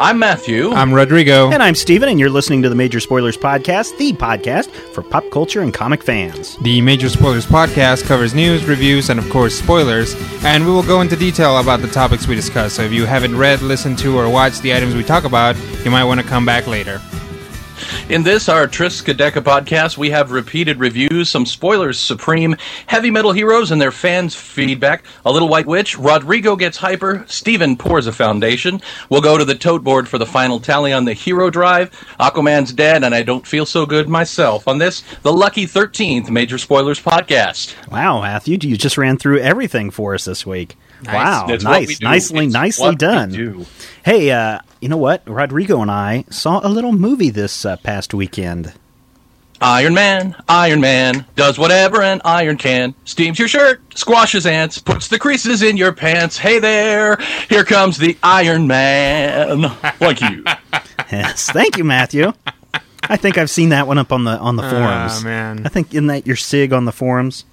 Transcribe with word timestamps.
I'm 0.00 0.18
Matthew. 0.18 0.72
I'm 0.72 0.92
Rodrigo. 0.92 1.52
And 1.52 1.62
I'm 1.62 1.76
Stephen, 1.76 2.08
and 2.08 2.18
you're 2.18 2.28
listening 2.28 2.62
to 2.62 2.68
the 2.68 2.74
Major 2.74 2.98
Spoilers 2.98 3.36
Podcast, 3.36 3.96
the 3.96 4.12
podcast 4.12 4.68
for 4.92 5.02
pop 5.02 5.30
culture 5.30 5.60
and 5.60 5.72
comic 5.72 6.02
fans. 6.02 6.56
The 6.56 6.80
Major 6.80 7.08
Spoilers 7.08 7.46
Podcast 7.46 8.04
covers 8.04 8.34
news, 8.34 8.64
reviews, 8.64 9.08
and 9.08 9.20
of 9.20 9.30
course, 9.30 9.56
spoilers, 9.56 10.16
and 10.44 10.66
we 10.66 10.72
will 10.72 10.82
go 10.82 11.00
into 11.00 11.14
detail 11.14 11.58
about 11.58 11.80
the 11.80 11.86
topics 11.86 12.26
we 12.26 12.34
discuss. 12.34 12.72
So 12.72 12.82
if 12.82 12.92
you 12.92 13.06
haven't 13.06 13.36
read, 13.36 13.62
listened 13.62 13.98
to, 14.00 14.18
or 14.18 14.28
watched 14.28 14.62
the 14.62 14.74
items 14.74 14.96
we 14.96 15.04
talk 15.04 15.22
about, 15.22 15.56
you 15.84 15.92
might 15.92 16.04
want 16.04 16.20
to 16.20 16.26
come 16.26 16.44
back 16.44 16.66
later. 16.66 17.00
In 18.10 18.22
this, 18.22 18.50
our 18.50 18.68
Triskaideka 18.68 19.40
podcast, 19.42 19.96
we 19.96 20.10
have 20.10 20.30
repeated 20.30 20.78
reviews, 20.78 21.30
some 21.30 21.46
spoilers 21.46 21.98
supreme, 21.98 22.54
heavy 22.86 23.10
metal 23.10 23.32
heroes 23.32 23.70
and 23.70 23.80
their 23.80 23.90
fans' 23.90 24.34
feedback, 24.34 25.04
a 25.24 25.32
little 25.32 25.48
white 25.48 25.66
witch, 25.66 25.96
Rodrigo 25.98 26.54
gets 26.54 26.76
hyper, 26.76 27.24
Stephen 27.28 27.76
pours 27.78 28.06
a 28.06 28.12
foundation. 28.12 28.82
We'll 29.08 29.22
go 29.22 29.38
to 29.38 29.44
the 29.46 29.54
tote 29.54 29.82
board 29.82 30.06
for 30.06 30.18
the 30.18 30.26
final 30.26 30.60
tally 30.60 30.92
on 30.92 31.06
the 31.06 31.14
hero 31.14 31.48
drive. 31.48 31.90
Aquaman's 32.20 32.74
dead, 32.74 33.04
and 33.04 33.14
I 33.14 33.22
don't 33.22 33.46
feel 33.46 33.64
so 33.64 33.86
good 33.86 34.06
myself. 34.06 34.68
On 34.68 34.76
this, 34.76 35.00
the 35.22 35.32
lucky 35.32 35.64
13th 35.66 36.28
Major 36.28 36.58
Spoilers 36.58 37.00
podcast. 37.00 37.74
Wow, 37.90 38.20
Matthew, 38.20 38.58
you 38.60 38.76
just 38.76 38.98
ran 38.98 39.16
through 39.16 39.40
everything 39.40 39.90
for 39.90 40.14
us 40.14 40.26
this 40.26 40.44
week. 40.44 40.76
Nice. 41.04 41.14
Wow, 41.14 41.46
It's 41.48 41.64
what 41.64 41.80
we 41.80 41.86
nice, 41.86 42.00
nicely, 42.02 42.44
It's 42.44 42.54
nicely 42.54 42.96
done. 42.96 43.30
do. 43.30 43.64
Hey, 44.04 44.30
uh, 44.30 44.58
you 44.84 44.90
know 44.90 44.98
what? 44.98 45.26
Rodrigo 45.26 45.80
and 45.80 45.90
I 45.90 46.26
saw 46.28 46.60
a 46.62 46.68
little 46.68 46.92
movie 46.92 47.30
this 47.30 47.64
uh, 47.64 47.78
past 47.78 48.12
weekend. 48.12 48.74
Iron 49.58 49.94
Man, 49.94 50.36
Iron 50.46 50.82
Man, 50.82 51.24
does 51.36 51.58
whatever 51.58 52.02
an 52.02 52.20
iron 52.22 52.58
can. 52.58 52.94
Steams 53.06 53.38
your 53.38 53.48
shirt, 53.48 53.80
squashes 53.96 54.44
ants, 54.44 54.78
puts 54.78 55.08
the 55.08 55.18
creases 55.18 55.62
in 55.62 55.78
your 55.78 55.92
pants. 55.92 56.36
Hey 56.36 56.58
there, 56.58 57.16
here 57.48 57.64
comes 57.64 57.96
the 57.96 58.18
Iron 58.22 58.66
Man. 58.66 59.62
Like 60.00 60.20
you. 60.20 60.44
Yes, 61.12 61.48
thank 61.50 61.76
you, 61.76 61.84
Matthew. 61.84 62.32
I 63.04 63.16
think 63.16 63.38
I've 63.38 63.50
seen 63.50 63.68
that 63.68 63.86
one 63.86 63.98
up 63.98 64.10
on 64.12 64.24
the 64.24 64.36
on 64.38 64.56
the 64.56 64.62
forums. 64.62 65.12
Ah, 65.16 65.20
man. 65.22 65.64
I 65.64 65.68
think 65.68 65.94
in 65.94 66.08
that 66.08 66.26
your 66.26 66.34
sig 66.34 66.72
on 66.72 66.86
the 66.86 66.92
forums. 66.92 67.44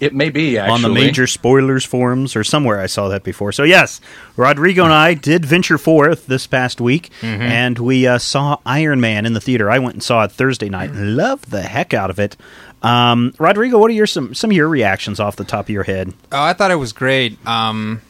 It 0.00 0.14
may 0.14 0.30
be, 0.30 0.56
actually. 0.58 0.74
on 0.74 0.82
the 0.82 0.88
major 0.90 1.26
spoilers 1.26 1.84
forums 1.84 2.36
or 2.36 2.44
somewhere 2.44 2.78
I 2.80 2.86
saw 2.86 3.08
that 3.08 3.24
before. 3.24 3.50
So 3.50 3.64
yes, 3.64 4.00
Rodrigo 4.36 4.84
and 4.84 4.92
I 4.92 5.14
did 5.14 5.44
venture 5.44 5.76
forth 5.78 6.26
this 6.26 6.46
past 6.46 6.80
week, 6.80 7.10
Mm-hmm. 7.20 7.42
and 7.42 7.78
we 7.80 8.06
uh, 8.06 8.18
saw 8.18 8.58
Iron 8.64 9.00
Man 9.00 9.26
in 9.26 9.32
the 9.32 9.40
theater. 9.40 9.68
I 9.70 9.78
went 9.80 9.94
and 9.94 10.02
saw 10.02 10.22
it 10.24 10.30
Thursday 10.32 10.68
night 10.68 10.90
and 10.90 11.16
loved 11.16 11.50
the 11.50 11.62
heck 11.62 11.92
out 11.94 12.10
of 12.10 12.18
it. 12.20 12.36
Um, 12.80 13.34
Rodrigo, 13.40 13.76
what 13.78 13.90
are 13.90 13.94
your 13.94 14.06
some 14.06 14.34
some 14.34 14.50
of 14.50 14.56
your 14.56 14.68
reactions 14.68 15.18
off 15.18 15.34
the 15.34 15.42
top 15.44 15.64
of 15.66 15.70
your 15.70 15.82
head? 15.82 16.12
Oh, 16.30 16.42
I 16.42 16.52
thought 16.52 16.70
it 16.70 16.76
was 16.76 16.92
great. 16.92 17.44
Um, 17.46 18.00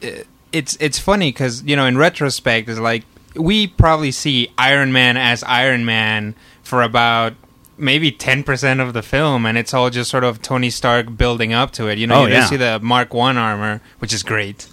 it- 0.00 0.26
it's 0.52 0.76
it's 0.80 0.98
funny 0.98 1.28
because 1.30 1.62
you 1.62 1.76
know, 1.76 1.86
in 1.86 1.96
retrospect, 1.96 2.68
it's 2.68 2.80
like 2.80 3.04
we 3.36 3.68
probably 3.68 4.10
see 4.10 4.50
Iron 4.58 4.92
Man 4.92 5.16
as 5.16 5.44
Iron 5.44 5.84
Man 5.84 6.34
for 6.64 6.82
about 6.82 7.34
maybe 7.80 8.12
ten 8.12 8.44
percent 8.44 8.80
of 8.80 8.92
the 8.92 9.02
film, 9.02 9.46
and 9.46 9.56
it's 9.58 9.72
all 9.74 9.90
just 9.90 10.10
sort 10.10 10.24
of 10.24 10.40
Tony 10.42 10.70
Stark 10.70 11.16
building 11.16 11.52
up 11.52 11.72
to 11.72 11.88
it. 11.88 11.98
You 11.98 12.06
know, 12.06 12.22
Oh, 12.22 12.26
you 12.26 12.34
yeah. 12.34 12.46
see 12.46 12.56
the 12.56 12.78
Mark 12.80 13.12
One 13.14 13.36
armor, 13.36 13.80
which 13.98 14.12
is 14.12 14.22
great. 14.22 14.68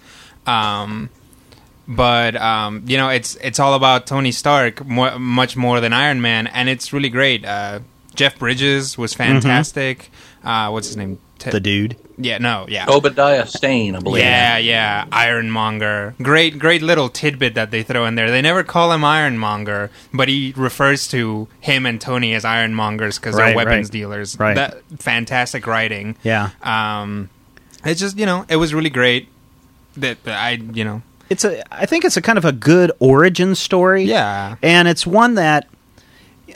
Um, 0.45 1.09
but 1.87 2.35
um, 2.35 2.83
you 2.85 2.97
know, 2.97 3.09
it's 3.09 3.35
it's 3.37 3.59
all 3.59 3.73
about 3.73 4.07
Tony 4.07 4.31
Stark 4.31 4.85
more, 4.85 5.17
much 5.17 5.55
more 5.55 5.79
than 5.79 5.93
Iron 5.93 6.21
Man, 6.21 6.47
and 6.47 6.67
it's 6.69 6.91
really 6.93 7.09
great. 7.09 7.45
Uh, 7.45 7.79
Jeff 8.15 8.37
Bridges 8.39 8.97
was 8.97 9.13
fantastic. 9.13 10.09
Uh, 10.43 10.69
what's 10.69 10.87
his 10.87 10.97
name? 10.97 11.19
Te- 11.39 11.51
The 11.51 11.59
dude. 11.59 11.95
yeah, 12.17 12.37
no, 12.39 12.65
yeah. 12.67 12.85
Obadiah 12.89 13.45
Stane, 13.45 13.95
I 13.95 13.99
believe. 13.99 14.23
Yeah, 14.23 14.57
yeah, 14.57 15.05
Ironmonger. 15.11 16.15
Great, 16.21 16.57
great 16.57 16.81
little 16.81 17.09
tidbit 17.09 17.53
that 17.55 17.71
they 17.71 17.83
throw 17.83 18.05
in 18.05 18.15
there. 18.15 18.31
They 18.31 18.41
never 18.41 18.63
call 18.63 18.91
him 18.91 19.03
Ironmonger, 19.03 19.89
but 20.13 20.27
he 20.27 20.53
refers 20.57 21.07
to 21.09 21.47
him 21.59 21.85
and 21.85 22.01
Tony 22.01 22.33
as 22.33 22.43
Ironmongers 22.43 23.15
because 23.19 23.35
Right, 23.35 23.47
they're 23.47 23.55
weapons 23.55 23.87
right. 23.87 23.91
dealers. 23.91 24.39
Right. 24.39 24.55
That 24.55 24.81
fantastic 24.97 25.67
writing. 25.67 26.15
Yeah, 26.23 26.49
Um, 26.63 27.29
it's 27.85 27.99
just 27.99 28.17
you 28.17 28.25
know, 28.25 28.45
it 28.49 28.55
was 28.57 28.73
really 28.73 28.89
great. 28.89 29.27
That 29.97 30.23
that 30.25 30.37
I 30.39 30.51
you 30.51 30.83
know, 30.83 31.01
it's 31.29 31.43
a. 31.45 31.63
I 31.73 31.85
think 31.85 32.05
it's 32.05 32.17
a 32.17 32.21
kind 32.21 32.37
of 32.37 32.45
a 32.45 32.51
good 32.51 32.91
origin 32.99 33.55
story. 33.55 34.03
yeah, 34.03 34.55
and 34.61 34.87
it's 34.87 35.05
one 35.07 35.35
that 35.35 35.67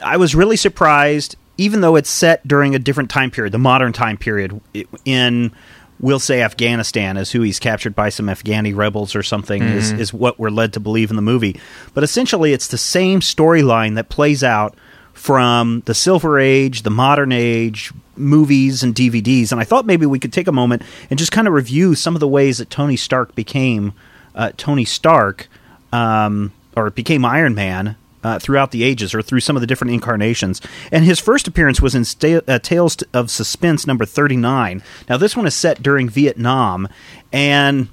I 0.04 0.18
was 0.18 0.34
really 0.36 0.58
surprised, 0.58 1.36
even 1.58 1.82
though 1.82 1.96
it's 1.96 2.10
set 2.10 2.48
during 2.48 2.76
a 2.76 2.80
different 2.80 3.10
time 3.10 3.32
period, 3.32 3.52
the 3.52 3.60
modern 3.60 3.94
time 3.94 4.18
period 4.18 4.60
in, 5.06 5.52
we'll 6.00 6.20
say 6.20 6.42
Afghanistan, 6.42 7.18
is 7.18 7.32
who 7.32 7.42
he's 7.42 7.60
captured 7.60 7.96
by 7.96 8.10
some 8.10 8.28
Afghani 8.28 8.76
rebels 8.76 9.16
or 9.16 9.24
something, 9.24 9.62
is, 9.62 9.92
is 9.92 10.14
what 10.14 10.40
we're 10.40 10.50
led 10.50 10.74
to 10.74 10.80
believe 10.80 11.10
in 11.10 11.16
the 11.16 11.22
movie. 11.22 11.60
But 11.94 12.04
essentially, 12.04 12.54
it's 12.54 12.68
the 12.68 12.78
same 12.78 13.20
storyline 13.20 13.96
that 13.96 14.10
plays 14.10 14.44
out 14.44 14.76
from 15.14 15.84
the 15.86 15.94
Silver 15.94 16.40
Age, 16.40 16.84
the 16.84 16.90
modern 16.90 17.32
age, 17.32 17.92
movies 18.16 18.84
and 18.84 18.96
DVDs. 18.96 19.52
And 19.52 19.60
I 19.60 19.64
thought 19.64 19.86
maybe 19.86 20.06
we 20.06 20.20
could 20.20 20.34
take 20.34 20.48
a 20.48 20.52
moment 20.52 20.84
and 21.10 21.20
just 21.20 21.32
kind 21.32 21.48
of 21.48 21.54
review 21.54 21.96
some 21.96 22.16
of 22.16 22.20
the 22.20 22.28
ways 22.28 22.58
that 22.60 22.70
Tony 22.70 22.96
Stark 22.96 23.36
became 23.36 23.94
uh, 24.36 24.52
Tony 24.58 24.86
Stark, 24.86 25.48
um, 25.92 26.52
or 26.76 26.90
became 26.90 27.26
Iron 27.26 27.54
Man. 27.54 27.96
Uh, 28.24 28.38
throughout 28.38 28.70
the 28.70 28.84
ages, 28.84 29.16
or 29.16 29.24
through 29.24 29.40
some 29.40 29.58
of 29.58 29.62
the 29.62 29.68
different 29.68 29.92
incarnations, 29.92 30.62
and 30.92 31.04
his 31.04 31.20
first 31.20 31.48
appearance 31.48 31.82
was 31.82 31.96
in 31.96 32.06
Sta- 32.06 32.44
uh, 32.48 32.60
Tales 32.60 32.96
of 33.14 33.32
Suspense 33.32 33.88
number 33.88 34.06
thirty-nine. 34.06 34.84
Now, 35.10 35.18
this 35.18 35.36
one 35.36 35.48
is 35.48 35.56
set 35.56 35.82
during 35.82 36.08
Vietnam, 36.08 36.88
and 37.34 37.88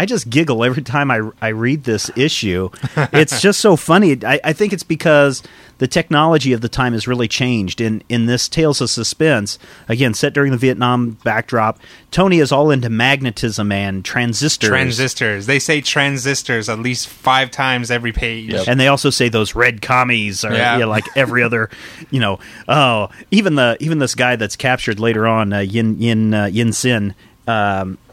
I 0.00 0.06
just 0.06 0.30
giggle 0.30 0.64
every 0.64 0.82
time 0.82 1.10
I, 1.10 1.20
I 1.42 1.48
read 1.48 1.84
this 1.84 2.10
issue. 2.16 2.70
It's 3.12 3.42
just 3.42 3.60
so 3.60 3.76
funny. 3.76 4.16
I, 4.24 4.40
I 4.42 4.52
think 4.54 4.72
it's 4.72 4.82
because 4.82 5.42
the 5.76 5.86
technology 5.86 6.54
of 6.54 6.62
the 6.62 6.70
time 6.70 6.94
has 6.94 7.06
really 7.06 7.28
changed. 7.28 7.82
In 7.82 8.02
in 8.08 8.24
this 8.24 8.48
Tales 8.48 8.80
of 8.80 8.88
Suspense, 8.88 9.58
again 9.90 10.14
set 10.14 10.32
during 10.32 10.52
the 10.52 10.56
Vietnam 10.56 11.18
backdrop, 11.22 11.78
Tony 12.10 12.38
is 12.38 12.50
all 12.50 12.70
into 12.70 12.88
magnetism 12.88 13.70
and 13.70 14.02
transistors. 14.02 14.70
transistors. 14.70 15.44
They 15.44 15.58
say 15.58 15.82
transistors 15.82 16.70
at 16.70 16.78
least 16.78 17.06
five 17.06 17.50
times 17.50 17.90
every 17.90 18.12
page. 18.12 18.52
Yep. 18.52 18.68
and 18.68 18.80
they 18.80 18.88
also 18.88 19.10
say 19.10 19.28
those 19.28 19.54
red 19.54 19.82
commies 19.82 20.46
are 20.46 20.54
Yeah. 20.54 20.78
yeah, 20.78 20.84
like 20.86 21.04
every 21.14 21.42
other, 21.42 21.68
you 22.10 22.20
know. 22.20 22.38
Oh, 22.68 23.10
even 23.30 23.56
the 23.56 23.76
even 23.80 23.98
this 23.98 24.14
guy 24.14 24.36
that's 24.36 24.56
captured 24.56 24.98
later 24.98 25.26
on, 25.26 25.52
uh, 25.52 25.58
Yin 25.58 26.00
Yin 26.00 26.32
uh, 26.32 26.46
Yin 26.46 26.72
Sin. 26.72 27.14
Um, 27.46 27.98
they 28.08 28.09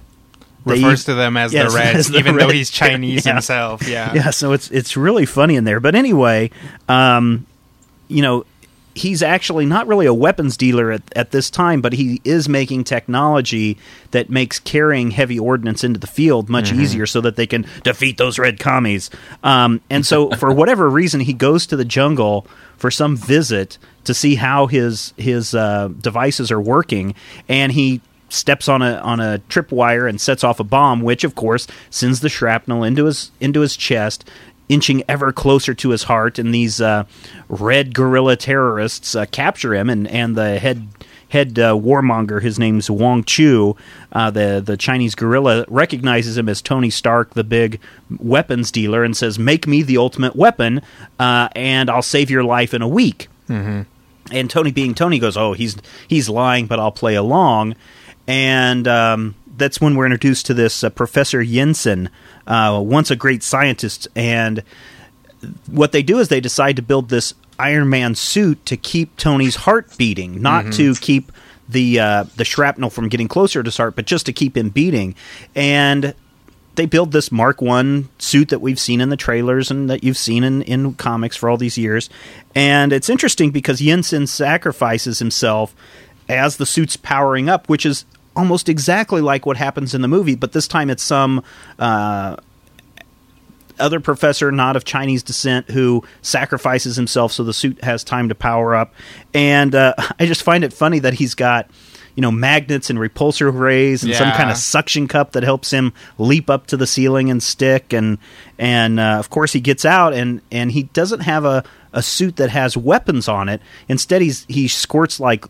Refers 0.75 1.05
to 1.05 1.13
them 1.13 1.37
as 1.37 1.53
Yes, 1.53 1.71
the 1.71 1.77
Reds, 1.79 1.97
as 1.99 2.07
the 2.09 2.17
even 2.19 2.37
though 2.37 2.49
he's 2.49 2.69
Chinese 2.69 3.25
Yeah. 3.25 3.33
himself. 3.33 3.87
Yeah, 3.87 4.13
yeah 4.15 4.29
so 4.31 4.51
it's 4.53 4.69
it's 4.71 4.95
really 4.97 5.25
funny 5.25 5.55
in 5.55 5.63
there 5.63 5.79
but 5.79 5.95
anyway 5.95 6.49
um 6.89 7.45
you 8.07 8.21
know 8.21 8.45
he's 8.95 9.21
actually 9.21 9.65
not 9.65 9.85
really 9.85 10.07
a 10.07 10.13
weapons 10.13 10.57
dealer 10.57 10.91
at, 10.91 11.03
at 11.15 11.29
this 11.31 11.49
time 11.51 11.81
but 11.81 11.93
he 11.93 12.19
is 12.23 12.49
making 12.49 12.83
technology 12.83 13.77
that 14.09 14.27
makes 14.29 14.57
carrying 14.59 15.11
heavy 15.11 15.37
ordnance 15.37 15.83
into 15.83 15.99
the 15.99 16.07
field 16.07 16.49
much 16.49 16.71
easier 16.73 17.05
so 17.05 17.21
that 17.21 17.35
they 17.35 17.45
can 17.45 17.63
defeat 17.83 18.17
those 18.17 18.39
red 18.39 18.59
commies 18.59 19.11
um, 19.43 19.79
and 19.91 20.03
so 20.05 20.31
for 20.37 20.51
whatever 20.51 20.89
reason 20.89 21.19
he 21.19 21.33
goes 21.33 21.67
to 21.67 21.75
the 21.75 21.85
jungle 21.85 22.47
for 22.77 22.89
some 22.89 23.15
visit 23.15 23.77
to 24.03 24.13
see 24.15 24.33
how 24.35 24.65
his 24.65 25.13
his 25.17 25.53
uh, 25.53 25.89
devices 26.01 26.51
are 26.51 26.61
working 26.61 27.13
and 27.47 27.71
he 27.73 28.01
steps 28.29 28.67
on 28.67 28.81
a 28.81 28.95
on 28.95 29.19
a 29.19 29.39
tripwire 29.49 30.09
and 30.09 30.19
sets 30.19 30.43
off 30.43 30.59
a 30.59 30.63
bomb, 30.63 31.01
which 31.01 31.23
of 31.23 31.35
course 31.35 31.67
sends 31.89 32.19
the 32.19 32.29
shrapnel 32.29 32.83
into 32.83 33.05
his 33.05 33.31
into 33.39 33.61
his 33.61 33.77
chest, 33.77 34.29
inching 34.69 35.03
ever 35.07 35.31
closer 35.31 35.73
to 35.73 35.89
his 35.89 36.03
heart. 36.03 36.39
And 36.39 36.53
these 36.53 36.81
uh, 36.81 37.05
red 37.47 37.93
guerrilla 37.93 38.35
terrorists 38.35 39.15
uh, 39.15 39.25
capture 39.25 39.73
him, 39.73 39.89
and 39.89 40.07
and 40.07 40.35
the 40.35 40.59
head 40.59 40.87
head 41.29 41.59
uh, 41.59 41.73
warmonger, 41.73 42.41
his 42.41 42.57
name's 42.57 42.89
Wong 42.89 43.23
Chu, 43.23 43.75
uh, 44.11 44.31
the 44.31 44.61
the 44.65 44.77
Chinese 44.77 45.15
guerrilla 45.15 45.65
recognizes 45.67 46.37
him 46.37 46.49
as 46.49 46.61
Tony 46.61 46.89
Stark, 46.89 47.33
the 47.33 47.43
big 47.43 47.79
weapons 48.19 48.71
dealer, 48.71 49.03
and 49.03 49.15
says, 49.15 49.37
"Make 49.37 49.67
me 49.67 49.81
the 49.81 49.97
ultimate 49.97 50.35
weapon, 50.35 50.81
uh, 51.19 51.49
and 51.55 51.89
I'll 51.89 52.01
save 52.01 52.29
your 52.29 52.43
life 52.43 52.73
in 52.73 52.81
a 52.81 52.87
week." 52.87 53.27
and 54.31 54.49
Tony 54.49 54.71
being 54.71 54.93
Tony 54.93 55.19
goes, 55.19 55.37
"Oh, 55.37 55.53
he's 55.53 55.77
he's 56.07 56.29
lying, 56.29 56.67
but 56.67 56.79
I'll 56.79 56.91
play 56.91 57.15
along." 57.15 57.75
And 58.27 58.87
um, 58.87 59.35
that's 59.55 59.79
when 59.79 59.95
we're 59.95 60.05
introduced 60.05 60.45
to 60.47 60.53
this 60.53 60.83
uh, 60.83 60.89
Professor 60.89 61.43
Yinsen, 61.43 62.09
uh, 62.45 62.79
once 62.83 63.09
a 63.09 63.15
great 63.15 63.43
scientist. 63.43 64.07
And 64.15 64.63
what 65.67 65.91
they 65.91 66.03
do 66.03 66.19
is 66.19 66.27
they 66.27 66.41
decide 66.41 66.75
to 66.75 66.81
build 66.81 67.09
this 67.09 67.33
Iron 67.59 67.89
Man 67.89 68.15
suit 68.15 68.65
to 68.67 68.77
keep 68.77 69.15
Tony's 69.17 69.55
heart 69.55 69.97
beating, 69.97 70.41
not 70.41 70.73
to 70.73 70.93
keep 70.95 71.31
the 71.67 71.99
uh, 71.99 72.23
the 72.35 72.45
shrapnel 72.45 72.89
from 72.89 73.09
getting 73.09 73.27
closer 73.27 73.63
to 73.63 73.67
his 73.67 73.77
heart, 73.77 73.95
but 73.95 74.05
just 74.05 74.25
to 74.27 74.33
keep 74.33 74.55
him 74.55 74.69
beating. 74.69 75.15
And 75.55 76.13
they 76.75 76.85
build 76.85 77.11
this 77.11 77.31
Mark 77.31 77.61
One 77.61 78.09
suit 78.19 78.49
that 78.49 78.61
we've 78.61 78.79
seen 78.79 79.01
in 79.01 79.09
the 79.09 79.17
trailers 79.17 79.71
and 79.71 79.89
that 79.89 80.03
you've 80.03 80.17
seen 80.17 80.43
in, 80.43 80.61
in 80.61 80.93
comics 80.93 81.35
for 81.35 81.49
all 81.49 81.57
these 81.57 81.77
years. 81.77 82.09
And 82.53 82.93
it's 82.93 83.09
interesting 83.09 83.49
because 83.49 83.81
Yinsen 83.81 84.27
sacrifices 84.27 85.19
himself 85.19 85.75
as 86.29 86.57
the 86.57 86.65
suit's 86.65 86.95
powering 86.95 87.49
up, 87.49 87.67
which 87.67 87.85
is 87.85 88.05
almost 88.37 88.69
exactly 88.69 89.19
like 89.19 89.45
what 89.45 89.57
happens 89.57 89.93
in 89.93 90.01
the 90.01 90.07
movie, 90.07 90.35
but 90.35 90.53
this 90.53 90.67
time 90.67 90.89
it's 90.89 91.03
some 91.03 91.43
uh, 91.79 92.37
other 93.79 93.99
professor, 93.99 94.51
not 94.51 94.75
of 94.75 94.85
Chinese 94.85 95.23
descent, 95.23 95.71
who 95.71 96.03
sacrifices 96.21 96.95
himself 96.95 97.31
so 97.31 97.43
the 97.43 97.53
suit 97.53 97.83
has 97.83 98.03
time 98.03 98.29
to 98.29 98.35
power 98.35 98.75
up. 98.75 98.93
And 99.33 99.73
uh, 99.73 99.95
I 100.19 100.27
just 100.27 100.43
find 100.43 100.63
it 100.63 100.71
funny 100.71 100.99
that 100.99 101.15
he's 101.15 101.35
got 101.35 101.69
you 102.15 102.21
know 102.21 102.31
magnets 102.31 102.89
and 102.89 102.97
repulsor 102.97 103.55
rays 103.55 104.03
and 104.03 104.15
some 104.15 104.31
kind 104.31 104.49
of 104.49 104.57
suction 104.57 105.07
cup 105.07 105.33
that 105.33 105.43
helps 105.43 105.69
him 105.69 105.93
leap 106.17 106.49
up 106.49 106.65
to 106.67 106.77
the 106.77 106.87
ceiling 106.87 107.29
and 107.29 107.41
stick. 107.43 107.93
And 107.93 108.17
and 108.57 108.99
uh, 108.99 109.17
of 109.19 109.29
course 109.29 109.53
he 109.53 109.59
gets 109.59 109.85
out 109.85 110.13
and 110.13 110.41
and 110.51 110.71
he 110.71 110.83
doesn't 110.83 111.21
have 111.21 111.45
a, 111.45 111.63
a 111.93 112.01
suit 112.01 112.37
that 112.37 112.49
has 112.49 112.75
weapons 112.75 113.27
on 113.27 113.49
it. 113.49 113.61
Instead 113.87 114.21
he's 114.21 114.45
he 114.47 114.67
squirts 114.67 115.19
like 115.19 115.45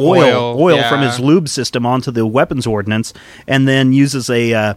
oil 0.00 0.56
oil, 0.58 0.60
Oil, 0.60 0.82
from 0.88 1.02
his 1.02 1.20
lube 1.20 1.48
system 1.48 1.84
onto 1.86 2.10
the 2.10 2.26
weapons 2.26 2.66
ordnance 2.66 3.12
and 3.46 3.66
then 3.68 3.92
uses 3.92 4.28
a 4.30 4.52
uh, 4.52 4.74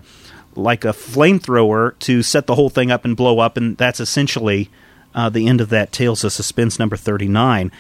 like 0.56 0.86
a 0.86 0.90
flamethrower 0.90 1.98
to 2.00 2.22
set 2.22 2.48
the 2.48 2.56
whole 2.56 2.70
thing 2.70 2.92
up 2.92 3.06
and 3.06 3.18
blow 3.18 3.40
up 3.40 3.58
and 3.58 3.78
that's 3.78 4.00
essentially 4.00 4.70
uh, 5.16 5.30
the 5.30 5.48
end 5.48 5.62
of 5.62 5.70
that 5.70 5.92
tales 5.92 6.24
of 6.24 6.32
suspense 6.32 6.78
number 6.80 6.96
39 6.96 7.72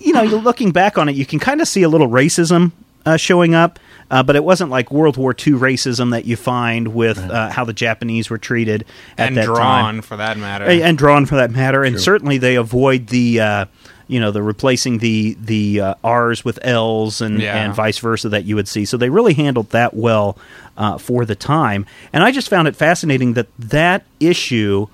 you 0.00 0.12
know, 0.12 0.22
you're 0.22 0.40
looking 0.40 0.70
back 0.72 0.98
on 0.98 1.08
it, 1.08 1.14
you 1.16 1.26
can 1.26 1.38
kind 1.38 1.60
of 1.60 1.68
see 1.68 1.82
a 1.82 1.88
little 1.88 2.08
racism 2.08 2.72
uh, 3.04 3.16
showing 3.16 3.54
up, 3.54 3.78
uh, 4.10 4.22
but 4.22 4.36
it 4.36 4.44
wasn't 4.44 4.70
like 4.70 4.90
World 4.90 5.16
War 5.16 5.32
II 5.32 5.54
racism 5.54 6.12
that 6.12 6.24
you 6.24 6.36
find 6.36 6.88
with 6.94 7.18
uh, 7.18 7.50
how 7.50 7.64
the 7.64 7.72
Japanese 7.72 8.30
were 8.30 8.38
treated 8.38 8.84
at 9.18 9.28
and 9.28 9.36
that 9.36 9.44
drawn 9.44 9.56
time, 9.56 10.02
for 10.02 10.16
that 10.16 10.38
matter. 10.38 10.64
and, 10.64 10.80
and 10.82 10.98
drawn 10.98 11.26
for 11.26 11.36
that 11.36 11.50
matter. 11.50 11.82
And 11.82 12.00
certainly 12.00 12.38
they 12.38 12.56
avoid 12.56 13.08
the. 13.08 13.68
You 14.12 14.20
know, 14.20 14.30
the 14.30 14.42
replacing 14.42 14.98
the 14.98 15.36
the 15.40 15.80
uh, 15.80 15.94
R's 16.04 16.44
with 16.44 16.58
L's 16.62 17.20
and, 17.22 17.40
Yeah. 17.40 17.56
and 17.56 17.74
vice 17.74 17.98
versa 17.98 18.28
that 18.28 18.44
you 18.44 18.54
would 18.56 18.68
see. 18.68 18.84
So 18.84 18.96
they 18.98 19.08
really 19.08 19.34
handled 19.34 19.70
that 19.70 19.94
well 19.94 20.36
uh, 20.76 20.98
for 20.98 21.24
the 21.24 21.34
time. 21.34 21.86
And 22.12 22.22
I 22.22 22.30
just 22.30 22.48
found 22.50 22.68
it 22.68 22.76
fascinating 22.76 23.32
that 23.34 23.46
that 23.58 24.04
issue 24.20 24.86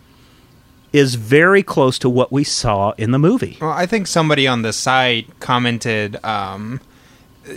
is 0.92 1.16
very 1.16 1.62
close 1.62 1.98
to 1.98 2.08
what 2.08 2.30
we 2.32 2.44
saw 2.44 2.92
in 2.96 3.10
the 3.10 3.18
movie. 3.18 3.58
Well, 3.60 3.70
I 3.70 3.86
think 3.86 4.06
somebody 4.06 4.46
on 4.46 4.62
the 4.62 4.72
site 4.72 5.26
commented, 5.40 6.16
um, 6.24 6.80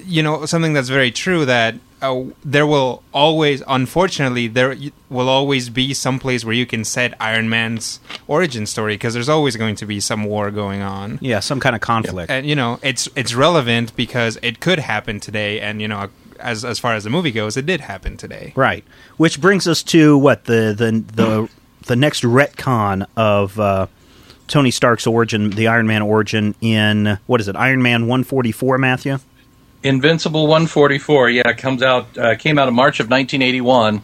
you 0.05 0.21
know, 0.23 0.45
something 0.45 0.73
that's 0.73 0.89
very 0.89 1.11
true 1.11 1.45
that 1.45 1.75
uh, 2.01 2.24
there 2.44 2.65
will 2.65 3.03
always, 3.13 3.62
unfortunately, 3.68 4.48
there 4.48 4.75
will 5.09 5.30
always 5.30 5.69
be 5.69 5.94
some 5.94 6.19
place 6.19 6.44
where 6.44 6.53
you 6.53 6.65
can 6.65 6.83
set 6.83 7.13
Iron 7.19 7.50
Man's 7.50 8.00
origin 8.27 8.65
story 8.65 8.95
because 8.95 9.13
there's 9.13 9.30
always 9.30 9.56
going 9.56 9.75
to 9.75 9.86
be 9.86 10.00
some 10.00 10.24
war 10.24 10.51
going 10.51 10.81
on. 10.81 11.19
Yeah, 11.21 11.39
some 11.39 11.59
kind 11.59 11.75
of 11.75 11.81
conflict. 11.81 12.31
And 12.31 12.45
you 12.45 12.56
know, 12.56 12.80
it's 12.81 13.07
it's 13.15 13.33
relevant 13.33 13.95
because 13.95 14.38
it 14.42 14.59
could 14.59 14.80
happen 14.80 15.19
today, 15.19 15.59
and 15.59 15.81
you 15.81 15.88
know, 15.88 16.09
as 16.39 16.65
as 16.65 16.80
far 16.80 16.95
as 16.95 17.03
the 17.03 17.09
movie 17.09 17.31
goes, 17.31 17.56
it 17.57 17.65
did 17.65 17.81
happen 17.81 18.18
today. 18.18 18.53
Right. 18.56 18.83
Which 19.18 19.39
brings 19.39 19.68
us 19.68 19.83
to 19.83 20.18
what 20.18 20.45
the 20.45 20.74
the 20.77 21.03
the 21.13 21.50
the 21.88 21.95
next 21.95 22.24
retcon 22.24 23.06
of 23.15 23.59
uh, 23.59 23.88
Tony 24.48 24.71
Stark's 24.71 25.07
origin, 25.07 25.51
the 25.51 25.68
Iron 25.68 25.88
Man 25.88 26.01
origin 26.01 26.56
in 26.62 27.19
what 27.27 27.42
is 27.42 27.48
it? 27.48 27.56
Iron 27.56 27.81
Man 27.81 28.01
144, 28.01 28.77
Matthew. 28.77 29.18
Invincible 29.83 30.43
144, 30.43 31.29
yeah, 31.29 31.53
comes 31.53 31.81
out 31.81 32.17
uh, 32.17 32.35
came 32.35 32.59
out 32.59 32.67
in 32.67 32.73
March 32.73 32.99
of 32.99 33.09
1981. 33.09 34.01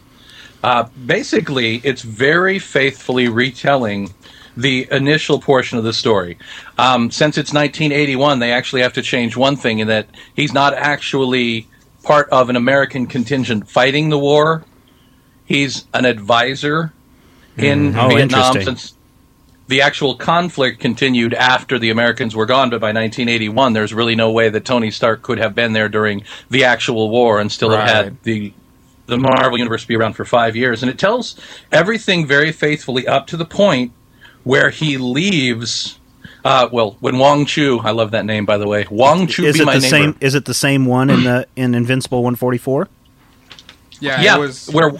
Uh, 0.62 0.88
basically, 1.06 1.76
it's 1.84 2.02
very 2.02 2.58
faithfully 2.58 3.28
retelling 3.28 4.12
the 4.56 4.88
initial 4.90 5.40
portion 5.40 5.78
of 5.78 5.84
the 5.84 5.92
story. 5.92 6.36
Um, 6.78 7.12
since 7.12 7.38
it's 7.38 7.52
1981, 7.52 8.40
they 8.40 8.50
actually 8.50 8.82
have 8.82 8.92
to 8.94 9.02
change 9.02 9.36
one 9.36 9.54
thing 9.54 9.78
in 9.78 9.86
that 9.86 10.08
he's 10.34 10.52
not 10.52 10.74
actually 10.74 11.68
part 12.02 12.28
of 12.30 12.50
an 12.50 12.56
American 12.56 13.06
contingent 13.06 13.68
fighting 13.68 14.08
the 14.08 14.18
war. 14.18 14.64
He's 15.44 15.86
an 15.94 16.04
advisor 16.04 16.92
in 17.56 17.96
Oh, 17.96 18.08
Vietnam 18.08 18.54
since 18.60 18.94
the 19.68 19.82
actual 19.82 20.14
conflict 20.16 20.80
continued 20.80 21.34
after 21.34 21.78
the 21.78 21.90
Americans 21.90 22.34
were 22.34 22.46
gone, 22.46 22.70
but 22.70 22.80
by 22.80 22.88
1981, 22.88 23.74
there's 23.74 23.92
really 23.94 24.14
no 24.14 24.30
way 24.32 24.48
that 24.48 24.64
Tony 24.64 24.90
Stark 24.90 25.22
could 25.22 25.38
have 25.38 25.54
been 25.54 25.74
there 25.74 25.88
during 25.88 26.24
the 26.50 26.64
actual 26.64 27.10
war 27.10 27.38
and 27.38 27.52
still 27.52 27.70
have 27.70 27.88
had 27.88 28.22
the 28.24 28.52
the 29.06 29.16
Marvel 29.16 29.56
universe 29.58 29.86
be 29.86 29.96
around 29.96 30.12
for 30.14 30.24
five 30.26 30.54
years. 30.54 30.82
And 30.82 30.90
it 30.90 30.98
tells 30.98 31.38
everything 31.72 32.26
very 32.26 32.52
faithfully 32.52 33.06
up 33.06 33.26
to 33.28 33.38
the 33.38 33.46
point 33.46 33.92
where 34.44 34.68
he 34.70 34.98
leaves. 34.98 35.98
Uh, 36.44 36.68
well, 36.70 36.96
when 37.00 37.18
Wong 37.18 37.46
Chu, 37.46 37.78
I 37.80 37.90
love 37.92 38.10
that 38.10 38.24
name 38.26 38.44
by 38.44 38.58
the 38.58 38.66
way. 38.68 38.86
Wong 38.90 39.26
Chu 39.26 39.44
Is 39.44 39.56
be 39.56 39.62
it 39.62 39.64
my 39.66 39.74
the 39.74 39.80
neighbor. 39.80 39.88
same? 39.90 40.16
Is 40.20 40.34
it 40.34 40.44
the 40.44 40.54
same 40.54 40.84
one 40.86 41.08
in 41.10 41.24
the 41.24 41.46
in 41.56 41.74
Invincible 41.74 42.18
144? 42.22 42.88
Yeah, 44.00 44.20
yeah, 44.20 44.36
it 44.36 44.40
was. 44.40 44.68
where 44.68 44.92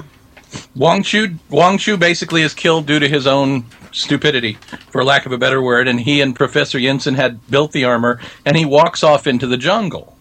Wong 0.75 1.03
Chu 1.03 1.35
Wong 1.51 1.79
Chu 1.79 1.97
basically 1.97 2.43
is 2.43 2.55
killed 2.55 2.87
due 2.87 2.99
to 2.99 3.09
his 3.09 3.27
own 3.27 3.65
stupidity, 3.93 4.55
for 4.91 5.05
lack 5.05 5.27
of 5.27 5.33
a 5.33 5.39
better 5.39 5.61
word, 5.61 5.89
and 5.89 6.01
he 6.01 6.21
and 6.21 6.35
Professor 6.35 6.79
Yinsen 6.79 7.17
had 7.17 7.49
built 7.51 7.73
the 7.73 7.85
armor, 7.85 8.21
and 8.45 8.57
he 8.57 8.65
walks 8.65 9.03
off 9.03 9.27
into 9.27 9.47
the 9.47 9.57
jungle. 9.57 10.17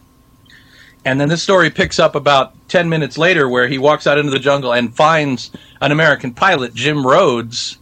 And 1.06 1.22
then 1.22 1.30
this 1.30 1.44
story 1.44 1.70
picks 1.70 2.00
up 2.00 2.16
about 2.16 2.54
ten 2.68 2.90
minutes 2.90 3.18
later, 3.18 3.48
where 3.48 3.68
he 3.68 3.78
walks 3.78 4.08
out 4.08 4.18
into 4.18 4.32
the 4.32 4.40
jungle 4.40 4.74
and 4.74 4.96
finds 4.96 5.52
an 5.82 5.92
American 5.92 6.34
pilot, 6.34 6.74
Jim 6.74 7.06
Rhodes, 7.06 7.78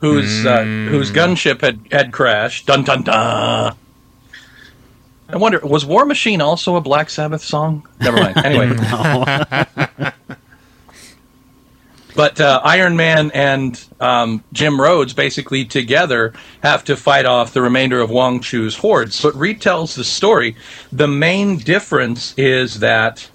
whose 0.00 0.44
uh, 0.46 0.64
whose 0.64 1.10
gunship 1.10 1.60
had 1.60 1.80
had 1.92 2.12
crashed. 2.12 2.66
Dun 2.66 2.84
dun 2.84 3.02
dun. 3.02 3.76
I 5.30 5.36
wonder, 5.36 5.60
was 5.60 5.84
War 5.84 6.06
Machine 6.06 6.40
also 6.40 6.76
a 6.76 6.80
Black 6.80 7.10
Sabbath 7.10 7.44
song? 7.44 7.86
Never 8.00 8.16
mind. 8.16 8.36
Anyway. 8.44 10.12
But 12.18 12.40
uh, 12.40 12.60
Iron 12.64 12.96
Man 12.96 13.30
and 13.30 13.80
um, 14.00 14.42
Jim 14.52 14.80
Rhodes 14.80 15.12
basically 15.12 15.64
together 15.64 16.32
have 16.64 16.82
to 16.86 16.96
fight 16.96 17.26
off 17.26 17.52
the 17.52 17.62
remainder 17.62 18.00
of 18.00 18.10
Wong 18.10 18.40
Chu's 18.40 18.74
hordes. 18.74 19.14
So 19.14 19.28
it 19.28 19.36
retells 19.36 19.94
the 19.94 20.02
story. 20.02 20.56
The 20.90 21.06
main 21.06 21.58
difference 21.58 22.34
is 22.36 22.80
that 22.80 23.30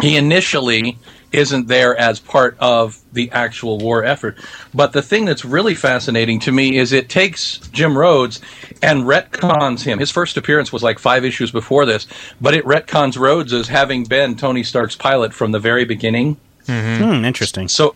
he 0.00 0.16
initially 0.16 0.96
isn't 1.32 1.66
there 1.66 1.96
as 1.96 2.20
part 2.20 2.56
of 2.60 3.00
the 3.12 3.32
actual 3.32 3.78
war 3.78 4.04
effort. 4.04 4.38
But 4.72 4.92
the 4.92 5.02
thing 5.02 5.24
that's 5.24 5.44
really 5.44 5.74
fascinating 5.74 6.38
to 6.38 6.52
me 6.52 6.78
is 6.78 6.92
it 6.92 7.08
takes 7.08 7.58
Jim 7.72 7.98
Rhodes 7.98 8.40
and 8.80 9.02
retcons 9.02 9.82
him. 9.82 9.98
His 9.98 10.12
first 10.12 10.36
appearance 10.36 10.72
was 10.72 10.84
like 10.84 11.00
five 11.00 11.24
issues 11.24 11.50
before 11.50 11.84
this, 11.84 12.06
but 12.40 12.54
it 12.54 12.64
retcons 12.64 13.18
Rhodes 13.18 13.52
as 13.52 13.66
having 13.66 14.04
been 14.04 14.36
Tony 14.36 14.62
Stark's 14.62 14.94
pilot 14.94 15.34
from 15.34 15.50
the 15.50 15.58
very 15.58 15.84
beginning. 15.84 16.36
Hmm, 16.66 17.24
interesting. 17.26 17.68
So 17.68 17.94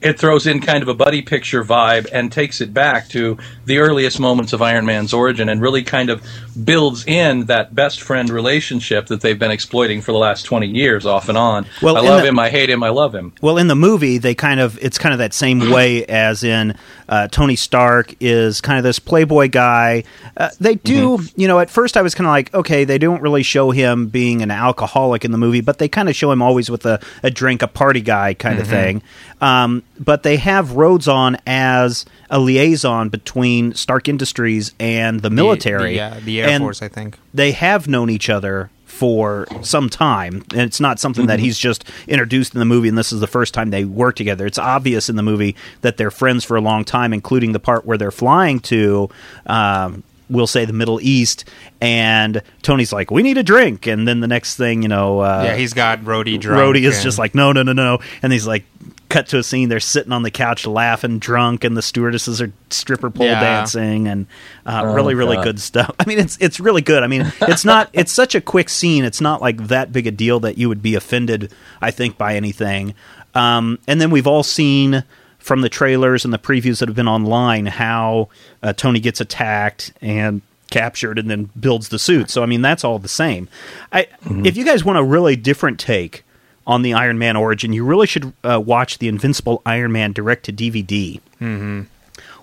it 0.00 0.18
throws 0.18 0.46
in 0.46 0.60
kind 0.60 0.82
of 0.82 0.88
a 0.88 0.94
buddy 0.94 1.22
picture 1.22 1.64
vibe 1.64 2.06
and 2.12 2.30
takes 2.30 2.60
it 2.60 2.72
back 2.72 3.08
to 3.08 3.36
the 3.64 3.78
earliest 3.78 4.20
moments 4.20 4.52
of 4.52 4.62
Iron 4.62 4.86
Man's 4.86 5.12
origin 5.12 5.48
and 5.48 5.60
really 5.60 5.82
kind 5.82 6.10
of 6.10 6.22
builds 6.64 7.06
in 7.06 7.46
that 7.46 7.74
best 7.74 8.00
friend 8.00 8.30
relationship 8.30 9.06
that 9.06 9.20
they've 9.20 9.38
been 9.38 9.50
exploiting 9.50 10.00
for 10.00 10.12
the 10.12 10.18
last 10.18 10.42
20 10.42 10.66
years 10.68 11.06
off 11.06 11.28
and 11.28 11.36
on. 11.38 11.66
Well, 11.82 11.96
I 11.96 12.00
love 12.00 12.22
the- 12.22 12.28
him, 12.28 12.38
I 12.38 12.50
hate 12.50 12.70
him, 12.70 12.82
I 12.82 12.90
love 12.90 13.14
him. 13.14 13.32
Well, 13.40 13.58
in 13.58 13.68
the 13.68 13.76
movie, 13.76 14.18
they 14.18 14.34
kind 14.34 14.60
of 14.60 14.78
it's 14.82 14.98
kind 14.98 15.12
of 15.12 15.18
that 15.18 15.34
same 15.34 15.70
way 15.70 16.04
as 16.06 16.44
in 16.44 16.74
uh, 17.08 17.28
Tony 17.28 17.56
Stark 17.56 18.14
is 18.20 18.60
kind 18.60 18.78
of 18.78 18.84
this 18.84 18.98
playboy 18.98 19.48
guy. 19.48 20.04
Uh, 20.36 20.50
they 20.60 20.74
do, 20.76 21.18
you 21.36 21.48
know, 21.48 21.58
at 21.58 21.70
first 21.70 21.96
I 21.96 22.02
was 22.02 22.14
kind 22.14 22.26
of 22.26 22.32
like, 22.32 22.52
okay, 22.54 22.84
they 22.84 22.98
don't 22.98 23.22
really 23.22 23.42
show 23.42 23.70
him 23.70 24.08
being 24.08 24.42
an 24.42 24.50
alcoholic 24.50 25.24
in 25.24 25.32
the 25.32 25.38
movie, 25.38 25.60
but 25.60 25.78
they 25.78 25.88
kind 25.88 26.08
of 26.08 26.14
show 26.16 26.30
him 26.30 26.42
always 26.42 26.70
with 26.70 26.84
a, 26.86 27.00
a 27.22 27.30
drink, 27.30 27.62
a 27.62 27.68
party 27.68 28.00
guy 28.00 28.34
kind 28.34 28.58
of 28.58 28.66
thing. 28.68 29.02
Um, 29.40 29.82
but 29.98 30.22
they 30.22 30.36
have 30.36 30.72
Rhodes 30.72 31.08
on 31.08 31.36
as 31.46 32.04
a 32.30 32.38
liaison 32.38 33.08
between 33.08 33.74
Stark 33.74 34.08
Industries 34.08 34.72
and 34.78 35.20
the 35.20 35.30
military. 35.30 35.94
The, 35.94 35.98
the, 35.98 36.16
uh, 36.16 36.20
the 36.24 36.42
Air 36.42 36.48
And 36.48 36.62
Force, 36.64 36.82
I 36.82 36.88
think. 36.88 37.18
they 37.34 37.52
have 37.52 37.88
known 37.88 38.10
each 38.10 38.28
other 38.30 38.70
for 38.86 39.46
some 39.62 39.88
time 39.88 40.42
and 40.52 40.62
it's 40.62 40.80
not 40.80 40.98
something 40.98 41.26
that 41.26 41.38
he's 41.38 41.56
just 41.56 41.84
introduced 42.08 42.52
in 42.54 42.58
the 42.58 42.64
movie 42.64 42.88
and 42.88 42.98
this 42.98 43.12
is 43.12 43.20
the 43.20 43.28
first 43.28 43.54
time 43.54 43.70
they 43.70 43.84
work 43.84 44.16
together 44.16 44.44
it's 44.44 44.58
obvious 44.58 45.08
in 45.08 45.14
the 45.14 45.22
movie 45.22 45.54
that 45.82 45.96
they're 45.98 46.10
friends 46.10 46.42
for 46.42 46.56
a 46.56 46.60
long 46.60 46.84
time 46.84 47.12
including 47.12 47.52
the 47.52 47.60
part 47.60 47.84
where 47.86 47.96
they're 47.96 48.10
flying 48.10 48.58
to 48.58 49.08
um, 49.46 50.02
we'll 50.30 50.48
say 50.48 50.64
the 50.64 50.72
middle 50.72 50.98
east 51.00 51.44
and 51.80 52.42
tony's 52.62 52.92
like 52.92 53.10
we 53.12 53.22
need 53.22 53.38
a 53.38 53.42
drink 53.44 53.86
and 53.86 54.08
then 54.08 54.18
the 54.18 54.26
next 54.26 54.56
thing 54.56 54.82
you 54.82 54.88
know 54.88 55.20
uh, 55.20 55.42
yeah, 55.44 55.54
he's 55.54 55.74
got 55.74 56.00
Rhodey 56.00 56.40
drunk. 56.40 56.60
Rhodey 56.76 56.82
is 56.82 57.00
just 57.02 57.18
like, 57.18 57.36
no, 57.36 57.52
no, 57.52 57.62
no, 57.62 57.72
no. 57.72 57.98
And 58.22 58.32
he's 58.32 58.46
like, 58.48 58.64
cut 59.08 59.26
to 59.28 59.38
a 59.38 59.42
scene. 59.42 59.68
They're 59.68 59.80
sitting 59.80 60.12
on 60.12 60.22
the 60.22 60.30
couch 60.30 60.66
laughing, 60.66 61.18
drunk, 61.18 61.64
and 61.64 61.76
the 61.76 61.82
stewardesses 61.82 62.40
are 62.42 62.52
stripper 62.70 63.10
pole 63.10 63.26
Yeah. 63.26 63.40
dancing, 63.40 64.06
and 64.08 64.26
uh, 64.66 64.82
Oh, 64.84 64.94
really, 64.94 65.14
really 65.14 65.36
God. 65.36 65.44
good 65.44 65.60
stuff. 65.60 65.94
I 66.00 66.04
mean, 66.06 66.18
it's 66.18 66.36
it's 66.40 66.60
really 66.60 66.82
good. 66.82 67.02
I 67.02 67.06
mean, 67.06 67.32
it's 67.42 67.64
not. 67.64 67.90
It's 67.94 68.12
such 68.12 68.34
a 68.34 68.40
quick 68.40 68.68
scene. 68.68 69.04
It's 69.04 69.20
not 69.20 69.40
like 69.40 69.68
that 69.68 69.92
big 69.92 70.06
a 70.06 70.10
deal 70.10 70.40
that 70.40 70.58
you 70.58 70.68
would 70.68 70.82
be 70.82 70.94
offended. 70.94 71.52
I 71.80 71.90
think 71.90 72.18
by 72.18 72.34
anything. 72.36 72.94
Um, 73.34 73.78
and 73.86 74.00
then 74.00 74.10
we've 74.10 74.26
all 74.26 74.42
seen 74.42 75.04
from 75.38 75.60
the 75.62 75.68
trailers 75.68 76.24
and 76.24 76.34
the 76.34 76.38
previews 76.38 76.80
that 76.80 76.88
have 76.88 76.96
been 76.96 77.08
online 77.08 77.66
how 77.66 78.28
uh, 78.62 78.72
Tony 78.72 79.00
gets 79.00 79.20
attacked 79.20 79.92
and 80.02 80.42
captured 80.70 81.18
and 81.18 81.30
then 81.30 81.48
builds 81.58 81.88
the 81.88 81.98
suit. 81.98 82.28
So 82.30 82.42
I 82.42 82.46
mean 82.46 82.60
that's 82.60 82.84
all 82.84 82.98
the 82.98 83.08
same. 83.08 83.48
I 83.92 84.08
if 84.44 84.56
you 84.56 84.64
guys 84.64 84.84
want 84.84 84.98
a 84.98 85.02
really 85.02 85.36
different 85.36 85.78
take 85.80 86.24
on 86.68 86.82
the 86.82 86.92
Iron 86.92 87.18
Man 87.18 87.34
origin, 87.34 87.72
you 87.72 87.84
really 87.84 88.06
should 88.06 88.32
uh, 88.44 88.60
watch 88.64 88.98
the 88.98 89.08
Invincible 89.08 89.62
Iron 89.66 89.90
Man 89.90 90.12
direct 90.12 90.44
to 90.44 90.52
DVD. 90.52 91.20
Mm-hmm. 91.40 91.82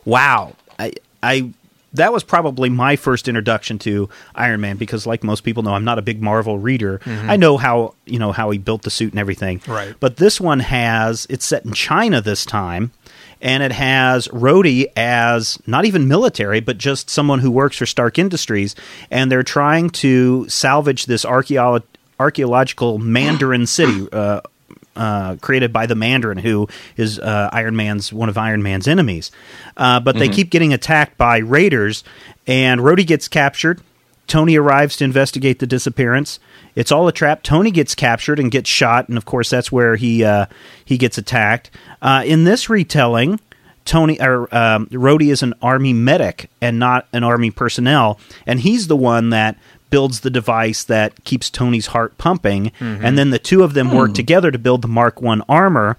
Wow, 0.03 0.55
I, 0.77 0.93
I 1.23 1.51
that 1.93 2.11
was 2.11 2.23
probably 2.23 2.69
my 2.69 2.97
first 2.97 3.27
introduction 3.29 3.79
to 3.79 4.09
Iron 4.33 4.59
Man 4.59 4.75
because, 4.77 5.07
like 5.07 5.23
most 5.23 5.41
people 5.41 5.63
know, 5.63 5.73
I'm 5.73 5.85
not 5.85 5.99
a 5.99 6.01
big 6.01 6.21
Marvel 6.21 6.59
reader. 6.59 6.99
I 7.05 7.37
know 7.37 7.57
how 7.57 7.93
you 8.05 8.19
know 8.19 8.31
how 8.31 8.49
he 8.49 8.57
built 8.57 8.81
the 8.81 8.89
suit 8.89 9.13
and 9.13 9.19
everything, 9.19 9.61
Right. 9.67 9.95
But 9.99 10.17
this 10.17 10.41
one 10.41 10.59
has 10.59 11.25
it's 11.29 11.45
set 11.45 11.63
in 11.63 11.73
China 11.73 12.19
this 12.19 12.45
time, 12.45 12.91
and 13.41 13.61
it 13.63 13.71
has 13.71 14.27
Rhodey 14.29 14.87
as 14.97 15.59
not 15.67 15.85
even 15.85 16.07
military, 16.07 16.59
but 16.61 16.77
just 16.79 17.09
someone 17.11 17.39
who 17.39 17.51
works 17.51 17.77
for 17.77 17.85
Stark 17.85 18.17
Industries, 18.19 18.75
and 19.11 19.31
they're 19.31 19.43
trying 19.43 19.91
to 19.91 20.49
salvage 20.49 21.05
this 21.05 21.23
archeolo- 21.25 21.83
archaeological 22.19 22.97
Mandarin 22.97 23.65
city. 23.67 24.07
Uh, 24.11 24.41
uh, 24.95 25.35
created 25.41 25.73
by 25.73 25.85
the 25.85 25.95
Mandarin, 25.95 26.37
who 26.37 26.69
is 26.95 27.19
uh, 27.19 27.49
Iron 27.51 27.75
Man's 27.75 28.13
one 28.13 28.29
of 28.29 28.37
Iron 28.37 28.63
Man's 28.63 28.87
enemies. 28.87 29.29
Uh, 29.75 29.99
but 29.99 30.15
they 30.15 30.29
keep 30.29 30.49
getting 30.49 30.73
attacked 30.73 31.17
by 31.17 31.39
raiders, 31.39 32.05
and 32.47 32.79
Rhodey 32.79 33.05
gets 33.05 33.27
captured. 33.27 33.81
Tony 34.27 34.55
arrives 34.55 34.95
to 34.97 35.03
investigate 35.03 35.59
the 35.59 35.67
disappearance. 35.67 36.39
It's 36.75 36.91
all 36.91 37.07
a 37.07 37.11
trap. 37.11 37.43
Tony 37.43 37.71
gets 37.71 37.95
captured 37.95 38.39
and 38.39 38.51
gets 38.51 38.69
shot, 38.69 39.07
and 39.07 39.17
of 39.17 39.25
course 39.25 39.49
that's 39.49 39.71
where 39.71 39.95
he 39.95 40.23
uh, 40.23 40.45
he 40.83 40.97
gets 40.97 41.17
attacked. 41.17 41.71
Uh, 42.01 42.23
in 42.25 42.43
this 42.43 42.69
retelling, 42.69 43.39
Tony 43.85 44.19
or 44.19 44.53
um, 44.55 44.87
Rhodey 44.87 45.31
is 45.31 45.43
an 45.43 45.53
army 45.61 45.93
medic 45.93 46.49
and 46.59 46.79
not 46.79 47.07
an 47.13 47.23
army 47.23 47.51
personnel, 47.51 48.19
and 48.45 48.59
he's 48.59 48.87
the 48.87 48.95
one 48.95 49.29
that 49.29 49.57
builds 49.89 50.21
the 50.21 50.29
device 50.29 50.83
that 50.83 51.23
keeps 51.23 51.49
Tony's 51.49 51.87
heart 51.87 52.17
pumping, 52.17 52.71
and 53.05 53.17
then 53.17 53.29
the 53.29 53.39
two 53.39 53.63
of 53.63 53.73
them 53.73 53.91
work 53.91 54.13
together 54.13 54.51
to 54.51 54.57
build 54.57 54.81
the 54.81 54.87
Mark 54.87 55.21
One 55.21 55.41
armor. 55.47 55.97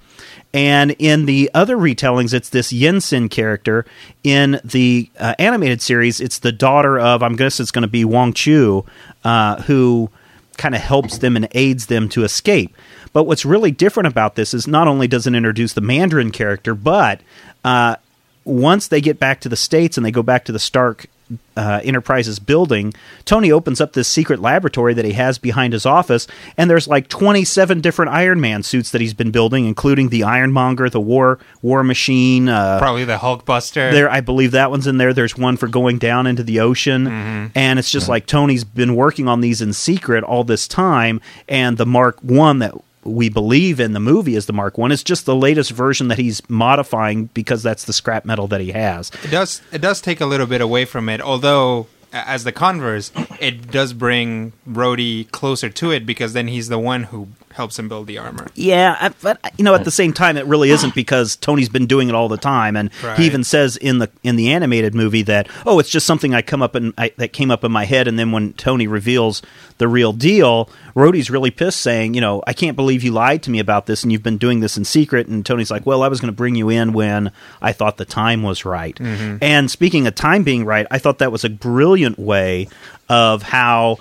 And 0.53 0.93
in 0.99 1.27
the 1.27 1.51
other 1.53 1.77
retellings, 1.77 2.33
it's 2.33 2.49
this 2.49 2.73
Yinsen 2.73 3.31
character. 3.31 3.85
In 4.25 4.61
the 4.65 5.11
uh, 5.19 5.35
animated 5.39 5.83
series, 5.83 6.21
it's 6.21 6.39
the 6.39 6.53
daughter 6.53 6.99
of 6.99 7.23
I'm 7.23 7.37
guess 7.37 7.61
it's 7.61 7.71
going 7.71 7.83
to 7.83 7.89
be 7.89 8.05
Wong 8.05 8.33
Chu, 8.33 8.85
uh, 9.25 9.63
who 9.63 10.11
kind 10.57 10.75
of 10.75 10.81
helps 10.81 11.19
them 11.19 11.37
and 11.37 11.49
aids 11.53 11.87
them 11.87 12.09
to 12.11 12.25
escape. 12.25 12.75
But 13.13 13.25
what's 13.25 13.45
really 13.45 13.71
different 13.71 14.07
about 14.07 14.35
this 14.35 14.55
is 14.55 14.67
not 14.67 14.89
only 14.89 15.09
does 15.09 15.27
it 15.27 15.35
introduce 15.35 15.73
the 15.73 15.81
Mandarin 15.81 16.31
character, 16.31 16.75
but 16.75 17.21
uh, 17.65 17.97
once 18.45 18.89
they 18.89 19.01
get 19.01 19.19
back 19.19 19.41
to 19.41 19.49
the 19.49 19.57
states 19.57 19.97
and 19.97 20.05
they 20.05 20.11
go 20.11 20.23
back 20.23 20.45
to 20.47 20.53
the 20.53 20.59
Stark 20.59 21.07
uh, 21.57 21.81
Enterprises 21.83 22.39
building, 22.39 22.93
Tony 23.25 23.51
opens 23.51 23.81
up 23.81 23.95
this 23.95 24.09
secret 24.09 24.41
laboratory 24.41 24.95
that 24.95 25.05
he 25.05 25.13
has 25.15 25.39
behind 25.39 25.73
his 25.73 25.87
office, 25.87 26.27
and 26.57 26.69
there's 26.71 26.87
like 26.87 27.09
27 27.09 27.81
different 27.81 28.13
Iron 28.13 28.41
Man 28.41 28.63
suits 28.63 28.91
that 28.91 29.01
he's 29.01 29.15
been 29.15 29.31
building, 29.31 29.65
including 29.67 30.11
the 30.11 30.23
Ironmonger, 30.23 30.89
the 30.91 31.01
War 31.01 31.39
War 31.63 31.83
Machine. 31.83 32.49
Uh, 32.49 32.79
Probably 32.79 33.05
the 33.05 33.17
Hulkbuster. 33.17 33.91
there, 33.93 34.11
I 34.11 34.21
believe 34.21 34.53
that 34.53 34.71
one's 34.71 34.87
in 34.87 34.99
there. 34.99 35.13
There's 35.13 35.37
one 35.37 35.57
for 35.57 35.67
going 35.69 35.99
down 35.99 36.27
into 36.27 36.43
the 36.43 36.61
ocean, 36.61 37.07
and 37.55 37.79
it's 37.79 37.91
just 37.91 38.09
like 38.09 38.27
Tony's 38.27 38.65
been 38.65 38.95
working 38.95 39.27
on 39.29 39.41
these 39.41 39.61
in 39.63 39.73
secret 39.73 40.23
all 40.25 40.45
this 40.45 40.69
time, 40.69 41.21
and 41.49 41.77
the 41.79 41.87
Mark 41.87 42.19
One 42.21 42.59
that 42.61 42.75
we 43.07 43.29
believe 43.29 43.81
in 43.81 43.93
the 43.93 44.01
movie 44.01 44.37
is 44.37 44.47
the 44.47 44.53
Mark 44.53 44.79
One. 44.79 44.93
It's 44.93 45.03
just 45.03 45.27
the 45.27 45.37
latest 45.37 45.71
version 45.71 46.09
that 46.09 46.19
he's 46.19 46.47
modifying 46.49 47.27
because 47.27 47.63
that's 47.63 47.85
the 47.85 47.93
scrap 47.93 48.25
metal 48.25 48.47
that 48.49 48.61
he 48.61 48.73
has. 48.73 49.11
It 49.25 49.31
does 49.31 49.63
it 49.73 49.81
does 49.81 50.01
take 50.01 50.21
a 50.21 50.27
little 50.27 50.47
bit 50.47 50.61
away 50.61 50.85
from 50.85 51.09
it, 51.09 51.21
although 51.21 51.87
as 52.13 52.45
the 52.45 52.53
converse, 52.53 53.13
it 53.41 53.71
does 53.71 53.93
bring 53.93 54.53
Rhodey 54.69 55.31
closer 55.31 55.69
to 55.69 55.91
it 55.91 56.07
because 56.07 56.33
then 56.33 56.49
he's 56.49 56.69
the 56.69 56.79
one 56.79 57.05
who 57.05 57.29
helps 57.57 57.79
him 57.79 57.89
build 57.89 58.07
the 58.07 58.19
armor. 58.19 58.47
Yeah, 58.55 59.11
but 59.23 59.41
you 59.57 59.65
know, 59.65 59.75
at 59.75 59.85
the 59.85 59.91
same 59.91 60.13
time, 60.13 60.37
it 60.37 60.47
really 60.47 60.71
isn't 60.71 60.95
because 60.95 61.37
Tony's 61.37 61.69
been 61.69 61.87
doing 61.87 62.09
it 62.09 62.15
all 62.15 62.29
the 62.29 62.37
time, 62.37 62.77
and 62.77 62.91
Right. 63.03 63.19
he 63.19 63.27
even 63.27 63.43
says 63.45 63.77
in 63.77 63.99
the 63.99 64.11
in 64.23 64.37
the 64.37 64.53
animated 64.53 64.95
movie 64.95 65.23
that 65.23 65.49
oh, 65.65 65.79
it's 65.79 65.89
just 65.89 66.07
something 66.07 66.35
I 66.35 66.43
come 66.43 66.63
up 66.63 66.77
I, 66.99 67.13
that 67.17 67.33
came 67.33 67.51
up 67.51 67.65
in 67.65 67.73
my 67.73 67.85
head, 67.85 68.07
and 68.09 68.19
then 68.19 68.31
when 68.31 68.53
Tony 68.53 68.87
reveals 68.87 69.43
the 69.79 69.89
real 69.89 70.13
deal, 70.13 70.71
Rhodey's 70.95 71.31
really 71.31 71.51
pissed, 71.51 71.81
saying, 71.81 72.15
you 72.15 72.21
know, 72.21 72.43
I 72.47 72.53
can't 72.53 72.77
believe 72.77 73.03
you 73.03 73.13
lied 73.13 73.43
to 73.45 73.51
me 73.51 73.59
about 73.59 73.87
this, 73.87 74.03
and 74.03 74.13
you've 74.13 74.23
been 74.23 74.39
doing 74.39 74.61
this 74.61 74.77
in 74.77 74.85
secret. 74.85 75.27
And 75.27 75.45
Tony's 75.45 75.71
like, 75.71 75.85
well, 75.87 76.03
I 76.03 76.09
was 76.09 76.21
going 76.21 76.33
to 76.33 76.37
bring 76.37 76.55
you 76.55 76.69
in 76.71 76.93
when 76.93 77.33
I 77.61 77.73
thought 77.73 77.97
the 77.97 78.05
time 78.05 78.43
was 78.43 78.65
right. 78.65 78.95
Mm-hmm. 78.97 79.39
And 79.43 79.71
speaking 79.71 80.07
of 80.07 80.15
time 80.15 80.43
being 80.45 80.65
right, 80.65 80.87
I 80.91 80.99
thought 80.99 81.19
that 81.19 81.33
was 81.33 81.45
a 81.45 81.51
brilliant 81.51 82.19
way 82.19 82.69
of 83.09 83.43
how 83.43 83.99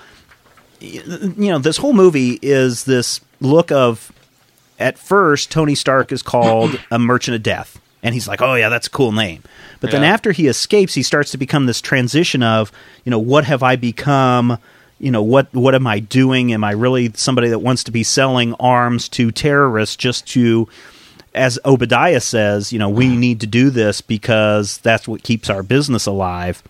you 0.81 1.49
know 1.49 1.57
this 1.59 1.77
whole 1.77 1.93
movie 1.93 2.37
is 2.41 2.83
this 2.83 3.21
look 3.39 3.71
of 3.71 4.11
at 4.79 4.97
first 4.97 5.51
Tony 5.51 5.75
Stark 5.75 6.11
is 6.11 6.21
called 6.21 6.79
a 6.91 6.99
merchant 6.99 7.35
of 7.35 7.43
death. 7.43 7.79
And 8.03 8.13
he's 8.13 8.27
like 8.27 8.41
oh 8.41 8.53
yeah 8.53 8.69
that's 8.69 8.87
a 8.87 8.91
cool 8.91 9.11
name. 9.11 9.43
But 9.79 9.91
then 9.91 10.03
after 10.03 10.31
he 10.31 10.47
escapes 10.47 10.93
he 10.93 11.03
starts 11.03 11.31
to 11.31 11.37
become 11.37 11.65
this 11.65 11.81
transition 11.81 12.43
of 12.43 12.71
you 13.03 13.09
know 13.09 13.19
what 13.19 13.45
have 13.45 13.63
I 13.63 13.75
become? 13.75 14.59
You 14.99 15.11
know 15.11 15.23
what 15.23 15.51
what 15.53 15.73
am 15.73 15.87
I 15.87 15.99
doing? 15.99 16.53
Am 16.53 16.63
I 16.63 16.71
really 16.71 17.11
somebody 17.15 17.49
that 17.49 17.59
wants 17.59 17.83
to 17.85 17.91
be 17.91 18.03
selling 18.03 18.53
arms 18.59 19.09
to 19.09 19.31
terrorists 19.31 19.95
just 19.95 20.27
to 20.29 20.67
as 21.33 21.57
Obadiah 21.65 22.21
says 22.21 22.71
you 22.71 22.77
know 22.77 22.89
we 22.89 23.15
need 23.15 23.41
to 23.41 23.47
do 23.47 23.71
this 23.71 24.01
because 24.01 24.77
that's 24.79 25.07
what 25.07 25.23
keeps 25.23 25.49
our 25.49 25.63
business 25.63 26.05
alive 26.05 26.61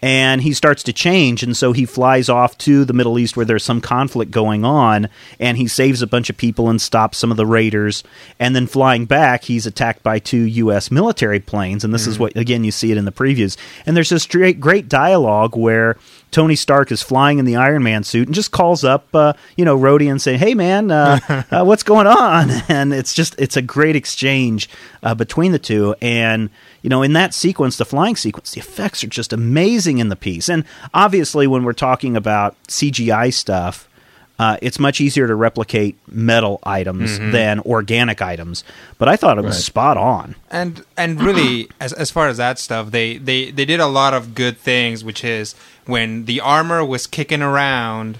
and 0.00 0.42
he 0.42 0.52
starts 0.52 0.82
to 0.82 0.92
change 0.92 1.42
and 1.42 1.56
so 1.56 1.72
he 1.72 1.84
flies 1.84 2.28
off 2.28 2.56
to 2.58 2.84
the 2.84 2.92
middle 2.92 3.18
east 3.18 3.36
where 3.36 3.46
there's 3.46 3.64
some 3.64 3.80
conflict 3.80 4.30
going 4.30 4.64
on 4.64 5.08
and 5.40 5.56
he 5.56 5.66
saves 5.66 6.02
a 6.02 6.06
bunch 6.06 6.30
of 6.30 6.36
people 6.36 6.68
and 6.68 6.80
stops 6.80 7.18
some 7.18 7.30
of 7.30 7.36
the 7.36 7.46
raiders 7.46 8.04
and 8.38 8.54
then 8.54 8.66
flying 8.66 9.04
back 9.04 9.44
he's 9.44 9.66
attacked 9.66 10.02
by 10.02 10.18
two 10.18 10.46
us 10.46 10.90
military 10.90 11.40
planes 11.40 11.84
and 11.84 11.92
this 11.92 12.06
is 12.06 12.14
mm-hmm. 12.14 12.24
what 12.24 12.36
again 12.36 12.64
you 12.64 12.70
see 12.70 12.92
it 12.92 12.98
in 12.98 13.04
the 13.04 13.12
previews. 13.12 13.56
And 13.86 13.96
there's 13.96 14.10
this 14.10 14.26
great, 14.26 14.60
great 14.60 14.88
dialogue 14.88 15.56
where 15.56 15.96
tony 16.30 16.56
stark 16.56 16.90
is 16.92 17.02
flying 17.02 17.38
in 17.38 17.44
the 17.44 17.56
iron 17.56 17.82
man 17.82 18.04
suit 18.04 18.28
and 18.28 18.34
just 18.34 18.50
calls 18.50 18.84
up 18.84 19.06
uh, 19.14 19.32
you 19.56 19.64
know 19.64 19.78
Rhodey 19.78 20.10
and 20.10 20.20
say, 20.20 20.36
hey 20.36 20.54
man 20.54 20.90
uh, 20.90 21.44
uh, 21.50 21.64
what's 21.64 21.82
going 21.82 22.06
on 22.06 22.50
and 22.68 22.92
it's 22.92 23.14
just 23.14 23.34
it's 23.38 23.56
a 23.56 23.62
great 23.62 23.96
exchange 23.96 24.68
uh, 25.02 25.14
between 25.14 25.52
the 25.52 25.58
two 25.58 25.94
and 26.00 26.50
you 26.82 26.90
know, 26.90 27.02
in 27.02 27.12
that 27.14 27.34
sequence, 27.34 27.76
the 27.76 27.84
flying 27.84 28.16
sequence, 28.16 28.52
the 28.52 28.60
effects 28.60 29.02
are 29.02 29.08
just 29.08 29.32
amazing 29.32 29.98
in 29.98 30.08
the 30.08 30.16
piece. 30.16 30.48
And 30.48 30.64
obviously, 30.94 31.46
when 31.46 31.64
we're 31.64 31.72
talking 31.72 32.16
about 32.16 32.56
CGI 32.68 33.32
stuff, 33.32 33.87
uh, 34.38 34.56
it's 34.62 34.78
much 34.78 35.00
easier 35.00 35.26
to 35.26 35.34
replicate 35.34 35.96
metal 36.10 36.60
items 36.62 37.18
than 37.18 37.60
organic 37.60 38.22
items. 38.22 38.62
But 38.98 39.08
I 39.08 39.16
thought 39.16 39.36
it 39.38 39.44
was 39.44 39.56
Right. 39.56 39.64
spot 39.64 39.96
on. 39.96 40.34
And 40.50 40.84
and 40.96 41.20
really, 41.20 41.68
as 41.80 41.92
as 41.92 42.10
far 42.10 42.28
as 42.28 42.36
that 42.36 42.58
stuff, 42.58 42.90
they 42.90 43.18
they 43.18 43.50
they 43.50 43.64
did 43.64 43.80
a 43.80 43.86
lot 43.86 44.14
of 44.14 44.34
good 44.34 44.58
things, 44.58 45.02
which 45.04 45.24
is 45.24 45.54
when 45.86 46.26
the 46.26 46.40
armor 46.40 46.84
was 46.84 47.06
kicking 47.06 47.42
around. 47.42 48.18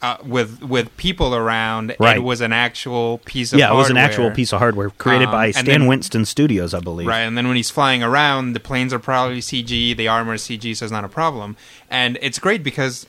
Uh, 0.00 0.16
with 0.24 0.62
with 0.62 0.96
people 0.96 1.34
around, 1.34 1.92
Right. 1.98 2.18
it 2.18 2.20
was 2.20 2.40
an 2.40 2.52
actual 2.52 3.18
piece 3.24 3.52
of 3.52 3.58
Yeah, 3.58 3.72
it 3.72 3.74
was 3.74 3.90
an 3.90 3.96
actual 3.96 4.26
hardware. 4.26 4.36
piece 4.36 4.52
of 4.52 4.60
hardware 4.60 4.90
created 4.90 5.24
Um, 5.26 5.32
by 5.32 5.46
and 5.46 5.54
Stan 5.56 5.64
then- 5.66 5.86
Winston 5.88 6.24
Studios, 6.24 6.72
I 6.72 6.78
believe. 6.78 7.08
Right, 7.08 7.22
and 7.22 7.36
then 7.36 7.48
when 7.48 7.56
he's 7.56 7.68
flying 7.70 8.00
around, 8.04 8.52
the 8.52 8.60
planes 8.60 8.92
are 8.94 9.00
probably 9.00 9.40
CG, 9.40 9.94
the 9.94 10.06
armor 10.06 10.34
is 10.34 10.42
CG, 10.44 10.72
so 10.76 10.84
it's 10.84 10.92
not 10.92 11.02
a 11.02 11.08
problem. 11.08 11.56
And 11.90 12.16
it's 12.22 12.38
great 12.38 12.62
because 12.62 13.06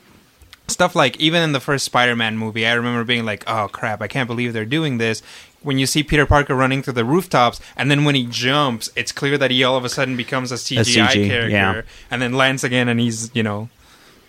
stuff 0.70 0.96
like 0.96 1.18
even 1.18 1.42
in 1.42 1.52
the 1.52 1.60
first 1.60 1.86
Spider-Man 1.86 2.38
movie, 2.38 2.66
I 2.66 2.74
remember 2.74 3.04
being 3.04 3.26
like, 3.26 3.44
"Oh 3.48 3.68
crap, 3.72 4.02
I 4.02 4.08
can't 4.08 4.28
believe 4.28 4.54
they're 4.54 4.66
doing 4.66 4.98
this." 4.98 5.22
When 5.62 5.78
you 5.78 5.86
see 5.86 6.04
Peter 6.04 6.26
Parker 6.26 6.56
running 6.56 6.82
through 6.82 6.94
the 6.94 7.04
rooftops, 7.04 7.60
and 7.76 7.92
then 7.92 8.06
when 8.06 8.16
he 8.16 8.26
jumps, 8.26 8.90
it's 8.96 9.12
clear 9.12 9.38
that 9.38 9.52
he 9.52 9.64
all 9.64 9.76
of 9.76 9.84
a 9.84 9.90
sudden 9.90 10.16
becomes 10.16 10.52
a 10.52 10.56
CGI 10.56 11.08
CG, 11.08 11.28
character, 11.28 11.50
yeah. 11.50 11.82
and 12.10 12.22
then 12.22 12.34
lands 12.34 12.64
again, 12.64 12.88
and 12.88 13.00
he's 13.00 13.30
you 13.34 13.44
know, 13.44 13.70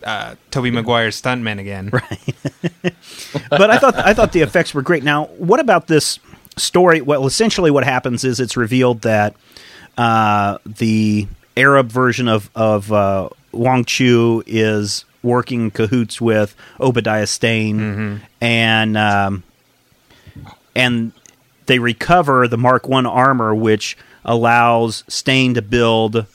uh, 0.05 0.35
Tobey 0.51 0.71
Maguire's 0.71 1.21
stuntman 1.21 1.59
again. 1.59 1.91
Right. 2.83 2.95
but 3.51 3.71
I 3.71 3.79
thought 3.79 3.97
I 3.97 4.15
thought 4.15 4.33
the 4.33 4.41
effects 4.43 4.75
were 4.75 4.83
great. 4.83 5.03
Now, 5.03 5.27
what 5.37 5.61
about 5.61 5.87
this 5.87 6.19
story? 6.57 7.01
Well, 7.01 7.27
essentially, 7.27 7.71
what 7.71 7.85
happens 7.85 8.25
is 8.25 8.41
it's 8.41 8.57
revealed 8.57 9.03
that 9.03 9.35
uh, 9.99 10.59
the 10.65 11.27
Arab 11.57 11.91
version 11.91 12.29
of 12.29 12.51
of 12.55 12.93
uh, 12.93 13.29
Wong 13.53 13.85
Chu 13.85 14.43
is 14.47 15.05
working 15.23 15.71
cahoots 15.71 16.21
with 16.21 16.55
Obadiah 16.79 17.27
Stane, 17.27 18.21
and 18.41 18.97
um, 18.97 19.43
and 20.75 21.13
they 21.67 21.79
recover 21.79 22.49
the 22.49 22.57
Mark 22.57 22.89
One 22.89 23.07
armor, 23.07 23.55
which 23.55 23.97
allows 24.25 25.05
Stane 25.09 25.55
to 25.55 25.63
build 25.63 26.27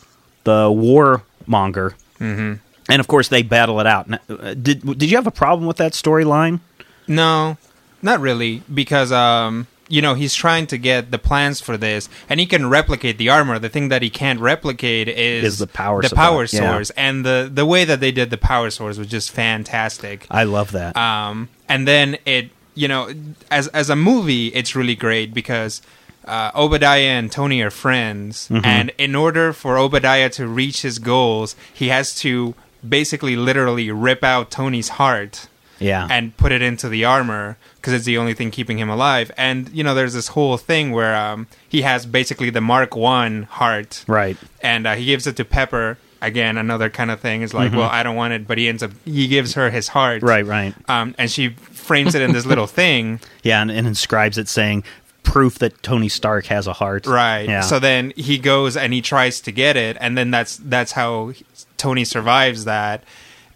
the 0.43 0.69
Warmonger. 0.69 1.93
Mm-hmm. 2.19 2.53
And 2.87 2.99
of 2.99 3.07
course, 3.07 3.29
they 3.29 3.41
battle 3.41 3.79
it 3.79 3.87
out. 3.87 4.07
Uh, 4.29 4.53
Did 4.53 4.81
did 4.97 5.09
you 5.09 5.17
have 5.17 5.27
a 5.27 5.31
problem 5.31 5.67
with 5.67 5.77
that 5.77 5.93
storyline? 5.93 6.59
No, 7.07 7.57
not 8.01 8.19
really, 8.19 8.61
because 8.71 9.11
um, 9.11 9.67
you 9.87 10.01
know 10.01 10.13
he's 10.15 10.33
trying 10.33 10.67
to 10.67 10.77
get 10.77 11.11
the 11.11 11.19
plans 11.19 11.61
for 11.61 11.77
this, 11.77 12.09
and 12.29 12.39
he 12.39 12.45
can 12.45 12.69
replicate 12.69 13.17
the 13.17 13.29
armor. 13.29 13.59
The 13.59 13.69
thing 13.69 13.89
that 13.89 14.01
he 14.01 14.09
can't 14.09 14.39
replicate 14.39 15.07
is, 15.07 15.43
Is 15.43 15.59
the 15.59 15.67
power 15.67 16.01
the 16.01 16.09
supply, 16.09 16.25
power 16.25 16.41
yeah. 16.43 16.59
source, 16.59 16.89
and 16.91 17.25
the 17.25 17.49
the 17.53 17.65
way 17.65 17.85
that 17.85 17.99
they 17.99 18.11
did 18.11 18.29
the 18.29 18.37
power 18.37 18.69
source 18.69 18.97
was 18.97 19.07
just 19.07 19.31
fantastic. 19.31 20.25
I 20.29 20.43
love 20.43 20.71
that. 20.71 20.95
Um, 20.97 21.49
and 21.69 21.87
then 21.87 22.17
it 22.25 22.49
you 22.73 22.87
know, 22.87 23.09
as 23.49 23.67
as 23.69 23.89
a 23.89 23.95
movie, 23.95 24.47
it's 24.47 24.75
really 24.75 24.95
great 24.95 25.33
because 25.33 25.81
uh, 26.25 26.51
Obadiah 26.55 27.01
and 27.19 27.31
Tony 27.31 27.61
are 27.61 27.69
friends, 27.71 28.49
Mm-hmm. 28.49 28.65
and 28.65 28.91
in 28.97 29.15
order 29.15 29.53
for 29.53 29.77
Obadiah 29.77 30.29
to 30.31 30.47
reach 30.47 30.81
his 30.81 30.99
goals, 30.99 31.55
he 31.73 31.87
has 31.89 32.15
to 32.15 32.53
basically, 32.87 33.35
literally, 33.35 33.89
rip 33.91 34.23
out 34.23 34.51
Tony's 34.51 34.89
heart 34.89 35.47
Yeah. 35.79 36.07
and 36.09 36.35
put 36.37 36.51
it 36.51 36.61
into 36.61 36.87
the 36.89 37.05
armor 37.05 37.57
because 37.75 37.93
it's 37.93 38.05
the 38.05 38.17
only 38.17 38.33
thing 38.33 38.49
keeping 38.51 38.77
him 38.77 38.89
alive. 38.89 39.31
And 39.37 39.69
you 39.69 39.83
know, 39.83 39.93
there's 39.93 40.13
this 40.13 40.29
whole 40.29 40.57
thing 40.57 40.91
where 40.91 41.15
um, 41.15 41.47
he 41.67 41.81
has 41.83 42.05
basically 42.05 42.49
the 42.49 42.61
Mark 42.61 42.95
One 42.95 43.43
heart, 43.43 44.03
right. 44.07 44.37
and 44.61 44.87
uh, 44.87 44.95
he 44.95 45.05
gives 45.05 45.27
it 45.27 45.35
to 45.37 45.45
Pepper. 45.45 45.97
Again, 46.21 46.57
another 46.57 46.89
kind 46.89 47.11
of 47.11 47.19
thing 47.19 47.43
is 47.43 47.53
like, 47.53 47.71
well, 47.73 47.83
I 47.89 48.01
don't 48.01 48.15
want 48.15 48.33
it, 48.33 48.47
but 48.47 48.57
he 48.57 48.67
ends 48.67 48.81
up 48.81 48.91
he 49.03 49.27
gives 49.27 49.53
her 49.53 49.69
his 49.69 49.89
heart, 49.89 50.21
Mm-hmm. 50.23 50.27
Right, 50.27 50.45
right. 50.45 50.73
Um, 50.89 51.13
and 51.19 51.29
she 51.29 51.49
frames 51.49 52.15
it 52.15 52.21
in 52.23 52.31
this 52.31 52.45
little 52.47 52.65
thing, 52.81 53.19
Yeah, 53.43 53.61
and, 53.61 53.69
and 53.69 53.85
inscribes 53.85 54.37
it 54.39 54.47
saying 54.47 54.83
proof 55.21 55.59
that 55.59 55.83
Tony 55.83 56.07
Stark 56.09 56.45
has 56.47 56.65
a 56.67 56.73
heart. 56.73 57.05
right? 57.05 57.47
Yeah. 57.49 57.61
So 57.61 57.79
then 57.79 58.11
he 58.15 58.37
goes 58.39 58.75
and 58.77 58.91
he 58.93 59.01
tries 59.01 59.39
to 59.41 59.51
get 59.51 59.75
it, 59.77 59.97
and 59.99 60.17
then 60.17 60.31
that's 60.31 60.57
that's 60.57 60.93
how 60.93 61.33
Tony 61.77 62.05
survives 62.05 62.65
that, 62.65 63.03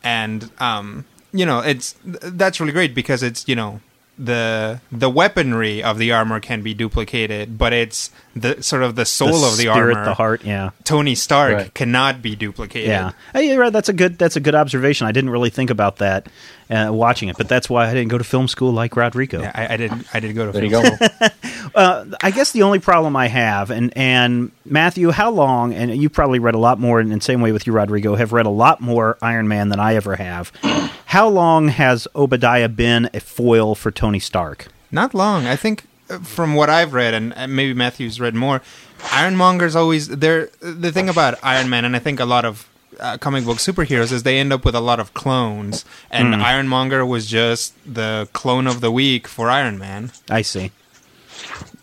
and 0.04 0.52
um, 0.60 1.06
you 1.32 1.46
know, 1.46 1.60
it's 1.60 1.96
that's 2.04 2.60
really 2.60 2.74
great 2.74 2.96
because 2.96 3.24
it's 3.24 3.48
you 3.48 3.56
know 3.56 3.82
the 4.18 4.82
the 4.92 5.10
weaponry 5.10 5.82
of 5.82 5.98
the 5.98 6.12
armor 6.12 6.40
can 6.40 6.62
be 6.62 6.74
duplicated, 6.74 7.58
but 7.58 7.74
it's 7.74 8.12
the 8.42 8.64
sort 8.64 8.84
of 8.84 8.96
the 8.96 9.06
soul 9.06 9.44
of 9.46 9.58
the 9.58 9.64
spirit, 9.72 9.96
armor. 9.96 10.06
the 10.06 10.14
heart. 10.14 10.44
Yeah. 10.44 10.72
Tony 10.84 11.16
Stark 11.16 11.54
Right. 11.54 11.74
cannot 11.74 12.22
be 12.22 12.36
duplicated. 12.36 12.90
Yeah, 12.90 13.12
hey, 13.34 13.50
you're 13.50 13.60
right. 13.60 13.74
That's 13.74 13.90
a 13.90 13.94
good. 13.94 14.18
That's 14.18 14.36
a 14.36 14.40
good 14.40 14.56
observation. 14.56 15.08
I 15.08 15.12
didn't 15.12 15.30
really 15.30 15.50
think 15.50 15.70
about 15.70 15.98
that 15.98 16.28
uh, 16.70 16.90
watching 16.92 17.30
it, 17.30 17.38
but 17.38 17.48
that's 17.50 17.70
why 17.70 17.88
I 17.88 17.94
didn't 17.94 18.10
go 18.10 18.18
to 18.18 18.24
film 18.24 18.48
school 18.48 18.72
like 18.72 18.96
Rodrigo. 18.96 19.42
Yeah, 19.42 19.52
I, 19.54 19.74
I 19.74 19.78
did. 19.78 19.92
I 20.14 20.20
didn't 20.20 20.36
go 20.36 20.46
to. 20.48 20.52
There 20.52 20.64
you 20.64 20.70
film 20.70 20.84
go. 20.84 21.06
school. 21.08 21.28
Uh, 21.76 22.04
I 22.24 22.32
guess 22.32 22.52
the 22.52 22.64
only 22.64 22.80
problem 22.80 23.16
I 23.16 23.28
have, 23.28 23.70
and 23.70 23.96
and 23.96 24.52
Matthew, 24.66 25.12
how 25.12 25.30
long? 25.30 25.72
And 25.76 25.96
you 25.96 26.10
probably 26.10 26.40
read 26.40 26.56
a 26.56 26.60
lot 26.60 26.80
more, 26.80 27.00
and 27.00 27.12
in 27.14 27.20
the 27.20 27.24
same 27.24 27.42
way 27.42 27.52
with 27.52 27.68
you, 27.68 27.74
Rodrigo, 27.74 28.16
have 28.16 28.34
read 28.34 28.48
a 28.48 28.50
lot 28.50 28.82
more 28.82 29.20
Iron 29.22 29.48
Man 29.48 29.70
than 29.70 29.80
I 29.80 29.94
ever 29.94 30.16
have. 30.16 30.52
How 31.06 31.28
long 31.30 31.68
has 31.68 32.08
Obadiah 32.16 32.70
been 32.70 33.12
a 33.14 33.20
foil 33.20 33.76
for 33.76 33.92
Tony 33.92 34.18
Stark? 34.20 34.68
Not 34.92 35.14
long. 35.14 35.46
I 35.46 35.56
think 35.56 35.84
from 36.24 36.56
what 36.56 36.70
I've 36.70 36.94
read, 36.94 37.14
and 37.14 37.34
maybe 37.54 37.74
Matthew's 37.74 38.20
read 38.20 38.36
more, 38.36 38.62
Ironmonger's 39.12 39.76
always 39.76 40.08
there. 40.10 40.50
The 40.60 40.92
thing 40.92 41.10
about 41.10 41.36
Iron 41.44 41.70
Man, 41.70 41.86
and 41.86 41.96
I 41.96 42.00
think 42.00 42.20
a 42.20 42.26
lot 42.26 42.46
of 42.46 42.68
uh, 43.00 43.18
comic 43.18 43.46
book 43.46 43.58
superheroes, 43.58 44.12
is 44.12 44.24
they 44.24 44.40
end 44.40 44.52
up 44.52 44.66
with 44.66 44.76
a 44.76 44.82
lot 44.82 45.00
of 45.00 45.14
clones, 45.14 45.86
and 46.12 46.36
Ironmonger 46.36 47.06
was 47.06 47.28
just 47.28 47.74
the 47.92 48.28
clone 48.34 48.68
of 48.68 48.82
the 48.82 48.92
week 48.92 49.28
for 49.28 49.50
Iron 49.50 49.78
Man. 49.78 50.12
I 50.30 50.42
see. 50.42 50.72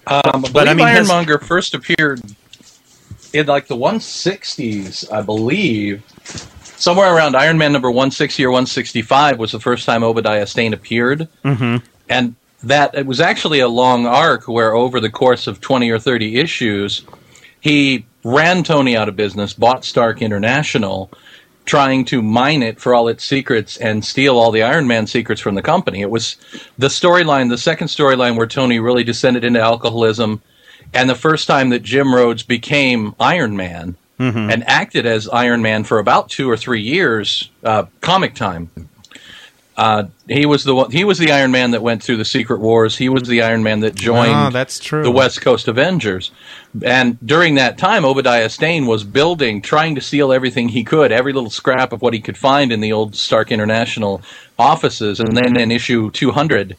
Um, 0.07 0.21
I 0.45 0.51
But, 0.53 0.69
I 0.69 0.75
mean, 0.75 0.87
his- 0.89 1.09
Ironmonger 1.09 1.39
first 1.39 1.75
appeared 1.75 2.21
in 3.33 3.47
like 3.47 3.67
the 3.69 3.77
160s, 3.77 5.11
I 5.13 5.23
believe. 5.23 6.03
Somewhere 6.79 7.15
around 7.15 7.35
Iron 7.37 7.57
Man 7.57 7.73
number 7.73 7.91
160 7.91 8.45
or 8.45 8.51
165 8.51 9.39
was 9.39 9.53
the 9.53 9.61
first 9.61 9.87
time 9.87 10.05
Obadiah 10.05 10.47
Stane 10.47 10.75
appeared. 10.75 11.27
Mm-hmm. 11.45 11.79
And 12.09 12.35
that 12.65 12.95
it 12.95 13.07
was 13.07 13.21
actually 13.21 13.61
a 13.61 13.69
long 13.69 14.07
arc 14.07 14.49
where 14.49 14.75
over 14.75 15.01
the 15.01 15.11
course 15.11 15.47
of 15.47 15.61
20 15.61 15.91
or 15.91 15.99
30 15.99 16.39
issues, 16.39 17.03
he 17.61 18.07
ran 18.25 18.63
Tony 18.63 18.97
out 18.97 19.09
of 19.09 19.17
business, 19.17 19.53
bought 19.53 19.85
Stark 19.85 20.23
International, 20.23 21.11
trying 21.65 22.05
to 22.07 22.23
mine 22.23 22.63
it 22.63 22.81
for 22.81 22.95
all 22.95 23.09
its 23.09 23.25
secrets 23.25 23.77
and 23.77 24.05
steal 24.05 24.39
all 24.39 24.51
the 24.51 24.63
Iron 24.63 24.87
Man 24.87 25.07
secrets 25.07 25.41
from 25.41 25.55
the 25.55 25.63
company. 25.63 26.01
It 26.01 26.11
was 26.11 26.37
the 26.79 26.89
storyline, 26.89 27.51
the 27.51 27.59
second 27.59 27.89
storyline 27.89 28.37
where 28.37 28.47
Tony 28.47 28.79
really 28.79 29.05
descended 29.05 29.45
into 29.45 29.61
alcoholism, 29.61 30.41
and 30.95 31.11
the 31.11 31.15
first 31.15 31.47
time 31.47 31.71
that 31.71 31.83
Jim 31.83 32.15
Rhodes 32.15 32.43
became 32.43 33.15
Iron 33.19 33.57
Man 33.57 33.97
and 34.51 34.67
acted 34.69 35.05
as 35.05 35.29
Iron 35.29 35.61
Man 35.61 35.85
for 35.85 35.99
about 35.99 36.31
two 36.31 36.49
or 36.49 36.57
three 36.57 36.81
years, 36.81 37.51
uh, 37.65 37.85
comic 38.01 38.35
time. 38.35 38.71
Uh, 39.77 40.05
he 40.27 40.47
was 40.47 40.65
the 40.65 40.75
one, 40.75 40.91
he 40.91 41.05
was 41.05 41.19
the 41.19 41.31
Iron 41.33 41.51
Man 41.51 41.73
that 41.73 41.83
went 41.83 42.03
through 42.03 42.17
the 42.17 42.25
Secret 42.25 42.61
Wars. 42.61 42.97
He 42.97 43.11
was 43.11 43.25
the 43.29 43.43
Iron 43.43 43.63
Man 43.63 43.81
that 43.81 43.95
joined 43.95 44.33
Oh, 44.35 44.49
that's 44.51 44.79
true. 44.79 45.03
the 45.03 45.11
West 45.11 45.43
Coast 45.43 45.69
Avengers. 45.69 46.31
And 46.83 47.19
during 47.27 47.57
that 47.57 47.77
time, 47.77 48.05
Obadiah 48.07 48.49
Stane 48.49 48.87
was 48.87 49.05
building, 49.05 49.61
trying 49.61 49.95
to 49.95 50.01
steal 50.01 50.33
everything 50.33 50.71
he 50.71 50.83
could, 50.83 51.13
every 51.13 51.35
little 51.35 51.51
scrap 51.51 51.93
of 51.93 52.01
what 52.01 52.15
he 52.15 52.21
could 52.21 52.39
find 52.39 52.73
in 52.73 52.81
the 52.81 52.93
old 52.93 53.15
Stark 53.15 53.53
International 53.53 54.23
offices. 54.59 55.21
And 55.21 55.37
then 55.37 55.59
in 55.59 55.71
issue 55.71 56.11
200, 56.11 56.75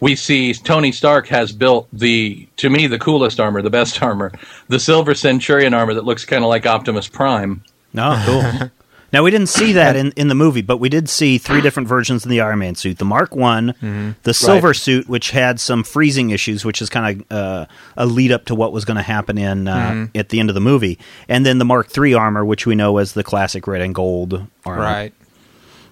we 0.00 0.14
see 0.14 0.52
Tony 0.52 0.92
Stark 0.92 1.28
has 1.28 1.50
built 1.50 1.88
the, 1.94 2.46
to 2.58 2.68
me, 2.68 2.86
the 2.88 2.98
coolest 2.98 3.40
armor, 3.40 3.62
the 3.62 3.70
best 3.70 4.02
armor, 4.02 4.32
the 4.68 4.78
Silver 4.78 5.14
Centurion 5.14 5.72
armor 5.72 5.94
that 5.94 6.04
looks 6.04 6.26
kind 6.26 6.44
of 6.44 6.50
like 6.50 6.66
Optimus 6.66 7.08
Prime. 7.08 7.64
Oh, 7.96 8.22
cool. 8.60 8.70
now 9.12 9.22
we 9.22 9.30
didn't 9.30 9.48
see 9.48 9.72
that 9.72 9.96
in, 9.96 10.12
in 10.12 10.28
the 10.28 10.34
movie, 10.34 10.62
but 10.62 10.78
we 10.78 10.88
did 10.88 11.08
see 11.08 11.38
three 11.38 11.60
different 11.60 11.88
versions 11.88 12.24
of 12.24 12.30
the 12.30 12.40
Iron 12.40 12.58
Man 12.58 12.74
suit: 12.74 12.98
the 12.98 13.04
Mark 13.04 13.34
One, 13.34 14.14
the 14.22 14.34
Silver 14.34 14.68
Right. 14.68 14.76
suit, 14.76 15.08
which 15.08 15.30
had 15.30 15.58
some 15.60 15.82
freezing 15.84 16.30
issues, 16.30 16.64
which 16.64 16.82
is 16.82 16.88
kind 16.90 17.22
of 17.30 17.32
uh, 17.36 17.66
a 17.96 18.06
lead 18.06 18.32
up 18.32 18.44
to 18.46 18.54
what 18.54 18.72
was 18.72 18.84
going 18.84 18.96
to 18.98 19.02
happen 19.02 19.38
in 19.38 19.68
uh, 19.68 20.06
at 20.14 20.28
the 20.28 20.40
end 20.40 20.50
of 20.50 20.54
the 20.54 20.60
movie, 20.60 20.98
and 21.28 21.44
then 21.46 21.58
the 21.58 21.64
Mark 21.64 21.88
Three 21.88 22.14
armor, 22.14 22.44
which 22.44 22.66
we 22.66 22.74
know 22.74 22.98
as 22.98 23.12
the 23.14 23.24
classic 23.24 23.66
red 23.66 23.80
and 23.82 23.94
gold 23.94 24.46
armor. 24.66 24.82
Right. 24.82 25.14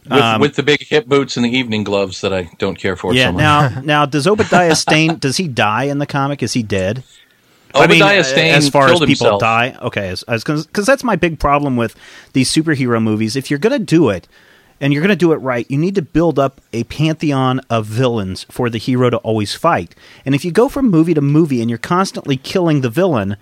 With, 0.08 0.12
Um, 0.22 0.40
with 0.40 0.54
the 0.54 0.62
big 0.62 0.86
hip 0.86 1.06
boots 1.06 1.36
and 1.36 1.44
the 1.44 1.50
evening 1.50 1.82
gloves 1.82 2.20
that 2.20 2.32
I 2.32 2.48
don't 2.58 2.76
care 2.78 2.94
for 2.94 3.12
Yeah. 3.12 3.26
so 3.26 3.32
much. 3.32 3.40
Now, 3.40 3.80
now, 3.84 4.06
does 4.06 4.28
Obadiah 4.28 4.76
Stane? 4.76 5.18
Does 5.18 5.36
he 5.36 5.48
die 5.48 5.84
in 5.84 5.98
the 5.98 6.06
comic? 6.06 6.44
Is 6.44 6.52
he 6.52 6.62
dead? 6.62 7.02
I 7.74 7.86
mean, 7.86 8.02
Obadiah 8.02 8.24
Stane 8.24 8.54
as 8.54 8.68
far 8.68 8.88
as 8.88 8.92
people 9.00 9.06
himself. 9.06 9.40
die. 9.40 9.76
Okay, 9.82 10.14
because 10.26 10.86
that's 10.86 11.04
my 11.04 11.16
big 11.16 11.38
problem 11.38 11.76
with 11.76 11.94
these 12.32 12.50
superhero 12.50 13.02
movies. 13.02 13.36
If 13.36 13.50
you're 13.50 13.58
going 13.58 13.78
to 13.78 13.84
do 13.84 14.08
it, 14.08 14.28
and 14.80 14.92
you're 14.92 15.02
going 15.02 15.08
to 15.08 15.16
do 15.16 15.32
it 15.32 15.36
right, 15.36 15.70
you 15.70 15.78
need 15.78 15.94
to 15.94 16.02
build 16.02 16.38
up 16.38 16.60
a 16.72 16.84
pantheon 16.84 17.60
of 17.70 17.86
villains 17.86 18.44
for 18.50 18.68
the 18.68 18.78
hero 18.78 19.10
to 19.10 19.16
always 19.18 19.54
fight. 19.54 19.94
And 20.24 20.34
if 20.34 20.44
you 20.44 20.50
go 20.50 20.68
from 20.68 20.90
movie 20.90 21.14
to 21.14 21.20
movie 21.20 21.60
and 21.60 21.70
you're 21.70 21.78
constantly 21.78 22.36
killing 22.36 22.82
the 22.82 22.90
villain, 22.90 23.36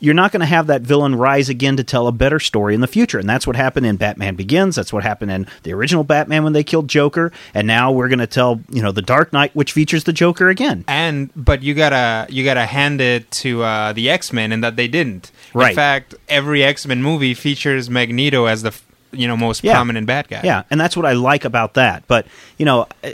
you're 0.00 0.14
not 0.14 0.32
going 0.32 0.40
to 0.40 0.46
have 0.46 0.66
that 0.68 0.82
villain 0.82 1.14
rise 1.14 1.48
again 1.48 1.76
to 1.76 1.84
tell 1.84 2.06
a 2.06 2.12
better 2.12 2.38
story 2.40 2.74
in 2.74 2.80
the 2.80 2.86
future. 2.86 3.18
And 3.18 3.28
that's 3.28 3.46
what 3.46 3.56
happened 3.56 3.86
in 3.86 3.96
Batman 3.96 4.34
Begins. 4.36 4.76
That's 4.76 4.92
what 4.92 5.02
happened 5.02 5.30
in 5.30 5.46
the 5.62 5.72
original 5.72 6.04
Batman 6.04 6.44
when 6.44 6.52
they 6.52 6.62
killed 6.64 6.88
Joker. 6.88 7.32
And 7.54 7.66
now 7.66 7.90
we're 7.92 8.08
going 8.08 8.18
to 8.20 8.26
tell, 8.26 8.60
you 8.70 8.82
know, 8.82 8.92
the 8.92 9.02
Dark 9.02 9.32
Knight, 9.32 9.54
which 9.54 9.72
features 9.72 10.04
the 10.04 10.12
Joker 10.12 10.48
again. 10.48 10.84
and 10.88 11.30
but 11.36 11.62
you 11.62 11.74
gotta 11.74 12.26
you 12.30 12.44
gotta 12.44 12.66
hand 12.66 13.00
it 13.00 13.30
to 13.30 13.62
uh, 13.62 13.92
the 13.92 14.08
X 14.10 14.32
Men 14.32 14.52
in 14.52 14.60
that 14.60 14.76
they 14.76 14.88
didn't. 14.88 15.30
Right. 15.54 15.70
In 15.70 15.76
fact, 15.76 16.14
every 16.28 16.62
X 16.62 16.86
Men 16.86 17.02
movie 17.02 17.34
features 17.34 17.88
Magneto 17.90 18.46
as 18.46 18.62
the 18.62 18.74
you 19.12 19.26
know 19.26 19.36
most 19.36 19.64
Yeah. 19.64 19.74
prominent 19.74 20.06
bad 20.06 20.28
guy. 20.28 20.40
Yeah, 20.44 20.62
and 20.70 20.80
that's 20.80 20.96
what 20.96 21.06
I 21.06 21.12
like 21.14 21.44
about 21.44 21.74
that. 21.74 22.04
But 22.06 22.26
you 22.58 22.64
know, 22.66 22.86
uh, 23.02 23.10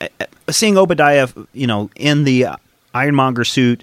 uh, 0.00 0.24
seeing 0.50 0.76
Obadiah, 0.78 1.28
you 1.52 1.66
know, 1.66 1.90
in 1.96 2.24
the 2.24 2.46
Ironmonger 2.94 3.44
suit, 3.44 3.82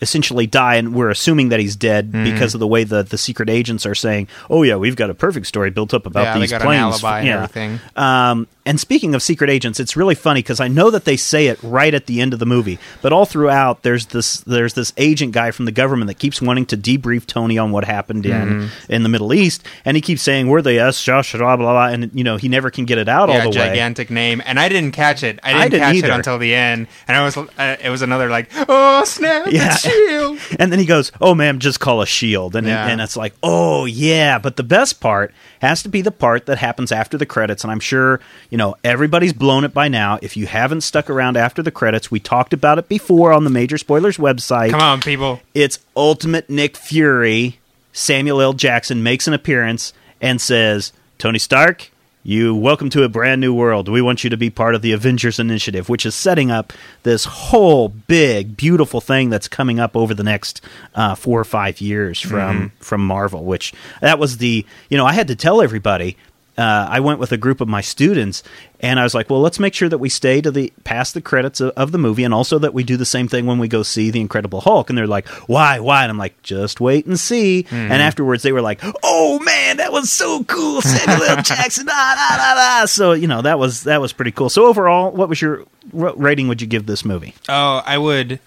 essentially 0.00 0.46
die, 0.46 0.76
and 0.76 0.94
we're 0.94 1.10
assuming 1.10 1.48
that 1.50 1.60
he's 1.60 1.76
dead 1.76 2.12
Mm-hmm. 2.12 2.24
because 2.32 2.54
of 2.54 2.60
the 2.60 2.66
way 2.66 2.84
the 2.84 3.02
the 3.02 3.18
secret 3.18 3.48
agents 3.50 3.86
are 3.86 3.94
saying, 3.94 4.28
"Oh 4.50 4.62
yeah, 4.62 4.76
we've 4.76 4.96
got 4.96 5.10
a 5.10 5.14
perfect 5.14 5.46
story 5.46 5.70
built 5.70 5.94
up 5.94 6.06
about 6.06 6.24
Yeah, 6.24 6.38
these 6.38 6.50
got 6.50 6.60
an 6.62 6.66
planes." 6.66 6.82
alibi 7.02 7.18
and 7.20 7.26
yeah. 7.28 7.34
everything. 7.36 7.80
Um, 7.96 8.46
and 8.66 8.78
speaking 8.78 9.14
of 9.14 9.22
secret 9.22 9.48
agents, 9.48 9.80
it's 9.80 9.96
really 9.96 10.14
funny 10.14 10.40
because 10.40 10.60
I 10.60 10.68
know 10.68 10.90
that 10.90 11.04
they 11.06 11.16
say 11.16 11.46
it 11.46 11.58
right 11.62 11.94
at 11.94 12.06
the 12.06 12.20
end 12.20 12.32
of 12.34 12.38
the 12.38 12.46
movie, 12.46 12.78
but 13.00 13.12
all 13.12 13.24
throughout 13.24 13.82
there's 13.82 14.06
this 14.06 14.40
there's 14.40 14.74
this 14.74 14.92
agent 14.98 15.32
guy 15.32 15.50
from 15.52 15.64
the 15.64 15.72
government 15.72 16.08
that 16.08 16.18
keeps 16.18 16.42
wanting 16.42 16.66
to 16.66 16.76
debrief 16.76 17.24
Tony 17.26 17.56
on 17.56 17.70
what 17.70 17.84
happened 17.84 18.26
in 18.26 18.32
Mm-hmm. 18.36 18.92
in 18.92 19.02
the 19.02 19.08
Middle 19.08 19.32
East, 19.32 19.66
and 19.84 19.96
he 19.96 20.00
keeps 20.00 20.20
saying 20.22 20.48
we're 20.48 20.60
the 20.62 20.78
S 20.78 21.02
blah 21.06 21.22
blah 21.22 21.56
blah, 21.56 21.56
blah 21.56 21.86
and 21.86 22.10
you 22.12 22.24
know 22.24 22.36
he 22.36 22.48
never 22.48 22.70
can 22.70 22.84
get 22.84 22.98
it 22.98 23.08
out 23.08 23.28
yeah, 23.28 23.36
all 23.36 23.42
the 23.52 23.58
way. 23.58 23.68
gigantic 23.68 24.10
name, 24.10 24.42
and 24.44 24.58
I 24.60 24.68
didn't 24.68 24.92
catch 24.92 25.22
it. 25.22 25.38
I 25.42 25.52
didn't, 25.52 25.58
I 25.64 25.68
didn't 25.68 25.80
catch 25.80 25.94
either. 25.96 26.08
it 26.08 26.14
until 26.16 26.38
the 26.38 26.54
end, 26.54 26.88
and 27.08 27.16
I 27.16 27.24
was 27.24 27.36
uh, 27.36 27.76
it 27.82 27.88
was 27.90 28.02
another 28.02 28.28
like, 28.28 28.50
oh 28.68 29.04
snap, 29.04 29.46
Yeah. 29.48 29.68
it's 29.72 29.80
shield. 29.82 30.38
And 30.58 30.72
then 30.72 30.78
he 30.78 30.86
goes, 30.86 31.12
"Oh, 31.20 31.34
ma'am, 31.34 31.58
just 31.60 31.80
call 31.80 32.02
a 32.02 32.06
shield." 32.06 32.56
And 32.56 32.66
Yeah. 32.66 32.86
and 32.88 33.00
it's 33.00 33.16
like, 33.16 33.34
"Oh, 33.42 33.84
yeah." 33.84 34.38
But 34.38 34.56
the 34.56 34.62
best 34.62 35.00
part 35.00 35.32
has 35.60 35.82
to 35.84 35.88
be 35.88 36.02
the 36.02 36.10
part 36.10 36.46
that 36.46 36.58
happens 36.58 36.90
after 36.92 37.16
the 37.16 37.26
credits. 37.26 37.62
And 37.64 37.70
I'm 37.70 37.80
sure 37.80 38.20
you 38.50 38.55
know 38.56 38.76
everybody's 38.84 39.32
blown 39.32 39.64
it 39.64 39.74
by 39.74 39.88
now. 39.88 40.18
If 40.22 40.36
you 40.36 40.46
haven't 40.46 40.82
stuck 40.82 41.10
around 41.10 41.36
after 41.36 41.62
the 41.62 41.70
credits, 41.70 42.10
we 42.10 42.20
talked 42.20 42.52
about 42.52 42.78
it 42.78 42.88
before 42.88 43.32
on 43.32 43.44
the 43.44 43.50
Major 43.50 43.78
Spoilers 43.78 44.16
website. 44.16 44.70
Come 44.70 44.80
on, 44.80 45.00
people. 45.00 45.40
It's 45.54 45.78
Ultimate 45.96 46.48
Nick 46.48 46.76
Fury. 46.76 47.58
Samuel 47.92 48.40
L. 48.42 48.52
Jackson 48.52 49.02
makes 49.02 49.26
an 49.26 49.34
appearance 49.34 49.92
and 50.20 50.40
says, 50.40 50.92
"Tony 51.18 51.38
Stark." 51.38 51.90
You 52.28 52.56
welcome 52.56 52.90
to 52.90 53.04
a 53.04 53.08
brand 53.08 53.40
new 53.40 53.54
world. 53.54 53.88
We 53.88 54.02
want 54.02 54.24
you 54.24 54.30
to 54.30 54.36
be 54.36 54.50
part 54.50 54.74
of 54.74 54.82
the 54.82 54.90
Avengers 54.90 55.38
Initiative, 55.38 55.88
which 55.88 56.04
is 56.04 56.12
setting 56.12 56.50
up 56.50 56.72
this 57.04 57.24
whole 57.24 57.88
big, 57.88 58.56
beautiful 58.56 59.00
thing 59.00 59.30
that's 59.30 59.46
coming 59.46 59.78
up 59.78 59.96
over 59.96 60.12
the 60.12 60.24
next 60.24 60.60
uh, 60.96 61.14
four 61.14 61.38
or 61.38 61.44
five 61.44 61.80
years 61.80 62.20
from 62.20 62.72
from 62.80 63.06
Marvel. 63.06 63.44
Which 63.44 63.72
that 64.00 64.18
was 64.18 64.38
the 64.38 64.66
you 64.90 64.96
know 64.96 65.06
I 65.06 65.12
had 65.12 65.28
to 65.28 65.36
tell 65.36 65.62
everybody 65.62 66.16
uh, 66.58 66.88
I 66.90 67.00
went 67.00 67.18
with 67.18 67.32
a 67.32 67.36
group 67.36 67.60
of 67.60 67.68
my 67.68 67.80
students, 67.80 68.42
and 68.80 68.98
I 68.98 69.02
was 69.02 69.14
like, 69.14 69.28
"Well, 69.28 69.40
let's 69.40 69.58
make 69.58 69.74
sure 69.74 69.88
that 69.88 69.98
we 69.98 70.08
stay 70.08 70.40
to 70.40 70.50
the 70.50 70.72
past 70.84 71.14
the 71.14 71.20
credits 71.20 71.60
of, 71.60 71.70
of 71.70 71.92
the 71.92 71.98
movie, 71.98 72.24
and 72.24 72.32
also 72.32 72.58
that 72.58 72.72
we 72.72 72.82
do 72.82 72.96
the 72.96 73.04
same 73.04 73.28
thing 73.28 73.46
when 73.46 73.58
we 73.58 73.68
go 73.68 73.82
see 73.82 74.10
the 74.10 74.20
Incredible 74.20 74.60
Hulk." 74.62 74.88
And 74.88 74.96
they're 74.96 75.06
like, 75.06 75.28
"Why? 75.48 75.80
Why?" 75.80 76.02
And 76.02 76.10
I'm 76.10 76.18
like, 76.18 76.40
"Just 76.42 76.80
wait 76.80 77.06
and 77.06 77.20
see." 77.20 77.64
Mm-hmm. 77.64 77.74
And 77.74 78.02
afterwards, 78.02 78.42
they 78.42 78.52
were 78.52 78.62
like, 78.62 78.80
"Oh 79.02 79.38
man, 79.40 79.76
that 79.76 79.92
was 79.92 80.10
so 80.10 80.44
cool, 80.44 80.80
Samuel 80.80 81.22
L. 81.24 81.36
Jackson!" 81.42 81.86
Da, 81.86 82.14
da, 82.14 82.36
da, 82.36 82.54
da. 82.54 82.86
So 82.86 83.12
you 83.12 83.26
know 83.26 83.42
that 83.42 83.58
was 83.58 83.84
that 83.84 84.00
was 84.00 84.12
pretty 84.12 84.32
cool. 84.32 84.48
So 84.48 84.66
overall, 84.66 85.10
what 85.10 85.28
was 85.28 85.42
your 85.42 85.64
what 85.90 86.18
rating 86.18 86.48
would 86.48 86.60
you 86.60 86.66
give 86.66 86.86
this 86.86 87.04
movie? 87.04 87.34
Oh, 87.48 87.82
I 87.84 87.98
would. 87.98 88.40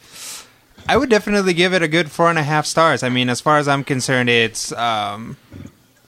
I 0.87 0.97
would 0.97 1.09
definitely 1.11 1.53
give 1.53 1.75
it 1.75 1.83
a 1.83 1.87
good 1.87 2.09
four 2.09 2.31
and 2.31 2.39
a 2.39 2.43
half 2.43 2.65
stars. 2.65 3.03
I 3.03 3.09
mean, 3.09 3.29
as 3.29 3.39
far 3.39 3.59
as 3.59 3.67
I'm 3.67 3.83
concerned, 3.83 4.27
it's 4.27 4.71
um, 4.71 5.37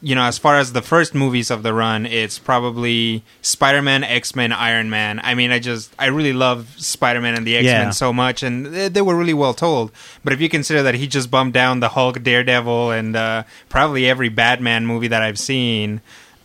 you 0.01 0.15
know, 0.15 0.23
as 0.23 0.37
far 0.37 0.57
as 0.57 0.73
the 0.73 0.81
first 0.81 1.13
movies 1.13 1.51
of 1.51 1.61
the 1.63 1.73
run, 1.73 2.05
it's 2.05 2.39
probably 2.39 3.23
Spider 3.41 3.81
Man, 3.81 4.03
X 4.03 4.35
Men, 4.35 4.51
Iron 4.51 4.89
Man. 4.89 5.19
I 5.23 5.35
mean, 5.35 5.51
I 5.51 5.59
just 5.59 5.93
I 5.99 6.07
really 6.07 6.33
love 6.33 6.69
Spider 6.77 7.21
Man 7.21 7.35
and 7.35 7.45
the 7.45 7.55
X 7.55 7.65
Men 7.65 7.87
Yeah. 7.87 7.89
so 7.91 8.11
much, 8.11 8.41
and 8.43 8.65
they, 8.65 8.87
they 8.89 9.01
were 9.01 9.15
really 9.15 9.33
well 9.35 9.53
told. 9.53 9.91
But 10.23 10.33
if 10.33 10.41
you 10.41 10.49
consider 10.49 10.81
that 10.83 10.95
he 10.95 11.07
just 11.07 11.29
bumped 11.29 11.53
down 11.53 11.79
the 11.81 11.89
Hulk, 11.89 12.23
Daredevil, 12.23 12.91
and 12.91 13.15
uh, 13.15 13.43
probably 13.69 14.09
every 14.09 14.29
Batman 14.29 14.85
movie 14.85 15.07
that 15.09 15.21
I've 15.21 15.39
seen. 15.39 16.01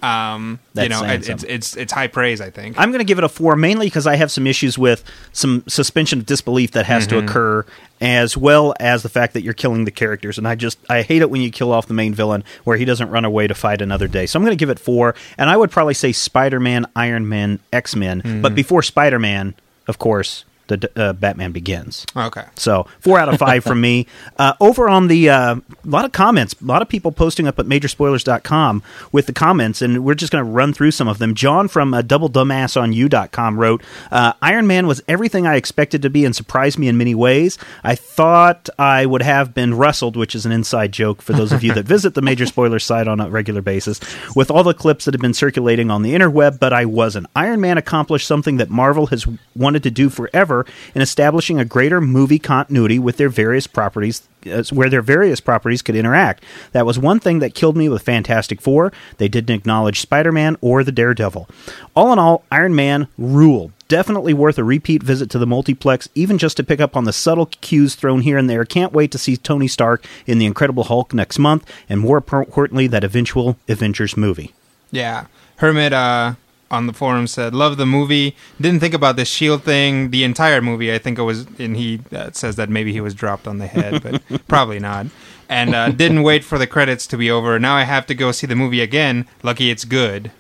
Um, 0.06 0.60
you 0.74 0.88
know, 0.88 1.02
it, 1.04 1.28
it's 1.28 1.42
it's 1.42 1.76
it's 1.76 1.92
high 1.92 2.06
praise. 2.06 2.40
I 2.40 2.50
think. 2.50 2.78
I'm 2.78 2.90
going 2.90 3.00
to 3.00 3.04
give 3.04 3.18
it 3.18 3.24
a 3.24 3.28
four, 3.28 3.56
mainly 3.56 3.86
because 3.86 4.06
I 4.06 4.14
have 4.16 4.30
some 4.30 4.46
issues 4.46 4.78
with 4.78 5.02
some 5.32 5.64
suspension 5.66 6.20
of 6.20 6.26
disbelief 6.26 6.72
that 6.72 6.86
has 6.86 7.06
to 7.08 7.18
occur, 7.18 7.64
as 8.00 8.36
well 8.36 8.72
as 8.78 9.02
the 9.02 9.08
fact 9.08 9.34
that 9.34 9.42
you're 9.42 9.54
killing 9.54 9.84
the 9.84 9.90
characters. 9.90 10.38
And 10.38 10.46
I 10.46 10.54
just 10.54 10.78
I 10.88 11.02
hate 11.02 11.22
it 11.22 11.30
when 11.30 11.40
you 11.40 11.50
kill 11.50 11.72
off 11.72 11.86
the 11.86 11.94
main 11.94 12.14
villain 12.14 12.44
where 12.62 12.76
he 12.76 12.84
doesn't 12.84 13.10
run 13.10 13.24
away 13.24 13.48
to 13.48 13.54
fight 13.54 13.82
another 13.82 14.06
day. 14.06 14.26
So 14.26 14.38
I'm 14.38 14.44
going 14.44 14.56
to 14.56 14.60
give 14.60 14.70
it 14.70 14.78
four, 14.78 15.14
and 15.38 15.50
I 15.50 15.56
would 15.56 15.70
probably 15.72 15.94
say 15.94 16.12
Spider-Man, 16.12 16.86
Iron 16.94 17.28
Man, 17.28 17.58
X-Men, 17.72 18.42
but 18.42 18.54
before 18.54 18.82
Spider-Man, 18.82 19.54
of 19.88 19.98
course, 19.98 20.44
the 20.68 20.90
uh, 20.96 21.12
Batman 21.12 21.52
Begins. 21.52 22.06
okay. 22.16 22.44
So 22.56 22.86
four 23.00 23.18
out 23.18 23.28
of 23.28 23.38
five 23.38 23.64
from 23.64 23.80
me. 23.80 24.06
Uh, 24.38 24.52
over 24.60 24.88
on 24.88 25.08
the 25.08 25.30
uh, 25.30 25.54
a 25.56 25.62
lot 25.84 26.04
of 26.04 26.12
comments, 26.12 26.54
a 26.60 26.64
lot 26.64 26.82
of 26.82 26.88
people 26.88 27.10
posting 27.10 27.46
up 27.46 27.58
at 27.58 27.64
majorspoilers.com 27.66 28.82
with 29.12 29.26
the 29.26 29.32
comments, 29.32 29.80
and 29.80 30.04
we're 30.04 30.14
just 30.14 30.30
going 30.30 30.44
to 30.44 30.50
run 30.50 30.72
through 30.74 30.90
some 30.90 31.08
of 31.08 31.18
them. 31.18 31.34
John 31.34 31.68
from 31.68 31.94
uh, 31.94 32.02
doubledumbassonyou.com 32.02 33.58
wrote, 33.58 33.82
uh, 34.10 34.32
"Iron 34.42 34.66
Man 34.66 34.86
was 34.86 35.02
everything 35.08 35.46
I 35.46 35.56
expected 35.56 36.02
to 36.02 36.10
be 36.10 36.24
and 36.24 36.34
surprised 36.34 36.78
me 36.78 36.88
in 36.88 36.96
many 36.96 37.14
ways. 37.14 37.56
I 37.82 37.94
thought 37.94 38.68
I 38.78 39.06
would 39.06 39.22
have 39.22 39.54
been 39.54 39.74
rustled, 39.74 40.16
which 40.16 40.34
is 40.34 40.44
an 40.46 40.52
inside 40.52 40.92
joke 40.92 41.22
for 41.22 41.32
those 41.32 41.52
of 41.52 41.62
you 41.62 41.72
that 41.74 41.84
visit 41.86 42.14
the 42.14 42.22
Major 42.22 42.46
Spoilers 42.46 42.84
site 42.84 43.08
on 43.08 43.20
a 43.20 43.30
regular 43.30 43.62
basis, 43.62 44.00
with 44.34 44.50
all 44.50 44.64
the 44.64 44.74
clips 44.74 45.04
that 45.04 45.14
have 45.14 45.20
been 45.22 45.34
circulating 45.34 45.90
on 45.90 46.02
the 46.02 46.12
interweb, 46.14 46.58
but 46.58 46.72
I 46.72 46.84
wasn't. 46.84 47.26
Iron 47.34 47.60
Man 47.60 47.78
accomplished 47.78 48.26
something 48.26 48.56
that 48.58 48.70
Marvel 48.70 49.06
has 49.06 49.26
wanted 49.54 49.82
to 49.84 49.90
do 49.90 50.08
forever 50.10 50.55
in 50.94 51.02
establishing 51.02 51.58
a 51.58 51.64
greater 51.64 52.00
movie 52.00 52.38
continuity 52.38 52.98
with 52.98 53.16
their 53.16 53.28
various 53.28 53.66
properties 53.66 54.22
uh, 54.50 54.62
where 54.70 54.88
their 54.88 55.02
various 55.02 55.40
properties 55.40 55.82
could 55.82 55.96
interact. 55.96 56.44
That 56.72 56.86
was 56.86 56.98
one 56.98 57.20
thing 57.20 57.40
that 57.40 57.54
killed 57.54 57.76
me 57.76 57.88
with 57.88 58.02
Fantastic 58.02 58.60
Four. 58.60 58.92
They 59.18 59.28
didn't 59.28 59.54
acknowledge 59.54 60.00
Spider 60.00 60.32
Man 60.32 60.56
or 60.60 60.84
the 60.84 60.92
Daredevil. 60.92 61.48
All 61.94 62.12
in 62.12 62.18
all, 62.18 62.44
Iron 62.50 62.74
Man 62.74 63.08
ruled. 63.18 63.72
Definitely 63.88 64.34
worth 64.34 64.58
a 64.58 64.64
repeat 64.64 65.02
visit 65.02 65.30
to 65.30 65.38
the 65.38 65.46
multiplex, 65.46 66.08
even 66.14 66.38
just 66.38 66.56
to 66.56 66.64
pick 66.64 66.80
up 66.80 66.96
on 66.96 67.04
the 67.04 67.12
subtle 67.12 67.46
cues 67.46 67.94
thrown 67.94 68.22
here 68.22 68.36
and 68.36 68.50
there. 68.50 68.64
Can't 68.64 68.92
wait 68.92 69.12
to 69.12 69.18
see 69.18 69.36
Tony 69.36 69.68
Stark 69.68 70.04
in 70.26 70.38
The 70.38 70.46
Incredible 70.46 70.84
Hulk 70.84 71.14
next 71.14 71.38
month, 71.38 71.64
and 71.88 72.00
more 72.00 72.16
importantly, 72.16 72.88
that 72.88 73.04
eventual 73.04 73.56
Avengers 73.68 74.16
movie. 74.16 74.52
Yeah. 74.90 75.26
Hermit 75.56 75.92
uh, 75.92 76.34
on 76.70 76.86
the 76.86 76.92
forum 76.92 77.26
said, 77.26 77.54
Love 77.54 77.76
the 77.76 77.86
movie. 77.86 78.36
Didn't 78.60 78.80
think 78.80 78.94
about 78.94 79.16
the 79.16 79.24
shield 79.24 79.62
thing 79.62 80.10
the 80.10 80.24
entire 80.24 80.60
movie. 80.60 80.92
I 80.92 80.98
think 80.98 81.18
it 81.18 81.22
was, 81.22 81.46
and 81.58 81.76
he 81.76 82.00
uh, 82.12 82.30
says 82.32 82.56
that 82.56 82.68
maybe 82.68 82.92
he 82.92 83.00
was 83.00 83.14
dropped 83.14 83.46
on 83.46 83.58
the 83.58 83.66
head, 83.66 84.02
but 84.02 84.22
probably 84.48 84.78
not. 84.78 85.06
And 85.48 85.74
uh, 85.74 85.90
didn't 85.90 86.22
wait 86.24 86.42
for 86.42 86.58
the 86.58 86.66
credits 86.66 87.06
to 87.08 87.16
be 87.16 87.30
over. 87.30 87.58
Now 87.60 87.76
I 87.76 87.84
have 87.84 88.06
to 88.06 88.14
go 88.14 88.32
see 88.32 88.46
the 88.48 88.56
movie 88.56 88.80
again. 88.80 89.26
Lucky 89.44 89.70
it's 89.70 89.84
good. 89.84 90.32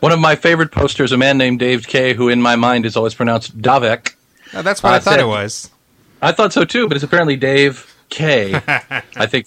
One 0.00 0.12
of 0.12 0.18
my 0.18 0.36
favorite 0.36 0.72
posters, 0.72 1.12
a 1.12 1.16
man 1.16 1.38
named 1.38 1.58
Dave 1.58 1.86
K, 1.86 2.14
who 2.14 2.28
in 2.28 2.40
my 2.42 2.56
mind 2.56 2.84
is 2.86 2.96
always 2.96 3.14
pronounced 3.14 3.58
Davek. 3.60 4.14
Uh, 4.52 4.62
that's 4.62 4.82
what 4.82 4.92
Uh, 4.92 4.96
I 4.96 4.98
thought 5.00 5.10
said- 5.12 5.20
it 5.20 5.26
was. 5.26 5.70
I 6.22 6.32
thought 6.32 6.52
so 6.52 6.64
too, 6.64 6.88
but 6.88 6.96
it's 6.96 7.04
apparently 7.04 7.36
Dave 7.36 7.94
K. 8.08 8.54
I 9.16 9.26
think. 9.26 9.46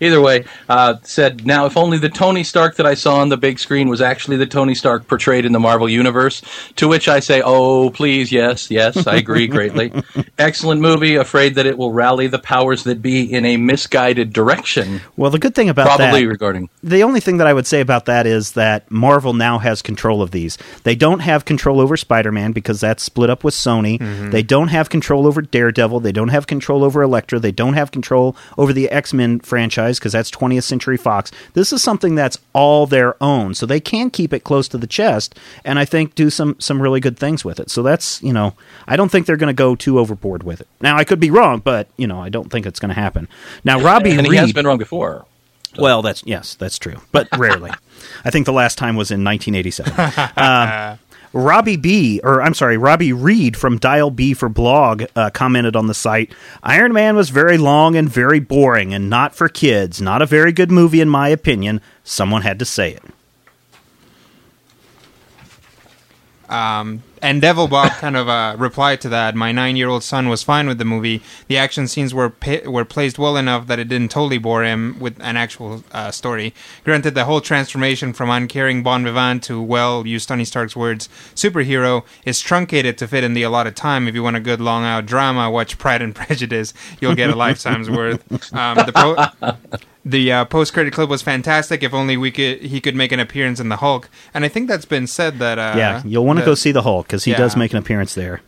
Either 0.00 0.20
way, 0.20 0.44
uh, 0.68 0.94
said 1.02 1.44
now 1.44 1.66
if 1.66 1.76
only 1.76 1.98
the 1.98 2.08
Tony 2.08 2.44
Stark 2.44 2.76
that 2.76 2.86
I 2.86 2.94
saw 2.94 3.16
on 3.16 3.28
the 3.28 3.36
big 3.36 3.58
screen 3.58 3.88
was 3.88 4.00
actually 4.00 4.36
the 4.36 4.46
Tony 4.46 4.74
Stark 4.74 5.08
portrayed 5.08 5.44
in 5.44 5.52
the 5.52 5.58
Marvel 5.58 5.88
universe. 5.88 6.40
To 6.76 6.86
which 6.86 7.08
I 7.08 7.20
say, 7.20 7.42
oh 7.44 7.90
please, 7.90 8.30
yes, 8.30 8.70
yes, 8.70 9.06
I 9.06 9.16
agree 9.16 9.46
greatly. 9.48 9.92
Excellent 10.38 10.80
movie. 10.80 11.16
Afraid 11.16 11.56
that 11.56 11.66
it 11.66 11.76
will 11.76 11.92
rally 11.92 12.28
the 12.28 12.38
powers 12.38 12.84
that 12.84 13.02
be 13.02 13.22
in 13.22 13.44
a 13.44 13.56
misguided 13.56 14.32
direction. 14.32 15.00
Well, 15.16 15.30
the 15.30 15.38
good 15.38 15.54
thing 15.54 15.68
about 15.68 15.86
Probably 15.96 16.22
that 16.22 16.28
regarding 16.28 16.70
the 16.82 17.02
only 17.02 17.20
thing 17.20 17.38
that 17.38 17.46
I 17.46 17.52
would 17.52 17.66
say 17.66 17.80
about 17.80 18.04
that 18.06 18.26
is 18.26 18.52
that 18.52 18.88
Marvel 18.90 19.32
now 19.32 19.58
has 19.58 19.82
control 19.82 20.22
of 20.22 20.30
these. 20.30 20.58
They 20.84 20.94
don't 20.94 21.20
have 21.20 21.44
control 21.44 21.80
over 21.80 21.96
Spider 21.96 22.30
Man 22.30 22.52
because 22.52 22.80
that's 22.80 23.02
split 23.02 23.30
up 23.30 23.42
with 23.42 23.54
Sony. 23.54 23.98
They 24.30 24.42
don't 24.42 24.68
have 24.68 24.90
control 24.90 25.26
over 25.26 25.42
Daredevil. 25.42 26.00
They 26.00 26.12
don't 26.12 26.28
have 26.28 26.46
control 26.46 26.84
over 26.84 27.02
Elektra. 27.02 27.38
They 27.40 27.52
don't 27.52 27.74
have 27.74 27.90
control 27.90 28.36
over 28.56 28.72
the 28.72 28.90
X 28.90 29.12
Men 29.12 29.40
franchise 29.40 29.87
because 29.96 30.12
that's 30.12 30.30
20th 30.30 30.64
Century 30.64 30.98
Fox. 30.98 31.30
This 31.54 31.72
is 31.72 31.82
something 31.82 32.14
that's 32.14 32.38
all 32.52 32.86
their 32.86 33.16
own, 33.22 33.54
so 33.54 33.64
they 33.64 33.80
can 33.80 34.10
keep 34.10 34.34
it 34.34 34.44
close 34.44 34.68
to 34.68 34.78
the 34.78 34.86
chest, 34.86 35.34
and 35.64 35.78
I 35.78 35.84
think 35.86 36.14
do 36.14 36.28
some 36.28 36.56
some 36.58 36.82
really 36.82 37.00
good 37.00 37.18
things 37.18 37.44
with 37.44 37.58
it. 37.58 37.70
So 37.70 37.82
that's 37.82 38.22
you 38.22 38.32
know 38.32 38.54
I 38.86 38.96
don't 38.96 39.10
think 39.10 39.26
they're 39.26 39.36
going 39.36 39.48
to 39.48 39.54
go 39.54 39.74
too 39.74 39.98
overboard 39.98 40.42
with 40.42 40.60
it. 40.60 40.68
Now 40.80 40.96
I 40.96 41.04
could 41.04 41.20
be 41.20 41.30
wrong, 41.30 41.60
but 41.60 41.88
you 41.96 42.06
know 42.06 42.20
I 42.20 42.28
don't 42.28 42.50
think 42.50 42.66
it's 42.66 42.80
going 42.80 42.90
to 42.90 43.00
happen. 43.00 43.28
Now 43.64 43.80
Robbie 43.80 44.10
and 44.12 44.26
he 44.26 44.30
Reed, 44.30 44.40
has 44.40 44.52
been 44.52 44.66
wrong 44.66 44.78
before. 44.78 45.24
well, 45.78 46.02
that's 46.02 46.22
yes, 46.26 46.54
that's 46.54 46.78
true, 46.78 47.00
but 47.12 47.28
rarely. 47.38 47.70
I 48.24 48.30
think 48.30 48.46
the 48.46 48.52
last 48.52 48.78
time 48.78 48.96
was 48.96 49.10
in 49.10 49.24
1987. 49.24 49.92
Um, 50.36 50.98
Robbie 51.32 51.76
B, 51.76 52.20
or 52.24 52.42
I'm 52.42 52.54
sorry, 52.54 52.76
Robby 52.76 53.12
Reed 53.12 53.56
from 53.56 53.78
Dial 53.78 54.10
B 54.10 54.34
for 54.34 54.48
Blog 54.48 55.04
uh, 55.14 55.30
commented 55.30 55.76
on 55.76 55.86
the 55.86 55.94
site. 55.94 56.32
Iron 56.62 56.92
Man 56.92 57.16
was 57.16 57.30
very 57.30 57.58
long 57.58 57.96
and 57.96 58.08
very 58.08 58.40
boring, 58.40 58.94
and 58.94 59.10
not 59.10 59.34
for 59.34 59.48
kids. 59.48 60.00
Not 60.00 60.22
a 60.22 60.26
very 60.26 60.52
good 60.52 60.70
movie, 60.70 61.00
in 61.00 61.08
my 61.08 61.28
opinion. 61.28 61.80
Someone 62.04 62.42
had 62.42 62.58
to 62.58 62.64
say 62.64 62.92
it. 62.92 63.02
Um, 66.48 67.02
and 67.22 67.40
Devil 67.40 67.68
Bob 67.68 67.92
kind 67.92 68.16
of 68.16 68.28
uh, 68.28 68.54
replied 68.58 69.00
to 69.02 69.08
that. 69.08 69.34
My 69.34 69.52
nine-year-old 69.52 70.02
son 70.02 70.28
was 70.28 70.42
fine 70.42 70.66
with 70.66 70.78
the 70.78 70.84
movie. 70.84 71.22
The 71.48 71.56
action 71.56 71.88
scenes 71.88 72.14
were 72.14 72.30
pa- 72.30 72.68
were 72.68 72.84
placed 72.84 73.18
well 73.18 73.36
enough 73.36 73.66
that 73.66 73.78
it 73.78 73.88
didn't 73.88 74.10
totally 74.10 74.38
bore 74.38 74.64
him 74.64 74.96
with 74.98 75.16
an 75.20 75.36
actual 75.36 75.84
uh, 75.92 76.10
story. 76.10 76.54
Granted, 76.84 77.14
the 77.14 77.24
whole 77.24 77.40
transformation 77.40 78.12
from 78.12 78.30
uncaring 78.30 78.82
bon 78.82 79.04
vivant 79.04 79.42
to, 79.44 79.60
well, 79.62 80.06
use 80.06 80.26
Tony 80.26 80.44
Stark's 80.44 80.76
words, 80.76 81.08
superhero 81.34 82.04
is 82.24 82.40
truncated 82.40 82.98
to 82.98 83.08
fit 83.08 83.24
in 83.24 83.34
the 83.34 83.42
allotted 83.42 83.76
time. 83.76 84.08
If 84.08 84.14
you 84.14 84.22
want 84.22 84.36
a 84.36 84.40
good 84.40 84.60
long-out 84.60 85.06
drama, 85.06 85.50
watch 85.50 85.78
Pride 85.78 86.02
and 86.02 86.14
Prejudice. 86.14 86.74
You'll 87.00 87.14
get 87.14 87.30
a 87.30 87.36
lifetime's 87.36 87.90
worth. 87.90 88.22
Um, 88.54 88.76
the 88.76 88.92
pro- 88.92 89.56
the 90.08 90.32
uh, 90.32 90.44
post 90.46 90.72
credit 90.72 90.92
clip 90.92 91.08
was 91.08 91.22
fantastic. 91.22 91.82
If 91.82 91.92
only 91.92 92.16
we 92.16 92.30
could, 92.30 92.62
he 92.62 92.80
could 92.80 92.96
make 92.96 93.12
an 93.12 93.20
appearance 93.20 93.60
in 93.60 93.68
the 93.68 93.76
Hulk. 93.76 94.08
And 94.32 94.44
I 94.44 94.48
think 94.48 94.68
that's 94.68 94.84
been 94.84 95.06
said 95.06 95.38
that. 95.38 95.58
Uh, 95.58 95.74
yeah, 95.76 96.02
you'll 96.04 96.24
want 96.24 96.38
to 96.38 96.44
go 96.44 96.54
see 96.54 96.72
the 96.72 96.82
Hulk 96.82 97.06
because 97.06 97.24
he 97.24 97.32
Yeah. 97.32 97.38
does 97.38 97.56
make 97.56 97.72
an 97.72 97.78
appearance 97.78 98.14
there. 98.14 98.40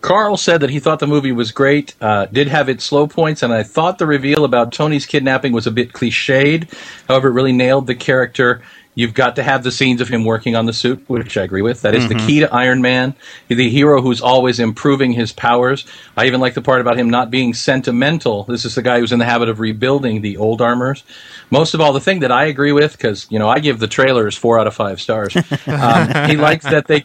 Carl 0.00 0.36
said 0.36 0.60
that 0.60 0.70
he 0.70 0.78
thought 0.78 1.00
the 1.00 1.06
movie 1.06 1.32
was 1.32 1.50
great, 1.50 1.94
uh, 2.00 2.26
did 2.26 2.48
have 2.48 2.68
its 2.68 2.84
slow 2.84 3.06
points, 3.08 3.42
and 3.42 3.52
I 3.52 3.64
thought 3.64 3.98
the 3.98 4.06
reveal 4.06 4.44
about 4.44 4.72
Tony's 4.72 5.06
kidnapping 5.06 5.52
was 5.52 5.66
a 5.66 5.72
bit 5.72 5.92
cliched. 5.92 6.72
However, 7.08 7.28
it 7.28 7.32
really 7.32 7.52
nailed 7.52 7.86
the 7.88 7.96
character. 7.96 8.62
You've 8.98 9.14
got 9.14 9.36
to 9.36 9.44
have 9.44 9.62
the 9.62 9.70
scenes 9.70 10.00
of 10.00 10.08
him 10.08 10.24
working 10.24 10.56
on 10.56 10.66
the 10.66 10.72
suit, 10.72 11.04
which 11.06 11.36
I 11.36 11.44
agree 11.44 11.62
with. 11.62 11.82
That 11.82 11.94
is 11.94 12.08
the 12.08 12.16
key 12.16 12.40
to 12.40 12.52
Iron 12.52 12.82
Man, 12.82 13.14
the 13.46 13.70
hero 13.70 14.02
who's 14.02 14.20
always 14.20 14.58
improving 14.58 15.12
his 15.12 15.30
powers. 15.30 15.86
I 16.16 16.26
even 16.26 16.40
like 16.40 16.54
the 16.54 16.62
part 16.62 16.80
about 16.80 16.98
him 16.98 17.08
not 17.08 17.30
being 17.30 17.54
sentimental. 17.54 18.42
This 18.42 18.64
is 18.64 18.74
the 18.74 18.82
guy 18.82 18.98
who's 18.98 19.12
in 19.12 19.20
the 19.20 19.24
habit 19.24 19.48
of 19.50 19.60
rebuilding 19.60 20.22
the 20.22 20.36
old 20.38 20.60
armors. 20.60 21.04
Most 21.48 21.74
of 21.74 21.80
all, 21.80 21.92
the 21.92 22.00
thing 22.00 22.18
that 22.20 22.32
I 22.32 22.46
agree 22.46 22.72
with, 22.72 22.90
because 22.90 23.28
you 23.30 23.38
know 23.38 23.48
I 23.48 23.60
give 23.60 23.78
the 23.78 23.86
trailers 23.86 24.36
four 24.36 24.58
out 24.58 24.66
of 24.66 24.74
five 24.74 25.00
stars. 25.00 25.36
Um, 25.68 26.28
he 26.28 26.36
likes 26.36 26.64
that 26.64 26.88
they 26.88 27.04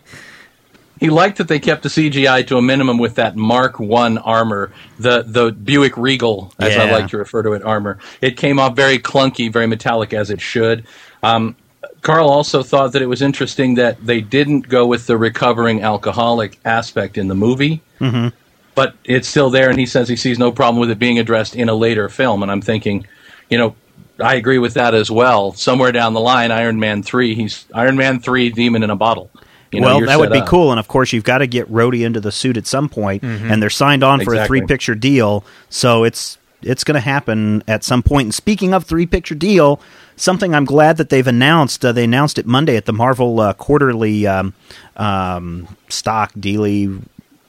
he 1.00 1.12
liked 1.12 1.38
that 1.38 1.48
they 1.48 1.60
kept 1.60 1.84
the 1.84 1.90
CGI 1.90 2.48
to 2.48 2.58
a 2.58 2.62
minimum 2.62 2.98
with 2.98 3.16
that 3.16 3.36
Mark 3.36 3.80
One 3.80 4.18
armor, 4.18 4.72
the 4.98 5.22
the 5.22 5.52
Buick 5.52 5.96
Regal, 5.96 6.54
as 6.58 6.76
I 6.76 6.90
like 6.90 7.10
to 7.10 7.18
refer 7.18 7.44
to 7.44 7.54
it, 7.54 7.62
armor. 7.62 8.00
It 8.20 8.36
came 8.36 8.58
off 8.58 8.76
very 8.76 8.98
clunky, 8.98 9.52
very 9.54 9.68
metallic, 9.68 10.12
as 10.14 10.32
it 10.32 10.42
should. 10.42 10.88
Um, 11.22 11.56
Carl 12.04 12.30
also 12.30 12.64
thought 12.64 12.92
that 12.92 13.02
it 13.02 13.08
was 13.08 13.22
interesting 13.22 13.76
that 13.76 14.06
they 14.06 14.22
didn't 14.22 14.68
go 14.68 14.86
with 14.86 15.08
the 15.08 15.18
recovering 15.18 15.82
alcoholic 15.82 16.60
aspect 16.66 17.18
in 17.18 17.30
the 17.30 17.36
movie, 17.36 17.82
mm-hmm. 18.00 18.28
but 18.76 18.94
it's 19.06 19.28
still 19.28 19.50
there, 19.50 19.70
and 19.70 19.80
he 19.80 19.86
says 19.86 20.10
he 20.10 20.18
sees 20.18 20.38
no 20.38 20.52
problem 20.52 20.80
with 20.80 20.92
it 20.92 21.00
being 21.00 21.18
addressed 21.18 21.56
in 21.56 21.70
a 21.70 21.74
later 21.74 22.10
film. 22.10 22.44
And 22.44 22.52
I'm 22.52 22.62
thinking, 22.62 23.08
you 23.50 23.58
know, 23.58 23.76
I 24.20 24.36
agree 24.36 24.60
with 24.60 24.76
that 24.76 24.94
as 24.94 25.10
well. 25.10 25.54
Somewhere 25.54 25.94
down 25.94 26.14
the 26.14 26.20
line, 26.20 26.52
Iron 26.52 26.78
Man 26.80 27.04
three, 27.04 27.36
he's 27.36 27.66
Iron 27.74 27.96
Man 27.96 28.20
three, 28.20 28.50
Demon 28.50 28.84
in 28.84 28.90
a 28.90 28.96
bottle. 28.96 29.32
You 29.72 29.82
know, 29.82 29.88
well, 29.88 30.06
that 30.06 30.20
would 30.20 30.32
be 30.32 30.40
up. 30.40 30.48
cool, 30.48 30.72
and 30.72 30.80
of 30.80 30.88
course, 30.88 31.14
you've 31.14 31.24
got 31.24 31.40
to 31.40 31.48
get 31.48 31.72
Rhodey 31.72 32.06
into 32.06 32.20
the 32.20 32.32
suit 32.32 32.58
at 32.58 32.68
some 32.68 32.90
point. 32.90 33.24
point, 33.24 33.42
and 33.52 33.62
they're 33.62 33.72
signed 33.72 34.04
on 34.04 34.24
for 34.24 34.36
a 34.36 34.46
three-picture 34.46 34.94
deal, 34.94 35.44
so 35.70 36.04
it's 36.04 36.38
it's 36.62 36.84
going 36.84 36.96
to 36.96 37.02
happen 37.02 37.64
at 37.68 37.84
some 37.84 38.04
point. 38.04 38.26
And 38.26 38.36
speaking 38.36 38.74
of 38.74 38.84
three-picture 38.86 39.36
deal, 39.36 39.82
something 40.16 40.54
I'm 40.56 40.66
glad 40.66 40.98
that 40.98 41.10
they've 41.10 41.26
announced. 41.28 41.84
Uh, 41.86 41.92
they 41.92 42.04
announced 42.06 42.38
it 42.40 42.46
Monday 42.46 42.76
at 42.78 42.86
the 42.86 42.94
Marvel 42.94 43.40
uh, 43.40 43.54
quarterly 43.54 44.26
um, 44.28 44.54
um, 44.98 45.68
stock 45.90 46.32
dealy, 46.40 47.02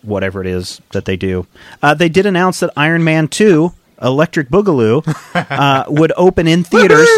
whatever 0.03 0.41
it 0.41 0.47
is 0.47 0.81
that 0.93 1.05
they 1.05 1.17
do. 1.17 1.47
Uh, 1.83 1.95
they 1.95 2.09
did 2.09 2.27
announce 2.27 2.61
that 2.61 2.71
Iron 2.77 3.05
Man 3.05 3.29
Two, 3.29 3.73
Electric 4.03 4.49
Boogaloo, 4.49 5.03
uh, 5.51 5.85
would 5.89 6.13
open 6.17 6.47
in 6.47 6.65
theaters 6.65 7.09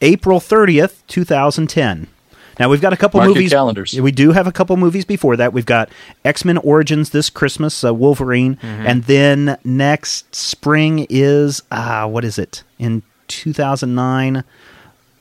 April 0.00 0.40
30th, 0.40 1.02
2010. 1.08 2.06
Now 2.60 2.68
we've 2.68 2.80
got 2.80 2.92
a 2.92 2.96
couple 2.96 3.18
Mark 3.18 3.28
your 3.28 3.34
movies. 3.36 3.52
calendars. 3.52 4.00
We 4.00 4.10
do 4.10 4.32
have 4.32 4.48
a 4.48 4.52
couple 4.52 4.76
movies 4.76 5.04
before 5.04 5.36
that. 5.36 5.52
We've 5.52 5.64
got 5.66 5.90
X 6.24 6.44
Men 6.44 6.58
Origins 6.58 7.10
this 7.10 7.30
Christmas, 7.30 7.84
uh, 7.84 7.94
Wolverine, 7.94 8.56
Mm-hmm. 8.56 8.86
and 8.86 9.04
then 9.04 9.58
next 9.64 10.34
spring 10.34 11.06
is 11.08 11.62
uh, 11.70 12.08
what 12.08 12.24
is 12.24 12.36
it 12.36 12.64
in 12.78 13.02
2009? 13.28 14.42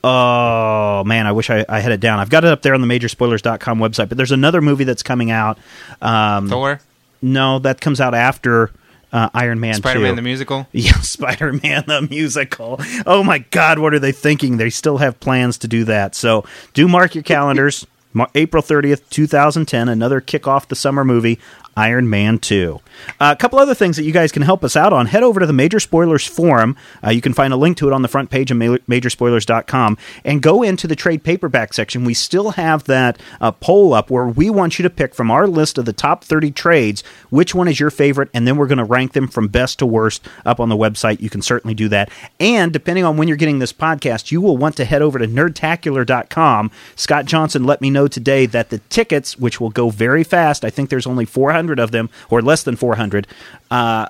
Oh 0.04 1.04
man, 1.06 1.28
I 1.28 1.32
wish 1.32 1.50
I, 1.50 1.66
I 1.68 1.80
had 1.80 1.92
it 1.92 2.00
down. 2.00 2.20
I've 2.20 2.30
got 2.30 2.44
it 2.44 2.52
up 2.52 2.62
there 2.62 2.74
on 2.74 2.82
the 2.82 2.88
majorspoilers.com 2.88 3.80
website. 3.80 4.10
But 4.10 4.18
there's 4.18 4.32
another 4.32 4.62
movie 4.62 4.84
that's 4.84 5.04
coming 5.04 5.32
out. 5.32 5.58
Um, 6.02 6.50
Thor, 6.50 6.80
no, 7.22 7.60
that 7.60 7.82
comes 7.82 8.00
out 8.00 8.14
after 8.14 8.72
uh, 9.12 9.30
Iron 9.34 9.60
Man. 9.60 9.76
Spider 9.76 10.00
Man 10.00 10.16
the 10.16 10.22
musical. 10.22 10.68
Yeah, 10.74 11.00
Spider 11.00 11.54
Man 11.54 11.84
the 11.88 12.02
musical. 12.02 12.80
Oh 13.06 13.24
my 13.24 13.40
God, 13.40 13.80
what 13.80 13.94
are 13.94 14.00
they 14.00 14.12
thinking? 14.12 14.58
They 14.58 14.70
still 14.70 14.98
have 14.98 15.20
plans 15.20 15.58
to 15.60 15.68
do 15.68 15.84
that. 15.86 16.16
So 16.16 16.46
do 16.74 16.88
mark 16.88 17.16
your 17.16 17.24
calendars. 17.24 17.86
April 18.36 18.64
30th, 18.64 19.10
2010, 19.10 19.90
another 19.90 20.22
kick 20.22 20.48
off 20.48 20.68
the 20.70 20.76
summer 20.76 21.06
movie, 21.06 21.38
Iron 21.78 22.10
Man 22.10 22.40
2. 22.40 22.82
Uh, 23.20 23.36
a 23.38 23.40
couple 23.40 23.60
other 23.60 23.76
things 23.76 23.96
that 23.98 24.04
you 24.04 24.12
guys 24.12 24.32
can 24.32 24.42
help 24.42 24.64
us 24.64 24.76
out 24.76 24.92
on. 24.92 25.06
Head 25.06 25.22
over 25.22 25.40
to 25.40 25.46
the 25.46 25.54
Major 25.54 25.80
Spoilers 25.80 26.26
Forum. 26.26 26.76
Uh, 27.06 27.12
you 27.12 27.22
can 27.22 27.34
find 27.34 27.54
a 27.54 27.58
link 27.58 27.78
to 27.78 27.88
it 27.88 27.94
on 27.94 28.02
the 28.02 28.08
front 28.08 28.32
page 28.32 28.50
of 28.50 28.58
ma- 28.58 28.78
majorspoilers.com 28.90 29.98
and 30.26 30.42
go 30.42 30.64
into 30.64 30.88
the 30.88 30.96
trade 30.96 31.24
paperback 31.24 31.74
section. 31.74 32.04
We 32.04 32.16
still 32.16 32.52
have 32.52 32.86
that 32.86 33.20
uh, 33.40 33.52
poll 33.52 33.94
up 33.94 34.10
where 34.10 34.28
we 34.28 34.50
want 34.50 34.80
you 34.80 34.84
to 34.84 34.90
pick 34.90 35.14
from 35.14 35.30
our 35.30 35.48
list 35.48 35.78
of 35.78 35.86
the 35.86 35.94
top 35.94 36.24
30 36.24 36.52
trades 36.52 37.04
which 37.30 37.54
one 37.54 37.68
is 37.68 37.80
your 37.80 37.92
favorite, 37.92 38.30
and 38.34 38.48
then 38.48 38.58
we're 38.58 38.68
going 38.68 38.78
to 38.80 38.84
rank 38.84 39.14
them 39.14 39.28
from 39.28 39.48
best 39.48 39.80
to 39.80 39.86
worst 39.86 40.28
up 40.46 40.60
on 40.60 40.70
the 40.70 40.76
website. 40.76 41.22
You 41.22 41.30
can 41.30 41.44
certainly 41.44 41.76
do 41.76 41.88
that. 41.90 42.10
And 42.40 42.74
depending 42.74 43.06
on 43.06 43.18
when 43.18 43.28
you're 43.28 43.38
getting 43.38 43.60
this 43.60 43.74
podcast, 43.74 44.32
you 44.32 44.42
will 44.42 44.58
want 44.58 44.76
to 44.78 44.86
head 44.86 45.04
over 45.04 45.20
to 45.20 45.28
nerdtacular.com. 45.28 46.72
Scott 46.96 47.26
Johnson 47.26 47.64
let 47.66 47.82
me 47.82 47.92
know 47.92 48.08
today 48.08 48.48
that 48.48 48.70
the 48.70 48.80
tickets, 48.90 49.38
which 49.38 49.62
will 49.62 49.70
go 49.70 49.90
very 49.92 50.24
fast, 50.24 50.66
I 50.66 50.70
think 50.72 50.90
there's 50.90 51.08
only 51.08 51.26
400 51.26 51.67
of 51.74 51.92
them, 51.92 52.10
or 52.30 52.42
less 52.42 52.64
than 52.64 52.76
400, 52.76 53.28
uh, 53.72 54.08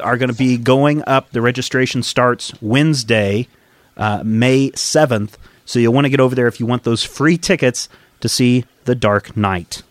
are 0.00 0.16
going 0.16 0.30
to 0.30 0.36
be 0.36 0.56
going 0.56 1.02
up. 1.06 1.30
The 1.30 1.40
registration 1.40 2.02
starts 2.02 2.52
Wednesday, 2.60 3.48
uh, 3.96 4.22
May 4.24 4.70
7th. 4.70 5.34
So 5.64 5.78
you'll 5.78 5.94
want 5.94 6.04
to 6.04 6.10
get 6.10 6.20
over 6.20 6.34
there 6.34 6.46
if 6.46 6.60
you 6.60 6.66
want 6.66 6.84
those 6.84 7.02
free 7.02 7.38
tickets 7.38 7.88
to 8.20 8.28
see 8.28 8.64
The 8.84 8.94
Dark 8.94 9.36
Knight. 9.36 9.82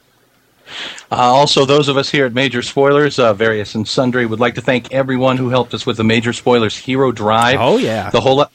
Uh, 1.12 1.16
also, 1.16 1.66
those 1.66 1.88
of 1.88 1.98
us 1.98 2.10
here 2.10 2.26
at 2.26 2.34
Major 2.34 2.62
Spoilers, 2.62 3.20
uh, 3.20 3.34
various 3.34 3.76
and 3.76 3.88
sundry, 3.88 4.26
would 4.26 4.40
like 4.40 4.56
to 4.56 4.62
thank 4.62 4.92
everyone 4.92 5.38
who 5.38 5.50
helped 5.50 5.74
us 5.74 5.86
with 5.86 5.98
the 5.98 6.04
Major 6.04 6.34
Spoilers 6.34 6.76
Hero 6.76 7.12
Drive. 7.12 7.60
Oh, 7.60 7.78
yeah. 7.78 8.10
the 8.10 8.22
whole 8.22 8.46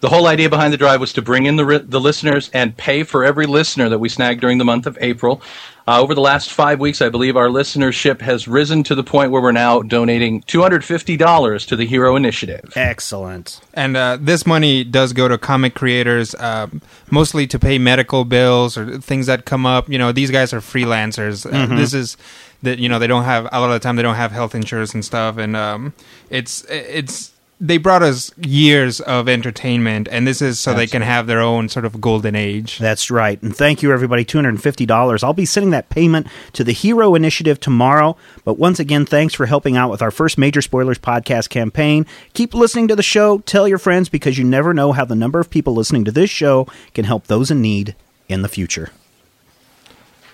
the 0.00 0.08
whole 0.08 0.26
idea 0.26 0.48
behind 0.48 0.72
the 0.72 0.76
drive 0.76 1.00
was 1.00 1.12
to 1.14 1.22
bring 1.22 1.46
in 1.46 1.56
the 1.56 1.84
the 1.86 2.00
listeners 2.00 2.50
and 2.52 2.76
pay 2.76 3.02
for 3.02 3.24
every 3.24 3.46
listener 3.46 3.88
that 3.88 3.98
we 3.98 4.08
snagged 4.08 4.40
during 4.40 4.58
the 4.58 4.64
month 4.64 4.86
of 4.86 4.96
April. 5.00 5.42
Uh, 5.88 6.02
over 6.02 6.14
the 6.14 6.20
last 6.20 6.52
five 6.52 6.78
weeks, 6.78 7.00
I 7.00 7.08
believe 7.08 7.34
our 7.34 7.48
listenership 7.48 8.20
has 8.20 8.46
risen 8.46 8.82
to 8.84 8.94
the 8.94 9.02
point 9.02 9.30
where 9.30 9.40
we're 9.40 9.52
now 9.52 9.80
donating 9.80 10.42
two 10.42 10.60
hundred 10.60 10.84
fifty 10.84 11.16
dollars 11.16 11.64
to 11.66 11.76
the 11.76 11.86
Hero 11.86 12.14
Initiative. 12.14 12.72
Excellent. 12.76 13.60
And 13.72 13.96
uh, 13.96 14.18
this 14.20 14.46
money 14.46 14.84
does 14.84 15.14
go 15.14 15.28
to 15.28 15.38
comic 15.38 15.74
creators, 15.74 16.34
uh, 16.34 16.66
mostly 17.10 17.46
to 17.46 17.58
pay 17.58 17.78
medical 17.78 18.26
bills 18.26 18.76
or 18.76 18.98
things 18.98 19.26
that 19.26 19.46
come 19.46 19.64
up. 19.64 19.88
You 19.88 19.96
know, 19.96 20.12
these 20.12 20.30
guys 20.30 20.52
are 20.52 20.60
freelancers. 20.60 21.46
Uh, 21.50 21.74
this 21.74 21.94
is 21.94 22.18
that 22.62 22.78
you 22.78 22.88
know 22.88 22.98
they 22.98 23.06
don't 23.06 23.24
have 23.24 23.48
a 23.50 23.58
lot 23.58 23.70
of 23.70 23.72
the 23.72 23.80
time 23.80 23.96
they 23.96 24.02
don't 24.02 24.16
have 24.16 24.30
health 24.30 24.54
insurance 24.54 24.92
and 24.92 25.04
stuff, 25.04 25.38
and 25.38 25.56
um, 25.56 25.94
it's 26.28 26.64
it's 26.68 27.32
they 27.60 27.78
brought 27.78 28.02
us 28.02 28.30
years 28.38 29.00
of 29.00 29.28
entertainment, 29.28 30.08
and 30.10 30.26
this 30.26 30.40
is 30.40 30.60
so 30.60 30.74
they 30.74 30.86
can 30.86 31.02
have 31.02 31.26
their 31.26 31.40
own 31.40 31.68
sort 31.68 31.84
of 31.84 32.00
golden 32.00 32.34
age. 32.34 32.78
That's 32.78 33.10
right. 33.10 33.40
And 33.42 33.54
thank 33.54 33.82
you, 33.82 33.92
everybody. 33.92 34.24
$250. 34.24 35.24
I'll 35.24 35.32
be 35.32 35.44
sending 35.44 35.70
that 35.70 35.88
payment 35.88 36.28
to 36.52 36.62
the 36.62 36.72
Hero 36.72 37.14
Initiative 37.14 37.58
tomorrow. 37.58 38.16
But 38.44 38.58
once 38.58 38.78
again, 38.78 39.06
thanks 39.06 39.34
for 39.34 39.46
helping 39.46 39.76
out 39.76 39.90
with 39.90 40.02
our 40.02 40.10
first 40.10 40.38
Major 40.38 40.62
Spoilers 40.62 40.98
podcast 40.98 41.48
campaign. 41.48 42.06
Keep 42.34 42.54
listening 42.54 42.88
to 42.88 42.96
the 42.96 43.02
show. 43.02 43.38
Tell 43.40 43.66
your 43.66 43.78
friends 43.78 44.08
because 44.08 44.38
you 44.38 44.44
never 44.44 44.72
know 44.72 44.92
how 44.92 45.04
the 45.04 45.16
number 45.16 45.40
of 45.40 45.50
people 45.50 45.74
listening 45.74 46.04
to 46.04 46.12
this 46.12 46.30
show 46.30 46.66
can 46.94 47.04
help 47.04 47.26
those 47.26 47.50
in 47.50 47.60
need 47.60 47.96
in 48.28 48.42
the 48.42 48.48
future. 48.48 48.90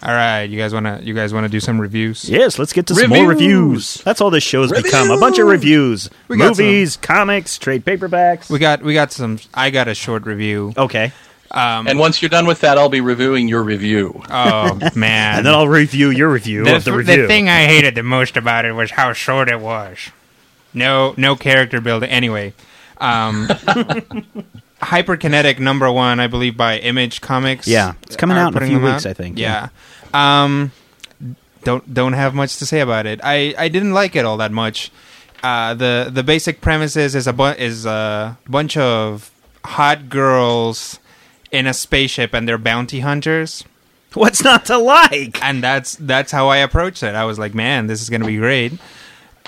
All 0.05 0.13
right, 0.13 0.43
you 0.43 0.59
guys 0.59 0.75
want 0.75 0.85
to 0.87 1.01
you 1.03 1.15
guys 1.15 1.33
want 1.33 1.45
to 1.45 1.49
do 1.49 1.61
some 1.61 1.81
reviews? 1.81 2.29
Yes, 2.29 2.59
let's 2.59 2.73
get 2.75 2.87
to 2.89 2.95
some 2.95 3.09
more 3.09 3.27
Reviews. 3.27 3.41
reviews. 3.65 3.95
That's 4.05 4.21
all 4.21 4.29
this 4.31 4.45
show's 4.45 4.71
become. 4.71 5.11
A 5.11 5.19
bunch 5.19 5.39
of 5.39 5.47
reviews. 5.47 6.11
We 6.29 6.37
got 6.37 6.49
Movies, 6.59 6.97
comics, 6.99 7.57
trade 7.57 7.85
paperbacks. 7.87 8.51
We 8.51 8.59
got 8.59 8.83
we 8.83 8.93
got 8.93 9.13
some. 9.13 9.39
I 9.55 9.71
got 9.71 9.89
a 9.89 9.95
short 9.95 10.27
review. 10.27 10.75
okay. 10.77 11.13
Um, 11.51 11.87
And 11.87 11.99
once 12.01 12.21
you're 12.21 12.29
done 12.31 12.47
with 12.47 12.61
that, 12.63 12.79
I'll 12.79 12.89
be 12.89 13.01
reviewing 13.01 13.47
your 13.49 13.63
review. 13.63 14.21
oh 14.29 14.79
man, 14.97 15.37
And 15.39 15.47
then 15.47 15.55
I'll 15.55 15.69
review 15.69 16.11
your 16.11 16.29
review 16.31 16.65
the, 16.65 16.77
of 16.77 16.85
the 16.85 16.93
review. 16.93 17.23
The 17.23 17.29
thing 17.29 17.49
I 17.49 17.65
hated 17.67 17.95
the 17.95 18.03
most 18.03 18.37
about 18.37 18.65
it 18.65 18.73
was 18.73 18.91
how 18.91 19.13
short 19.13 19.49
it 19.49 19.61
was. 19.61 19.99
No, 20.75 21.15
no 21.17 21.37
character 21.37 21.81
building. 21.81 22.11
Anyway, 22.11 22.55
um, 22.99 23.49
Hyperkinetic 24.85 25.59
number 25.59 25.91
one, 25.91 26.21
I 26.21 26.27
believe, 26.27 26.57
by 26.57 26.79
Image 26.79 27.21
Comics. 27.21 27.67
Yeah, 27.67 27.95
it's 28.03 28.17
coming 28.17 28.37
out 28.37 28.55
in 28.55 28.63
a 28.63 28.67
few 28.67 28.81
weeks, 28.81 29.07
out. 29.07 29.11
I 29.11 29.13
think, 29.15 29.39
Yeah. 29.39 29.69
Um, 30.13 30.73
don't 31.65 31.93
don't 31.93 32.13
have 32.13 32.35
much 32.35 32.59
to 32.59 32.67
say 32.67 32.81
about 32.81 33.07
it. 33.07 33.21
I, 33.25 33.55
I 33.57 33.69
didn't 33.69 33.93
like 33.93 34.15
it 34.17 34.25
all 34.25 34.37
that 34.37 34.53
much. 34.53 34.91
Uh, 35.43 35.75
the 35.75 36.11
the 36.13 36.23
basic 36.23 36.61
premises 36.61 37.15
is 37.15 37.27
a 37.27 37.33
bu- 37.33 37.57
is 37.59 37.87
a 37.87 38.37
bunch 38.49 38.77
of 38.77 39.31
hot 39.65 40.09
girls 40.09 40.99
in 41.51 41.67
a 41.67 41.73
spaceship 41.75 42.35
and 42.35 42.47
they're 42.49 42.59
bounty 42.59 43.01
hunters 43.01 43.65
What's 44.15 44.45
not 44.45 44.67
to 44.67 44.77
like? 44.79 45.43
and 45.43 45.63
that's 45.63 45.97
that's 45.97 46.31
how 46.31 46.49
I 46.49 46.59
approached 46.59 47.03
it. 47.03 47.15
I 47.15 47.25
was 47.25 47.39
like, 47.39 47.55
man, 47.55 47.87
this 47.89 48.01
is 48.01 48.11
going 48.11 48.21
to 48.21 48.27
be 48.27 48.37
great. 48.37 48.73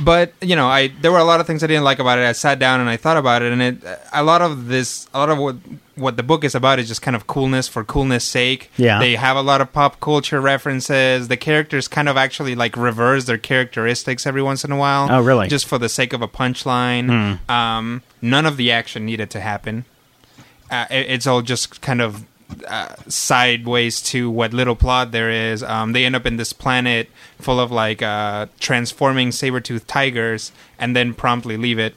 But 0.02 0.34
you 0.42 0.56
know, 0.56 0.68
I 0.68 0.88
there 0.88 1.10
were 1.10 1.18
a 1.18 1.24
lot 1.24 1.40
of 1.40 1.46
things 1.46 1.64
I 1.64 1.66
didn't 1.68 1.84
like 1.84 1.98
about 1.98 2.18
it. 2.18 2.22
I 2.26 2.32
sat 2.32 2.58
down 2.58 2.80
and 2.80 2.88
I 2.90 2.96
thought 2.98 3.16
about 3.16 3.40
it, 3.42 3.50
and 3.52 3.62
it 3.62 3.82
a 4.12 4.22
lot 4.22 4.42
of 4.42 4.66
this, 4.68 5.08
a 5.14 5.18
lot 5.18 5.30
of 5.30 5.38
what 5.38 5.56
what 5.94 6.18
the 6.18 6.22
book 6.22 6.44
is 6.44 6.54
about 6.54 6.78
is 6.78 6.86
just 6.88 7.00
kind 7.00 7.16
of 7.16 7.26
coolness 7.26 7.66
for 7.66 7.82
coolness 7.82 8.22
sake. 8.22 8.70
Yeah. 8.76 8.98
they 8.98 9.16
have 9.16 9.38
a 9.38 9.40
lot 9.40 9.62
of 9.62 9.72
pop 9.72 9.98
culture 10.00 10.38
references. 10.42 11.28
The 11.28 11.38
characters 11.38 11.88
kind 11.88 12.10
of 12.10 12.18
actually 12.18 12.54
like 12.54 12.76
reverse 12.76 13.24
their 13.24 13.38
characteristics 13.38 14.26
every 14.26 14.42
once 14.42 14.62
in 14.64 14.70
a 14.70 14.76
while. 14.76 15.08
Oh, 15.10 15.22
really? 15.22 15.48
Just 15.48 15.64
for 15.66 15.78
the 15.78 15.88
sake 15.88 16.12
of 16.12 16.20
a 16.20 16.28
punchline. 16.28 17.38
Um, 17.48 18.02
none 18.20 18.44
of 18.44 18.58
the 18.58 18.70
action 18.70 19.06
needed 19.06 19.30
to 19.30 19.40
happen. 19.40 19.86
Uh, 20.70 20.84
it- 20.90 21.06
it's 21.10 21.26
all 21.26 21.40
just 21.40 21.80
kind 21.80 22.02
of 22.02 22.26
uh, 22.66 22.94
sideways 23.08 24.00
to 24.02 24.30
what 24.30 24.52
little 24.52 24.76
plot 24.76 25.12
there 25.12 25.30
is. 25.30 25.62
Um, 25.62 25.92
they 25.92 26.04
end 26.04 26.14
up 26.16 26.26
in 26.26 26.36
this 26.36 26.52
planet 26.52 27.08
full 27.38 27.58
of 27.60 27.70
like 27.70 28.02
uh, 28.02 28.46
transforming 28.60 29.32
saber-toothed 29.32 29.88
tigers, 29.88 30.52
and 30.78 30.94
then 30.94 31.14
promptly 31.14 31.56
leave 31.56 31.78
it, 31.78 31.94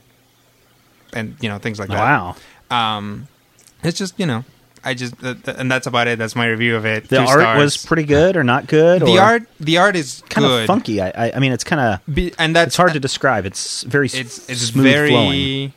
and 1.14 1.36
you 1.40 1.50
know 1.50 1.58
things 1.58 1.80
like 1.80 1.90
that. 1.90 2.00
Wow. 2.00 2.36
Um, 2.72 3.28
it's 3.84 3.98
just 3.98 4.20
you 4.20 4.26
know, 4.26 4.44
I 4.84 4.94
just 4.94 5.20
th- 5.20 5.44
th- 5.44 5.58
and 5.58 5.72
that's 5.72 5.88
about 5.88 6.08
it. 6.08 6.20
That's 6.20 6.36
my 6.36 6.48
review 6.48 6.76
of 6.76 6.86
it. 6.86 7.10
The 7.10 7.18
Two 7.18 7.24
art 7.24 7.42
stars. 7.42 7.60
was 7.60 7.86
pretty 7.86 8.04
good 8.04 8.36
or 8.38 8.44
not 8.44 8.68
good? 8.68 9.02
The 9.02 9.18
art, 9.18 9.44
the 9.60 9.78
art 9.78 9.96
is 9.96 10.24
kind 10.30 10.46
of 10.46 10.66
funky. 10.66 11.02
I, 11.02 11.10
I, 11.10 11.32
I 11.36 11.40
mean, 11.40 11.52
it's 11.52 11.64
kind 11.64 12.00
of 12.08 12.18
and 12.40 12.56
that's 12.56 12.70
it's 12.70 12.78
hard 12.78 12.94
to 12.94 13.00
describe. 13.00 13.46
It's 13.46 13.84
very 13.84 14.08
it's 14.08 14.50
it's 14.50 14.62
smooth 14.62 14.86
very 14.86 15.10
flowing. 15.10 15.74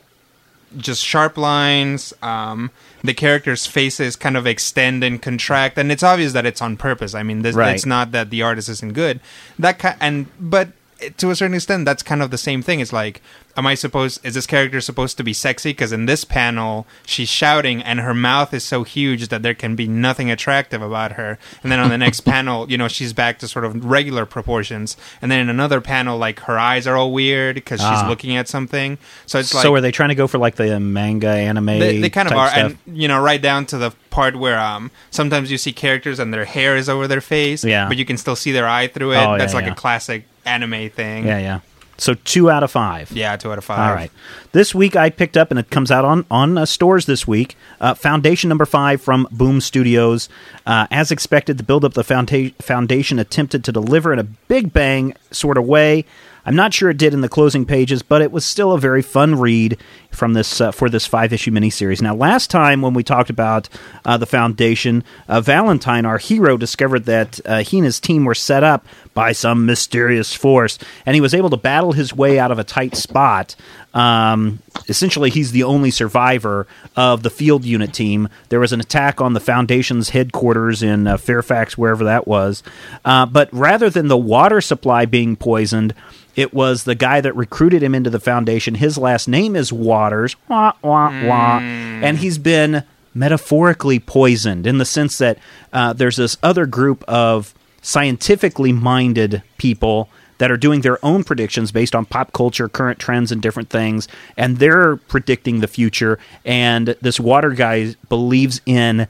Just 0.77 1.03
sharp 1.03 1.37
lines 1.37 2.13
um 2.21 2.71
the 3.03 3.13
characters 3.13 3.65
faces 3.65 4.15
kind 4.15 4.37
of 4.37 4.47
extend 4.47 5.03
and 5.03 5.21
contract 5.21 5.77
and 5.77 5.91
it's 5.91 6.03
obvious 6.03 6.33
that 6.33 6.45
it's 6.45 6.61
on 6.61 6.77
purpose 6.77 7.13
i 7.13 7.21
mean 7.23 7.41
this, 7.41 7.55
Right. 7.55 7.75
it's 7.75 7.85
not 7.85 8.11
that 8.11 8.29
the 8.29 8.41
artist 8.41 8.69
isn't 8.69 8.93
good 8.93 9.19
that 9.59 9.79
ki- 9.79 9.97
and 9.99 10.27
but 10.39 10.69
to 11.17 11.29
a 11.31 11.35
certain 11.35 11.55
extent, 11.55 11.85
that's 11.85 12.03
kind 12.03 12.21
of 12.21 12.31
the 12.31 12.37
same 12.37 12.61
thing. 12.61 12.79
It's 12.79 12.93
like, 12.93 13.21
am 13.57 13.65
I 13.67 13.75
supposed? 13.75 14.25
Is 14.25 14.33
this 14.33 14.45
character 14.47 14.81
supposed 14.81 15.17
to 15.17 15.23
be 15.23 15.33
sexy? 15.33 15.71
Because 15.71 15.91
in 15.91 16.05
this 16.05 16.23
panel, 16.25 16.85
she's 17.05 17.29
shouting, 17.29 17.81
and 17.83 17.99
her 17.99 18.13
mouth 18.13 18.53
is 18.53 18.63
so 18.63 18.83
huge 18.83 19.27
that 19.29 19.41
there 19.43 19.53
can 19.53 19.75
be 19.75 19.87
nothing 19.87 20.31
attractive 20.31 20.81
about 20.81 21.13
her. 21.13 21.37
And 21.61 21.71
then 21.71 21.79
on 21.79 21.89
the 21.89 21.97
next 21.97 22.19
panel, 22.33 22.69
you 22.71 22.77
know, 22.77 22.87
she's 22.87 23.13
back 23.13 23.39
to 23.39 23.47
sort 23.47 23.65
of 23.65 23.85
regular 23.85 24.25
proportions. 24.25 24.97
And 25.21 25.31
then 25.31 25.39
in 25.39 25.49
another 25.49 25.81
panel, 25.81 26.17
like 26.17 26.39
her 26.41 26.57
eyes 26.57 26.87
are 26.87 26.95
all 26.95 27.11
weird 27.11 27.55
because 27.55 27.79
she's 27.79 27.89
Ah. 27.89 28.07
looking 28.09 28.35
at 28.35 28.47
something. 28.47 28.97
So 29.25 29.39
it's 29.39 29.53
like 29.53 29.63
so 29.63 29.73
are 29.75 29.81
they 29.81 29.91
trying 29.91 30.09
to 30.09 30.15
go 30.15 30.27
for 30.27 30.37
like 30.37 30.55
the 30.55 30.79
manga 30.79 31.27
anime? 31.29 31.65
they, 31.65 31.99
they 31.99 32.09
kind 32.09 32.27
of 32.27 32.33
are, 32.37 32.49
stuff? 32.49 32.75
and 32.85 32.97
you 32.97 33.07
know, 33.07 33.21
right 33.21 33.41
down 33.41 33.65
to 33.67 33.77
the 33.77 33.91
part 34.09 34.35
where 34.35 34.59
um 34.59 34.91
sometimes 35.11 35.49
you 35.51 35.57
see 35.57 35.73
characters 35.73 36.19
and 36.19 36.33
their 36.33 36.45
hair 36.45 36.75
is 36.77 36.87
over 36.89 37.07
their 37.07 37.21
face, 37.21 37.63
Yeah. 37.63 37.87
but 37.87 37.97
you 37.97 38.05
can 38.05 38.17
still 38.17 38.35
see 38.35 38.51
their 38.51 38.67
eye 38.67 38.87
through 38.87 39.13
it. 39.13 39.17
Oh, 39.17 39.37
That's 39.37 39.53
yeah, 39.53 39.57
like 39.57 39.65
yeah. 39.65 39.71
a 39.71 39.75
classic 39.75 40.25
anime 40.45 40.89
thing. 40.89 41.25
yeah, 41.27 41.39
yeah. 41.39 41.59
So 41.97 42.15
two 42.15 42.49
out 42.49 42.63
of 42.63 42.71
five. 42.71 43.11
Yeah, 43.11 43.35
two 43.37 43.51
out 43.51 43.57
of 43.59 43.63
five. 43.63 43.79
All 43.79 43.95
right. 43.95 44.11
This 44.53 44.75
week 44.75 44.95
I 44.95 45.09
picked 45.09 45.35
up, 45.35 45.49
and 45.49 45.59
it 45.59 45.71
comes 45.71 45.89
out 45.89 46.05
on 46.05 46.27
on 46.29 46.59
uh, 46.59 46.67
stores 46.67 47.07
this 47.07 47.27
week. 47.27 47.57
Uh, 47.81 47.95
Foundation 47.95 48.49
number 48.49 48.67
five 48.67 49.01
from 49.01 49.27
Boom 49.31 49.59
Studios. 49.59 50.29
Uh, 50.63 50.85
as 50.91 51.11
expected, 51.11 51.57
the 51.57 51.63
build 51.63 51.83
up 51.83 51.95
the 51.95 52.03
founda- 52.03 52.53
Foundation 52.61 53.17
attempted 53.17 53.63
to 53.63 53.71
deliver 53.71 54.13
in 54.13 54.19
a 54.19 54.23
big 54.23 54.71
bang 54.71 55.15
sort 55.31 55.57
of 55.57 55.65
way. 55.65 56.05
I'm 56.45 56.55
not 56.55 56.73
sure 56.73 56.89
it 56.89 56.97
did 56.97 57.13
in 57.13 57.21
the 57.21 57.29
closing 57.29 57.65
pages, 57.65 58.03
but 58.03 58.21
it 58.21 58.31
was 58.31 58.45
still 58.45 58.73
a 58.73 58.79
very 58.79 59.01
fun 59.01 59.39
read 59.39 59.77
from 60.11 60.33
this 60.33 60.61
uh, 60.61 60.71
for 60.71 60.87
this 60.87 61.07
five 61.07 61.33
issue 61.33 61.51
miniseries. 61.51 62.01
Now, 62.01 62.13
last 62.13 62.51
time 62.51 62.83
when 62.83 62.93
we 62.93 63.01
talked 63.01 63.31
about 63.31 63.69
uh, 64.05 64.17
the 64.17 64.27
Foundation, 64.27 65.03
uh, 65.27 65.41
Valentine, 65.41 66.05
our 66.05 66.19
hero, 66.19 66.57
discovered 66.57 67.05
that 67.05 67.39
uh, 67.45 67.63
he 67.63 67.77
and 67.77 67.85
his 67.85 67.99
team 67.99 68.25
were 68.25 68.35
set 68.35 68.63
up 68.63 68.85
by 69.13 69.31
some 69.31 69.65
mysterious 69.65 70.33
force, 70.33 70.77
and 71.05 71.15
he 71.15 71.21
was 71.21 71.33
able 71.33 71.49
to 71.49 71.57
battle 71.57 71.93
his 71.93 72.13
way 72.13 72.37
out 72.37 72.51
of 72.51 72.59
a 72.59 72.63
tight 72.63 72.95
spot. 72.95 73.55
Um, 73.93 74.59
essentially, 74.87 75.29
he's 75.29 75.51
the 75.51 75.63
only 75.63 75.91
survivor 75.91 76.67
of 76.95 77.23
the 77.23 77.29
field 77.29 77.63
unit 77.63 77.93
team. 77.93 78.27
There 78.49 78.59
was 78.59 78.73
an 78.73 78.79
attack 78.79 79.21
on 79.21 79.33
the 79.33 79.39
Foundation's 79.39 80.09
headquarters 80.09 80.81
in 80.81 81.07
uh, 81.07 81.17
Fairfax, 81.17 81.77
wherever 81.77 82.03
that 82.05 82.27
was. 82.27 82.63
Uh, 83.05 83.25
but 83.25 83.49
rather 83.51 83.89
than 83.89 84.07
the 84.07 84.17
water 84.17 84.61
supply 84.61 85.05
being 85.05 85.35
poisoned, 85.35 85.93
it 86.35 86.53
was 86.53 86.83
the 86.83 86.95
guy 86.95 87.21
that 87.21 87.35
recruited 87.35 87.83
him 87.83 87.93
into 87.93 88.09
the 88.09 88.19
Foundation. 88.19 88.75
His 88.75 88.97
last 88.97 89.27
name 89.27 89.55
is 89.55 89.71
Waters. 89.71 90.35
Wah, 90.47 90.73
wah, 90.81 91.09
wah. 91.25 91.59
And 91.59 92.17
he's 92.17 92.39
been 92.39 92.83
metaphorically 93.13 93.99
poisoned 93.99 94.65
in 94.65 94.79
the 94.79 94.85
sense 94.85 95.19
that 95.19 95.37
uh, 95.71 95.93
there's 95.93 96.15
this 96.15 96.37
other 96.41 96.65
group 96.65 97.03
of 97.07 97.53
scientifically 97.83 98.71
minded 98.71 99.43
people 99.57 100.09
that 100.37 100.51
are 100.51 100.57
doing 100.57 100.81
their 100.81 101.03
own 101.05 101.23
predictions 101.23 101.71
based 101.71 101.95
on 101.95 102.05
pop 102.05 102.33
culture, 102.33 102.67
current 102.67 102.99
trends, 102.99 103.31
and 103.31 103.41
different 103.41 103.69
things, 103.69 104.07
and 104.37 104.57
they're 104.57 104.97
predicting 104.97 105.59
the 105.59 105.67
future. 105.67 106.19
And 106.45 106.95
this 107.01 107.19
water 107.19 107.51
guy 107.51 107.95
believes 108.09 108.61
in 108.65 109.07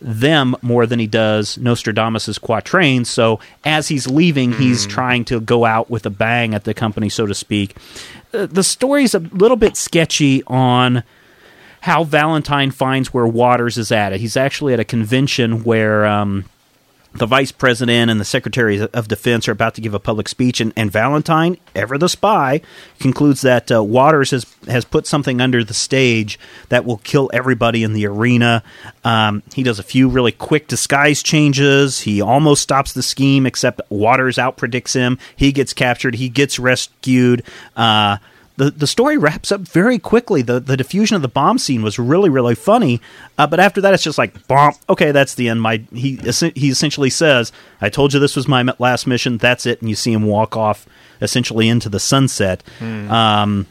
them 0.00 0.54
more 0.62 0.86
than 0.86 0.98
he 0.98 1.06
does 1.06 1.56
Nostradamus' 1.58 2.38
quatrains. 2.38 3.08
So 3.08 3.40
as 3.64 3.88
he's 3.88 4.06
leaving, 4.06 4.52
he's 4.52 4.86
trying 4.86 5.24
to 5.26 5.40
go 5.40 5.64
out 5.64 5.90
with 5.90 6.04
a 6.06 6.10
bang 6.10 6.54
at 6.54 6.64
the 6.64 6.74
company, 6.74 7.08
so 7.08 7.26
to 7.26 7.34
speak. 7.34 7.76
Uh, 8.34 8.46
the 8.46 8.62
story's 8.62 9.14
a 9.14 9.20
little 9.20 9.56
bit 9.56 9.76
sketchy 9.76 10.42
on 10.46 11.02
how 11.80 12.04
Valentine 12.04 12.70
finds 12.70 13.14
where 13.14 13.26
Waters 13.26 13.78
is 13.78 13.92
at. 13.92 14.12
He's 14.16 14.36
actually 14.36 14.72
at 14.72 14.80
a 14.80 14.84
convention 14.84 15.62
where 15.64 16.04
um, 16.04 16.44
the 17.18 17.26
vice 17.26 17.52
president 17.52 18.10
and 18.10 18.20
the 18.20 18.24
secretary 18.24 18.80
of 18.80 19.08
defense 19.08 19.48
are 19.48 19.52
about 19.52 19.74
to 19.74 19.80
give 19.80 19.94
a 19.94 19.98
public 19.98 20.28
speech, 20.28 20.60
and, 20.60 20.72
and 20.76 20.90
Valentine, 20.90 21.56
ever 21.74 21.98
the 21.98 22.08
spy, 22.08 22.60
concludes 22.98 23.40
that 23.42 23.70
uh, 23.70 23.82
Waters 23.82 24.30
has 24.30 24.46
has 24.68 24.84
put 24.84 25.06
something 25.06 25.40
under 25.40 25.62
the 25.62 25.74
stage 25.74 26.38
that 26.68 26.84
will 26.84 26.98
kill 26.98 27.30
everybody 27.32 27.82
in 27.82 27.92
the 27.92 28.06
arena. 28.06 28.62
Um, 29.04 29.42
he 29.54 29.62
does 29.62 29.78
a 29.78 29.84
few 29.84 30.08
really 30.08 30.32
quick 30.32 30.68
disguise 30.68 31.22
changes. 31.22 32.00
He 32.00 32.20
almost 32.20 32.62
stops 32.62 32.92
the 32.92 33.02
scheme, 33.02 33.46
except 33.46 33.80
Waters 33.90 34.38
out 34.38 34.56
predicts 34.56 34.92
him. 34.92 35.18
He 35.36 35.52
gets 35.52 35.72
captured. 35.72 36.16
He 36.16 36.28
gets 36.28 36.58
rescued. 36.58 37.42
Uh, 37.76 38.18
the 38.56 38.70
the 38.70 38.86
story 38.86 39.16
wraps 39.18 39.52
up 39.52 39.60
very 39.60 39.98
quickly. 39.98 40.42
The 40.42 40.60
the 40.60 40.76
diffusion 40.76 41.16
of 41.16 41.22
the 41.22 41.28
bomb 41.28 41.58
scene 41.58 41.82
was 41.82 41.98
really 41.98 42.30
really 42.30 42.54
funny, 42.54 43.00
uh, 43.38 43.46
but 43.46 43.60
after 43.60 43.80
that 43.80 43.94
it's 43.94 44.02
just 44.02 44.18
like 44.18 44.46
bomb. 44.48 44.74
Okay, 44.88 45.12
that's 45.12 45.34
the 45.34 45.48
end. 45.48 45.62
My 45.62 45.82
he 45.92 46.16
he 46.54 46.68
essentially 46.70 47.10
says, 47.10 47.52
"I 47.80 47.88
told 47.88 48.14
you 48.14 48.20
this 48.20 48.36
was 48.36 48.48
my 48.48 48.64
last 48.78 49.06
mission. 49.06 49.38
That's 49.38 49.66
it." 49.66 49.80
And 49.80 49.88
you 49.88 49.96
see 49.96 50.12
him 50.12 50.24
walk 50.24 50.56
off 50.56 50.86
essentially 51.20 51.68
into 51.68 51.88
the 51.88 52.00
sunset. 52.00 52.62
Um, 52.80 53.66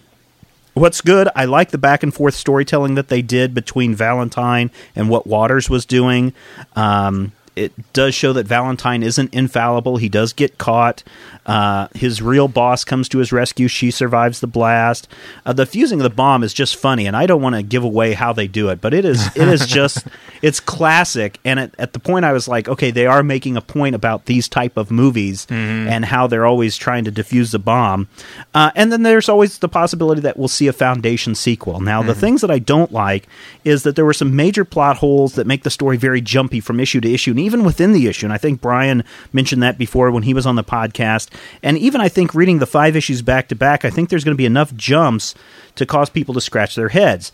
What's 0.75 0.99
good? 0.99 1.29
I 1.37 1.45
like 1.45 1.71
the 1.71 1.77
back 1.77 2.03
and 2.03 2.13
forth 2.13 2.33
storytelling 2.33 2.95
that 2.95 3.07
they 3.07 3.21
did 3.21 3.53
between 3.53 3.95
Valentine 3.95 4.71
and 4.93 5.09
what 5.09 5.25
Waters 5.25 5.69
was 5.69 5.85
doing. 5.85 6.33
Um, 6.75 7.31
it 7.55 7.93
does 7.93 8.13
show 8.13 8.33
that 8.33 8.47
Valentine 8.47 9.03
isn't 9.03 9.33
infallible. 9.33 9.97
He 9.97 10.09
does 10.09 10.33
get 10.33 10.57
caught. 10.57 11.03
Uh, 11.45 11.87
his 11.93 12.21
real 12.21 12.47
boss 12.47 12.83
comes 12.83 13.07
to 13.09 13.19
his 13.19 13.31
rescue. 13.31 13.67
She 13.67 13.91
survives 13.91 14.39
the 14.39 14.47
blast. 14.47 15.07
Uh, 15.45 15.53
the 15.53 15.65
fusing 15.65 15.99
of 15.99 16.03
the 16.03 16.09
bomb 16.09 16.43
is 16.43 16.53
just 16.53 16.75
funny, 16.75 17.05
and 17.05 17.15
I 17.15 17.27
don't 17.27 17.41
want 17.41 17.55
to 17.55 17.61
give 17.61 17.83
away 17.83 18.13
how 18.13 18.33
they 18.33 18.47
do 18.47 18.69
it, 18.69 18.81
but 18.81 18.93
it 18.93 19.05
is 19.05 19.27
it 19.35 19.47
is 19.47 19.65
just 19.67 20.07
it's 20.41 20.59
classic. 20.59 21.39
And 21.45 21.59
at, 21.59 21.75
at 21.77 21.93
the 21.93 21.99
point, 21.99 22.25
I 22.25 22.33
was 22.33 22.47
like, 22.47 22.67
okay, 22.67 22.91
they 22.91 23.05
are 23.05 23.21
making 23.23 23.57
a 23.57 23.61
point 23.61 23.95
about 23.95 24.25
these 24.25 24.49
type 24.49 24.75
of 24.75 24.89
movies 24.91 25.45
and 25.49 26.03
how 26.03 26.27
they're 26.27 26.45
always 26.45 26.77
trying 26.77 27.05
to 27.05 27.11
defuse 27.11 27.51
the 27.51 27.59
bomb. 27.59 28.07
Uh, 28.53 28.71
and 28.75 28.91
then 28.91 29.03
there's 29.03 29.29
always 29.29 29.59
the 29.59 29.69
possibility 29.69 30.21
that 30.21 30.37
we'll 30.37 30.47
see 30.47 30.67
a 30.67 30.73
Foundation 30.73 31.35
sequel. 31.35 31.79
Now, 31.79 32.01
the 32.03 32.15
things 32.15 32.41
that 32.41 32.51
I 32.51 32.59
don't 32.59 32.91
like 32.91 33.27
is 33.63 33.83
that 33.83 33.95
there 33.95 34.05
were 34.05 34.13
some 34.13 34.35
major 34.35 34.65
plot 34.65 34.97
holes 34.97 35.35
that 35.35 35.47
make 35.47 35.63
the 35.63 35.69
story 35.69 35.97
very 35.97 36.21
jumpy 36.21 36.59
from 36.59 36.79
issue 36.79 37.01
to 37.01 37.13
issue, 37.13 37.31
and 37.31 37.39
even 37.45 37.63
within 37.63 37.93
the 37.93 38.07
issue. 38.07 38.25
And 38.25 38.33
I 38.33 38.37
think 38.37 38.61
Brian 38.61 39.03
mentioned 39.31 39.63
that 39.63 39.77
before 39.77 40.11
when 40.11 40.23
he 40.23 40.33
was 40.33 40.45
on 40.45 40.55
the 40.55 40.63
podcast. 40.63 41.29
And 41.63 41.77
even 41.77 42.01
I 42.01 42.09
think 42.09 42.35
reading 42.35 42.59
the 42.59 42.65
five 42.65 42.95
issues 42.95 43.21
back 43.21 43.47
to 43.49 43.55
back, 43.55 43.85
I 43.85 43.89
think 43.89 44.09
there's 44.09 44.23
going 44.23 44.35
to 44.35 44.37
be 44.37 44.45
enough 44.45 44.75
jumps 44.75 45.35
to 45.75 45.85
cause 45.85 46.09
people 46.09 46.33
to 46.33 46.41
scratch 46.41 46.75
their 46.75 46.89
heads. 46.89 47.31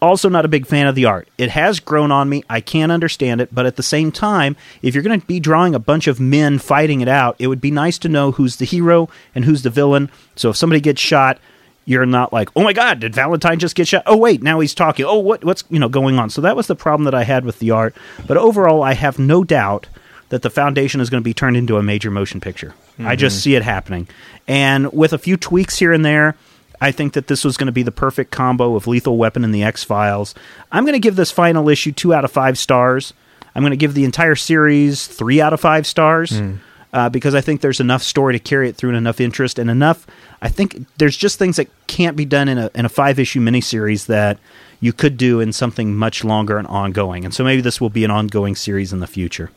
Also, 0.00 0.28
not 0.28 0.44
a 0.44 0.48
big 0.48 0.66
fan 0.66 0.88
of 0.88 0.96
the 0.96 1.04
art. 1.04 1.28
It 1.38 1.50
has 1.50 1.78
grown 1.78 2.10
on 2.10 2.28
me. 2.28 2.42
I 2.50 2.60
can't 2.60 2.90
understand 2.90 3.40
it, 3.40 3.54
but 3.54 3.66
at 3.66 3.76
the 3.76 3.84
same 3.84 4.10
time, 4.10 4.56
if 4.82 4.94
you're 4.94 5.04
going 5.04 5.20
to 5.20 5.26
be 5.26 5.38
drawing 5.38 5.76
a 5.76 5.78
bunch 5.78 6.08
of 6.08 6.18
men 6.18 6.58
fighting 6.58 7.02
it 7.02 7.08
out, 7.08 7.36
it 7.38 7.46
would 7.46 7.60
be 7.60 7.70
nice 7.70 7.98
to 7.98 8.08
know 8.08 8.32
who's 8.32 8.56
the 8.56 8.64
hero 8.64 9.08
and 9.32 9.44
who's 9.44 9.62
the 9.62 9.70
villain. 9.70 10.10
So 10.34 10.50
if 10.50 10.56
somebody 10.56 10.80
gets 10.80 11.00
shot, 11.00 11.38
you're 11.84 12.06
not 12.06 12.32
like, 12.32 12.48
oh 12.54 12.62
my 12.62 12.72
god, 12.72 13.00
did 13.00 13.14
Valentine 13.14 13.58
just 13.58 13.74
get 13.74 13.88
shot? 13.88 14.04
Oh 14.06 14.16
wait, 14.16 14.42
now 14.42 14.60
he's 14.60 14.74
talking. 14.74 15.04
Oh, 15.04 15.18
what 15.18 15.44
what's 15.44 15.64
you 15.70 15.78
know 15.78 15.88
going 15.88 16.18
on? 16.18 16.30
So 16.30 16.40
that 16.40 16.56
was 16.56 16.66
the 16.66 16.76
problem 16.76 17.04
that 17.04 17.14
I 17.14 17.24
had 17.24 17.44
with 17.44 17.58
the 17.58 17.70
art. 17.70 17.96
But 18.26 18.36
overall, 18.36 18.82
I 18.82 18.94
have 18.94 19.18
no 19.18 19.44
doubt 19.44 19.88
that 20.28 20.42
the 20.42 20.50
Foundation 20.50 21.00
is 21.00 21.10
going 21.10 21.20
to 21.20 21.24
be 21.24 21.34
turned 21.34 21.56
into 21.56 21.76
a 21.76 21.82
major 21.82 22.10
motion 22.10 22.40
picture. 22.40 22.74
I 22.98 23.16
just 23.16 23.36
mm-hmm. 23.36 23.42
see 23.42 23.54
it 23.56 23.62
happening, 23.62 24.08
and 24.46 24.92
with 24.92 25.12
a 25.12 25.18
few 25.18 25.36
tweaks 25.36 25.78
here 25.78 25.92
and 25.92 26.04
there. 26.04 26.36
I 26.80 26.90
think 26.90 27.12
that 27.12 27.28
this 27.28 27.44
was 27.44 27.56
going 27.56 27.66
to 27.66 27.72
be 27.72 27.84
the 27.84 27.92
perfect 27.92 28.32
combo 28.32 28.74
of 28.74 28.88
Lethal 28.88 29.16
Weapon 29.16 29.44
and 29.44 29.54
the 29.54 29.62
X 29.62 29.84
Files. 29.84 30.34
I'm 30.72 30.82
going 30.82 30.94
to 30.94 30.98
give 30.98 31.14
this 31.14 31.30
final 31.30 31.68
issue 31.68 31.92
two 31.92 32.12
out 32.12 32.24
of 32.24 32.32
five 32.32 32.58
stars. 32.58 33.14
I'm 33.54 33.62
going 33.62 33.70
to 33.70 33.76
give 33.76 33.94
the 33.94 34.04
entire 34.04 34.34
series 34.34 35.06
three 35.06 35.40
out 35.40 35.52
of 35.52 35.60
five 35.60 35.86
stars 35.86 36.36
hmm. 36.40 36.56
Uh, 36.92 37.08
because 37.08 37.34
I 37.34 37.40
think 37.40 37.60
there's 37.60 37.80
enough 37.80 38.02
story 38.02 38.34
to 38.34 38.38
carry 38.38 38.68
it 38.68 38.76
through 38.76 38.90
and 38.90 38.98
enough 38.98 39.20
interest 39.20 39.58
and 39.58 39.70
enough. 39.70 40.06
I 40.42 40.48
think 40.48 40.86
there's 40.98 41.16
just 41.16 41.38
things 41.38 41.56
that 41.56 41.68
can't 41.86 42.16
be 42.16 42.24
done 42.24 42.48
in 42.48 42.58
a 42.58 42.70
in 42.74 42.84
a 42.84 42.88
five 42.90 43.18
issue 43.18 43.40
miniseries 43.40 44.06
that 44.06 44.38
you 44.80 44.92
could 44.92 45.16
do 45.16 45.40
in 45.40 45.52
something 45.52 45.94
much 45.94 46.24
longer 46.24 46.58
and 46.58 46.66
ongoing. 46.66 47.24
And 47.24 47.32
so 47.32 47.44
maybe 47.44 47.62
this 47.62 47.80
will 47.80 47.90
be 47.90 48.04
an 48.04 48.10
ongoing 48.10 48.54
series 48.56 48.92
in 48.92 49.00
the 49.00 49.06
future. 49.06 49.50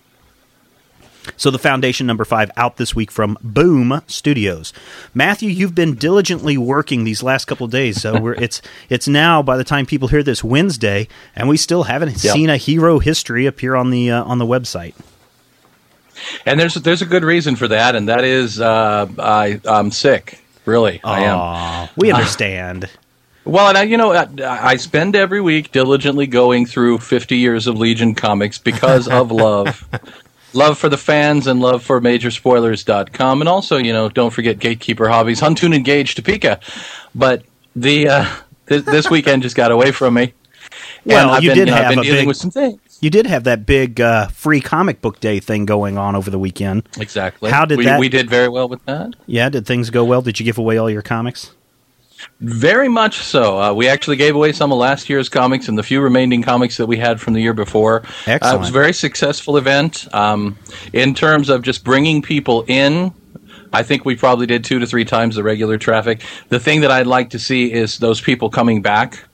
So 1.38 1.50
the 1.50 1.58
Foundation 1.58 2.06
number 2.06 2.24
five 2.24 2.52
out 2.56 2.78
this 2.78 2.96
week 2.96 3.10
from 3.10 3.36
Boom 3.42 4.02
Studios. 4.06 4.72
Matthew, 5.16 5.50
you've 5.50 5.74
been 5.74 5.96
diligently 5.96 6.56
working 6.56 7.04
these 7.04 7.24
last 7.24 7.46
couple 7.46 7.66
of 7.66 7.72
days. 7.72 8.00
So 8.00 8.20
we're 8.22 8.36
it's 8.36 8.62
it's 8.90 9.08
now 9.08 9.42
by 9.42 9.58
the 9.58 9.64
time 9.64 9.88
people 9.88 10.08
hear 10.08 10.22
this 10.24 10.44
Wednesday, 10.44 11.08
and 11.36 11.50
we 11.50 11.58
still 11.58 11.84
haven't 11.84 12.24
Yeah. 12.24 12.32
seen 12.34 12.50
a 12.52 12.58
hero 12.58 13.00
history 13.00 13.48
appear 13.48 13.76
on 13.76 13.90
the 13.90 14.12
uh, 14.12 14.24
on 14.24 14.38
the 14.38 14.46
website. 14.46 14.94
And 16.46 16.60
there's 16.60 16.76
there's 16.76 17.02
a 17.02 17.06
good 17.06 17.24
reason 17.24 17.56
for 17.56 17.68
that, 17.68 17.96
and 17.96 18.10
that 18.10 18.24
is 18.24 18.60
uh, 18.60 19.08
I 19.20 19.60
I'm 19.66 19.92
sick. 19.92 20.40
Really, 20.66 21.00
I 21.04 21.22
am. 21.26 21.90
We 21.96 22.12
understand. 22.12 22.90
Well, 23.44 23.70
and 23.70 23.78
I, 23.78 23.84
you 23.84 23.98
know, 23.98 24.12
I, 24.12 24.28
I 24.72 24.76
spend 24.78 25.16
every 25.16 25.40
week 25.40 25.72
diligently 25.72 26.26
going 26.26 26.66
through 26.66 26.98
50 26.98 27.38
years 27.38 27.68
of 27.68 27.78
Legion 27.78 28.16
comics 28.16 28.58
because 28.58 29.08
of 29.08 29.30
love. 29.32 29.88
love 30.54 30.80
for 30.80 30.90
the 30.90 30.98
fans 30.98 31.46
and 31.46 31.60
love 31.60 31.84
for 31.84 32.02
majorspoilers.com. 32.02 33.42
And 33.42 33.48
also, 33.48 33.78
you 33.78 33.94
know, 33.94 34.10
don't 34.10 34.32
forget 34.32 34.58
Gatekeeper 34.58 35.08
Hobbies, 35.10 35.42
Huntoon 35.42 35.76
Engage, 35.76 36.16
Topeka. 36.16 36.60
But 37.14 37.44
the 37.76 38.08
uh, 38.10 38.36
th- 38.68 38.86
this 38.86 39.12
weekend 39.12 39.44
just 39.44 39.56
got 39.56 39.72
away 39.72 39.92
from 39.92 40.16
me. 40.16 40.34
Well, 41.06 41.28
and 41.28 41.32
I've 41.32 41.44
you 41.44 41.50
been, 41.52 41.58
did 41.60 41.68
know, 41.68 41.74
I've 41.76 41.84
have 41.84 41.90
been 41.92 42.00
a 42.00 42.04
dealing 42.04 42.20
big- 42.22 42.28
with 42.30 42.38
some 42.38 42.50
things. 42.52 42.80
You 43.02 43.10
did 43.10 43.28
have 43.28 43.44
that 43.44 43.66
big 43.66 44.00
uh, 44.02 44.28
free 44.30 44.62
comic 44.62 45.02
book 45.02 45.20
day 45.20 45.40
thing 45.40 45.66
going 45.66 45.98
on 45.98 46.16
over 46.16 46.30
the 46.30 46.40
weekend. 46.40 46.88
Exactly. 46.98 47.52
How 47.52 47.66
did 47.66 47.78
we, 47.78 47.86
that- 47.86 48.00
We 48.00 48.10
did 48.10 48.30
very 48.30 48.50
well 48.50 48.68
with 48.70 48.84
that. 48.86 49.14
Yeah, 49.28 49.50
did 49.50 49.66
things 49.66 49.90
go 49.90 50.04
well? 50.06 50.22
Did 50.22 50.40
you 50.40 50.46
give 50.46 50.58
away 50.58 50.78
all 50.78 50.90
your 50.90 51.02
comics? 51.02 51.52
Very 52.40 52.88
much 52.88 53.18
so. 53.18 53.62
Uh, 53.62 53.74
we 53.74 53.88
actually 53.88 54.16
gave 54.16 54.36
away 54.36 54.52
some 54.54 54.72
of 54.72 54.78
last 54.78 55.10
year's 55.10 55.30
comics 55.30 55.68
and 55.68 55.78
the 55.78 55.84
few 55.84 56.02
remaining 56.02 56.42
comics 56.42 56.78
that 56.78 56.86
we 56.88 56.98
had 56.98 57.20
from 57.20 57.34
the 57.34 57.42
year 57.42 57.54
before. 57.54 58.04
Uh, 58.26 58.56
it 58.56 58.60
was 58.60 58.70
a 58.70 58.74
very 58.74 58.94
successful 58.94 59.58
event. 59.58 60.08
Um, 60.14 60.58
in 60.94 61.14
terms 61.14 61.50
of 61.50 61.62
just 61.62 61.84
bringing 61.84 62.22
people 62.22 62.64
in, 62.68 63.14
I 63.74 63.84
think 63.84 64.06
we 64.06 64.16
probably 64.16 64.46
did 64.48 64.64
two 64.64 64.80
to 64.80 64.88
three 64.88 65.06
times 65.06 65.36
the 65.36 65.44
regular 65.44 65.78
traffic. 65.78 66.24
The 66.50 66.60
thing 66.60 66.82
that 66.82 66.92
I'd 66.92 67.08
like 67.08 67.32
to 67.32 67.40
see 67.40 67.72
is 67.72 67.98
those 68.00 68.22
people 68.22 68.50
coming 68.50 68.82
back. 68.82 69.26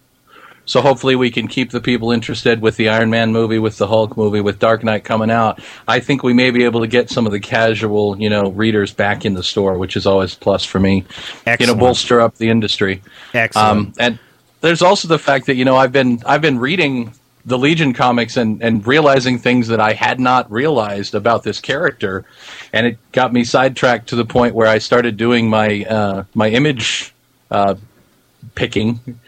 So 0.65 0.81
hopefully 0.81 1.15
we 1.15 1.31
can 1.31 1.47
keep 1.47 1.71
the 1.71 1.81
people 1.81 2.11
interested 2.11 2.61
with 2.61 2.77
the 2.77 2.89
Iron 2.89 3.09
Man 3.09 3.31
movie, 3.31 3.59
with 3.59 3.77
the 3.77 3.87
Hulk 3.87 4.15
movie, 4.15 4.41
with 4.41 4.59
Dark 4.59 4.83
Knight 4.83 5.03
coming 5.03 5.31
out. 5.31 5.59
I 5.87 5.99
think 5.99 6.23
we 6.23 6.33
may 6.33 6.51
be 6.51 6.63
able 6.63 6.81
to 6.81 6.87
get 6.87 7.09
some 7.09 7.25
of 7.25 7.31
the 7.31 7.39
casual, 7.39 8.17
you 8.19 8.29
know, 8.29 8.51
readers 8.51 8.93
back 8.93 9.25
in 9.25 9.33
the 9.33 9.43
store, 9.43 9.77
which 9.77 9.97
is 9.97 10.05
always 10.05 10.35
a 10.35 10.37
plus 10.37 10.63
for 10.63 10.79
me. 10.79 11.05
You 11.59 11.73
know, 11.73 11.79
bolster 11.79 12.21
up 12.21 12.35
the 12.35 12.49
industry. 12.49 13.01
Excellent. 13.33 13.67
Um, 13.67 13.93
and 13.99 14.19
there's 14.61 14.81
also 14.81 15.07
the 15.07 15.19
fact 15.19 15.47
that 15.47 15.55
you 15.55 15.65
know 15.65 15.75
I've 15.75 15.91
been 15.91 16.21
I've 16.25 16.41
been 16.41 16.59
reading 16.59 17.13
the 17.45 17.57
Legion 17.57 17.93
comics 17.93 18.37
and 18.37 18.61
and 18.61 18.85
realizing 18.85 19.39
things 19.39 19.67
that 19.67 19.79
I 19.79 19.93
had 19.93 20.19
not 20.19 20.49
realized 20.51 21.15
about 21.15 21.43
this 21.43 21.59
character, 21.59 22.23
and 22.71 22.85
it 22.85 22.97
got 23.11 23.33
me 23.33 23.43
sidetracked 23.43 24.09
to 24.09 24.15
the 24.15 24.25
point 24.25 24.55
where 24.55 24.67
I 24.67 24.77
started 24.77 25.17
doing 25.17 25.49
my 25.49 25.83
uh, 25.85 26.23
my 26.33 26.49
image 26.49 27.13
uh, 27.49 27.75
picking, 28.55 29.19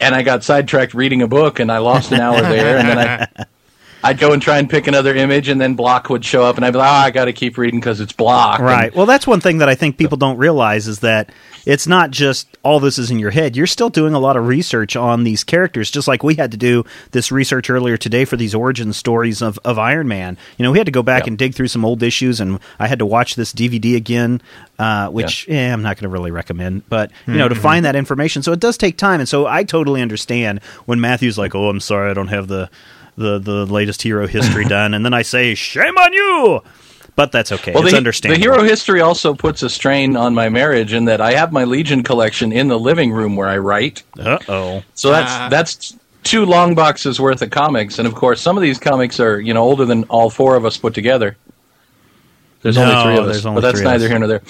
and 0.00 0.14
I 0.14 0.22
got 0.22 0.42
sidetracked 0.44 0.94
reading 0.94 1.22
a 1.22 1.28
book, 1.28 1.60
and 1.60 1.70
I 1.70 1.78
lost 1.78 2.10
an 2.12 2.20
hour 2.20 2.40
there, 2.40 2.78
and 2.78 2.88
then 2.88 2.98
I. 2.98 3.44
I'd 4.02 4.18
go 4.18 4.32
and 4.32 4.40
try 4.40 4.56
and 4.56 4.68
pick 4.70 4.86
another 4.86 5.14
image, 5.14 5.48
and 5.48 5.60
then 5.60 5.74
Blok 5.74 6.08
would 6.08 6.24
show 6.24 6.42
up, 6.42 6.56
and 6.56 6.64
I'd 6.64 6.70
be 6.70 6.78
like, 6.78 6.88
"Oh, 6.88 7.06
I 7.06 7.10
got 7.10 7.26
to 7.26 7.34
keep 7.34 7.58
reading 7.58 7.80
because 7.80 8.00
it's 8.00 8.14
Blok." 8.14 8.58
And- 8.58 8.66
Right. 8.66 8.94
Well, 8.94 9.04
that's 9.04 9.26
one 9.26 9.40
thing 9.42 9.58
that 9.58 9.68
I 9.68 9.74
think 9.74 9.98
people 9.98 10.16
don't 10.16 10.38
realize 10.38 10.88
is 10.88 11.00
that 11.00 11.28
it's 11.66 11.86
not 11.86 12.10
just 12.10 12.48
all 12.62 12.80
this 12.80 12.98
is 12.98 13.10
in 13.10 13.18
your 13.18 13.30
head. 13.30 13.56
You're 13.56 13.66
still 13.66 13.90
doing 13.90 14.14
a 14.14 14.18
lot 14.18 14.36
of 14.36 14.46
research 14.46 14.96
on 14.96 15.24
these 15.24 15.44
characters, 15.44 15.90
just 15.90 16.08
like 16.08 16.22
we 16.22 16.34
had 16.34 16.50
to 16.52 16.56
do 16.56 16.84
this 17.12 17.30
research 17.32 17.70
earlier 17.70 17.96
today 17.96 18.24
for 18.24 18.36
these 18.36 18.54
origin 18.54 18.92
stories 18.92 19.42
of, 19.42 19.58
of 19.64 19.78
Iron 19.78 20.08
Man. 20.08 20.36
You 20.58 20.62
know, 20.64 20.72
we 20.72 20.78
had 20.78 20.86
to 20.86 20.92
go 20.92 21.02
back 21.02 21.24
Yeah. 21.24 21.28
and 21.30 21.38
dig 21.38 21.54
through 21.54 21.68
some 21.68 21.84
old 21.84 22.02
issues, 22.02 22.40
and 22.40 22.58
I 22.78 22.86
had 22.86 22.98
to 23.00 23.06
watch 23.06 23.34
this 23.34 23.52
DVD 23.52 23.96
again, 23.96 24.40
uh, 24.78 25.08
which 25.08 25.48
eh, 25.48 25.72
I'm 25.72 25.82
not 25.82 25.96
going 25.96 26.04
to 26.04 26.08
really 26.08 26.30
recommend, 26.30 26.88
but, 26.88 27.10
you 27.26 27.34
know, 27.34 27.48
to 27.48 27.54
find 27.54 27.84
that 27.84 27.96
information. 27.96 28.42
So 28.42 28.52
it 28.52 28.60
does 28.60 28.76
take 28.78 28.96
time. 28.96 29.20
And 29.20 29.28
so 29.28 29.46
I 29.46 29.64
totally 29.64 30.02
understand 30.02 30.62
when 30.86 31.00
Matthew's 31.00 31.38
like, 31.38 31.54
oh, 31.54 31.68
I'm 31.68 31.80
sorry, 31.80 32.10
I 32.10 32.14
don't 32.14 32.28
have 32.28 32.48
the. 32.48 32.70
The, 33.16 33.38
the 33.38 33.66
latest 33.66 34.00
hero 34.00 34.26
history 34.26 34.64
done, 34.68 34.94
and 34.94 35.04
then 35.04 35.12
I 35.12 35.22
say, 35.22 35.54
"Shame 35.54 35.98
on 35.98 36.12
you!" 36.14 36.62
But 37.16 37.32
that's 37.32 37.52
okay. 37.52 37.72
Well, 37.72 37.82
it's 37.82 37.92
the, 37.92 37.96
understandable. 37.96 38.38
the 38.38 38.42
hero 38.42 38.62
history 38.62 39.00
also 39.00 39.34
puts 39.34 39.62
a 39.62 39.68
strain 39.68 40.16
on 40.16 40.34
my 40.34 40.48
marriage 40.48 40.92
in 40.92 41.04
that 41.06 41.20
I 41.20 41.32
have 41.32 41.52
my 41.52 41.64
Legion 41.64 42.02
collection 42.02 42.52
in 42.52 42.68
the 42.68 42.78
living 42.78 43.12
room 43.12 43.36
where 43.36 43.48
I 43.48 43.58
write. 43.58 44.02
Uh 44.18 44.38
oh. 44.48 44.82
So 44.94 45.10
that's 45.10 45.30
Ah. 45.30 45.48
that's 45.50 45.96
two 46.22 46.44
long 46.44 46.74
boxes 46.74 47.20
worth 47.20 47.42
of 47.42 47.50
comics, 47.50 47.98
and 47.98 48.06
of 48.06 48.14
course, 48.14 48.40
some 48.40 48.56
of 48.56 48.62
these 48.62 48.78
comics 48.78 49.20
are 49.20 49.40
you 49.40 49.52
know 49.54 49.62
older 49.62 49.84
than 49.84 50.04
all 50.04 50.30
four 50.30 50.56
of 50.56 50.64
us 50.64 50.76
put 50.76 50.94
together. 50.94 51.36
There's 52.62 52.76
No, 52.76 52.84
only 52.84 53.02
three 53.04 53.18
of 53.18 53.26
us, 53.26 53.32
there's 53.36 53.46
only 53.46 53.60
but 53.62 53.68
that's 53.68 53.78
three 53.80 53.86
of 53.86 53.92
neither 53.92 54.04
us. 54.04 54.10
here 54.10 54.18
nor 54.18 54.28
there. 54.28 54.42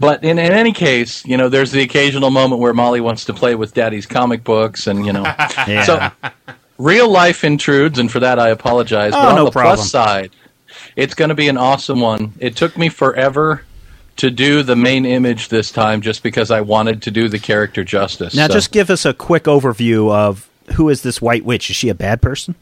But 0.00 0.22
in, 0.22 0.38
in 0.38 0.52
any 0.52 0.72
case, 0.72 1.24
you 1.26 1.36
know, 1.36 1.48
there's 1.48 1.72
the 1.72 1.82
occasional 1.82 2.30
moment 2.30 2.60
where 2.60 2.72
Molly 2.72 3.00
wants 3.00 3.24
to 3.24 3.34
play 3.34 3.56
with 3.56 3.74
Daddy's 3.74 4.06
comic 4.06 4.44
books, 4.44 4.86
and 4.86 5.04
you 5.04 5.12
know, 5.12 5.22
Yeah. 5.66 5.82
so 5.82 6.10
real 6.78 7.08
life 7.10 7.42
intrudes, 7.42 7.98
and 7.98 8.10
for 8.10 8.20
that 8.20 8.38
I 8.38 8.48
apologize. 8.50 9.12
Oh, 9.12 9.20
but 9.22 9.28
on 9.30 9.34
no 9.36 9.44
the 9.46 9.50
problem. 9.50 9.74
plus 9.76 9.90
side, 9.90 10.30
it's 10.98 11.14
going 11.14 11.28
to 11.28 11.34
be 11.34 11.48
an 11.48 11.56
awesome 11.56 12.00
one. 12.00 12.32
It 12.40 12.56
took 12.56 12.76
me 12.76 12.88
forever 12.88 13.62
to 14.16 14.30
do 14.30 14.64
the 14.64 14.74
main 14.74 15.06
image 15.06 15.48
this 15.48 15.70
time, 15.70 16.00
just 16.02 16.24
because 16.24 16.50
I 16.50 16.60
wanted 16.60 17.02
to 17.02 17.12
do 17.12 17.28
the 17.28 17.38
character 17.38 17.84
justice. 17.84 18.34
Now, 18.34 18.48
So- 18.48 18.54
just 18.54 18.72
give 18.72 18.90
us 18.90 19.04
a 19.06 19.14
quick 19.14 19.44
overview 19.44 20.10
of 20.12 20.48
who 20.74 20.88
is 20.88 21.02
this 21.02 21.22
White 21.22 21.44
Witch? 21.44 21.70
Is 21.70 21.76
she 21.76 21.88
a 21.88 21.94
bad 21.94 22.20
person? 22.20 22.54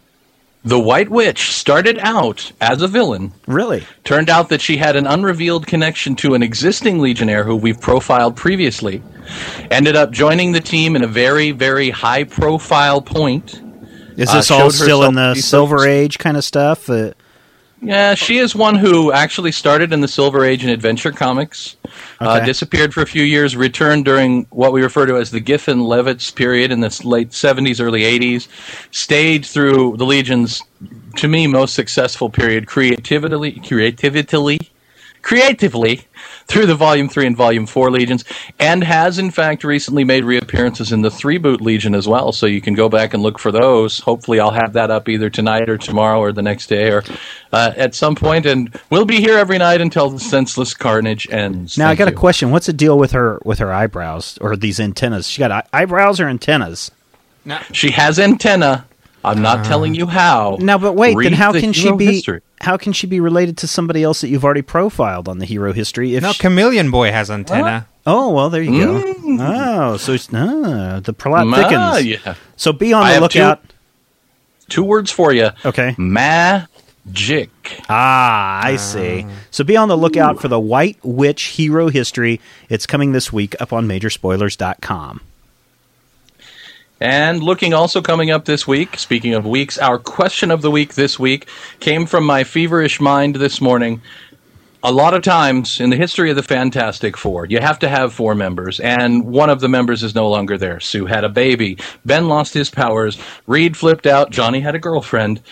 the 0.64 0.78
White 0.80 1.08
Witch 1.08 1.52
started 1.52 1.96
out 2.00 2.50
as 2.60 2.82
a 2.82 2.88
villain. 2.88 3.30
Really? 3.46 3.84
Turned 4.02 4.28
out 4.28 4.48
that 4.48 4.60
she 4.60 4.76
had 4.78 4.96
an 4.96 5.06
unrevealed 5.06 5.64
connection 5.68 6.16
to 6.16 6.34
an 6.34 6.42
existing 6.42 6.98
Legionnaire 6.98 7.44
who 7.44 7.54
we've 7.54 7.80
profiled 7.80 8.34
previously. 8.34 9.00
Ended 9.70 9.94
up 9.94 10.10
joining 10.10 10.50
the 10.50 10.60
team 10.60 10.96
in 10.96 11.04
a 11.04 11.06
very, 11.06 11.52
very 11.52 11.90
high 11.90 12.24
profile 12.24 13.00
point. 13.00 13.60
Is 14.16 14.28
Uh, 14.28 14.34
this 14.38 14.50
all 14.50 14.70
still 14.72 15.04
in 15.04 15.14
the 15.14 15.36
Silver. 15.36 15.86
Age 15.86 16.18
kind 16.18 16.36
of 16.36 16.42
stuff? 16.42 16.90
Uh, 16.90 17.12
Yeah, 17.86 18.14
she 18.14 18.38
is 18.38 18.52
one 18.52 18.74
who 18.74 19.12
actually 19.12 19.52
started 19.52 19.92
in 19.92 20.00
the 20.00 20.08
Silver 20.08 20.44
Age 20.44 20.64
and 20.64 20.72
Adventure 20.72 21.12
comics, 21.12 21.76
uh, 22.18 22.44
disappeared 22.44 22.92
for 22.92 23.02
a 23.02 23.06
few 23.06 23.22
years, 23.22 23.54
returned 23.54 24.04
during 24.04 24.44
what 24.50 24.72
we 24.72 24.82
refer 24.82 25.06
to 25.06 25.16
as 25.16 25.30
the 25.30 25.38
Giffen 25.38 25.78
Levitz 25.78 26.34
period 26.34 26.72
in 26.72 26.80
the 26.80 27.00
late 27.04 27.30
70s, 27.30 27.80
early 27.80 28.00
80s, 28.00 28.48
stayed 28.90 29.46
through 29.46 29.98
the 29.98 30.04
Legion's, 30.04 30.64
to 31.14 31.28
me, 31.28 31.46
most 31.46 31.74
successful 31.74 32.28
period, 32.28 32.66
creatively, 32.66 33.52
creatively, 33.52 34.58
creatively 35.22 36.08
through 36.46 36.66
the 36.66 36.74
Volume 36.74 37.08
3 37.08 37.26
and 37.26 37.36
Volume 37.36 37.66
4 37.66 37.90
Legions, 37.90 38.24
and 38.58 38.84
has 38.84 39.18
in 39.18 39.30
fact 39.30 39.64
recently 39.64 40.04
made 40.04 40.24
reappearances 40.24 40.92
in 40.92 41.02
the 41.02 41.10
Three 41.10 41.38
Boot 41.38 41.60
Legion 41.60 41.94
as 41.94 42.06
well. 42.06 42.32
So 42.32 42.46
you 42.46 42.60
can 42.60 42.74
go 42.74 42.88
back 42.88 43.14
and 43.14 43.22
look 43.22 43.38
for 43.38 43.50
those. 43.50 43.98
Hopefully, 44.00 44.38
I'll 44.40 44.52
have 44.52 44.74
that 44.74 44.90
up 44.90 45.08
either 45.08 45.28
tonight 45.28 45.68
or 45.68 45.76
tomorrow 45.76 46.20
or 46.20 46.32
the 46.32 46.42
next 46.42 46.68
day 46.68 46.90
or 46.90 47.02
uh, 47.52 47.72
at 47.76 47.94
some 47.94 48.14
point, 48.14 48.46
and 48.46 48.78
we'll 48.90 49.04
be 49.04 49.16
here 49.20 49.36
every 49.38 49.58
night 49.58 49.80
until 49.80 50.08
the 50.10 50.20
senseless 50.20 50.72
carnage 50.74 51.28
ends. 51.30 51.76
now, 51.76 51.86
I 51.86 51.88
Thank 51.90 51.98
got 51.98 52.08
a 52.08 52.12
question. 52.12 52.50
What's 52.50 52.66
the 52.66 52.72
deal 52.72 52.98
with 52.98 53.12
her 53.12 53.40
with 53.44 53.58
her 53.58 53.72
eyebrows 53.72 54.38
or 54.40 54.56
these 54.56 54.78
antennas? 54.78 55.28
She 55.28 55.40
got 55.40 55.50
eye- 55.50 55.66
eyebrows 55.72 56.20
or 56.20 56.28
antennas? 56.28 56.90
No, 57.44 57.58
She 57.72 57.90
has 57.92 58.18
antenna. 58.18 58.86
I'm 59.26 59.42
not 59.42 59.64
telling 59.64 59.94
you 59.94 60.06
how. 60.06 60.56
Now, 60.60 60.78
but 60.78 60.92
wait, 60.94 61.16
Read 61.16 61.26
then 61.26 61.32
how 61.34 61.52
the 61.52 61.60
can 61.60 61.72
she 61.72 61.92
be? 61.92 62.06
history. 62.06 62.40
How 62.60 62.76
can 62.76 62.92
she 62.92 63.06
be 63.06 63.20
related 63.20 63.58
to 63.58 63.66
somebody 63.66 64.02
else 64.02 64.20
that 64.22 64.28
you've 64.28 64.44
already 64.44 64.62
profiled 64.62 65.28
on 65.28 65.38
the 65.38 65.44
hero 65.46 65.72
history? 65.72 66.14
If 66.16 66.22
no, 66.22 66.32
she- 66.32 66.40
Chameleon 66.40 66.90
Boy 66.90 67.12
has 67.12 67.30
antenna. 67.30 67.86
oh 68.06 68.32
well, 68.32 68.48
there 68.50 68.62
you 68.62 68.84
go. 68.84 69.14
Oh, 69.40 69.96
so 69.98 70.12
it's, 70.12 70.28
ah, 70.32 71.00
the 71.02 71.12
plot 71.12 71.46
Ah, 71.48 71.94
thickens. 71.96 72.06
yeah. 72.24 72.34
So 72.56 72.72
be 72.72 72.92
on 72.92 73.02
I 73.02 73.14
the 73.14 73.20
have 73.20 73.30
two- 73.30 73.38
lookout. 73.40 73.64
Two 74.68 74.84
words 74.84 75.10
for 75.10 75.32
you. 75.32 75.50
Okay. 75.64 75.94
Magic. 75.98 77.50
Ah, 77.88 78.60
I 78.64 78.76
see. 78.76 79.24
So 79.52 79.62
be 79.62 79.76
on 79.76 79.88
the 79.88 79.96
lookout 79.96 80.40
for 80.40 80.48
the 80.48 80.58
White 80.58 80.98
Witch 81.04 81.44
Hero 81.44 81.88
History. 81.88 82.40
It's 82.68 82.86
coming 82.86 83.12
this 83.12 83.32
week 83.32 83.54
up 83.60 83.72
on 83.72 83.86
Majorspoilers.com. 83.86 85.20
And 87.00 87.42
looking 87.42 87.74
also 87.74 88.00
coming 88.00 88.30
up 88.30 88.46
this 88.46 88.66
week, 88.66 88.98
speaking 88.98 89.34
of 89.34 89.44
weeks, 89.44 89.76
our 89.76 89.98
question 89.98 90.50
of 90.50 90.62
the 90.62 90.70
week 90.70 90.94
this 90.94 91.18
week 91.18 91.46
came 91.78 92.06
from 92.06 92.24
my 92.24 92.42
feverish 92.42 93.00
mind 93.00 93.36
this 93.36 93.60
morning. 93.60 94.00
A 94.82 94.92
lot 94.92 95.12
of 95.12 95.22
times 95.22 95.78
in 95.78 95.90
the 95.90 95.96
history 95.96 96.30
of 96.30 96.36
the 96.36 96.42
Fantastic 96.42 97.16
Four, 97.16 97.46
you 97.46 97.60
have 97.60 97.78
to 97.80 97.88
have 97.88 98.14
four 98.14 98.34
members, 98.34 98.80
and 98.80 99.26
one 99.26 99.50
of 99.50 99.60
the 99.60 99.68
members 99.68 100.02
is 100.02 100.14
no 100.14 100.28
longer 100.30 100.56
there. 100.56 100.80
Sue 100.80 101.04
had 101.04 101.24
a 101.24 101.28
baby, 101.28 101.76
Ben 102.06 102.28
lost 102.28 102.54
his 102.54 102.70
powers, 102.70 103.18
Reed 103.46 103.76
flipped 103.76 104.06
out, 104.06 104.30
Johnny 104.30 104.60
had 104.60 104.74
a 104.74 104.78
girlfriend. 104.78 105.42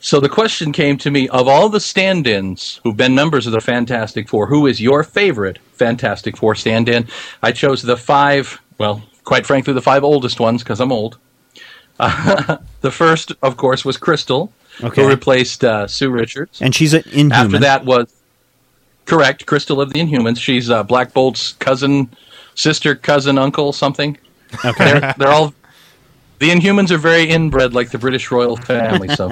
So 0.00 0.18
the 0.18 0.28
question 0.28 0.72
came 0.72 0.98
to 0.98 1.12
me 1.12 1.28
of 1.28 1.46
all 1.46 1.68
the 1.68 1.80
stand 1.80 2.26
ins 2.26 2.80
who've 2.82 2.96
been 2.96 3.14
members 3.14 3.46
of 3.46 3.52
the 3.52 3.60
Fantastic 3.60 4.28
Four, 4.28 4.46
who 4.48 4.66
is 4.66 4.80
your 4.80 5.04
favorite 5.04 5.60
Fantastic 5.74 6.36
Four 6.36 6.56
stand 6.56 6.88
in? 6.88 7.06
I 7.40 7.52
chose 7.52 7.82
the 7.82 7.96
five, 7.96 8.60
well, 8.78 9.02
quite 9.24 9.46
frankly, 9.46 9.72
the 9.72 9.82
five 9.82 10.04
oldest 10.04 10.40
ones 10.40 10.62
because 10.62 10.80
I'm 10.80 10.92
old. 10.92 11.18
Uh, 11.98 12.58
the 12.80 12.90
first, 12.90 13.32
of 13.42 13.56
course, 13.56 13.84
was 13.84 13.96
Crystal, 13.96 14.52
Okay. 14.82 15.02
who 15.02 15.08
replaced 15.08 15.64
uh, 15.64 15.86
Sue 15.86 16.10
Richards. 16.10 16.60
And 16.62 16.74
she's 16.74 16.94
an 16.94 17.02
inhuman. 17.12 17.32
After 17.32 17.58
that 17.60 17.84
was 17.84 18.12
correct 19.04 19.46
Crystal 19.46 19.80
of 19.80 19.92
the 19.92 20.00
Inhumans. 20.00 20.38
She's 20.38 20.70
uh, 20.70 20.82
Black 20.82 21.12
Bolt's 21.12 21.52
cousin, 21.52 22.10
sister, 22.54 22.94
cousin, 22.94 23.38
uncle, 23.38 23.72
something. 23.72 24.16
Okay. 24.64 24.84
They're, 25.00 25.14
they're 25.18 25.28
all 25.28 25.54
the 26.38 26.50
Inhumans 26.50 26.90
are 26.90 26.98
very 26.98 27.28
inbred, 27.30 27.72
like 27.72 27.90
the 27.90 27.98
British 27.98 28.32
royal 28.32 28.56
family. 28.56 29.08
So, 29.14 29.30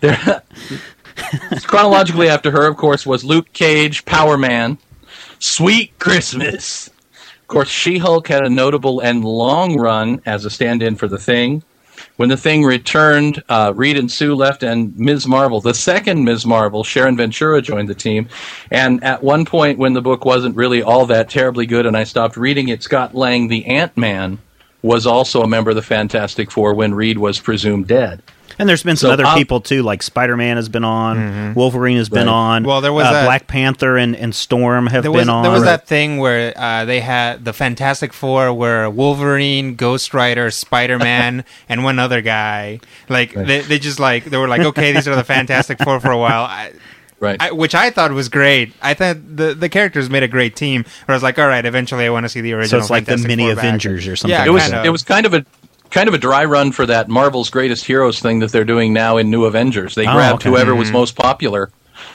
chronologically 1.66 2.30
after 2.30 2.50
her, 2.50 2.66
of 2.66 2.78
course, 2.78 3.04
was 3.04 3.24
Luke 3.24 3.52
Cage, 3.52 4.06
Power 4.06 4.38
Man, 4.38 4.78
Sweet 5.38 5.98
Christmas. 5.98 6.88
Of 7.46 7.48
course, 7.48 7.68
She 7.68 7.98
Hulk 7.98 8.26
had 8.26 8.44
a 8.44 8.50
notable 8.50 8.98
and 8.98 9.24
long 9.24 9.78
run 9.78 10.20
as 10.26 10.44
a 10.44 10.50
stand-in 10.50 10.96
for 10.96 11.06
the 11.06 11.16
Thing. 11.16 11.62
When 12.16 12.28
the 12.28 12.36
Thing 12.36 12.64
returned, 12.64 13.40
uh, 13.48 13.72
Reed 13.72 13.96
and 13.96 14.10
Sue 14.10 14.34
left, 14.34 14.64
and 14.64 14.98
Ms. 14.98 15.28
Marvel, 15.28 15.60
the 15.60 15.72
second 15.72 16.24
Ms. 16.24 16.44
Marvel, 16.44 16.82
Sharon 16.82 17.16
Ventura, 17.16 17.62
joined 17.62 17.88
the 17.88 17.94
team. 17.94 18.28
And 18.72 19.02
at 19.04 19.22
one 19.22 19.44
point, 19.44 19.78
when 19.78 19.92
the 19.92 20.02
book 20.02 20.24
wasn't 20.24 20.56
really 20.56 20.82
all 20.82 21.06
that 21.06 21.30
terribly 21.30 21.66
good, 21.66 21.86
and 21.86 21.96
I 21.96 22.02
stopped 22.02 22.36
reading 22.36 22.66
it, 22.66 22.82
Scott 22.82 23.14
Lang, 23.14 23.46
the 23.46 23.64
Ant 23.66 23.96
Man, 23.96 24.40
was 24.82 25.06
also 25.06 25.42
a 25.42 25.48
member 25.48 25.70
of 25.70 25.76
the 25.76 25.82
Fantastic 25.82 26.50
Four 26.50 26.74
when 26.74 26.94
Reed 26.94 27.18
was 27.18 27.38
presumed 27.38 27.86
dead. 27.86 28.24
And 28.58 28.68
there's 28.68 28.82
been 28.82 28.96
some 28.96 29.08
So, 29.08 29.12
other 29.12 29.26
I'll- 29.26 29.36
people 29.36 29.60
too, 29.60 29.82
like 29.82 30.02
Spider 30.02 30.36
Man 30.36 30.56
has 30.56 30.68
been 30.68 30.84
on, 30.84 31.54
Wolverine 31.54 31.98
has 31.98 32.08
been 32.08 32.26
Right. 32.26 32.32
on. 32.32 32.62
Mm-hmm. 32.62 32.68
Well, 32.68 32.80
there 32.80 32.92
was 32.92 33.06
uh, 33.06 33.12
that- 33.12 33.24
Black 33.26 33.46
Panther 33.46 33.96
and, 33.96 34.16
and 34.16 34.34
Storm 34.34 34.86
have 34.86 35.02
there 35.02 35.12
been 35.12 35.18
was 35.20 35.28
on. 35.28 35.42
there 35.42 35.52
was 35.52 35.64
that 35.64 35.86
thing 35.86 36.18
where 36.18 36.52
uh, 36.56 36.84
they 36.84 37.00
had 37.00 37.44
the 37.44 37.52
Fantastic 37.52 38.12
Four, 38.12 38.52
where 38.54 38.88
Wolverine, 38.88 39.74
Ghost 39.74 40.14
Rider, 40.14 40.50
Spider 40.50 40.98
Man, 40.98 41.44
and 41.68 41.84
one 41.84 41.98
other 41.98 42.20
guy. 42.22 42.80
Like 43.08 43.32
they, 43.34 43.60
they 43.60 43.78
just 43.78 44.00
like 44.00 44.24
they 44.24 44.36
were 44.36 44.48
like, 44.48 44.62
okay, 44.62 44.92
these 44.92 45.06
are 45.08 45.16
the 45.16 45.24
Fantastic 45.24 45.78
Four 45.82 46.00
for 46.00 46.10
a 46.10 46.18
while. 46.18 46.44
I, 46.44 46.72
Right. 47.18 47.40
I, 47.40 47.50
which 47.52 47.74
I 47.74 47.88
thought 47.88 48.10
was 48.12 48.28
great. 48.28 48.74
I 48.82 48.92
thought 48.92 49.16
the 49.38 49.54
the 49.54 49.70
characters 49.70 50.10
made 50.10 50.22
a 50.22 50.28
great 50.28 50.54
team. 50.54 50.82
Where 51.06 51.14
I 51.14 51.16
was 51.16 51.22
like, 51.22 51.38
all 51.38 51.46
right, 51.48 51.64
eventually 51.64 52.04
I 52.04 52.10
want 52.10 52.24
to 52.24 52.28
see 52.28 52.42
the 52.42 52.52
original. 52.52 52.82
so 52.82 52.84
it's 52.84 52.90
like 52.90 53.06
the 53.06 53.16
mini 53.16 53.44
Four 53.44 53.54
back. 53.54 53.64
Avengers 53.64 54.06
or 54.06 54.16
something. 54.16 54.38
Yeah, 54.38 54.44
it 54.44 54.50
was 54.50 54.64
kinda. 54.64 54.84
it 54.84 54.90
was 54.90 55.02
kind 55.02 55.24
of 55.24 55.32
a 55.32 55.46
kind 55.90 56.08
of 56.08 56.14
a 56.14 56.18
dry 56.18 56.44
run 56.44 56.72
for 56.72 56.86
that 56.86 57.08
Marvel's 57.08 57.50
Greatest 57.50 57.84
Heroes 57.84 58.20
thing 58.20 58.40
that 58.40 58.52
they're 58.52 58.64
doing 58.64 58.92
now 58.92 59.16
in 59.16 59.30
New 59.30 59.44
Avengers. 59.44 59.94
They 59.94 60.06
Oh, 60.06 60.12
grabbed 60.12 60.42
okay. 60.42 60.50
whoever 60.50 60.74
was 60.74 60.90
most 60.90 61.16
popular. 61.16 61.70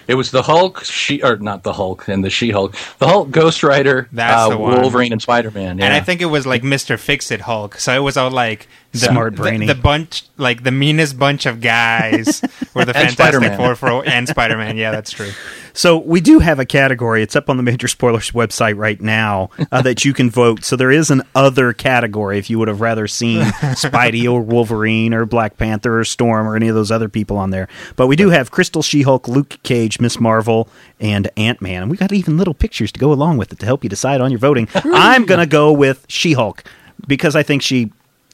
It 0.08 0.16
was 0.16 0.32
the 0.32 0.44
Hulk, 0.44 0.84
she 0.84 1.22
or 1.24 1.38
not 1.38 1.64
the 1.64 1.74
Hulk 1.74 2.08
and 2.08 2.24
the 2.24 2.30
She 2.30 2.52
Hulk, 2.52 2.76
the 3.00 3.08
Hulk, 3.08 3.32
Ghost 3.32 3.64
Rider, 3.64 4.08
That's 4.12 4.48
uh, 4.48 4.50
the. 4.50 4.58
Wolverine, 4.58 5.12
and 5.12 5.22
Spider 5.22 5.52
Man. 5.52 5.78
Yeah. 5.78 5.86
And 5.86 5.94
I 5.94 6.02
think 6.02 6.22
it 6.22 6.26
was 6.26 6.46
like 6.46 6.64
Mister 6.64 6.98
Fix 6.98 7.32
It 7.32 7.42
Hulk. 7.42 7.76
So 7.76 7.96
it 7.96 8.00
was 8.00 8.18
all 8.18 8.32
like 8.32 8.68
the, 8.92 8.98
Smart 9.00 9.36
brainy. 9.36 9.68
the, 9.68 9.76
bunch, 9.76 10.26
like 10.38 10.64
the 10.64 10.72
meanest 10.72 11.18
bunch 11.18 11.46
of 11.46 11.62
guys 11.62 12.42
were 12.74 12.84
the 12.84 12.94
Fantastic 12.94 13.12
Spider-Man. 13.12 13.58
Four 13.58 13.76
for 13.76 14.06
and 14.06 14.28
Spider 14.28 14.58
Man. 14.58 14.78
Yeah, 14.78 14.92
that's 14.92 15.12
true. 15.12 15.32
So 15.74 15.98
we 15.98 16.20
do 16.20 16.40
have 16.40 16.60
a 16.60 16.66
category. 16.66 17.24
It's 17.24 17.36
up 17.36 17.50
on 17.50 17.56
the 17.56 17.64
Major 17.64 17.88
Spoilers 17.88 18.32
website 18.32 18.76
right 18.76 19.00
now 19.00 19.50
uh, 19.72 19.82
that 19.84 20.04
you 20.04 20.14
can 20.14 20.30
vote. 20.30 20.66
So 20.66 20.76
there 20.76 20.92
is 20.92 21.10
an 21.10 21.24
other 21.36 21.72
category 21.72 22.38
if 22.38 22.50
you 22.50 22.60
would 22.60 22.68
have 22.68 22.82
rather 22.82 23.08
seen 23.08 23.42
Spidey 23.46 24.30
or 24.30 24.42
Wolverine 24.42 25.14
or 25.14 25.26
Black 25.26 25.58
Panther 25.58 26.00
or 26.00 26.04
Storm 26.04 26.48
or 26.48 26.58
any 26.58 26.68
of 26.68 26.76
those 26.76 26.92
other 26.92 27.08
people 27.08 27.38
on 27.38 27.52
there. 27.52 27.70
But 27.96 28.08
we 28.08 28.18
do 28.18 28.30
have 28.30 28.52
Crystal 28.52 28.82
She-Hulk, 28.82 29.30
Luke 29.30 29.58
Cage, 29.64 30.02
Miss 30.02 30.20
Marvel, 30.20 30.68
and 31.00 31.30
Ant 31.38 31.62
Man. 31.62 31.84
And 31.84 31.92
we 31.92 31.96
got 31.96 32.12
even 32.12 32.38
little 32.38 32.54
pictures 32.54 32.92
to 32.92 33.00
go 33.00 33.14
along 33.14 33.38
with 33.38 33.54
it 33.54 33.60
to 33.60 33.66
help 33.66 33.84
you 33.86 33.90
decide 33.90 34.20
on 34.20 34.32
your 34.32 34.40
voting. 34.40 34.68
I'm 34.76 35.26
going 35.26 35.40
to 35.40 35.46
go 35.46 35.72
with 35.72 36.06
She-Hulk 36.10 36.66
because 37.08 37.36
I 37.36 37.44
think 37.44 37.62
she 37.62 37.92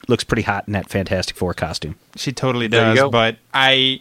looks 0.08 0.24
pretty 0.24 0.42
hot 0.42 0.64
in 0.66 0.72
that 0.72 0.88
Fantastic 0.88 1.36
Four 1.36 1.54
costume. 1.54 1.94
She 2.16 2.32
totally 2.32 2.66
does, 2.68 2.98
but 3.10 3.36
I 3.54 4.00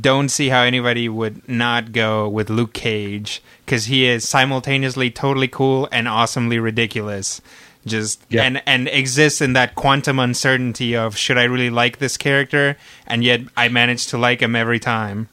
don't 0.00 0.30
see 0.30 0.48
how 0.48 0.62
anybody 0.62 1.08
would 1.08 1.46
not 1.48 1.92
go 1.92 2.26
with 2.28 2.48
Luke 2.48 2.72
Cage 2.72 3.42
because 3.66 3.84
he 3.86 4.06
is 4.06 4.26
simultaneously 4.26 5.10
totally 5.10 5.48
cool 5.48 5.88
and 5.92 6.08
awesomely 6.08 6.58
ridiculous. 6.58 7.42
Just 7.86 8.22
Yeah. 8.30 8.44
and 8.44 8.62
and 8.64 8.88
exists 8.88 9.42
in 9.42 9.52
that 9.52 9.74
quantum 9.74 10.18
uncertainty 10.18 10.96
of 10.96 11.18
should 11.18 11.36
I 11.36 11.44
really 11.44 11.68
like 11.68 11.98
this 11.98 12.16
character, 12.16 12.78
and 13.06 13.22
yet 13.22 13.42
I 13.58 13.68
manage 13.68 14.06
to 14.06 14.16
like 14.16 14.40
him 14.40 14.56
every 14.56 14.78
time. 14.80 15.28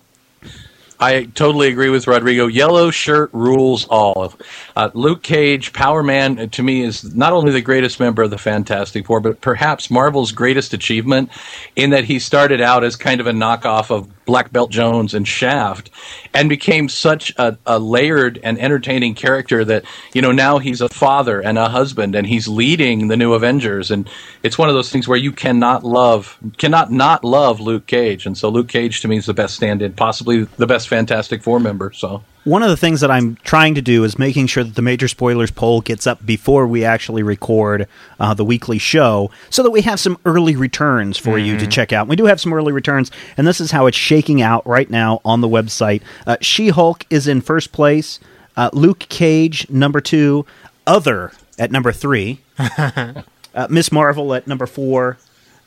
I 1.01 1.23
totally 1.23 1.67
agree 1.69 1.89
with 1.89 2.05
Rodrigo. 2.05 2.45
Yellow 2.45 2.91
shirt 2.91 3.31
rules 3.33 3.87
all. 3.87 4.35
Uh, 4.75 4.91
Luke 4.93 5.23
Cage, 5.23 5.73
Power 5.73 6.03
Man, 6.03 6.37
uh, 6.37 6.45
to 6.45 6.61
me 6.61 6.83
is 6.83 7.15
not 7.15 7.33
only 7.33 7.51
the 7.51 7.61
greatest 7.61 7.99
member 7.99 8.21
of 8.21 8.29
the 8.29 8.37
Fantastic 8.37 9.07
Four, 9.07 9.19
but 9.19 9.41
perhaps 9.41 9.89
Marvel's 9.89 10.31
greatest 10.31 10.73
achievement 10.75 11.31
in 11.75 11.89
that 11.89 12.03
he 12.03 12.19
started 12.19 12.61
out 12.61 12.83
as 12.83 12.95
kind 12.95 13.19
of 13.19 13.25
a 13.25 13.31
knockoff 13.31 13.89
of 13.89 14.07
Black 14.25 14.51
Belt 14.51 14.71
Jones 14.71 15.13
and 15.13 15.27
Shaft 15.27 15.89
and 16.33 16.49
became 16.49 16.89
such 16.89 17.33
a, 17.37 17.57
a 17.65 17.79
layered 17.79 18.39
and 18.43 18.59
entertaining 18.59 19.15
character 19.15 19.65
that, 19.65 19.85
you 20.13 20.21
know, 20.21 20.31
now 20.31 20.57
he's 20.57 20.81
a 20.81 20.89
father 20.89 21.41
and 21.41 21.57
a 21.57 21.69
husband 21.69 22.15
and 22.15 22.27
he's 22.27 22.47
leading 22.47 23.07
the 23.07 23.17
new 23.17 23.33
Avengers. 23.33 23.91
And 23.91 24.09
it's 24.43 24.57
one 24.57 24.69
of 24.69 24.75
those 24.75 24.91
things 24.91 25.07
where 25.07 25.17
you 25.17 25.31
cannot 25.31 25.83
love, 25.83 26.37
cannot 26.57 26.91
not 26.91 27.23
love 27.23 27.59
Luke 27.59 27.87
Cage. 27.87 28.25
And 28.25 28.37
so 28.37 28.49
Luke 28.49 28.69
Cage 28.69 29.01
to 29.01 29.07
me 29.07 29.17
is 29.17 29.25
the 29.25 29.33
best 29.33 29.55
stand 29.55 29.81
in, 29.81 29.93
possibly 29.93 30.43
the 30.43 30.67
best 30.67 30.87
Fantastic 30.87 31.43
Four 31.43 31.59
member. 31.59 31.91
So. 31.93 32.23
One 32.43 32.63
of 32.63 32.69
the 32.69 32.77
things 32.77 33.01
that 33.01 33.11
I'm 33.11 33.35
trying 33.43 33.75
to 33.75 33.83
do 33.83 34.03
is 34.03 34.17
making 34.17 34.47
sure 34.47 34.63
that 34.63 34.73
the 34.73 34.81
major 34.81 35.07
spoilers 35.07 35.51
poll 35.51 35.81
gets 35.81 36.07
up 36.07 36.25
before 36.25 36.65
we 36.65 36.83
actually 36.83 37.21
record 37.21 37.87
uh, 38.19 38.33
the 38.33 38.43
weekly 38.43 38.79
show 38.79 39.29
so 39.51 39.61
that 39.61 39.69
we 39.69 39.81
have 39.81 39.99
some 39.99 40.17
early 40.25 40.55
returns 40.55 41.19
for 41.19 41.37
you 41.37 41.55
to 41.59 41.67
check 41.67 41.93
out. 41.93 42.07
We 42.07 42.15
do 42.15 42.25
have 42.25 42.41
some 42.41 42.51
early 42.51 42.71
returns, 42.71 43.11
and 43.37 43.45
this 43.45 43.61
is 43.61 43.69
how 43.69 43.85
it's 43.85 43.97
shaking 43.97 44.41
out 44.41 44.65
right 44.65 44.89
now 44.89 45.21
on 45.23 45.41
the 45.41 45.47
website. 45.47 46.01
Uh, 46.25 46.37
she 46.41 46.69
Hulk 46.69 47.05
is 47.11 47.27
in 47.27 47.41
first 47.41 47.71
place, 47.71 48.19
uh, 48.57 48.71
Luke 48.73 48.99
Cage, 48.99 49.69
number 49.69 50.01
two, 50.01 50.47
Other 50.87 51.33
at 51.59 51.69
number 51.69 51.91
three, 51.91 52.39
uh, 52.57 53.23
Miss 53.69 53.91
Marvel 53.91 54.33
at 54.33 54.47
number 54.47 54.65
four, 54.65 55.19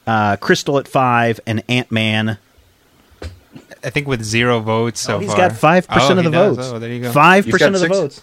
uh, 0.08 0.36
Crystal 0.38 0.78
at 0.78 0.88
five, 0.88 1.38
and 1.46 1.62
Ant 1.68 1.92
Man 1.92 2.38
I 3.84 3.90
think 3.90 4.06
with 4.08 4.22
zero 4.22 4.60
votes 4.60 5.00
so 5.00 5.16
Oh, 5.16 5.18
he's 5.20 5.28
far. 5.28 5.48
got 5.48 5.52
five 5.56 5.86
percent 5.88 6.14
Oh, 6.14 6.18
of 6.18 6.24
the 6.24 6.30
does. 6.30 6.56
votes. 6.56 6.68
Oh, 6.72 6.78
there 6.78 6.90
you 6.92 7.00
go. 7.02 7.12
Five 7.12 7.46
percent 7.48 7.74
of 7.74 7.80
the 7.80 7.86
six- 7.86 7.96
votes. 7.98 8.22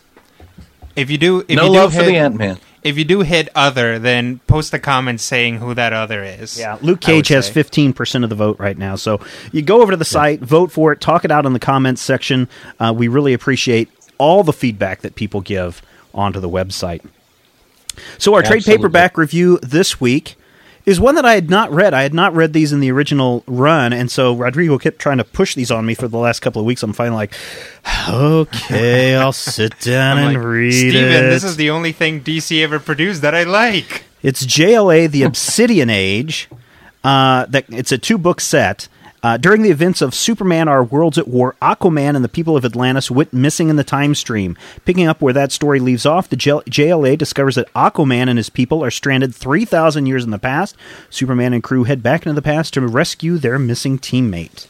If 0.95 1.09
you 1.09 1.17
do, 1.17 1.39
if 1.47 1.55
no 1.55 1.65
you 1.65 1.69
do 1.71 1.77
love 1.79 1.93
hit, 1.93 1.99
for 1.99 2.05
the 2.05 2.17
Ant 2.17 2.35
Man. 2.35 2.57
If 2.83 2.97
you 2.97 3.05
do 3.05 3.21
hit 3.21 3.47
other, 3.55 3.99
then 3.99 4.39
post 4.47 4.73
a 4.73 4.79
comment 4.79 5.21
saying 5.21 5.59
who 5.59 5.73
that 5.75 5.93
other 5.93 6.23
is. 6.23 6.59
Yeah, 6.59 6.77
Luke 6.81 6.99
I 7.03 7.05
Cage 7.05 7.27
has 7.29 7.47
fifteen 7.47 7.93
percent 7.93 8.23
of 8.23 8.29
the 8.29 8.35
vote 8.35 8.59
right 8.59 8.77
now. 8.77 8.95
So 8.95 9.21
you 9.51 9.61
go 9.61 9.81
over 9.81 9.91
to 9.91 9.97
the 9.97 10.03
site, 10.03 10.41
vote 10.41 10.71
for 10.71 10.91
it, 10.91 10.99
talk 10.99 11.23
it 11.23 11.31
out 11.31 11.45
in 11.45 11.53
the 11.53 11.59
comments 11.59 12.01
section. 12.01 12.49
Uh, 12.79 12.91
we 12.95 13.07
really 13.07 13.33
appreciate 13.33 13.87
all 14.17 14.43
the 14.43 14.51
feedback 14.53 15.01
that 15.01 15.15
people 15.15 15.41
give 15.41 15.81
onto 16.13 16.39
the 16.39 16.49
website. 16.49 17.01
So 18.17 18.33
our 18.33 18.41
trade 18.41 18.63
paperback 18.63 19.17
review 19.17 19.59
this 19.61 20.01
week 20.01 20.35
is 20.85 20.99
one 20.99 21.15
that 21.15 21.25
I 21.25 21.35
had 21.35 21.49
not 21.49 21.71
read. 21.71 21.93
I 21.93 22.03
had 22.03 22.13
not 22.13 22.33
read 22.33 22.53
these 22.53 22.71
in 22.73 22.79
the 22.79 22.91
original 22.91 23.43
run, 23.47 23.93
and 23.93 24.09
so 24.09 24.33
Rodrigo 24.33 24.77
kept 24.77 24.99
trying 24.99 25.17
to 25.17 25.23
push 25.23 25.55
these 25.55 25.71
on 25.71 25.85
me 25.85 25.93
for 25.93 26.07
the 26.07 26.17
last 26.17 26.39
couple 26.41 26.59
of 26.59 26.65
weeks. 26.65 26.83
I'm 26.83 26.93
finally 26.93 27.17
like, 27.17 27.33
okay, 28.09 29.15
I'll 29.17 29.33
sit 29.33 29.79
down 29.79 30.17
and 30.17 30.35
like, 30.35 30.45
read 30.45 30.71
Steven, 30.73 31.25
it. 31.25 31.29
this 31.29 31.43
is 31.43 31.55
the 31.55 31.69
only 31.69 31.91
thing 31.91 32.21
DC 32.21 32.61
ever 32.63 32.79
produced 32.79 33.21
that 33.21 33.35
I 33.35 33.43
like. 33.43 34.03
It's 34.23 34.45
JLA: 34.45 35.09
The 35.09 35.23
Obsidian 35.23 35.89
Age. 35.89 36.49
Uh, 37.03 37.45
that 37.47 37.65
it's 37.69 37.91
a 37.91 37.97
two 37.97 38.17
book 38.19 38.39
set. 38.39 38.87
Uh, 39.23 39.37
during 39.37 39.61
the 39.61 39.69
events 39.69 40.01
of 40.01 40.15
Superman, 40.15 40.67
Our 40.67 40.83
Worlds 40.83 41.19
at 41.19 41.27
War, 41.27 41.55
Aquaman 41.61 42.15
and 42.15 42.25
the 42.25 42.29
people 42.29 42.57
of 42.57 42.65
Atlantis 42.65 43.11
went 43.11 43.31
missing 43.31 43.69
in 43.69 43.75
the 43.75 43.83
time 43.83 44.15
stream. 44.15 44.57
Picking 44.83 45.07
up 45.07 45.21
where 45.21 45.33
that 45.33 45.51
story 45.51 45.79
leaves 45.79 46.07
off, 46.07 46.27
the 46.27 46.35
JLA 46.35 47.19
discovers 47.19 47.53
that 47.55 47.71
Aquaman 47.73 48.29
and 48.29 48.37
his 48.37 48.49
people 48.49 48.83
are 48.83 48.89
stranded 48.89 49.35
3,000 49.35 50.07
years 50.07 50.23
in 50.23 50.31
the 50.31 50.39
past. 50.39 50.75
Superman 51.11 51.53
and 51.53 51.61
crew 51.61 51.83
head 51.83 52.01
back 52.01 52.25
into 52.25 52.33
the 52.33 52.41
past 52.41 52.73
to 52.73 52.81
rescue 52.81 53.37
their 53.37 53.59
missing 53.59 53.99
teammate. 53.99 54.65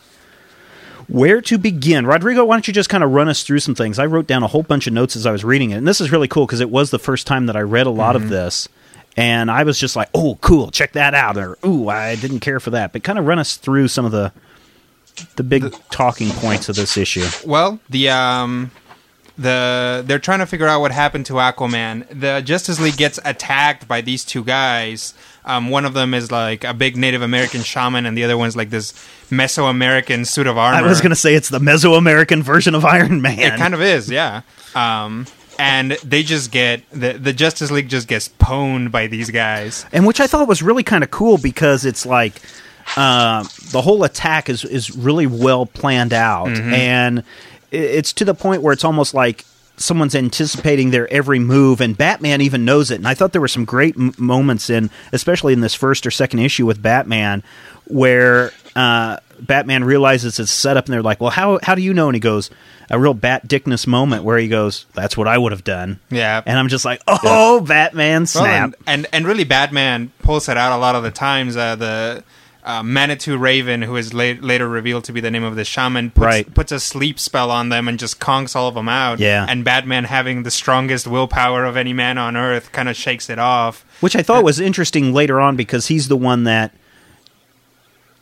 Where 1.08 1.42
to 1.42 1.58
begin? 1.58 2.06
Rodrigo, 2.06 2.44
why 2.44 2.56
don't 2.56 2.68
you 2.68 2.74
just 2.74 2.90
kind 2.90 3.04
of 3.04 3.12
run 3.12 3.30
us 3.30 3.44
through 3.44 3.60
some 3.60 3.76
things? 3.76 4.00
I 4.00 4.06
wrote 4.06 4.28
down 4.28 4.44
a 4.44 4.48
whole 4.48 4.64
bunch 4.64 4.86
of 4.86 4.94
notes 4.94 5.16
as 5.16 5.26
I 5.26 5.32
was 5.32 5.46
reading 5.46 5.72
it, 5.72 5.76
and 5.76 5.88
this 5.88 6.02
is 6.02 6.12
really 6.12 6.28
cool 6.28 6.46
because 6.46 6.62
it 6.62 6.70
was 6.70 6.92
the 6.92 7.00
first 7.00 7.26
time 7.26 7.46
that 7.46 7.56
I 7.56 7.62
read 7.62 7.86
a 7.88 7.92
lot 7.92 8.16
of 8.18 8.30
this. 8.30 8.68
And 9.18 9.52
I 9.52 9.64
was 9.64 9.78
just 9.78 9.96
like, 9.96 10.10
oh, 10.14 10.38
cool, 10.42 10.72
check 10.72 10.94
that 10.94 11.14
out. 11.14 11.38
Or, 11.38 11.58
ooh, 11.66 11.90
I 11.90 12.16
didn't 12.16 12.40
care 12.40 12.60
for 12.60 12.70
that. 12.72 12.94
But 12.94 13.04
kind 13.04 13.20
of 13.20 13.26
run 13.26 13.40
us 13.40 13.58
through 13.58 13.90
some 13.90 14.06
of 14.06 14.12
the 14.12 14.32
the 15.36 15.44
big 15.44 15.74
talking 15.90 16.30
points 16.30 16.70
of 16.70 16.76
this 16.76 16.96
issue. 16.96 17.26
Well, 17.46 17.80
the 17.90 18.10
um, 18.10 18.72
the 19.38 20.04
they're 20.06 20.20
trying 20.20 20.40
to 20.40 20.46
figure 20.46 20.68
out 20.68 20.82
what 20.82 20.92
happened 20.92 21.26
to 21.28 21.34
Aquaman. 21.34 22.08
The 22.10 22.42
Justice 22.42 22.80
League 22.80 22.98
gets 22.98 23.20
attacked 23.26 23.88
by 23.88 24.02
these 24.02 24.24
two 24.24 24.44
guys. 24.44 25.14
Um, 25.44 25.70
one 25.70 25.86
of 25.86 25.94
them 25.94 26.14
is 26.14 26.32
like 26.32 26.64
a 26.64 26.74
big 26.74 26.96
Native 26.96 27.22
American 27.22 27.62
shaman, 27.62 28.06
and 28.06 28.16
the 28.18 28.24
other 28.24 28.38
one's 28.38 28.56
like 28.56 28.70
this 28.70 28.94
Mesoamerican 29.30 30.26
suit 30.28 30.48
of 30.48 30.58
armor. 30.58 30.78
I 30.78 30.82
was 30.84 31.02
going 31.02 31.10
to 31.10 31.16
say 31.16 31.34
it's 31.34 31.50
the 31.50 31.60
Mesoamerican 31.60 32.44
version 32.44 32.76
of 32.76 32.86
Iron 32.86 33.22
Man. 33.22 33.40
It 33.40 33.58
kind 33.58 33.74
of 33.74 33.82
is, 33.82 34.10
yeah. 34.10 34.42
Um, 34.76 35.26
and 35.62 35.92
they 36.04 36.24
just 36.24 36.52
get 36.52 36.82
the 36.92 37.14
the 37.14 37.34
Justice 37.34 37.70
League 37.72 37.88
just 37.90 38.08
gets 38.08 38.30
pwned 38.30 38.92
by 38.92 39.08
these 39.08 39.30
guys. 39.30 39.86
and 39.94 40.06
which 40.08 40.20
I 40.20 40.28
thought 40.28 40.48
was 40.48 40.62
really 40.64 40.84
kind 40.84 41.04
of 41.04 41.12
cool 41.12 41.38
because 41.38 41.86
it's 41.86 42.06
like 42.06 42.34
uh, 42.98 43.44
the 43.72 43.82
whole 43.82 44.04
attack 44.04 44.50
is 44.50 44.66
is 44.66 44.96
really 44.96 45.28
well 45.28 45.66
planned 45.66 46.14
out, 46.14 46.50
and 46.50 47.24
it's 47.72 48.12
to 48.14 48.26
the 48.26 48.34
point 48.34 48.62
where 48.62 48.74
it's 48.74 48.84
almost 48.84 49.14
like 49.14 49.46
someone's 49.78 50.14
anticipating 50.16 50.92
their 50.92 51.12
every 51.12 51.40
move, 51.40 51.80
and 51.82 51.98
Batman 51.98 52.42
even 52.42 52.66
knows 52.66 52.92
it. 52.92 52.96
And 52.96 53.08
I 53.08 53.14
thought 53.14 53.32
there 53.32 53.42
were 53.42 53.48
some 53.48 53.66
great 53.66 53.96
m- 53.96 54.14
moments 54.18 54.70
in, 54.70 54.90
especially 55.12 55.54
in 55.54 55.62
this 55.62 55.74
first 55.74 56.06
or 56.06 56.12
second 56.12 56.40
issue 56.40 56.66
with 56.66 56.82
Batman, 56.82 57.42
where 57.86 58.52
uh, 58.76 59.18
Batman 59.46 59.84
realizes 59.84 60.40
it's 60.40 60.52
set 60.52 60.78
up, 60.78 60.86
and 60.86 60.94
they're 60.94 61.02
like, 61.02 61.20
"Well, 61.22 61.32
how 61.32 61.60
how 61.64 61.76
do 61.76 61.82
you 61.82 61.94
know?" 61.94 62.08
And 62.08 62.16
he 62.16 62.20
goes. 62.20 62.50
A 62.94 63.00
real 63.00 63.14
Bat 63.14 63.48
Dickness 63.48 63.88
moment 63.88 64.26
where 64.26 64.38
he 64.38 64.50
goes, 64.50 64.86
"That's 64.96 65.16
what 65.16 65.26
I 65.26 65.38
would 65.38 65.54
have 65.54 65.64
done." 65.64 66.02
Yeah. 66.10 66.42
and 66.46 66.60
I'm 66.60 66.68
just 66.68 66.84
like, 66.84 67.02
"Oh, 67.08 67.62
Batman 67.62 68.24
Well, 68.24 68.26
snap!" 68.28 68.74
and, 68.86 69.06
and 69.06 69.08
and 69.14 69.26
really, 69.28 69.46
Batman 69.46 70.12
pulls 70.24 70.50
it 70.50 70.58
out 70.58 70.76
a 70.76 70.78
lot 70.78 70.96
of 70.96 71.04
the 71.04 71.12
times. 71.12 71.56
Uh, 71.56 71.78
the 71.78 72.24
uh, 72.66 72.84
Manitou 72.84 73.38
Raven, 73.38 73.82
who 73.84 73.96
is 73.96 74.14
la- 74.14 74.34
later 74.42 74.68
revealed 74.68 75.06
to 75.06 75.14
be 75.14 75.22
the 75.22 75.32
name 75.32 75.44
of 75.46 75.56
the 75.56 75.64
shaman, 75.64 76.10
puts, 76.12 76.26
Right. 76.26 76.54
puts 76.54 76.74
a 76.74 76.82
sleep 76.82 77.18
spell 77.18 77.50
on 77.50 77.70
them 77.70 77.88
and 77.88 77.98
just 77.98 78.20
conks 78.20 78.58
all 78.58 78.68
of 78.68 78.76
them 78.76 78.90
out. 78.90 79.20
Yeah. 79.20 79.46
And 79.48 79.64
Batman, 79.64 80.04
having 80.04 80.44
the 80.44 80.52
strongest 80.52 81.08
willpower 81.08 81.64
of 81.64 81.78
any 81.78 81.94
man 81.94 82.18
on 82.18 82.36
Earth, 82.36 82.74
kind 82.74 82.90
of 82.90 82.98
shakes 82.98 83.30
it 83.30 83.40
off. 83.40 83.86
Which 84.02 84.18
I 84.18 84.22
thought 84.22 84.44
was 84.44 84.60
interesting 84.60 85.14
later 85.14 85.40
on 85.40 85.56
because 85.56 85.88
he's 85.88 86.10
the 86.10 86.18
one 86.18 86.44
that 86.44 86.74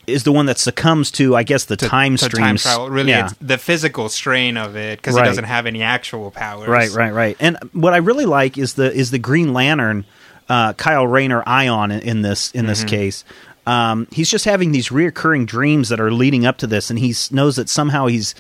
is 0.10 0.24
the 0.24 0.32
one 0.32 0.46
that 0.48 0.58
succumbs 0.58 1.12
to, 1.12 1.36
I 1.36 1.44
guess, 1.44 1.66
the 1.66 1.76
to- 1.78 1.88
time 1.88 2.18
to 2.18 2.26
streams. 2.26 2.64
travel. 2.64 2.90
Really, 2.90 3.10
yeah. 3.12 3.26
it's 3.26 3.36
the 3.42 3.58
physical 3.58 4.10
strain 4.10 4.58
of 4.58 4.76
it 4.76 5.00
because 5.00 5.16
Right. 5.16 5.24
he 5.24 5.30
doesn't 5.30 5.46
have 5.46 5.66
any 5.66 5.82
actual 5.82 6.32
powers. 6.32 6.68
Right, 6.68 6.92
right, 6.92 7.14
right. 7.14 7.38
And 7.40 7.58
what 7.74 7.94
I 7.94 7.98
really 7.98 8.26
like 8.26 8.58
is 8.58 8.74
the 8.74 8.92
is 8.92 9.12
the 9.12 9.20
Green 9.20 9.54
Lantern, 9.54 10.06
uh, 10.50 10.74
Kyle 10.74 11.08
Rayner 11.08 11.44
Ion 11.46 11.92
in, 11.92 12.00
in 12.02 12.22
this 12.22 12.52
in 12.52 12.62
Mm-hmm. 12.62 12.68
this 12.70 12.84
case. 12.84 13.24
Um, 13.68 14.08
he's 14.12 14.30
just 14.32 14.46
having 14.46 14.72
these 14.72 14.90
reoccurring 14.90 15.46
dreams 15.46 15.90
that 15.90 16.00
are 16.00 16.12
leading 16.12 16.46
up 16.46 16.58
to 16.60 16.68
this, 16.68 16.90
and 16.90 16.98
he 16.98 17.14
knows 17.30 17.56
that 17.58 17.70
somehow 17.70 18.08
he's 18.08 18.34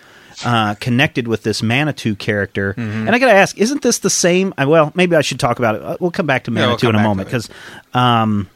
uh, 0.44 0.74
connected 0.76 1.28
with 1.28 1.44
this 1.44 1.62
Manitou 1.62 2.16
character. 2.16 2.74
Mm-hmm. 2.74 3.06
And 3.08 3.10
I 3.16 3.20
got 3.20 3.28
to 3.28 3.34
ask, 3.34 3.58
isn't 3.58 3.82
this 3.84 4.00
the 4.00 4.10
same? 4.10 4.54
uh, 4.58 4.66
Well, 4.68 4.92
maybe 4.96 5.16
I 5.16 5.22
should 5.22 5.40
talk 5.40 5.60
about 5.60 5.76
it. 5.76 5.82
Uh, 5.84 5.98
We'll 6.00 6.10
come 6.12 6.26
back 6.26 6.46
to 6.46 6.52
Yeah, 6.52 6.60
we'll 6.62 6.68
Manitou 6.70 6.90
in 6.90 6.96
a 6.96 7.04
moment 7.04 7.28
because. 7.28 7.50
Um, 7.94 8.50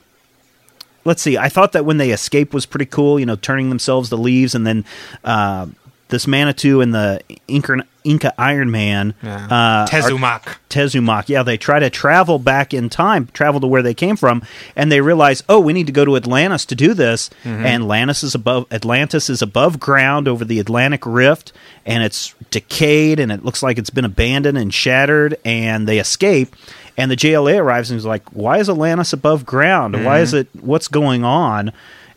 let's 1.06 1.22
see. 1.22 1.38
I 1.38 1.50
thought 1.50 1.72
that 1.74 1.86
when 1.86 1.98
they 1.98 2.12
escape 2.12 2.54
was 2.54 2.66
pretty 2.66 2.86
cool. 2.86 3.20
You 3.20 3.26
know, 3.26 3.36
turning 3.36 3.70
themselves 3.70 4.10
to 4.10 4.16
leaves, 4.16 4.56
and 4.56 4.66
then 4.66 4.86
uh, 5.24 5.68
this 6.10 6.28
Manitou 6.28 6.82
and 6.82 6.94
the 6.94 7.22
Inca, 7.48 7.84
Inca 8.04 8.34
Iron 8.40 8.70
Man, 8.70 9.16
Yeah. 9.24 9.46
uh, 9.46 9.50
are- 9.50 9.88
Tezumak. 9.88 10.58
Tezumak. 10.70 11.30
Yeah, 11.30 11.42
they 11.44 11.58
try 11.58 11.80
to 11.80 11.90
travel 11.90 12.38
back 12.40 12.74
in 12.74 12.90
time, 12.90 13.30
travel 13.34 13.60
to 13.62 13.68
where 13.68 13.82
they 13.82 13.94
came 13.94 14.16
from, 14.16 14.44
and 14.76 14.92
they 14.92 15.02
realize, 15.02 15.42
oh, 15.50 15.60
we 15.60 15.72
need 15.74 15.88
to 15.88 15.94
go 15.94 16.04
to 16.06 16.16
Atlantis 16.16 16.66
to 16.66 16.76
do 16.76 16.94
this. 16.94 17.30
Mm-hmm. 17.44 17.66
And 17.66 17.84
Atlantis 17.84 18.24
is 18.24 18.36
above 18.36 18.68
Atlantis 18.72 19.30
is 19.30 19.42
above 19.42 19.80
ground 19.80 20.28
over 20.28 20.44
the 20.46 20.60
Atlantic 20.60 21.02
Rift, 21.06 21.52
and 21.86 22.04
it's 22.04 22.34
decayed, 22.52 23.20
and 23.20 23.32
it 23.32 23.44
looks 23.46 23.64
like 23.64 23.78
it's 23.80 23.90
been 23.90 24.06
abandoned 24.06 24.58
and 24.58 24.74
shattered. 24.74 25.38
And 25.46 25.88
they 25.88 25.98
escape, 26.00 26.56
and 26.98 27.10
the 27.10 27.16
JLA 27.16 27.60
arrives 27.60 27.90
and 27.92 27.98
is 27.98 28.06
like, 28.06 28.28
why 28.32 28.60
is 28.60 28.70
Atlantis 28.70 29.14
above 29.14 29.46
ground? 29.46 29.96
Why 29.96 30.00
Mm-hmm. 30.18 30.24
is 30.24 30.34
it? 30.34 30.48
What's 30.60 30.88
going 30.88 31.24
on? 31.24 31.72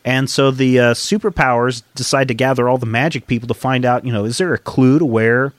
And 0.05 0.31
so 0.31 0.51
the 0.51 0.79
uh, 0.79 0.95
superpowers 0.95 1.83
decide 1.95 2.29
to 2.29 2.35
gather 2.35 2.69
all 2.69 2.79
the 2.79 2.87
magic 2.87 3.27
people 3.27 3.49
to 3.49 3.55
find 3.55 3.85
out, 3.85 4.05
you 4.05 4.13
know, 4.13 4.25
is 4.25 4.39
there 4.39 4.55
a 4.55 4.59
clue 4.59 4.99
to 5.01 5.05
where 5.05 5.53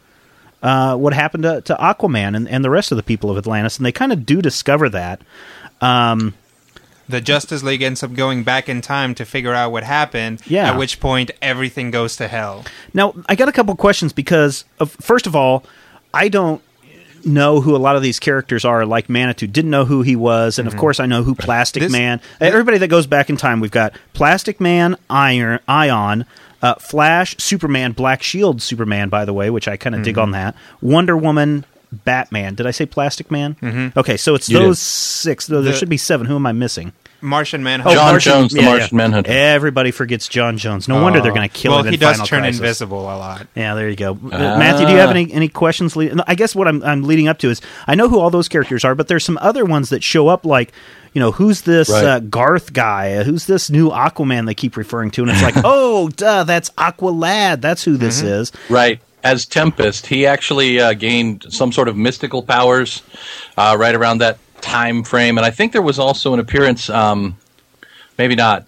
uh, 0.63 0.95
what 0.95 1.13
happened 1.13 1.43
to, 1.43 1.61
to 1.61 1.75
Aquaman 1.75 2.35
and, 2.35 2.47
and 2.47 2.63
the 2.63 2.69
rest 2.69 2.91
of 2.91 2.95
the 2.95 3.03
people 3.03 3.29
of 3.29 3.37
Atlantis? 3.37 3.77
And 3.77 3.85
they 3.85 3.91
kind 3.91 4.13
of 4.13 4.25
do 4.25 4.41
discover 4.41 4.87
that. 4.89 5.19
Um, 5.81 6.33
The 7.09 7.19
Justice 7.21 7.61
League 7.61 7.81
ends 7.81 8.03
up 8.03 8.13
going 8.13 8.43
back 8.43 8.69
in 8.69 8.79
time 8.81 9.15
to 9.15 9.25
figure 9.25 9.53
out 9.53 9.71
what 9.73 9.83
happened. 9.83 10.41
Yeah. 10.47 10.71
At 10.71 10.77
which 10.77 10.99
point, 11.01 11.31
everything 11.41 11.91
goes 11.91 12.15
to 12.17 12.27
hell. 12.29 12.63
now, 12.93 13.13
I 13.27 13.35
got 13.35 13.49
a 13.49 13.51
couple 13.51 13.75
questions 13.75 14.13
because, 14.13 14.63
of, 14.79 14.91
first 14.91 15.27
of 15.27 15.35
all, 15.35 15.63
I 16.13 16.29
don't 16.29 16.61
know 17.27 17.61
who 17.61 17.75
a 17.75 17.77
lot 17.77 17.95
of 17.95 18.01
these 18.01 18.19
characters 18.19 18.65
are. 18.65 18.85
Like 18.85 19.09
Manitou, 19.09 19.47
didn't 19.47 19.71
know 19.71 19.85
who 19.85 20.01
he 20.01 20.15
was, 20.15 20.57
and 20.59 20.67
of 20.67 20.75
course, 20.77 20.99
I 20.99 21.05
know 21.05 21.23
who 21.23 21.35
Plastic 21.35 21.83
This- 21.83 21.91
Man. 21.91 22.21
Everybody 22.41 22.77
that 22.79 22.87
goes 22.87 23.05
back 23.07 23.29
in 23.29 23.37
time, 23.37 23.59
we've 23.59 23.71
got 23.71 23.93
Plastic 24.13 24.59
Man, 24.61 24.95
Iron, 25.09 25.59
Ion. 25.67 26.25
Uh, 26.59 26.73
Flash, 26.75 27.35
Superman, 27.37 27.91
Black 27.91 28.23
Shield, 28.23 28.63
Superman, 28.63 29.09
by 29.09 29.25
the 29.25 29.33
way, 29.33 29.51
which 29.51 29.67
I 29.67 29.77
kind 29.77 29.93
of 29.93 30.01
dig 30.01 30.17
on 30.17 30.31
that. 30.31 30.55
Wonder 30.81 31.15
Woman, 31.15 31.65
Batman. 31.91 32.55
Did 32.55 32.65
I 32.65 32.71
say 32.71 32.87
Plastic 32.87 33.29
Man? 33.29 33.55
Mm-hmm. 33.61 33.99
Okay, 33.99 34.17
so 34.17 34.33
it's 34.33 34.49
You 34.49 34.57
those 34.57 34.77
did. 34.79 34.83
six. 34.83 35.45
Though 35.45 35.61
there 35.61 35.73
The- 35.73 35.77
should 35.77 35.87
be 35.89 35.97
seven. 35.97 36.25
Who 36.25 36.35
am 36.35 36.47
I 36.47 36.53
missing? 36.53 36.93
Martian 37.21 37.63
Manhunter. 37.63 37.95
John 37.95 38.19
Jones, 38.19 38.53
the 38.53 38.61
Martian 38.61 38.95
Manhunter. 38.97 39.31
Everybody 39.31 39.91
forgets 39.91 40.27
John 40.27 40.57
Jones. 40.57 40.87
No 40.87 41.01
wonder 41.01 41.21
they're 41.21 41.33
going 41.33 41.47
to 41.47 41.53
kill 41.53 41.71
well, 41.71 41.81
him. 41.81 41.87
in 41.87 41.93
he 41.93 41.97
does 41.97 42.17
Final 42.17 42.27
turn 42.27 42.39
Crisis. 42.41 42.59
invisible 42.59 43.01
a 43.01 43.17
lot. 43.17 43.47
Yeah, 43.55 43.75
there 43.75 43.89
you 43.89 43.95
go. 43.95 44.11
Uh, 44.13 44.17
Matthew, 44.29 44.85
do 44.87 44.91
you 44.93 44.99
have 44.99 45.09
any 45.09 45.31
any 45.33 45.49
questions? 45.49 45.95
Le- 45.95 46.23
I 46.27 46.35
guess 46.35 46.55
what 46.55 46.67
I'm 46.67 46.83
I'm 46.83 47.03
leading 47.03 47.27
up 47.27 47.39
to 47.39 47.49
is 47.49 47.61
I 47.87 47.95
know 47.95 48.07
who 48.09 48.19
all 48.19 48.29
those 48.29 48.47
characters 48.47 48.85
are, 48.85 48.95
but 48.95 49.07
there's 49.07 49.25
some 49.25 49.37
other 49.41 49.65
ones 49.65 49.89
that 49.89 50.03
show 50.03 50.27
up 50.27 50.45
like. 50.45 50.71
You 51.13 51.21
know 51.21 51.31
who's 51.31 51.61
this 51.61 51.89
Right. 51.89 52.03
uh, 52.03 52.19
Garth 52.19 52.73
guy? 52.73 53.23
Who's 53.23 53.47
this 53.47 53.71
new 53.71 53.89
Aquaman 53.89 54.45
they 54.45 54.53
keep 54.53 54.77
referring 54.77 55.09
to? 55.11 55.23
And 55.23 55.31
it's 55.31 55.41
like, 55.41 55.55
oh, 55.63 56.09
duh, 56.09 56.43
that's 56.43 56.69
Aqualad. 56.71 57.59
That's 57.61 57.83
who 57.83 57.97
this 57.97 58.21
is. 58.21 58.51
Right. 58.69 59.01
As 59.23 59.47
Tempest, 59.47 60.05
he 60.05 60.27
actually 60.27 60.79
uh, 60.79 60.93
gained 60.93 61.45
some 61.49 61.71
sort 61.71 61.87
of 61.87 61.97
mystical 61.97 62.43
powers 62.43 63.01
uh, 63.57 63.75
right 63.79 63.95
around 63.95 64.19
that 64.19 64.37
time 64.61 65.03
frame, 65.03 65.37
and 65.37 65.45
I 65.45 65.51
think 65.51 65.71
there 65.71 65.81
was 65.81 65.99
also 65.99 66.33
an 66.33 66.39
appearance, 66.39 66.89
um, 66.89 67.37
maybe 68.17 68.35
not, 68.35 68.65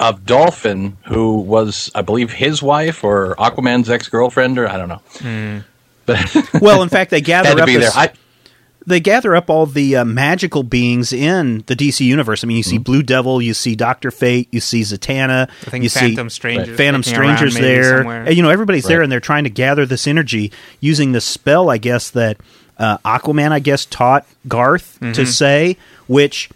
of 0.00 0.24
Dolphin, 0.24 0.96
who 1.06 1.40
was, 1.40 1.90
I 1.94 2.02
believe, 2.02 2.32
his 2.32 2.62
wife 2.62 3.04
or 3.04 3.34
Aquaman's 3.36 3.90
ex 3.90 4.08
girlfriend, 4.08 4.58
or 4.58 4.68
I 4.68 4.76
don't 4.76 4.88
know. 4.88 5.62
But 6.06 6.36
Well, 6.60 6.82
in 6.82 6.88
fact, 6.88 7.10
they 7.10 7.20
gather 7.20 7.50
up 7.60 7.66
there. 7.66 7.78
this- 7.78 7.96
I, 7.96 8.10
they 8.84 8.98
gather 8.98 9.36
up 9.36 9.48
all 9.48 9.66
the 9.66 9.94
uh, 9.98 10.04
magical 10.04 10.64
beings 10.64 11.12
in 11.12 11.62
the 11.68 11.76
DC 11.76 12.00
universe. 12.04 12.42
I 12.42 12.48
mean, 12.48 12.56
you 12.56 12.64
see 12.64 12.78
Blue 12.78 13.04
Devil, 13.04 13.40
you 13.40 13.54
see 13.54 13.76
Doctor 13.76 14.10
Fate, 14.10 14.48
you 14.50 14.58
see 14.58 14.80
Zatanna, 14.80 15.48
I 15.48 15.70
think 15.70 15.84
you 15.84 15.90
Phantom 15.90 16.28
see 16.28 16.34
Strangers 16.34 16.76
Phantom 16.76 17.02
Strangers 17.04 17.54
there. 17.54 18.02
And, 18.26 18.34
you 18.36 18.42
know, 18.42 18.50
everybody's 18.50 18.82
there, 18.84 19.00
and 19.00 19.12
they're 19.12 19.20
trying 19.20 19.44
to 19.44 19.50
gather 19.50 19.86
this 19.86 20.08
energy 20.08 20.50
using 20.80 21.12
this 21.12 21.24
spell. 21.24 21.70
I 21.70 21.78
guess 21.78 22.10
that 22.10 22.38
uh, 22.82 22.98
Aquaman, 23.04 23.52
I 23.52 23.60
guess, 23.60 23.86
taught 23.86 24.26
Garth 24.48 24.98
Mm-hmm. 25.00 25.12
to 25.12 25.24
say, 25.26 25.76
which, 26.08 26.50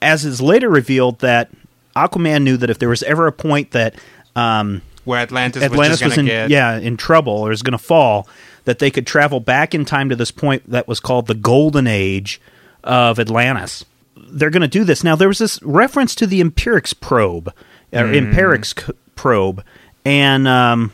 as 0.00 0.24
is 0.24 0.40
later 0.40 0.68
revealed, 0.70 1.18
that 1.18 1.50
Aquaman 1.96 2.42
knew 2.44 2.56
that 2.56 2.70
if 2.70 2.78
there 2.78 2.88
was 2.88 3.02
ever 3.02 3.26
a 3.26 3.32
point 3.32 3.72
that 3.72 3.94
um, 4.36 4.80
Where 5.04 5.20
Atlantis, 5.20 5.62
Atlantis 5.62 6.00
was, 6.02 6.10
was 6.12 6.18
in 6.18 6.26
get. 6.26 6.48
yeah 6.50 6.78
in 6.78 6.96
trouble 6.96 7.32
or 7.34 7.52
is 7.52 7.62
going 7.62 7.72
to 7.78 7.84
fall, 7.84 8.26
that 8.64 8.78
they 8.78 8.90
could 8.90 9.06
travel 9.06 9.40
back 9.40 9.74
in 9.74 9.84
time 9.84 10.08
to 10.08 10.16
this 10.16 10.30
point 10.30 10.62
that 10.70 10.86
was 10.88 11.00
called 11.00 11.26
the 11.26 11.34
Golden 11.34 11.86
Age 11.86 12.40
of 12.84 13.18
Atlantis. 13.18 13.84
They're 14.16 14.50
going 14.50 14.62
to 14.62 14.68
do 14.68 14.84
this 14.84 15.02
now. 15.04 15.14
There 15.16 15.28
was 15.28 15.38
this 15.38 15.60
reference 15.62 16.14
to 16.16 16.26
the 16.26 16.40
Imperiex 16.42 16.98
probe 16.98 17.48
or 17.92 18.06
Hmm. 18.06 18.14
Imperiex 18.14 18.80
c- 18.86 18.92
probe, 19.16 19.62
and 20.04 20.48
um, 20.48 20.92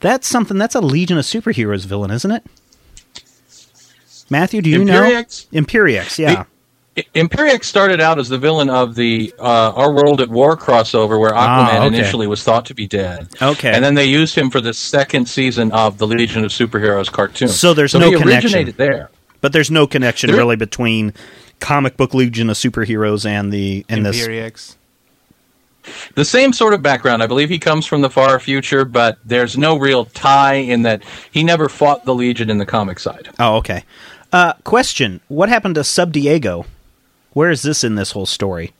that's 0.00 0.26
something 0.26 0.58
that's 0.58 0.74
a 0.74 0.80
Legion 0.80 1.16
of 1.18 1.24
Superheroes 1.24 1.86
villain, 1.86 2.10
isn't 2.10 2.30
it? 2.30 2.42
Matthew, 4.30 4.62
do 4.62 4.70
you 4.70 4.80
Imperiex? 4.80 5.52
know 5.52 5.60
Imperiex? 5.62 6.18
Yeah. 6.18 6.44
Imperiex 7.14 7.64
started 7.64 8.00
out 8.00 8.20
as 8.20 8.28
the 8.28 8.38
villain 8.38 8.70
of 8.70 8.94
the 8.94 9.34
uh, 9.40 9.72
Our 9.74 9.92
World 9.92 10.20
at 10.20 10.28
War 10.28 10.56
crossover, 10.56 11.18
where 11.18 11.32
Aquaman 11.32 11.36
Ah, 11.38 11.76
okay. 11.78 11.86
initially 11.88 12.26
was 12.28 12.44
thought 12.44 12.66
to 12.66 12.74
be 12.74 12.86
dead. 12.86 13.28
Okay. 13.42 13.72
and 13.72 13.84
then 13.84 13.94
they 13.94 14.04
used 14.04 14.36
him 14.36 14.48
for 14.48 14.60
the 14.60 14.72
second 14.72 15.28
season 15.28 15.72
of 15.72 15.98
the 15.98 16.06
Legion 16.06 16.44
of 16.44 16.52
Superheroes 16.52 17.10
cartoon. 17.10 17.48
So 17.48 17.74
there's 17.74 17.94
no 17.94 18.10
he 18.12 18.16
connection. 18.16 18.48
originated 18.50 18.76
there. 18.76 19.10
But 19.40 19.52
there's 19.52 19.70
no 19.72 19.86
connection 19.88 20.30
There- 20.30 20.38
really 20.38 20.54
between 20.56 21.12
comic 21.60 21.96
book 21.96 22.14
Legion 22.14 22.48
of 22.48 22.56
Superheroes 22.56 23.26
and 23.26 23.52
the 23.52 23.84
and 23.88 24.06
this 24.06 24.24
Imperiex. 24.26 24.76
The 26.14 26.24
same 26.24 26.52
sort 26.54 26.72
of 26.74 26.80
background. 26.80 27.22
I 27.22 27.26
believe 27.26 27.50
he 27.50 27.58
comes 27.58 27.84
from 27.84 28.00
the 28.02 28.08
far 28.08 28.38
future, 28.40 28.84
but 28.86 29.18
there's 29.24 29.58
no 29.58 29.78
real 29.78 30.06
tie 30.06 30.54
in 30.54 30.82
that 30.82 31.02
he 31.30 31.42
never 31.44 31.68
fought 31.68 32.04
the 32.06 32.14
Legion 32.14 32.48
in 32.48 32.56
the 32.58 32.64
comic 32.64 32.98
side. 32.98 33.28
Oh, 33.38 33.56
okay. 33.56 33.84
Uh, 34.34 34.52
question: 34.64 35.20
What 35.28 35.48
happened 35.48 35.76
to 35.76 35.84
Sub 35.84 36.10
Diego? 36.12 36.66
Where 37.34 37.50
is 37.50 37.62
this 37.62 37.84
in 37.84 37.94
this 37.94 38.10
whole 38.10 38.26
story? 38.26 38.72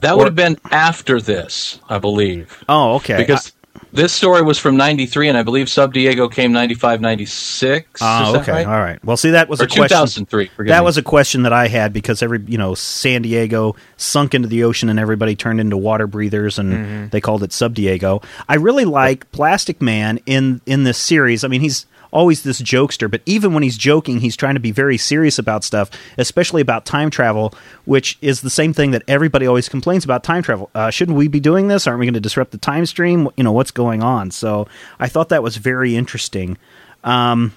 That 0.00 0.16
would 0.16 0.26
have 0.26 0.34
been 0.36 0.58
after 0.70 1.20
this, 1.20 1.80
I 1.88 1.98
believe. 1.98 2.62
Oh, 2.68 2.94
okay. 2.96 3.16
Because 3.16 3.52
this 3.92 4.12
story 4.12 4.42
was 4.42 4.58
from 4.58 4.76
93, 4.76 5.28
and 5.28 5.38
I 5.38 5.42
believe 5.42 5.68
Sub 5.70 5.92
Diego 5.94 6.28
came 6.28 6.52
95, 6.52 7.00
96. 7.00 8.00
oh, 8.02 8.38
okay. 8.40 8.52
right? 8.52 8.66
All 8.66 8.78
right. 8.78 9.02
Well, 9.04 9.16
see, 9.16 9.30
that 9.30 9.48
was 9.48 9.60
Or 9.60 9.64
a 9.64 9.66
question. 9.68 9.88
2003. 9.88 10.46
forgive 10.48 10.68
That 10.68 10.80
me. 10.80 10.84
was 10.84 10.98
a 10.98 11.02
question 11.02 11.42
that 11.44 11.52
I 11.52 11.68
had 11.68 11.92
because 11.92 12.22
every 12.22 12.40
you 12.46 12.58
know 12.58 12.74
San 12.74 13.22
Diego 13.22 13.74
sunk 13.96 14.34
into 14.34 14.48
the 14.48 14.64
ocean 14.64 14.88
and 14.88 14.98
everybody 15.00 15.34
turned 15.34 15.60
into 15.60 15.76
water 15.76 16.06
breathers 16.06 16.58
and 16.58 16.72
Mm-hmm. 16.72 17.08
they 17.08 17.20
called 17.20 17.42
it 17.42 17.52
Sub 17.52 17.74
Diego. 17.74 18.20
I 18.48 18.54
really 18.56 18.84
like 18.84 19.30
Plastic 19.32 19.80
Man 19.82 20.20
in 20.26 20.60
in 20.66 20.84
this 20.84 20.98
series. 20.98 21.42
I 21.42 21.48
mean, 21.48 21.60
he's 21.60 21.86
always 22.16 22.42
this 22.42 22.62
jokester, 22.62 23.10
but 23.10 23.20
even 23.26 23.52
when 23.52 23.62
he's 23.62 23.76
joking, 23.76 24.20
he's 24.20 24.36
trying 24.36 24.54
to 24.54 24.60
be 24.60 24.72
very 24.72 24.96
serious 24.96 25.38
about 25.38 25.62
stuff, 25.62 25.90
especially 26.16 26.62
about 26.62 26.86
time 26.86 27.10
travel, 27.10 27.52
which 27.84 28.16
is 28.22 28.40
the 28.40 28.48
same 28.50 28.72
thing 28.72 28.92
that 28.92 29.02
everybody 29.06 29.46
always 29.46 29.68
complains 29.68 30.02
about 30.04 30.24
time 30.24 30.42
travel. 30.42 30.70
Uh, 30.74 30.90
shouldn't 30.90 31.18
we 31.18 31.28
be 31.28 31.40
doing 31.40 31.68
this? 31.68 31.86
Aren't 31.86 32.00
we 32.00 32.06
going 32.06 32.14
to 32.14 32.20
disrupt 32.20 32.52
the 32.52 32.58
time 32.58 32.86
stream? 32.86 33.28
You 33.36 33.44
know 33.44 33.52
what's 33.52 33.70
going 33.70 34.02
on? 34.02 34.30
So 34.30 34.66
I 34.98 35.08
thought 35.08 35.28
that 35.28 35.42
was 35.42 35.58
very 35.58 35.94
interesting. 35.94 36.56
Um, 37.04 37.52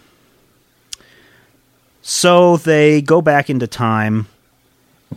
so 2.02 2.58
they 2.58 3.02
go 3.02 3.22
back 3.22 3.50
into 3.50 3.68
time, 3.68 4.28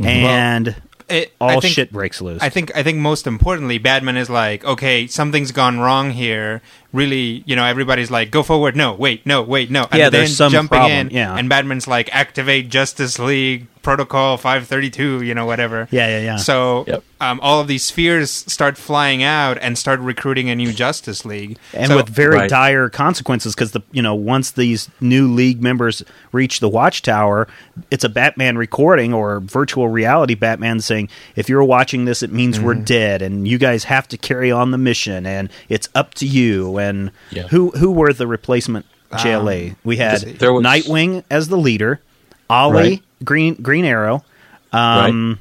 and 0.03 0.77
It, 1.09 1.33
all 1.41 1.61
think- 1.61 1.75
shit 1.75 1.93
breaks 1.93 2.21
loose. 2.21 2.43
I 2.43 2.49
think 2.49 2.71
I 2.77 2.83
think 2.83 2.99
most 2.99 3.27
importantly, 3.27 3.79
Batman 3.79 4.17
is 4.17 4.31
like, 4.31 4.65
okay, 4.65 5.07
something's 5.07 5.53
gone 5.53 5.79
wrong 5.81 6.11
here. 6.13 6.63
Really, 6.93 7.43
you 7.47 7.57
know, 7.57 7.65
everybody's 7.65 8.11
like, 8.11 8.31
"Go 8.31 8.43
forward!" 8.43 8.77
No, 8.77 8.93
wait, 8.95 9.25
no, 9.27 9.43
wait, 9.43 9.71
no. 9.71 9.87
And 9.91 9.99
Yeah, 9.99 10.11
then 10.11 10.21
there's 10.23 10.37
some 10.37 10.53
jumping 10.53 10.69
problem, 10.79 10.93
in, 10.93 11.11
yeah. 11.11 11.35
and 11.37 11.49
Batman's 11.49 11.87
like, 11.89 12.09
"Activate 12.15 12.69
Justice 12.69 13.19
League 13.19 13.67
Protocol 13.83 14.37
532," 14.37 15.23
you 15.23 15.35
know, 15.35 15.47
whatever. 15.47 15.89
Yeah, 15.91 16.07
yeah, 16.09 16.21
yeah. 16.21 16.37
So 16.37 16.85
Yep. 16.87 17.03
um, 17.21 17.41
all 17.43 17.61
of 17.61 17.67
these 17.69 17.85
spheres 17.85 18.31
start 18.31 18.77
flying 18.79 19.23
out 19.23 19.59
and 19.61 19.77
start 19.79 20.01
recruiting 20.01 20.51
a 20.51 20.55
new 20.55 20.73
Justice 20.73 21.25
League, 21.25 21.57
and 21.75 21.89
So- 21.89 21.97
with 21.97 22.09
very 22.09 22.37
Right. 22.37 22.51
dire 22.51 22.89
consequences 22.89 23.55
because 23.55 23.73
the 23.73 23.81
you 23.91 24.03
know 24.03 24.15
once 24.15 24.51
these 24.53 24.89
new 25.01 25.27
league 25.33 25.63
members 25.63 26.03
reach 26.33 26.61
the 26.61 26.69
watchtower 26.69 27.47
it's 27.91 28.05
a 28.05 28.09
batman 28.09 28.57
recording 28.57 29.13
or 29.13 29.41
virtual 29.41 29.89
reality 29.89 30.35
batman 30.35 30.81
saying 30.81 31.09
if 31.37 31.49
you're 31.49 31.63
watching 31.65 32.05
this 32.07 32.23
it 32.23 32.33
means 32.33 32.59
we're 32.61 32.75
dead 32.75 33.21
and 33.23 33.47
you 33.47 33.59
guys 33.59 33.85
have 33.85 34.09
to 34.09 34.17
carry 34.17 34.51
on 34.51 34.71
the 34.71 34.79
mission 34.79 35.27
and 35.27 35.49
it's 35.69 35.89
up 35.95 36.15
to 36.15 36.27
you 36.27 36.71
and 36.89 37.11
Yeah. 37.31 37.49
who 37.49 37.71
who 37.71 37.91
were 37.91 38.13
the 38.13 38.27
replacement 38.27 38.85
jla 39.13 39.75
we 39.85 39.97
had 39.99 40.21
There 40.41 40.53
was- 40.53 40.65
nightwing 40.65 41.23
as 41.31 41.49
the 41.49 41.57
leader 41.59 42.01
ollie 42.49 42.75
Right. 42.91 43.03
green 43.25 43.55
green 43.69 43.85
arrow 43.85 44.25
um 44.73 45.39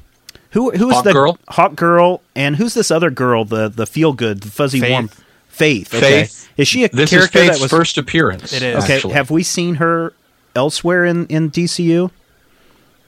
who 0.50 0.70
who's 0.72 0.94
Hawk 0.96 1.04
the 1.04 1.12
Girl? 1.12 1.38
hawk 1.48 1.74
girl 1.76 2.20
and 2.36 2.56
who's 2.56 2.74
this 2.74 2.90
other 2.90 3.10
girl 3.10 3.44
the 3.44 3.68
the 3.68 3.86
feel 3.86 4.12
good 4.12 4.42
the 4.42 4.50
fuzzy 4.50 4.80
Faith. 4.80 4.90
warm 4.90 5.10
faith 5.48 5.94
okay 5.94 6.22
Faith. 6.24 6.48
is 6.58 6.68
she 6.68 6.84
a 6.84 6.88
This 6.88 7.10
is 7.12 7.18
character 7.18 7.38
Faith's 7.38 7.56
that 7.58 7.62
was 7.62 7.70
first 7.70 7.96
appearance. 7.98 8.52
It 8.52 8.62
is. 8.62 8.84
okay 8.84 8.96
actually. 8.96 9.14
have 9.14 9.30
we 9.30 9.42
seen 9.42 9.76
her 9.76 10.12
elsewhere 10.54 11.04
in 11.06 11.26
in 11.26 11.50
dcu 11.50 12.10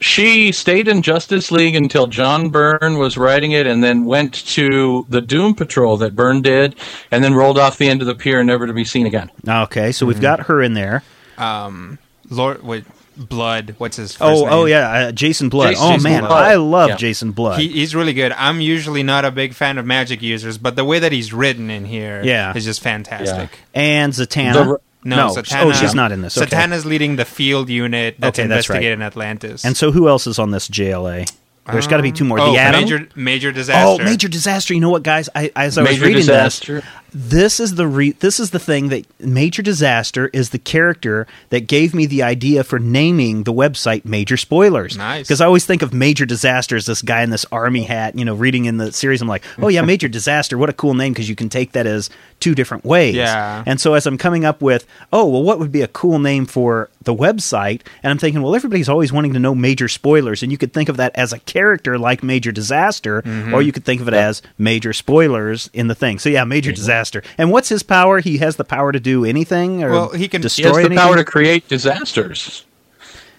She 0.05 0.53
stayed 0.53 0.87
in 0.87 1.01
Justice 1.01 1.51
League 1.51 1.75
until 1.75 2.07
John 2.07 2.51
Byrne 2.51 2.99
was 2.99 3.17
writing 3.17 3.53
it, 3.53 3.67
and 3.67 3.83
then 3.83 4.05
went 4.05 4.35
to 4.49 5.07
the 5.09 5.23
Doom 5.23 5.55
Patrol 5.55 5.97
that 5.97 6.15
Byrne 6.15 6.43
did, 6.43 6.75
and 7.11 7.25
then 7.25 7.33
rolled 7.33 7.59
off 7.59 7.79
the 7.79 7.89
end 7.89 8.03
of 8.03 8.07
the 8.07 8.15
pier, 8.15 8.45
never 8.45 8.67
to 8.67 8.75
be 8.75 8.85
seen 8.85 9.07
again. 9.07 9.31
okay 9.49 9.93
so 9.93 10.05
Mm-hmm. 10.05 10.09
we've 10.09 10.21
got 10.21 10.41
her 10.41 10.61
in 10.63 10.75
there 10.75 11.03
um, 11.39 11.99
Lord 12.29 12.63
with 12.63 12.85
Blood. 13.17 13.77
What's 13.79 13.97
his? 13.97 14.13
First 14.13 14.23
oh 14.23 14.45
name? 14.45 14.49
oh 14.53 14.65
yeah 14.67 14.91
uh, 14.91 15.13
jason 15.13 15.49
blood 15.49 15.71
Jason- 15.71 15.87
oh 15.87 15.93
Jason 15.95 16.11
man 16.11 16.21
Blood. 16.23 16.33
i 16.43 16.55
love 16.57 16.89
Yeah. 16.91 16.97
jason 16.97 17.31
blood 17.31 17.61
He, 17.61 17.69
he's 17.69 17.95
really 17.95 18.13
good. 18.13 18.33
I'm 18.33 18.61
usually 18.61 19.03
not 19.05 19.25
a 19.25 19.31
big 19.31 19.55
fan 19.55 19.79
of 19.79 19.87
magic 19.87 20.21
users, 20.21 20.59
but 20.59 20.75
the 20.77 20.85
way 20.85 20.99
that 20.99 21.13
he's 21.13 21.33
written 21.33 21.71
in 21.71 21.85
here 21.87 22.21
Yeah. 22.25 22.53
is 22.55 22.65
just 22.67 22.83
fantastic. 22.83 23.59
and 23.73 24.13
zatanna 24.13 24.53
The- 24.53 24.79
No, 25.05 25.35
oh 25.37 25.73
she's 25.73 25.95
not 25.95 26.13
in 26.13 26.23
this 26.23 26.39
okay. 26.39 26.47
Zatanna's 26.47 26.87
leading 26.87 27.17
the 27.17 27.25
field 27.25 27.69
unit 27.69 28.17
that's 28.19 28.39
Okay, 28.39 28.49
that's 28.49 28.69
right. 28.69 28.77
investigating 28.77 29.03
Atlantis. 29.03 29.65
and 29.65 29.77
so 29.77 29.93
who 29.93 30.09
else 30.09 30.27
is 30.27 30.39
on 30.39 30.51
this 30.51 30.69
jla 30.69 31.31
there's 31.73 31.87
got 31.87 31.97
to 31.97 32.03
be 32.03 32.13
two 32.13 32.25
more 32.25 32.39
oh, 32.39 32.53
the 32.53 32.59
Atom? 32.59 32.83
major 32.83 33.09
major 33.15 33.49
oh, 33.49 33.53
disaster. 33.53 34.03
Oh, 34.03 34.05
major 34.05 34.29
disaster! 34.29 34.75
You 34.75 34.81
know 34.81 34.91
what, 34.91 35.03
guys? 35.03 35.29
I 35.35 35.51
as 35.57 35.79
I 35.79 35.83
was 35.83 35.93
Major 35.93 36.03
reading 36.05 36.17
disaster. 36.19 36.81
this, 36.81 36.91
this 37.15 37.61
is 37.61 37.77
the 37.77 37.87
re- 37.87 38.11
this 38.13 38.41
is 38.41 38.51
the 38.51 38.59
thing 38.59 38.89
that 38.89 39.05
major 39.21 39.63
disaster 39.63 40.29
is 40.33 40.51
the 40.51 40.59
character 40.59 41.27
that 41.51 41.69
gave 41.69 41.95
me 41.95 42.07
the 42.07 42.23
idea 42.25 42.65
for 42.65 42.79
naming 42.81 43.45
the 43.45 43.53
website 43.53 44.05
Major 44.05 44.37
Spoilers. 44.37 44.97
Nice. 44.97 45.27
because 45.29 45.41
I 45.41 45.47
always 45.47 45.65
think 45.65 45.83
of 45.83 45.95
Major 45.95 46.27
Disaster 46.27 46.75
as 46.75 46.87
this 46.87 47.03
guy 47.03 47.23
in 47.23 47.31
this 47.31 47.47
army 47.53 47.85
hat. 47.85 48.19
You 48.19 48.25
know, 48.25 48.35
reading 48.35 48.65
in 48.65 48.79
the 48.79 48.91
series, 48.93 49.23
I'm 49.23 49.29
like, 49.29 49.45
oh 49.59 49.69
yeah, 49.69 49.83
Major 49.95 50.09
Disaster. 50.09 50.59
What 50.59 50.71
a 50.71 50.73
cool 50.73 50.95
name 50.95 51.13
because 51.13 51.29
you 51.29 51.37
can 51.37 51.49
take 51.49 51.73
that 51.73 51.87
as 51.87 52.11
two 52.41 52.55
different 52.55 52.85
ways. 52.85 53.15
Yeah. 53.15 53.63
And 53.65 53.81
so 53.81 53.95
as 53.95 54.07
I'm 54.07 54.19
coming 54.19 54.45
up 54.45 54.61
with, 54.61 54.85
oh 55.13 55.25
well, 55.29 55.43
what 55.45 55.61
would 55.61 55.71
be 55.71 55.83
a 55.83 55.89
cool 55.89 56.19
name 56.19 56.47
for 56.47 56.91
the 57.03 57.15
website? 57.15 57.83
And 58.03 58.11
I'm 58.11 58.19
thinking, 58.19 58.43
well, 58.43 58.57
everybody's 58.57 58.89
always 58.89 59.13
wanting 59.13 59.35
to 59.35 59.39
know 59.39 59.55
Major 59.55 59.87
Spoilers, 59.89 60.43
and 60.43 60.51
you 60.51 60.59
could 60.59 60.73
think 60.73 60.89
of 60.89 60.97
that 60.97 61.15
as 61.15 61.33
a 61.33 61.39
character 61.39 61.97
like 61.97 62.25
Major 62.25 62.51
Disaster, 62.51 63.23
Mm-hmm. 63.23 63.55
or 63.55 63.63
you 63.63 63.71
could 63.73 63.85
think 63.85 64.01
of 64.01 64.09
it 64.09 64.15
as 64.15 64.43
Major 64.59 64.93
Spoilers 64.93 65.71
in 65.73 65.87
the 65.89 65.95
thing. 65.95 66.19
So 66.19 66.29
yeah, 66.29 66.45
Major 66.45 66.73
Disaster. 66.73 67.04
And 67.39 67.51
what's 67.51 67.69
his 67.69 67.83
power? 67.83 68.21
He 68.21 68.39
has 68.39 68.57
the 68.57 68.65
power 68.65 68.93
to 68.93 69.01
do 69.01 69.25
anything, 69.25 69.83
or 69.83 69.91
Well, 69.91 70.09
he 70.11 70.29
can- 70.29 70.41
destroy. 70.41 70.63
He 70.65 70.69
destroy 70.69 70.79
has 70.81 70.85
the 70.89 70.91
anything. 70.95 70.99
power 71.07 71.17
to 71.17 71.25
create 71.25 71.69
disasters 71.69 72.65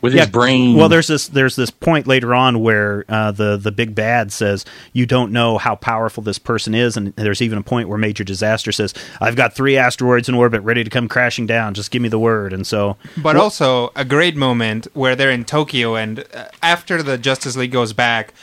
with 0.01 0.13
his 0.13 0.27
brain. 0.27 0.75
Well, 0.75 0.89
there's 0.89 1.07
this 1.07 1.27
there's 1.27 1.55
this 1.55 1.71
point 1.71 2.05
later 2.05 2.35
on 2.35 2.59
where 2.59 3.05
uh, 3.09 3.31
the 3.31 3.57
the 3.57 3.71
big 3.71 3.95
bad 3.95 4.31
says 4.31 4.63
you 4.93 5.05
don't 5.07 5.31
know 5.31 5.57
how 5.57 5.75
powerful 5.75 6.21
this 6.21 6.37
person 6.37 6.75
is, 6.75 6.95
and 6.95 7.15
there's 7.15 7.41
even 7.41 7.57
a 7.57 7.63
point 7.63 7.89
where 7.89 7.97
Major 7.97 8.23
Disaster 8.23 8.71
says, 8.71 8.93
"I've 9.19 9.35
got 9.35 9.55
three 9.55 9.77
asteroids 9.77 10.29
in 10.29 10.35
orbit 10.35 10.61
ready 10.61 10.83
to 10.83 10.89
come 10.89 11.07
crashing 11.07 11.47
down. 11.47 11.73
Just 11.73 11.89
give 11.91 12.01
me 12.01 12.09
the 12.09 12.19
word." 12.19 12.53
And 12.53 12.67
so, 12.67 12.97
But 13.17 13.35
also 13.35 13.91
a 13.95 14.05
great 14.05 14.35
moment 14.35 14.87
where 14.93 15.15
they're 15.15 15.31
in 15.31 15.43
Tokyo, 15.45 15.95
and 15.95 16.23
uh, 16.33 16.45
after 16.61 17.01
the 17.01 17.17
Justice 17.17 17.55
League 17.55 17.71
goes 17.71 17.93
back, 17.93 18.33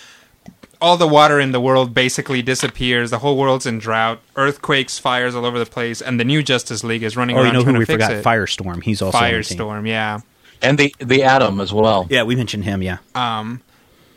all 0.83 0.97
the 0.97 1.07
water 1.07 1.41
in 1.41 1.53
the 1.53 1.61
world 1.61 1.95
basically 1.95 2.43
disappears. 2.43 3.11
The 3.11 3.21
whole 3.21 3.39
world's 3.39 3.65
in 3.65 3.79
drought. 3.79 4.21
Earthquakes, 4.37 4.99
fires 4.99 5.35
all 5.35 5.47
over 5.47 5.59
the 5.59 5.67
place, 5.67 6.03
and 6.03 6.19
the 6.19 6.25
new 6.25 6.43
Justice 6.43 6.83
League 6.85 7.05
is 7.05 7.17
running 7.17 7.37
oh, 7.37 7.43
around 7.43 7.55
you 7.55 7.61
know 7.61 7.73
who 7.73 7.79
we 7.79 7.85
forgot? 7.85 8.13
it. 8.13 8.25
Firestorm. 8.25 8.83
He's 8.83 9.01
also 9.01 9.19
team. 9.19 9.29
Firestorm, 9.29 9.87
yeah. 9.87 10.19
and 10.61 10.77
the 10.77 10.95
the 10.99 11.23
Atom 11.23 11.61
as 11.61 11.73
well. 11.73 12.07
Yeah, 12.11 12.25
we 12.25 12.37
mentioned 12.37 12.65
him. 12.65 12.83
Yeah. 12.83 12.99
Um. 13.15 13.63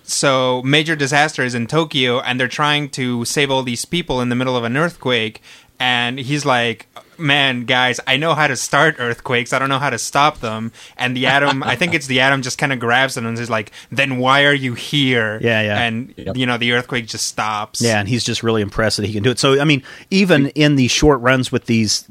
So 0.04 0.62
major 0.64 0.96
disaster 0.96 1.44
is 1.44 1.56
in 1.56 1.68
Tokyo, 1.68 2.20
and 2.20 2.40
they're 2.40 2.48
trying 2.48 2.90
to 2.90 3.26
save 3.26 3.50
all 3.50 3.64
these 3.64 3.86
people 3.86 4.20
in 4.22 4.30
the 4.30 4.36
middle 4.36 4.58
of 4.58 4.64
an 4.64 4.76
earthquake. 4.76 5.42
And 5.80 6.20
he's 6.20 6.46
like, 6.46 6.88
"Man, 7.20 7.66
guys, 7.66 8.00
I 8.08 8.18
know 8.18 8.34
how 8.34 8.48
to 8.48 8.56
start 8.56 8.96
earthquakes. 9.00 9.54
I 9.54 9.60
don't 9.60 9.70
know 9.70 9.80
how 9.80 9.90
to 9.90 9.98
stop 9.98 10.40
them." 10.40 10.72
And 10.98 11.16
the 11.16 11.26
atom, 11.28 11.64
I 11.64 11.76
think 11.76 11.94
it's 11.96 12.08
the 12.08 12.20
atom, 12.22 12.42
just 12.42 12.58
kind 12.58 12.72
of 12.74 12.80
grabs 12.80 13.16
him 13.18 13.26
and 13.26 13.38
is 13.38 13.50
like, 13.50 13.72
"Then 13.92 14.18
why 14.18 14.46
are 14.46 14.54
you 14.54 14.74
here?" 14.74 15.40
Yeah, 15.42 15.62
yeah. 15.62 15.80
And 15.82 16.14
Yep. 16.18 16.38
you 16.38 16.46
know, 16.46 16.58
the 16.58 16.72
earthquake 16.74 17.08
just 17.08 17.28
stops. 17.28 17.82
Yeah, 17.82 18.00
and 18.00 18.08
he's 18.10 18.24
just 18.24 18.44
really 18.44 18.62
impressed 18.62 18.98
that 18.98 19.06
he 19.06 19.14
can 19.14 19.24
do 19.24 19.32
it. 19.32 19.40
So, 19.40 19.60
I 19.60 19.64
mean, 19.66 19.84
even 20.12 20.48
in 20.50 20.76
the 20.76 20.88
short 20.88 21.20
runs 21.22 21.52
with 21.52 21.66
these 21.66 22.06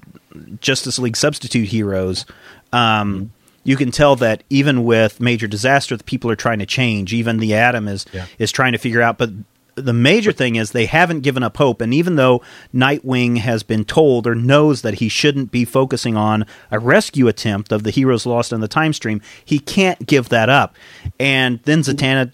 Justice 0.61 0.99
League 0.99 1.17
substitute 1.17 1.69
heroes, 1.69 2.27
um, 2.73 3.31
you 3.63 3.77
can 3.77 3.91
tell 3.91 4.17
that 4.17 4.43
even 4.51 4.85
with 4.85 5.21
major 5.21 5.47
disaster, 5.47 5.97
the 5.97 6.05
people 6.05 6.31
are 6.31 6.37
trying 6.37 6.59
to 6.59 6.67
change. 6.67 7.13
Even 7.15 7.39
the 7.39 7.55
Atom 7.55 7.89
is 7.89 8.05
Yeah. 8.13 8.27
is 8.39 8.53
trying 8.53 8.73
to 8.73 8.79
figure 8.79 9.01
out. 9.01 9.17
But 9.17 9.31
the 9.77 9.93
major 9.93 10.33
thing 10.33 10.57
is 10.57 10.71
they 10.71 10.87
haven't 10.87 11.21
given 11.21 11.43
up 11.43 11.57
hope. 11.57 11.81
And 11.81 11.93
even 11.93 12.17
though 12.17 12.43
Nightwing 12.75 13.39
has 13.39 13.63
been 13.63 13.85
told 13.85 14.27
or 14.27 14.35
knows 14.35 14.83
that 14.83 14.95
he 14.95 15.09
shouldn't 15.09 15.51
be 15.51 15.65
focusing 15.65 16.17
on 16.17 16.47
a 16.71 16.79
rescue 16.79 17.29
attempt 17.29 17.73
of 17.73 17.83
the 17.83 17.91
heroes 17.91 18.27
lost 18.27 18.53
in 18.53 18.61
the 18.61 18.69
time 18.69 18.93
stream, 18.93 19.21
he 19.45 19.59
can't 19.59 20.07
give 20.07 20.29
that 20.29 20.49
up. 20.49 20.75
And 21.19 21.61
then 21.65 21.81
Zatanna 21.81 22.33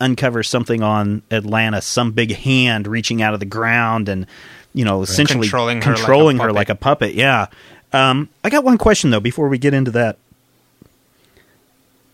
uncovers 0.00 0.48
something 0.48 0.82
on 0.82 1.22
Atlanta, 1.30 1.80
some 1.80 2.12
big 2.12 2.34
hand 2.34 2.86
reaching 2.86 3.22
out 3.22 3.34
of 3.34 3.40
the 3.40 3.46
ground 3.46 4.08
and 4.08 4.26
you 4.74 4.84
know 4.84 5.02
essentially 5.02 5.48
Controlling 5.48 5.80
her 5.80 5.92
like 5.92 5.98
a 5.98 6.02
her 6.02 6.36
puppet. 6.36 6.54
like 6.54 6.68
a 6.68 6.74
puppet. 6.74 7.14
Yeah. 7.14 7.46
Um, 7.92 8.28
I 8.44 8.50
got 8.50 8.62
one 8.64 8.78
question 8.78 9.10
though 9.10 9.20
before 9.20 9.48
we 9.48 9.58
get 9.58 9.72
into 9.74 9.90
that. 9.92 10.18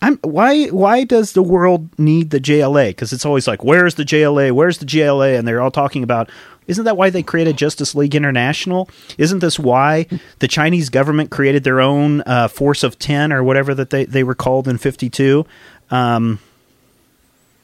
I'm 0.02 0.16
why 0.18 0.66
why 0.66 1.04
does 1.04 1.32
the 1.32 1.42
world 1.42 1.96
need 1.98 2.30
the 2.30 2.40
JLA? 2.40 2.90
Because 2.90 3.12
it's 3.12 3.24
always 3.24 3.46
like, 3.46 3.62
where's 3.64 3.94
the 3.94 4.02
JLA? 4.04 4.50
Where's 4.52 4.78
the 4.78 4.84
JLA? 4.84 5.38
And 5.38 5.46
they're 5.46 5.60
all 5.62 5.70
talking 5.70 6.02
about. 6.02 6.28
Isn't 6.68 6.84
that 6.84 6.96
why 6.96 7.10
they 7.10 7.22
created 7.24 7.56
Justice 7.56 7.94
League 7.94 8.14
International? 8.14 8.88
Isn't 9.18 9.40
this 9.40 9.58
why 9.58 10.06
the 10.38 10.46
Chinese 10.46 10.90
government 10.90 11.30
created 11.30 11.64
their 11.64 11.80
own 11.80 12.22
uh, 12.24 12.46
Force 12.48 12.84
of 12.84 12.98
Ten 13.00 13.32
or 13.32 13.42
whatever 13.42 13.74
that 13.74 13.90
they, 13.90 14.04
they 14.04 14.22
were 14.22 14.36
called 14.36 14.68
in 14.68 14.78
Fifty 14.78 15.10
Two? 15.10 15.44
Um, 15.90 16.38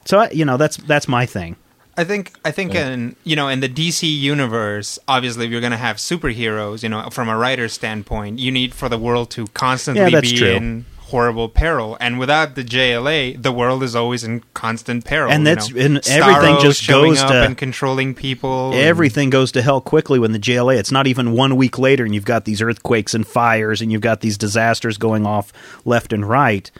so 0.04 0.20
I, 0.20 0.30
you 0.30 0.44
know 0.44 0.56
that's 0.56 0.76
that's 0.78 1.06
my 1.06 1.26
thing. 1.26 1.56
I 1.96 2.04
think 2.04 2.32
I 2.44 2.50
think 2.52 2.74
in 2.74 3.16
you 3.24 3.34
know 3.36 3.48
in 3.48 3.60
the 3.60 3.68
DC 3.68 4.08
universe, 4.08 4.98
obviously 5.08 5.46
if 5.46 5.50
you're 5.50 5.60
going 5.60 5.72
to 5.72 5.76
have 5.76 5.96
superheroes, 5.96 6.82
you 6.82 6.88
know, 6.88 7.08
from 7.10 7.28
a 7.28 7.36
writer's 7.36 7.72
standpoint, 7.72 8.38
you 8.38 8.50
need 8.52 8.74
for 8.74 8.88
the 8.88 8.98
world 8.98 9.30
to 9.32 9.46
constantly 9.48 10.02
Yeah, 10.04 10.10
that's 10.10 10.30
be 10.30 10.38
true. 10.38 10.48
in 10.50 10.86
horrible 11.08 11.48
peril, 11.48 11.96
and 12.00 12.18
without 12.18 12.54
the 12.54 12.62
JLA, 12.64 13.40
the 13.42 13.52
world 13.52 13.82
is 13.82 13.94
always 13.96 14.24
in 14.24 14.42
constant 14.54 15.04
peril. 15.04 15.30
And 15.30 15.40
you 15.42 15.44
that's- 15.46 15.70
know. 15.70 15.80
and 15.80 15.96
everything 16.08 16.54
Starro 16.56 16.62
just 16.62 16.86
goes 16.88 17.20
up 17.20 17.30
to- 17.30 17.42
and 17.44 17.56
controlling 17.56 18.14
people. 18.14 18.72
and- 18.72 18.80
Everything 18.80 19.30
goes 19.30 19.52
to 19.52 19.62
hell 19.62 19.80
quickly 19.80 20.18
when 20.18 20.32
the 20.32 20.38
JLA. 20.38 20.76
It's 20.78 20.92
not 20.92 21.06
even 21.06 21.32
one 21.32 21.56
week 21.56 21.78
later, 21.78 22.04
and 22.04 22.14
you've 22.14 22.24
got 22.24 22.44
these 22.44 22.62
earthquakes 22.62 23.14
and 23.14 23.26
fires, 23.26 23.80
and 23.82 23.90
you've 23.92 24.00
got 24.02 24.20
these 24.20 24.38
disasters 24.38 24.96
going 24.98 25.26
off 25.26 25.52
left 25.84 26.12
and 26.12 26.28
right. 26.28 26.70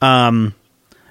Um, 0.00 0.54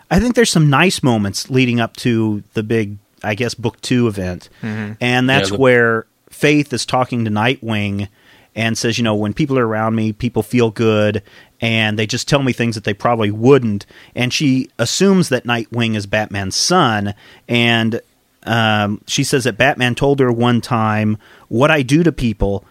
I 0.10 0.20
think 0.20 0.36
there's 0.36 0.52
some 0.52 0.70
nice 0.70 1.04
moments 1.04 1.50
leading 1.50 1.80
up 1.80 1.96
to 1.98 2.44
the 2.54 2.64
big, 2.64 2.98
I 3.24 3.36
guess, 3.36 3.54
book 3.54 3.82
two 3.82 4.08
event, 4.08 4.50
and 4.64 5.30
that's 5.30 5.50
Yeah, 5.52 5.56
the- 5.58 5.62
where 5.62 6.06
Faith 6.30 6.72
is 6.72 6.86
talking 6.86 7.26
to 7.26 7.32
Nightwing 7.32 8.08
and 8.56 8.78
says, 8.78 8.98
you 8.98 9.04
know, 9.04 9.16
when 9.16 9.34
people 9.34 9.58
are 9.60 9.68
around 9.68 9.96
me, 9.96 10.14
people 10.14 10.44
feel 10.44 10.70
good, 10.72 11.22
and 11.62 11.98
they 11.98 12.06
just 12.06 12.28
tell 12.28 12.44
me 12.44 12.54
things 12.54 12.76
that 12.76 12.84
they 12.84 12.94
probably 12.94 13.32
wouldn't. 13.32 13.86
And 14.16 14.34
she 14.34 14.70
assumes 14.78 15.30
that 15.30 15.46
Nightwing 15.46 15.96
is 15.96 16.06
Batman's 16.06 16.56
son, 16.56 17.14
and 17.48 18.02
um, 18.44 19.02
she 19.08 19.24
says 19.24 19.44
that 19.46 19.58
Batman 19.58 19.96
told 19.96 20.20
her 20.20 20.32
one 20.32 20.62
time, 20.62 21.18
"What 21.48 21.72
I 21.72 21.82
do 21.82 22.04
to 22.04 22.12
people, 22.12 22.64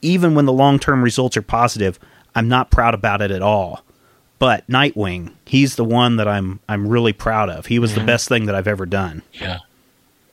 even 0.00 0.34
when 0.34 0.46
the 0.46 0.52
long 0.52 0.78
term 0.78 1.02
results 1.02 1.36
are 1.36 1.42
positive, 1.42 1.98
I'm 2.34 2.48
not 2.48 2.70
proud 2.70 2.94
about 2.94 3.22
it 3.22 3.30
at 3.30 3.42
all." 3.42 3.84
But 4.38 4.66
Nightwing, 4.66 5.34
he's 5.46 5.76
the 5.76 5.84
one 5.84 6.16
that 6.16 6.26
I'm 6.26 6.60
I'm 6.68 6.88
really 6.88 7.12
proud 7.12 7.48
of. 7.48 7.66
He 7.66 7.78
was 7.78 7.94
the 7.94 8.04
best 8.04 8.28
thing 8.28 8.46
that 8.46 8.54
I've 8.54 8.66
ever 8.66 8.86
done. 8.86 9.22
Yeah. 9.32 9.58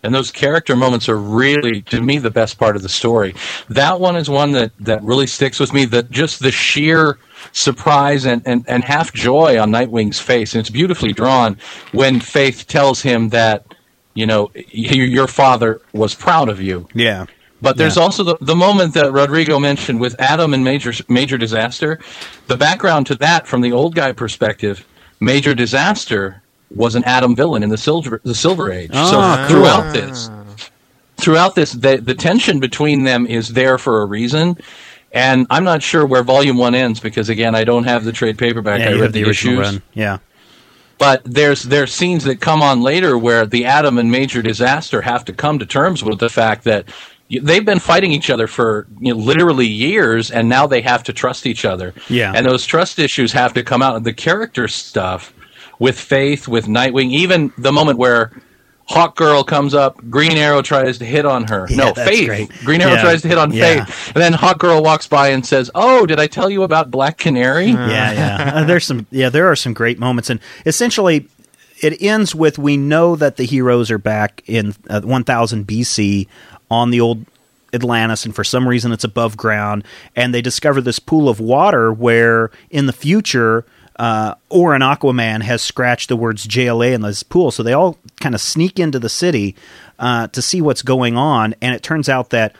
And 0.01 0.15
those 0.15 0.31
character 0.31 0.75
moments 0.77 1.09
are 1.09 1.17
really, 1.17 1.81
to 1.83 1.99
me, 2.01 2.19
the 2.19 2.31
best 2.31 2.57
part 2.57 2.77
of 2.77 2.83
the 2.83 2.89
story. 2.89 3.35
That 3.67 3.99
one 3.99 4.15
is 4.15 4.29
one 4.29 4.53
that, 4.53 4.71
that 4.79 5.03
really 5.03 5.27
sticks 5.27 5.59
with 5.59 5.73
me. 5.73 5.83
That 5.85 6.09
just 6.09 6.39
the 6.39 6.51
sheer 6.51 7.19
surprise 7.51 8.25
and, 8.25 8.41
and, 8.45 8.65
and 8.67 8.83
half 8.83 9.13
joy 9.13 9.59
on 9.59 9.71
Nightwing's 9.71 10.19
face, 10.19 10.53
and 10.53 10.59
it's 10.59 10.69
beautifully 10.69 11.13
drawn 11.13 11.57
when 11.91 12.19
Faith 12.19 12.67
tells 12.67 13.01
him 13.01 13.29
that, 13.29 13.65
you 14.13 14.25
know, 14.25 14.51
your 14.71 15.27
father 15.27 15.81
was 15.93 16.15
proud 16.15 16.49
of 16.49 16.61
you. 16.61 16.87
Yeah. 16.93 17.25
But 17.61 17.75
there's 17.77 17.97
Yeah. 17.97 18.03
also 18.03 18.23
the, 18.23 18.37
the 18.39 18.55
moment 18.55 18.93
that 18.93 19.11
Rodrigo 19.11 19.59
mentioned 19.59 19.99
with 19.99 20.19
Atom 20.21 20.53
and 20.53 20.63
Major 20.63 20.93
Major 21.09 21.37
Disaster. 21.37 21.99
The 22.47 22.55
background 22.55 23.07
to 23.07 23.15
that, 23.15 23.47
from 23.47 23.61
the 23.61 23.73
old 23.73 23.95
guy 23.95 24.13
perspective, 24.13 24.85
Major 25.19 25.53
Disaster 25.53 26.41
was 26.73 26.95
an 26.95 27.03
Atom 27.03 27.35
villain 27.35 27.61
in 27.63 27.69
the 27.69 27.77
Silver 27.77 28.21
the 28.23 28.33
Silver 28.35 28.71
Age. 28.71 28.91
Ah, 28.93 29.05
so 29.09 29.53
cool. 29.53 29.61
throughout 29.61 29.93
this, 29.93 30.29
throughout 31.17 31.55
this, 31.55 31.73
the, 31.73 31.97
the 31.97 32.15
tension 32.15 32.59
between 32.61 33.03
them 33.03 33.27
is 33.27 33.49
there 33.49 33.77
for 33.77 34.01
a 34.01 34.05
reason. 34.05 34.57
And 35.11 35.47
I'm 35.49 35.63
not 35.63 35.81
sure 35.81 36.05
where 36.05 36.23
Volume 36.23 36.57
One 36.57 36.75
ends 36.75 36.99
because 36.99 37.29
again, 37.29 37.55
I 37.55 37.63
don't 37.63 37.85
have 37.85 38.03
the 38.03 38.11
trade 38.11 38.37
paperback. 38.37 38.79
Yeah, 38.79 38.87
I 38.87 38.89
you 38.89 38.95
read 38.97 39.03
have 39.05 39.13
the 39.13 39.23
original 39.25 39.59
issues 39.61 39.73
run. 39.73 39.83
Yeah. 39.93 40.17
but 40.99 41.21
there's 41.25 41.63
there's 41.63 41.91
scenes 41.93 42.23
that 42.25 42.41
come 42.41 42.61
on 42.61 42.81
later 42.81 43.17
where 43.17 43.45
the 43.45 43.65
Atom 43.65 43.97
and 43.97 44.11
Major 44.11 44.41
Disaster 44.41 45.01
have 45.01 45.25
to 45.25 45.33
come 45.33 45.57
to 45.59 45.65
terms 45.65 46.03
with 46.03 46.19
the 46.19 46.29
fact 46.29 46.63
that 46.65 46.85
they've 47.41 47.65
been 47.65 47.79
fighting 47.79 48.11
each 48.11 48.29
other 48.29 48.47
for 48.47 48.87
you 48.99 49.13
know, 49.13 49.19
literally 49.19 49.67
years, 49.67 50.29
and 50.31 50.47
now 50.49 50.67
they 50.67 50.81
have 50.81 51.03
to 51.05 51.13
trust 51.13 51.45
each 51.47 51.65
other. 51.65 51.93
Yeah. 52.09 52.33
and 52.35 52.45
those 52.45 52.65
trust 52.65 52.99
issues 52.99 53.31
have 53.31 53.53
to 53.53 53.63
come 53.63 53.81
out. 53.81 54.03
The 54.03 54.13
character 54.13 54.67
stuff 54.67 55.33
with 55.79 55.99
Faith, 55.99 56.47
with 56.47 56.65
Nightwing, 56.67 57.11
even 57.11 57.51
the 57.57 57.71
moment 57.71 57.97
where. 57.97 58.31
Hawk 58.89 59.15
Girl 59.15 59.43
comes 59.43 59.75
up. 59.75 59.97
Green 60.09 60.31
Arrow 60.35 60.63
tries 60.63 60.97
to 60.97 61.05
hit 61.05 61.23
on 61.25 61.43
her. 61.47 61.67
Yeah, 61.69 61.75
no, 61.77 61.93
Faith. 61.93 62.27
great. 62.27 62.49
Green 62.65 62.81
Arrow 62.81 62.93
Yeah. 62.93 63.01
tries 63.03 63.21
to 63.21 63.27
hit 63.27 63.37
on 63.37 63.53
Yeah. 63.53 63.85
Faith, 63.85 64.11
and 64.15 64.21
then 64.23 64.33
Hawk 64.33 64.57
Girl 64.57 64.81
walks 64.81 65.05
by 65.05 65.27
and 65.29 65.45
says, 65.45 65.69
"Oh, 65.75 66.07
did 66.07 66.19
I 66.19 66.25
tell 66.25 66.49
you 66.49 66.63
about 66.63 66.89
Black 66.89 67.17
Canary?" 67.19 67.67
yeah, 67.67 68.11
yeah. 68.11 68.51
Uh, 68.55 68.63
there's 68.63 68.85
some. 68.87 69.05
Yeah, 69.11 69.29
there 69.29 69.49
are 69.49 69.55
some 69.55 69.73
great 69.73 69.99
moments, 69.99 70.29
and 70.31 70.39
essentially, 70.65 71.27
it 71.81 72.01
ends 72.01 72.33
with 72.33 72.57
we 72.57 72.77
know 72.77 73.15
that 73.15 73.37
the 73.37 73.45
heroes 73.45 73.91
are 73.91 73.99
back 73.99 74.41
in 74.47 74.73
uh, 74.89 75.01
1000 75.01 75.67
BC 75.67 76.27
on 76.71 76.89
the 76.89 76.99
old 76.99 77.25
Atlantis, 77.71 78.25
and 78.25 78.33
for 78.33 78.43
some 78.43 78.67
reason 78.67 78.91
it's 78.91 79.03
above 79.03 79.37
ground, 79.37 79.83
and 80.15 80.33
they 80.33 80.41
discover 80.41 80.81
this 80.81 80.97
pool 80.97 81.29
of 81.29 81.39
water 81.39 81.93
where 81.93 82.49
in 82.71 82.87
the 82.87 82.93
future. 82.93 83.65
Uh, 83.99 84.33
or 84.47 84.73
an 84.73 84.81
Aquaman 84.81 85.41
has 85.41 85.61
scratched 85.61 86.07
the 86.07 86.15
words 86.15 86.47
JLA 86.47 86.93
in 86.93 87.01
this 87.01 87.21
pool, 87.21 87.51
so 87.51 87.63
they 87.63 87.73
all 87.73 87.97
kind 88.21 88.33
of 88.33 88.39
sneak 88.39 88.79
into 88.79 88.97
the 88.97 89.09
city 89.09 89.57
uh, 89.99 90.27
to 90.27 90.41
see 90.41 90.61
what's 90.61 90.81
going 90.83 91.17
on, 91.17 91.53
and 91.61 91.75
it 91.75 91.83
turns 91.83 92.07
out 92.07 92.29
that 92.29 92.55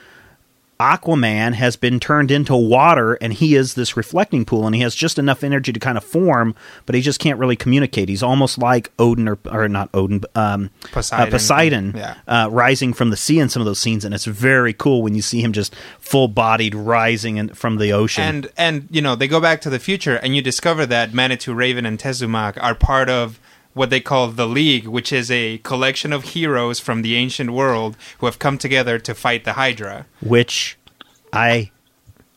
Aquaman 0.79 1.53
has 1.55 1.75
been 1.75 1.99
turned 1.99 2.31
into 2.31 2.55
water 2.55 3.15
and 3.15 3.33
he 3.33 3.55
is 3.55 3.73
this 3.73 3.97
reflecting 3.97 4.45
pool 4.45 4.65
and 4.65 4.73
he 4.73 4.81
has 4.81 4.95
just 4.95 5.19
enough 5.19 5.43
energy 5.43 5.73
to 5.73 5.79
kind 5.79 5.97
of 5.97 6.03
form, 6.05 6.55
but 6.85 6.95
he 6.95 7.01
just 7.01 7.19
can't 7.19 7.37
really 7.37 7.57
communicate. 7.57 8.07
He's 8.07 8.23
almost 8.23 8.57
like 8.57 8.89
Odin 8.97 9.27
or, 9.27 9.37
or 9.51 9.67
not 9.67 9.89
Odin, 9.93 10.21
um, 10.35 10.69
Poseidon. 10.91 11.27
uh, 11.27 11.31
Poseidon 11.31 11.93
Yeah. 11.97 12.15
uh, 12.27 12.47
rising 12.49 12.93
from 12.93 13.09
the 13.09 13.17
sea 13.17 13.39
in 13.39 13.49
some 13.49 13.61
of 13.61 13.65
those 13.65 13.79
scenes. 13.79 14.05
And 14.05 14.13
it's 14.15 14.23
very 14.25 14.71
cool 14.73 15.01
when 15.03 15.15
you 15.15 15.21
see 15.21 15.41
him 15.41 15.51
just 15.51 15.75
full 15.99 16.29
bodied 16.29 16.73
rising 16.73 17.35
in, 17.37 17.49
from 17.49 17.77
the 17.77 17.91
ocean. 17.91 18.23
And 18.23 18.49
and 18.57 18.87
you 18.89 19.01
know 19.01 19.15
they 19.15 19.27
go 19.27 19.41
back 19.41 19.59
to 19.61 19.69
the 19.69 19.79
future, 19.79 20.15
and 20.15 20.35
you 20.35 20.41
discover 20.41 20.85
that 20.85 21.13
Manitou 21.13 21.53
Raven 21.53 21.85
and 21.85 21.99
Tezumak 21.99 22.57
are 22.63 22.73
part 22.73 23.09
of 23.09 23.39
what 23.79 23.89
they 23.89 24.01
call 24.01 24.27
the 24.27 24.45
League, 24.45 24.85
which 24.87 25.13
is 25.13 25.31
a 25.31 25.57
collection 25.59 26.11
of 26.11 26.35
heroes 26.35 26.81
from 26.81 27.01
the 27.01 27.15
ancient 27.15 27.51
world 27.51 27.95
who 28.17 28.25
have 28.25 28.37
come 28.37 28.57
together 28.57 28.99
to 28.99 29.15
fight 29.15 29.45
the 29.45 29.53
Hydra. 29.53 30.05
which 30.19 30.77
I 31.31 31.71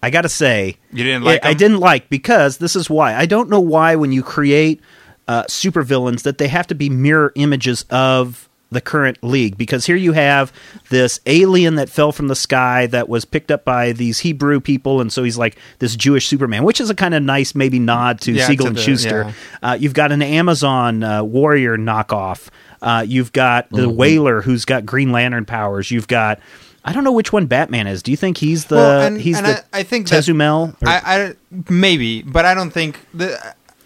I 0.00 0.10
gotta 0.10 0.28
say 0.28 0.76
You 0.92 1.02
didn't 1.02 1.24
like 1.24 1.44
I, 1.44 1.50
I 1.50 1.54
didn't 1.54 1.80
like 1.80 2.08
because 2.08 2.58
this 2.58 2.76
is 2.76 2.88
why 2.88 3.16
I 3.16 3.26
don't 3.26 3.50
know 3.50 3.58
why 3.58 3.96
when 3.96 4.12
you 4.12 4.22
create 4.22 4.80
uh, 5.26 5.42
supervillains 5.44 6.22
that 6.22 6.38
they 6.38 6.46
have 6.46 6.68
to 6.68 6.76
be 6.76 6.88
mirror 6.88 7.32
images 7.34 7.86
of 7.90 8.48
the 8.72 8.80
current 8.80 9.18
league 9.22 9.56
because 9.56 9.86
here 9.86 9.96
you 9.96 10.12
have 10.12 10.52
this 10.90 11.20
alien 11.26 11.76
that 11.76 11.88
fell 11.88 12.10
from 12.10 12.28
the 12.28 12.34
sky 12.34 12.86
that 12.88 13.08
was 13.08 13.24
picked 13.24 13.50
up 13.50 13.64
by 13.64 13.92
these 13.92 14.20
Hebrew 14.20 14.58
people 14.60 15.00
and 15.00 15.12
so 15.12 15.22
he's 15.22 15.38
like 15.38 15.56
this 15.78 15.94
Jewish 15.94 16.26
Superman 16.26 16.64
which 16.64 16.80
is 16.80 16.90
a 16.90 16.94
kind 16.94 17.14
of 17.14 17.22
nice 17.22 17.54
maybe 17.54 17.78
nod 17.78 18.20
to 18.22 18.32
Yeah, 18.32 18.46
Siegel 18.46 18.64
to 18.64 18.68
and 18.68 18.76
the- 18.76 18.82
Shuster 18.82 19.32
yeah. 19.62 19.70
uh, 19.70 19.74
you've 19.74 19.94
got 19.94 20.10
an 20.10 20.22
Amazon 20.22 21.02
uh, 21.04 21.22
warrior 21.22 21.76
knockoff. 21.76 22.48
Uh, 22.80 23.04
you've 23.06 23.30
got 23.32 23.68
the 23.70 23.88
Whaler 23.88 24.42
who's 24.42 24.64
got 24.64 24.84
Green 24.84 25.12
Lantern 25.12 25.44
powers. 25.44 25.90
You've 25.92 26.08
got 26.08 26.40
I 26.84 26.92
don't 26.92 27.04
know 27.04 27.12
which 27.12 27.32
one 27.32 27.46
Batman 27.46 27.86
is. 27.86 28.02
Do 28.02 28.10
you 28.10 28.16
think 28.16 28.38
he's 28.38 28.64
the 28.64 28.74
Well, 28.74 29.02
and- 29.02 29.20
he's 29.20 29.36
and 29.38 29.46
the 29.46 29.64
I- 29.72 29.80
I 29.80 29.82
think 29.84 30.08
that- 30.08 30.24
Tezumel? 30.24 30.74
Or- 30.82 30.88
I, 30.88 31.00
I 31.04 31.34
maybe, 31.70 32.22
but 32.22 32.44
I 32.44 32.54
don't 32.54 32.70
think 32.72 32.98
the. 33.14 33.38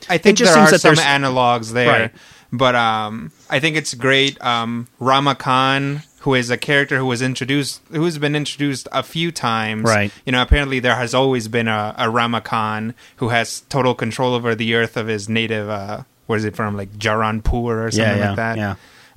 I 0.09 0.19
think 0.19 0.39
just 0.39 0.55
there 0.55 0.63
seems 0.67 0.69
are 0.85 0.91
that 0.93 0.97
some 0.97 1.05
analogs 1.05 1.73
there, 1.73 1.89
Right. 1.89 2.13
But 2.57 2.75
um, 2.75 3.33
I 3.51 3.61
think 3.61 3.77
it's 3.77 3.95
great. 3.95 4.41
Um, 4.43 4.89
Rama 4.99 5.35
Khan, 5.35 6.03
who 6.21 6.35
is 6.35 6.51
a 6.51 6.57
character 6.57 6.99
who 6.99 7.07
was 7.07 7.23
introduced, 7.23 7.81
who's 7.91 8.19
been 8.19 8.35
introduced 8.37 8.89
a 8.93 9.03
few 9.03 9.31
times, 9.33 9.85
Right. 9.85 10.13
You 10.25 10.33
know, 10.33 10.43
apparently 10.43 10.81
there 10.81 10.97
has 10.97 11.15
always 11.15 11.49
been 11.49 11.69
a, 11.69 11.95
a 11.99 12.11
Rama 12.11 12.41
Khan 12.41 12.95
who 13.17 13.29
has 13.29 13.61
total 13.69 13.95
control 13.95 14.35
over 14.35 14.55
the 14.55 14.75
earth 14.75 14.97
of 14.97 15.07
his 15.07 15.29
native. 15.29 15.69
Uh, 15.69 16.03
where 16.27 16.37
is 16.37 16.45
it 16.45 16.57
from? 16.57 16.77
Like 16.77 16.93
Jarhanpur 16.99 17.53
or 17.53 17.91
something 17.91 18.01
yeah, 18.01 18.17
yeah, 18.17 18.27
like 18.29 18.37
that. 18.37 18.59
yeah. 18.59 18.75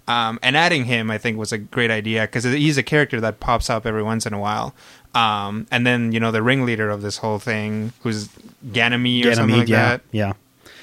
Um, 0.07 0.39
and 0.41 0.57
adding 0.57 0.85
him, 0.85 1.11
I 1.11 1.19
think, 1.19 1.37
was 1.37 1.51
a 1.51 1.59
great 1.59 1.91
idea 1.91 2.23
because 2.23 2.43
he's 2.43 2.79
a 2.79 2.83
character 2.83 3.21
that 3.21 3.39
pops 3.39 3.69
up 3.69 3.85
every 3.85 4.01
once 4.01 4.25
in 4.25 4.33
a 4.33 4.39
while. 4.39 4.73
Um, 5.13 5.67
and 5.69 5.85
then 5.85 6.11
you 6.11 6.19
know 6.19 6.31
the 6.31 6.41
ringleader 6.41 6.89
of 6.89 7.03
this 7.03 7.17
whole 7.17 7.37
thing, 7.37 7.93
who's 8.01 8.27
Ganymede 8.73 9.27
or 9.27 9.35
something 9.35 9.59
like 9.59 9.67
yeah, 9.67 9.89
that. 9.89 10.01
yeah, 10.11 10.33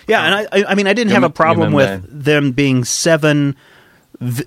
yeah. 0.07 0.25
And 0.25 0.49
I, 0.53 0.71
I, 0.73 0.75
mean, 0.75 0.87
I 0.87 0.93
didn't 0.93 1.13
have 1.13 1.23
a 1.23 1.31
problem 1.31 1.73
with 1.73 2.07
them 2.09 2.53
being 2.53 2.85
seven, 2.85 3.57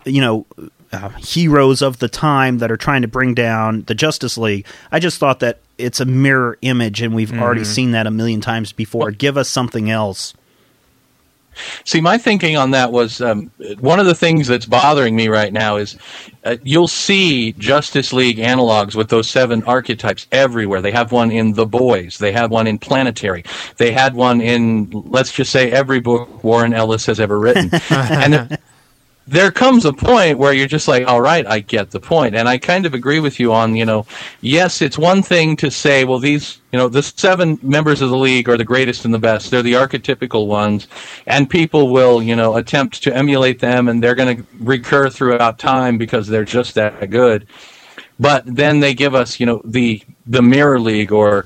you 0.06 0.22
know, 0.22 0.46
uh, 0.92 1.10
heroes 1.10 1.82
of 1.82 2.00
the 2.00 2.10
time 2.10 2.60
that 2.60 2.72
are 2.72 2.78
trying 2.78 3.04
to 3.04 3.08
bring 3.08 3.34
down 3.34 3.84
the 3.84 3.96
Justice 3.96 4.38
League. 4.38 4.66
I 4.92 5.00
just 5.00 5.20
thought 5.20 5.40
that 5.42 5.60
it's 5.78 6.00
a 6.00 6.06
mirror 6.06 6.58
image, 6.62 7.02
and 7.02 7.14
we've 7.14 7.34
already 7.38 7.64
seen 7.64 7.92
that 7.92 8.08
a 8.08 8.12
million 8.12 8.42
times 8.42 8.74
before. 8.74 9.12
Give 9.12 9.38
us 9.38 9.50
something 9.50 9.90
else. 9.90 10.34
See, 11.86 12.02
my 12.02 12.18
thinking 12.18 12.58
on 12.58 12.72
that 12.72 12.92
was 12.92 13.22
um, 13.22 13.52
one 13.80 14.00
of 14.00 14.06
the 14.06 14.16
things 14.16 14.48
that's 14.48 14.66
bothering 14.66 15.16
me 15.16 15.28
right 15.28 15.52
now 15.52 15.78
is 15.78 15.98
uh, 16.44 16.58
you'll 16.64 16.88
see 16.88 17.54
Justice 17.54 18.14
League 18.14 18.38
analogs 18.38 18.96
with 18.96 19.10
those 19.10 19.30
seven 19.30 19.64
archetypes 19.64 20.28
everywhere. 20.32 20.82
They 20.82 20.92
have 20.92 21.12
one 21.12 21.32
in 21.32 21.54
The 21.54 21.66
Boys, 21.66 22.18
they 22.18 22.32
have 22.32 22.52
one 22.52 22.68
in 22.68 22.78
Planetary, 22.80 23.44
they 23.78 23.92
had 23.92 24.14
one 24.14 24.42
in, 24.42 24.90
let's 24.92 25.32
just 25.32 25.52
say, 25.52 25.72
every 25.72 26.00
book 26.00 26.44
Warren 26.44 26.74
Ellis 26.74 27.06
has 27.08 27.20
ever 27.20 27.40
written. 27.40 27.70
and 27.90 28.58
there- 29.30 29.52
comes 29.52 29.84
a 29.84 29.92
point 29.92 30.38
where 30.38 30.54
you're 30.54 30.68
just 30.68 30.88
like, 30.88 31.06
all 31.08 31.20
right, 31.22 31.46
I 31.46 31.60
get 31.60 31.92
the 31.92 32.00
point. 32.00 32.36
And 32.36 32.48
I 32.48 32.58
kind 32.58 32.86
of 32.86 32.94
agree 32.94 33.20
with 33.20 33.40
you 33.40 33.52
on, 33.52 33.76
you 33.76 33.86
know, 33.86 34.06
yes, 34.42 34.82
it's 34.82 34.98
one 34.98 35.22
thing 35.22 35.58
to 35.58 35.70
say, 35.70 36.06
well, 36.06 36.20
these, 36.20 36.62
you 36.72 36.80
know, 36.80 36.88
the 36.88 37.04
seven 37.04 37.60
members 37.62 38.02
of 38.02 38.10
the 38.10 38.18
league 38.18 38.48
are 38.48 38.58
the 38.58 38.64
greatest 38.64 39.06
and 39.06 39.14
the 39.14 39.20
best. 39.20 39.52
They're 39.52 39.62
the 39.62 39.74
archetypical 39.74 40.48
ones. 40.48 40.88
And 41.26 41.50
people 41.50 41.90
will, 41.90 42.22
you 42.22 42.36
know, 42.36 42.56
attempt 42.56 43.04
to 43.04 43.16
emulate 43.16 43.60
them 43.60 43.90
and 43.90 44.02
they're 44.02 44.16
going 44.16 44.38
to 44.38 44.44
recur 44.60 45.10
throughout 45.10 45.60
time 45.60 45.98
because 45.98 46.28
they're 46.28 46.46
just 46.46 46.76
that 46.76 47.10
good. 47.10 47.48
But 48.20 48.44
then 48.46 48.80
they 48.80 48.94
give 48.94 49.16
us, 49.16 49.40
you 49.40 49.46
know, 49.46 49.62
the, 49.66 50.02
the 50.26 50.42
mirror 50.42 50.80
league 50.80 51.12
or, 51.12 51.46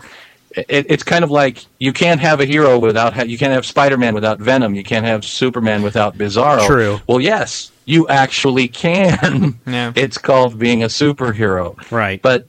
it, 0.55 0.86
it's 0.88 1.03
kind 1.03 1.23
of 1.23 1.31
like 1.31 1.65
you 1.79 1.91
can't 1.91 2.21
have 2.21 2.39
a 2.39 2.45
hero 2.45 2.77
without 2.77 3.13
ha- 3.13 3.23
you 3.23 3.39
can't 3.39 3.53
have 3.53 3.65
Spider-Man 3.65 4.13
without 4.13 4.39
Venom. 4.39 4.75
You 4.75 4.84
can't 4.84 5.03
have 5.03 5.25
Superman 5.25 5.81
without 5.81 6.15
Bizarro. 6.15 6.67
True. 6.67 7.01
Well, 7.07 7.19
yes, 7.19 7.71
you 7.86 8.07
actually 8.07 8.67
can. 8.67 9.59
Yeah. 9.65 9.93
It's 9.95 10.17
called 10.17 10.59
being 10.59 10.84
a 10.84 10.88
superhero. 10.88 11.75
Right. 11.91 12.21
But 12.21 12.47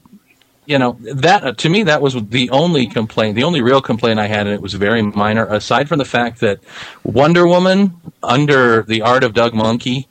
you 0.65 0.77
know 0.77 0.97
that 1.01 1.43
uh, 1.43 1.53
to 1.53 1.69
me 1.69 1.83
that 1.83 2.01
was 2.01 2.13
the 2.29 2.49
only 2.49 2.87
complaint, 2.87 3.35
the 3.35 3.43
only 3.43 3.61
real 3.61 3.81
complaint 3.81 4.19
I 4.19 4.27
had, 4.27 4.47
and 4.47 4.53
it 4.53 4.61
was 4.61 4.73
very 4.73 5.01
minor. 5.01 5.45
Aside 5.45 5.87
from 5.87 5.99
the 5.99 6.05
fact 6.05 6.39
that 6.41 6.59
Wonder 7.03 7.47
Woman, 7.47 7.95
under 8.21 8.83
the 8.83 9.01
art 9.01 9.23
of 9.23 9.33
Doug 9.33 9.53
Mahnke, 9.53 10.07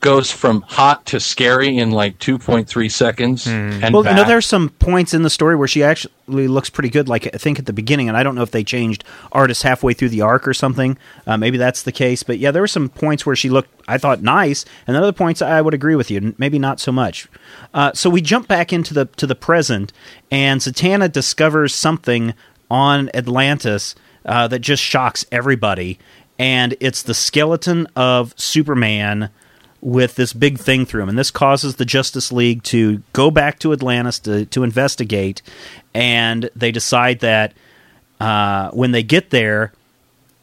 goes 0.00 0.30
from 0.30 0.60
hot 0.62 1.04
to 1.06 1.18
scary 1.18 1.78
in 1.78 1.90
like 1.90 2.18
2.3 2.18 2.90
seconds. 2.92 3.46
And 3.46 3.80
Well, 3.94 4.04
you 4.04 4.10
know, 4.10 4.16
back. 4.16 4.26
there's 4.28 4.46
some 4.46 4.68
points 4.68 5.14
in 5.14 5.22
the 5.22 5.30
story 5.30 5.56
where 5.56 5.66
she 5.66 5.82
actually 5.82 6.46
looks 6.48 6.70
pretty 6.70 6.90
good. 6.90 7.08
Like 7.08 7.26
I 7.34 7.38
think 7.38 7.58
at 7.58 7.66
the 7.66 7.72
beginning, 7.72 8.08
and 8.08 8.16
I 8.16 8.22
don't 8.22 8.34
know 8.34 8.42
if 8.42 8.50
they 8.50 8.62
changed 8.62 9.04
artists 9.32 9.62
halfway 9.62 9.94
through 9.94 10.10
the 10.10 10.20
arc 10.20 10.46
or 10.46 10.54
something. 10.54 10.96
Uh, 11.26 11.36
maybe 11.36 11.56
that's 11.58 11.82
the 11.82 11.92
case. 11.92 12.22
But 12.22 12.38
yeah, 12.38 12.50
there 12.50 12.62
were 12.62 12.68
some 12.68 12.88
points 12.88 13.24
where 13.26 13.34
she 13.34 13.48
looked, 13.48 13.70
I 13.88 13.98
thought, 13.98 14.22
nice, 14.22 14.64
and 14.86 14.94
then 14.94 15.02
other 15.02 15.12
points 15.12 15.40
I 15.42 15.60
would 15.60 15.74
agree 15.74 15.96
with 15.96 16.10
you, 16.10 16.18
n- 16.18 16.34
maybe 16.38 16.58
not 16.58 16.78
so 16.78 16.92
much. 16.92 17.26
Uh, 17.74 17.92
so 17.94 18.08
we 18.10 18.20
jump 18.20 18.46
back 18.48 18.72
into 18.72 18.92
the 18.94 19.06
to 19.16 19.26
the 19.26 19.34
present, 19.34 19.92
and 20.30 20.60
Zatanna 20.60 21.10
discovers 21.10 21.74
something 21.74 22.34
on 22.70 23.10
Atlantis 23.14 23.94
uh, 24.24 24.46
that 24.48 24.58
just 24.58 24.82
shocks 24.82 25.24
everybody, 25.32 25.98
and 26.38 26.76
it's 26.80 27.02
the 27.02 27.14
skeleton 27.14 27.86
of 27.96 28.34
Superman 28.36 29.30
with 29.80 30.16
this 30.16 30.32
big 30.32 30.58
thing 30.58 30.86
through 30.86 31.02
him, 31.02 31.08
and 31.08 31.18
this 31.18 31.30
causes 31.30 31.76
the 31.76 31.84
Justice 31.84 32.32
League 32.32 32.62
to 32.64 33.02
go 33.12 33.30
back 33.30 33.58
to 33.60 33.72
Atlantis 33.72 34.18
to 34.20 34.46
to 34.46 34.62
investigate, 34.62 35.42
and 35.94 36.50
they 36.56 36.70
decide 36.70 37.20
that 37.20 37.52
uh, 38.20 38.70
when 38.70 38.92
they 38.92 39.02
get 39.02 39.30
there, 39.30 39.72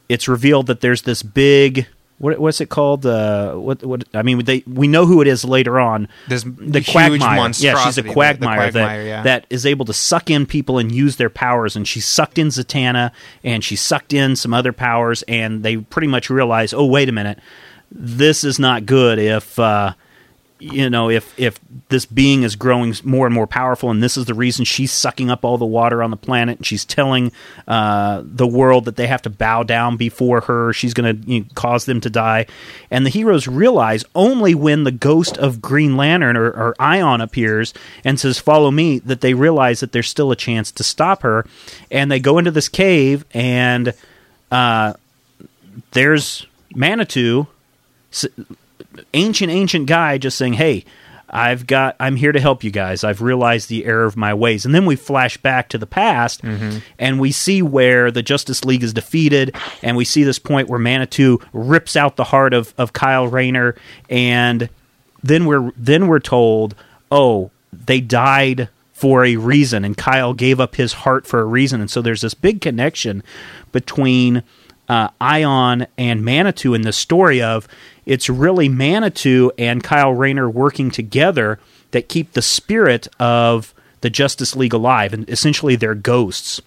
it's 0.09 0.27
revealed 0.27 0.67
that 0.67 0.81
there's 0.81 1.03
this 1.03 1.23
big 1.23 1.87
what, 2.23 2.39
what's 2.39 2.61
it 2.61 2.69
called? 2.69 3.05
Uh, 3.05 3.53
what 3.55 3.83
what 3.83 4.05
I 4.13 4.21
mean, 4.21 4.45
they 4.45 4.63
we 4.65 4.87
know 4.87 5.05
who 5.05 5.19
it 5.21 5.27
is 5.27 5.43
later 5.43 5.77
on. 5.77 6.07
This 6.29 6.43
the 6.43 6.81
quagmire. 6.81 7.51
Yeah, 7.57 7.83
she's 7.83 7.97
a 7.97 8.03
quagmire, 8.03 8.71
quagmire, 8.71 8.71
that 8.71 9.05
yeah. 9.05 9.23
that 9.23 9.45
is 9.49 9.65
able 9.65 9.83
to 9.85 9.93
suck 9.93 10.29
in 10.29 10.45
people 10.45 10.77
and 10.77 10.89
use 10.89 11.17
their 11.17 11.29
powers. 11.29 11.75
And 11.75 11.85
she 11.85 11.99
sucked 11.99 12.37
in 12.37 12.47
Zatanna, 12.47 13.11
and 13.43 13.61
she 13.61 13.75
sucked 13.75 14.13
in 14.13 14.37
some 14.37 14.53
other 14.53 14.71
powers, 14.71 15.23
and 15.23 15.63
they 15.63 15.75
pretty 15.77 16.07
much 16.07 16.29
realize, 16.29 16.73
oh 16.73 16.85
wait 16.85 17.09
a 17.09 17.11
minute, 17.11 17.39
this 17.93 18.43
is 18.43 18.59
not 18.59 18.85
good. 18.85 19.19
If 19.19 19.57
uh, 19.59 19.93
you 20.59 20.89
know, 20.89 21.09
if 21.09 21.37
if 21.37 21.59
this 21.89 22.05
being 22.05 22.43
is 22.43 22.55
growing 22.55 22.95
more 23.03 23.25
and 23.25 23.35
more 23.35 23.47
powerful, 23.47 23.91
and 23.91 24.01
this 24.01 24.15
is 24.15 24.25
the 24.25 24.33
reason 24.33 24.63
she's 24.65 24.91
sucking 24.91 25.29
up 25.29 25.43
all 25.43 25.57
the 25.57 25.65
water 25.65 26.01
on 26.01 26.09
the 26.09 26.17
planet, 26.17 26.57
and 26.57 26.65
she's 26.65 26.85
telling 26.85 27.31
uh, 27.67 28.21
the 28.23 28.47
world 28.47 28.85
that 28.85 28.95
they 28.95 29.07
have 29.07 29.21
to 29.23 29.29
bow 29.29 29.63
down 29.63 29.97
before 29.97 30.41
her, 30.41 30.71
she's 30.71 30.93
going 30.93 31.21
to 31.21 31.29
you 31.29 31.39
know, 31.41 31.45
cause 31.53 31.85
them 31.85 31.99
to 32.01 32.09
die. 32.09 32.45
And 32.89 33.05
the 33.05 33.09
heroes 33.09 33.47
realize 33.47 34.05
only 34.15 34.55
when 34.55 34.85
the 34.85 34.91
ghost 34.91 35.37
of 35.37 35.61
Green 35.61 35.97
Lantern 35.97 36.37
or, 36.37 36.47
or 36.47 36.75
Ion 36.79 37.19
appears 37.19 37.73
and 38.05 38.19
says, 38.19 38.39
"Follow 38.39 38.71
me," 38.71 38.99
that 38.99 39.21
they 39.21 39.33
realize 39.33 39.81
that 39.81 39.91
there's 39.91 40.09
still 40.09 40.31
a 40.31 40.35
chance 40.35 40.71
to 40.71 40.83
stop 40.83 41.23
her, 41.23 41.45
and 41.91 42.09
they 42.09 42.19
go 42.19 42.37
into 42.37 42.51
this 42.51 42.69
cave, 42.69 43.25
and 43.33 43.93
uh, 44.49 44.93
there's 45.91 46.47
Manitou 46.73 47.47
ancient 49.13 49.51
ancient 49.51 49.87
guy 49.87 50.17
just 50.17 50.37
saying 50.37 50.53
hey 50.53 50.85
i've 51.29 51.65
got 51.65 51.95
i'm 51.99 52.15
here 52.15 52.31
to 52.31 52.39
help 52.39 52.63
you 52.63 52.69
guys. 52.71 53.03
I've 53.03 53.21
realized 53.21 53.69
the 53.69 53.85
error 53.85 54.05
of 54.05 54.15
my 54.15 54.33
ways. 54.33 54.65
And 54.65 54.75
then 54.75 54.85
we 54.85 54.95
flash 54.95 55.37
back 55.37 55.69
to 55.69 55.77
the 55.79 55.87
past 55.87 56.43
mm-hmm. 56.43 56.79
and 56.99 57.19
we 57.19 57.31
see 57.31 57.61
where 57.61 58.11
the 58.11 58.21
justice 58.21 58.63
league 58.63 58.83
is 58.83 58.93
defeated 58.93 59.55
and 59.81 59.97
we 59.97 60.05
see 60.05 60.23
this 60.23 60.37
point 60.37 60.69
where 60.69 60.79
manitou 60.79 61.39
rips 61.51 61.95
out 61.95 62.17
the 62.17 62.23
heart 62.23 62.53
of, 62.53 62.73
of 62.77 62.93
kyle 62.93 63.27
rayner 63.27 63.75
and 64.09 64.69
then 65.23 65.45
we're 65.45 65.71
then 65.75 66.07
we're 66.07 66.19
told 66.19 66.75
oh 67.11 67.49
they 67.71 67.99
died 67.99 68.69
for 68.91 69.25
a 69.25 69.35
reason 69.35 69.83
and 69.83 69.97
kyle 69.97 70.33
gave 70.33 70.59
up 70.59 70.75
his 70.75 70.93
heart 70.93 71.25
for 71.25 71.41
a 71.41 71.45
reason. 71.45 71.81
And 71.81 71.91
so 71.91 72.01
there's 72.01 72.21
this 72.21 72.33
big 72.33 72.61
connection 72.61 73.23
between 73.71 74.43
uh, 74.89 75.09
Ion 75.21 75.87
and 75.97 76.23
Manitou 76.25 76.73
in 76.73 76.81
the 76.81 76.93
story 76.93 77.41
of 77.41 77.67
it's 78.05 78.29
really 78.29 78.67
Manitou 78.69 79.51
and 79.57 79.83
Kyle 79.83 80.13
Rayner 80.13 80.49
working 80.49 80.91
together 80.91 81.59
that 81.91 82.09
keep 82.09 82.33
the 82.33 82.41
spirit 82.41 83.07
of 83.19 83.73
the 84.01 84.09
Justice 84.09 84.55
League 84.55 84.73
alive, 84.73 85.13
and 85.13 85.29
essentially 85.29 85.75
they're 85.77 85.95
ghosts. 85.95 86.61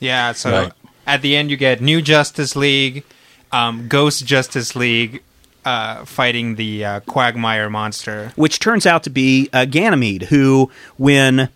Yeah, 0.00 0.32
so 0.32 0.50
Right. 0.50 0.72
at 1.06 1.22
the 1.22 1.36
end 1.36 1.50
you 1.50 1.56
get 1.56 1.80
New 1.80 2.02
Justice 2.02 2.56
League, 2.56 3.04
um, 3.52 3.86
Ghost 3.88 4.26
Justice 4.26 4.74
League 4.74 5.22
uh, 5.64 6.04
fighting 6.04 6.56
the 6.56 6.84
uh, 6.84 7.00
Quagmire 7.00 7.70
monster. 7.70 8.32
which 8.36 8.58
turns 8.58 8.86
out 8.86 9.02
to 9.04 9.10
be 9.10 9.48
uh, 9.52 9.64
Ganymede, 9.64 10.22
who, 10.22 10.70
when 10.96 11.48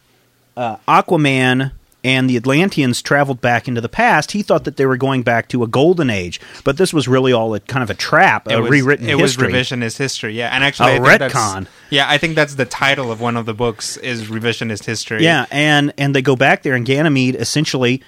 uh, 0.56 0.76
Aquaman 0.88 1.72
and 2.02 2.28
the 2.30 2.36
Atlanteans 2.36 3.02
traveled 3.02 3.40
back 3.40 3.68
into 3.68 3.80
the 3.80 3.88
past, 3.88 4.32
he 4.32 4.42
thought 4.42 4.64
that 4.64 4.76
they 4.76 4.86
were 4.86 4.96
going 4.96 5.22
back 5.22 5.48
to 5.48 5.62
a 5.62 5.66
golden 5.66 6.08
age, 6.10 6.40
but 6.64 6.76
this 6.78 6.92
was 6.94 7.06
really 7.06 7.32
all 7.32 7.54
a 7.54 7.60
kind 7.60 7.82
of 7.82 7.90
a 7.90 7.94
trap, 7.94 8.46
a 8.48 8.52
It 8.52 8.60
was, 8.60 8.70
rewritten 8.70 9.08
it 9.08 9.18
history. 9.18 9.52
was 9.52 9.54
revisionist 9.68 9.98
history. 9.98 10.34
Yeah, 10.36 10.48
and 10.54 10.64
actually, 10.64 10.92
A 10.92 10.94
I 10.94 10.96
think 10.96 11.06
that's- 11.18 11.32
retcon. 11.34 11.66
Yeah, 11.90 12.08
I 12.08 12.18
think 12.18 12.36
that's 12.36 12.54
the 12.54 12.64
title 12.64 13.10
of 13.12 13.20
one 13.20 13.36
of 13.36 13.46
the 13.46 13.54
books 13.54 13.96
is 13.98 14.28
revisionist 14.28 14.84
history. 14.84 15.22
Yeah, 15.24 15.46
and 15.50 15.92
and 15.98 16.14
they 16.14 16.22
go 16.22 16.36
back 16.36 16.62
there, 16.62 16.74
and 16.74 16.86
Ganymede 16.86 17.34
essentially 17.36 18.02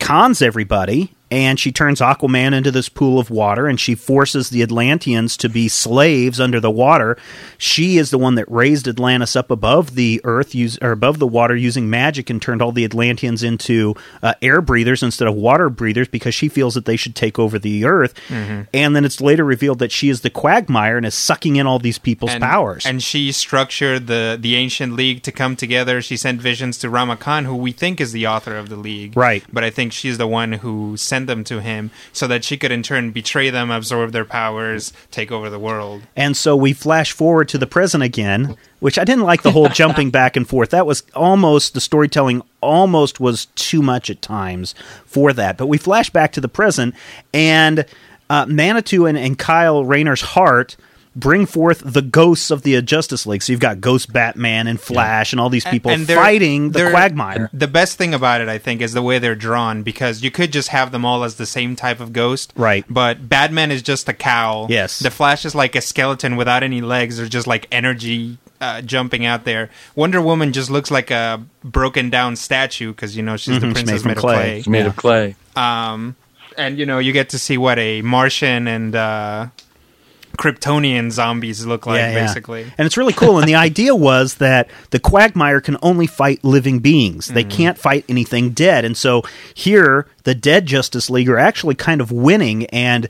cons 0.00 0.42
everybody, 0.42 1.12
and 1.32 1.58
she 1.58 1.72
turns 1.72 2.02
Aquaman 2.02 2.52
into 2.52 2.70
this 2.70 2.90
pool 2.90 3.18
of 3.18 3.30
water, 3.30 3.66
and 3.66 3.80
she 3.80 3.94
forces 3.94 4.50
the 4.50 4.60
Atlanteans 4.60 5.38
to 5.38 5.48
be 5.48 5.66
slaves 5.66 6.38
under 6.38 6.60
the 6.60 6.70
water. 6.70 7.16
She 7.56 7.96
is 7.96 8.10
the 8.10 8.18
one 8.18 8.34
that 8.34 8.50
raised 8.50 8.86
Atlantis 8.86 9.34
up 9.34 9.50
above 9.50 9.94
the 9.94 10.20
earth, 10.24 10.54
use, 10.54 10.78
or 10.82 10.90
above 10.92 11.18
the 11.18 11.26
water, 11.26 11.56
using 11.56 11.88
magic, 11.88 12.28
and 12.28 12.42
turned 12.42 12.60
all 12.60 12.70
the 12.70 12.84
Atlanteans 12.84 13.42
into 13.42 13.94
uh, 14.22 14.34
air 14.42 14.60
breathers 14.60 15.02
instead 15.02 15.26
of 15.26 15.34
water 15.34 15.70
breathers 15.70 16.06
because 16.06 16.34
she 16.34 16.50
feels 16.50 16.74
that 16.74 16.84
they 16.84 16.96
should 16.96 17.16
take 17.16 17.38
over 17.38 17.58
the 17.58 17.86
earth. 17.86 18.12
And 18.74 18.94
then 18.94 19.06
it's 19.06 19.22
later 19.22 19.42
revealed 19.42 19.78
that 19.78 19.90
she 19.90 20.10
is 20.10 20.20
the 20.20 20.28
Quagmire 20.28 20.98
and 20.98 21.06
is 21.06 21.14
sucking 21.14 21.56
in 21.56 21.66
all 21.66 21.78
these 21.78 21.98
people's 21.98 22.32
and, 22.32 22.42
powers. 22.42 22.84
And 22.84 23.02
she 23.02 23.32
structured 23.32 24.06
the 24.06 24.36
the 24.38 24.54
ancient 24.56 24.92
league 24.92 25.22
to 25.22 25.32
come 25.32 25.56
together. 25.56 26.02
She 26.02 26.18
sent 26.18 26.42
visions 26.42 26.76
to 26.78 26.90
Rama 26.90 27.16
Khan, 27.16 27.46
who 27.46 27.56
we 27.56 27.72
think 27.72 28.02
is 28.02 28.12
the 28.12 28.26
author 28.26 28.54
of 28.54 28.68
the 28.68 28.76
league. 28.76 29.16
Right. 29.16 29.42
But 29.50 29.64
I 29.64 29.70
think 29.70 29.94
she's 29.94 30.18
the 30.18 30.26
one 30.26 30.52
who 30.52 30.98
sent 30.98 31.21
them 31.26 31.44
to 31.44 31.60
him 31.60 31.90
so 32.12 32.26
that 32.26 32.44
she 32.44 32.56
could 32.56 32.72
in 32.72 32.82
turn 32.82 33.10
betray 33.10 33.50
them, 33.50 33.70
absorb 33.70 34.12
their 34.12 34.24
powers, 34.24 34.92
take 35.10 35.30
over 35.30 35.50
the 35.50 35.58
world. 35.58 36.02
And 36.16 36.36
so 36.36 36.56
we 36.56 36.72
flash 36.72 37.12
forward 37.12 37.48
to 37.50 37.58
the 37.58 37.66
present 37.66 38.02
again, 38.02 38.56
which 38.80 38.98
I 38.98 39.04
didn't 39.04 39.24
like 39.24 39.42
the 39.42 39.52
whole 39.52 39.68
jumping 39.70 40.10
back 40.10 40.36
and 40.36 40.48
forth. 40.48 40.70
That 40.70 40.86
was 40.86 41.02
almost 41.14 41.74
the 41.74 41.80
storytelling 41.80 42.42
almost 42.60 43.20
was 43.20 43.46
too 43.54 43.82
much 43.82 44.10
at 44.10 44.22
times 44.22 44.74
for 45.04 45.32
that. 45.32 45.56
But 45.56 45.66
we 45.66 45.78
flash 45.78 46.10
back 46.10 46.32
to 46.32 46.40
the 46.40 46.48
present, 46.48 46.94
and 47.32 47.84
uh, 48.30 48.46
Manitou 48.46 49.06
and, 49.06 49.18
and 49.18 49.38
Kyle 49.38 49.84
Rayner's 49.84 50.22
heart 50.22 50.76
bring 51.14 51.44
forth 51.46 51.82
the 51.84 52.00
ghosts 52.02 52.50
of 52.50 52.62
the 52.62 52.80
Justice 52.82 53.26
League. 53.26 53.42
So 53.42 53.52
you've 53.52 53.60
got 53.60 53.80
Ghost 53.80 54.12
Batman 54.12 54.66
and 54.66 54.80
Flash 54.80 55.32
and 55.32 55.40
all 55.40 55.50
these 55.50 55.64
people 55.64 55.94
they're- 55.96 56.16
fighting 56.16 56.70
the 56.70 56.78
they're- 56.78 56.90
Quagmire. 56.90 57.50
The 57.52 57.68
best 57.68 57.98
thing 57.98 58.14
about 58.14 58.40
it, 58.40 58.48
I 58.48 58.58
think, 58.58 58.80
is 58.80 58.92
the 58.94 59.02
way 59.02 59.18
they're 59.18 59.34
drawn 59.34 59.82
because 59.82 60.22
you 60.22 60.30
could 60.30 60.52
just 60.52 60.68
have 60.68 60.90
them 60.90 61.04
all 61.04 61.22
as 61.24 61.34
the 61.34 61.44
same 61.46 61.76
type 61.76 62.00
of 62.00 62.12
ghost. 62.12 62.52
Right. 62.56 62.84
But 62.88 63.28
Batman 63.28 63.70
is 63.70 63.82
just 63.82 64.08
a 64.08 64.14
cowl. 64.14 64.68
Yes. 64.70 65.00
The 65.00 65.10
Flash 65.10 65.44
is 65.44 65.54
like 65.54 65.74
a 65.74 65.80
skeleton 65.82 66.36
without 66.36 66.62
any 66.62 66.80
legs 66.80 67.20
or 67.20 67.28
just 67.28 67.46
like 67.46 67.66
energy 67.70 68.38
uh, 68.60 68.80
jumping 68.80 69.26
out 69.26 69.44
there. 69.44 69.68
Wonder 69.96 70.22
Woman 70.22 70.52
just 70.52 70.70
looks 70.70 70.88
like 70.90 71.10
a 71.10 71.42
broken 71.64 72.10
down 72.10 72.36
statue 72.36 72.92
because, 72.92 73.16
you 73.16 73.22
know, 73.22 73.36
she's 73.36 73.56
Mhm, 73.58 73.60
the 73.60 73.66
she's 73.66 73.72
princess 73.74 73.92
made 73.92 74.00
from 74.02 74.08
made 74.08 74.16
of 74.16 74.20
clay. 74.22 74.34
clay. 74.36 74.58
It's 74.58 74.68
made 74.68 74.86
of 74.86 74.96
clay. 74.96 75.36
Um, 75.56 76.14
and, 76.56 76.78
you 76.78 76.86
know, 76.86 76.98
you 77.00 77.12
get 77.12 77.30
to 77.30 77.38
see 77.40 77.58
what 77.58 77.78
a 77.80 78.02
Martian 78.02 78.68
and 78.68 78.94
uh, 78.94 79.46
Kryptonian 80.36 81.10
zombies 81.10 81.64
look 81.66 81.86
like, 81.86 81.98
Yeah, 81.98 82.12
yeah. 82.12 82.26
basically. 82.26 82.62
And 82.78 82.86
it's 82.86 82.96
really 82.96 83.12
cool. 83.12 83.38
And 83.38 83.46
the 83.48 83.54
idea 83.68 83.94
was 83.94 84.36
that 84.36 84.68
the 84.90 84.98
Quagmire 85.00 85.60
can 85.60 85.76
only 85.82 86.06
fight 86.06 86.42
living 86.44 86.78
beings. 86.80 87.28
They 87.28 87.44
can't 87.44 87.78
fight 87.78 88.04
anything 88.08 88.50
dead. 88.50 88.84
And 88.84 88.96
so 88.96 89.22
here, 89.54 90.06
the 90.24 90.34
dead 90.34 90.66
Justice 90.66 91.10
League 91.10 91.28
are 91.28 91.38
actually 91.38 91.74
kind 91.74 92.00
of 92.00 92.10
winning 92.12 92.66
and 92.66 93.08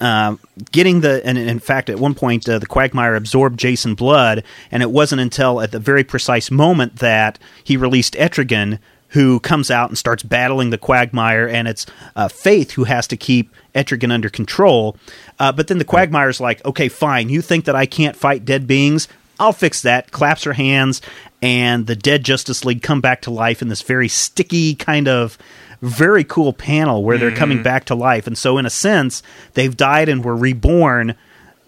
uh, 0.00 0.36
getting 0.72 1.00
the. 1.00 1.24
And 1.24 1.38
in 1.38 1.58
fact, 1.60 1.88
at 1.88 1.98
one 1.98 2.14
point, 2.14 2.48
uh, 2.48 2.58
the 2.58 2.66
Quagmire 2.66 3.14
absorbed 3.14 3.58
Jason 3.58 3.94
Blood. 3.94 4.42
And 4.70 4.82
it 4.82 4.90
wasn't 4.90 5.20
until 5.20 5.60
at 5.60 5.70
the 5.70 5.78
very 5.78 6.04
precise 6.04 6.50
moment 6.50 6.96
that 6.96 7.38
he 7.62 7.76
released 7.76 8.14
Etrigan. 8.14 8.78
Who 9.12 9.40
comes 9.40 9.70
out 9.70 9.88
and 9.88 9.96
starts 9.96 10.22
battling 10.22 10.70
the 10.70 10.78
Quagmire, 10.78 11.48
and 11.48 11.68
it's 11.68 11.86
uh, 12.16 12.28
Faith 12.28 12.72
who 12.72 12.84
has 12.84 13.06
to 13.08 13.16
keep 13.16 13.54
Etrigan 13.74 14.12
under 14.12 14.28
control. 14.28 14.96
Uh, 15.38 15.52
but 15.52 15.68
then 15.68 15.78
the 15.78 15.84
Quagmire's 15.84 16.40
like, 16.40 16.64
okay, 16.64 16.88
fine, 16.88 17.28
you 17.28 17.42
think 17.42 17.66
that 17.66 17.76
I 17.76 17.86
can't 17.86 18.16
fight 18.16 18.44
dead 18.44 18.66
beings? 18.66 19.08
I'll 19.38 19.52
fix 19.52 19.82
that. 19.82 20.12
Claps 20.12 20.44
her 20.44 20.52
hands, 20.52 21.02
and 21.40 21.86
the 21.86 21.96
dead 21.96 22.24
Justice 22.24 22.64
League 22.64 22.82
come 22.82 23.00
back 23.00 23.22
to 23.22 23.30
life 23.30 23.60
in 23.60 23.68
this 23.68 23.82
very 23.82 24.08
sticky 24.08 24.74
kind 24.74 25.08
of 25.08 25.36
very 25.82 26.22
cool 26.22 26.52
panel 26.52 27.02
where 27.02 27.18
they're 27.18 27.34
coming 27.34 27.62
back 27.62 27.86
to 27.86 27.94
life. 27.94 28.28
And 28.28 28.38
so, 28.38 28.56
in 28.56 28.66
a 28.66 28.70
sense, 28.70 29.22
they've 29.54 29.76
died 29.76 30.08
and 30.08 30.24
were 30.24 30.36
reborn. 30.36 31.16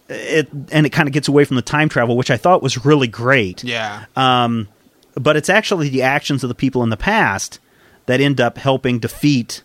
It 0.08 0.48
and 0.70 0.86
it 0.86 0.90
kind 0.90 1.08
of 1.08 1.12
gets 1.12 1.26
away 1.26 1.44
from 1.44 1.56
the 1.56 1.62
time 1.62 1.88
travel, 1.88 2.16
which 2.16 2.30
I 2.30 2.36
thought 2.36 2.62
was 2.62 2.84
really 2.84 3.08
great. 3.08 3.64
Yeah. 3.64 4.04
Um, 4.14 4.68
but 5.14 5.36
it's 5.36 5.48
actually 5.48 5.88
the 5.88 6.02
actions 6.02 6.42
of 6.42 6.48
the 6.48 6.54
people 6.54 6.82
in 6.82 6.90
the 6.90 6.96
past 6.96 7.58
that 8.06 8.20
end 8.20 8.40
up 8.40 8.58
helping 8.58 8.98
defeat 8.98 9.62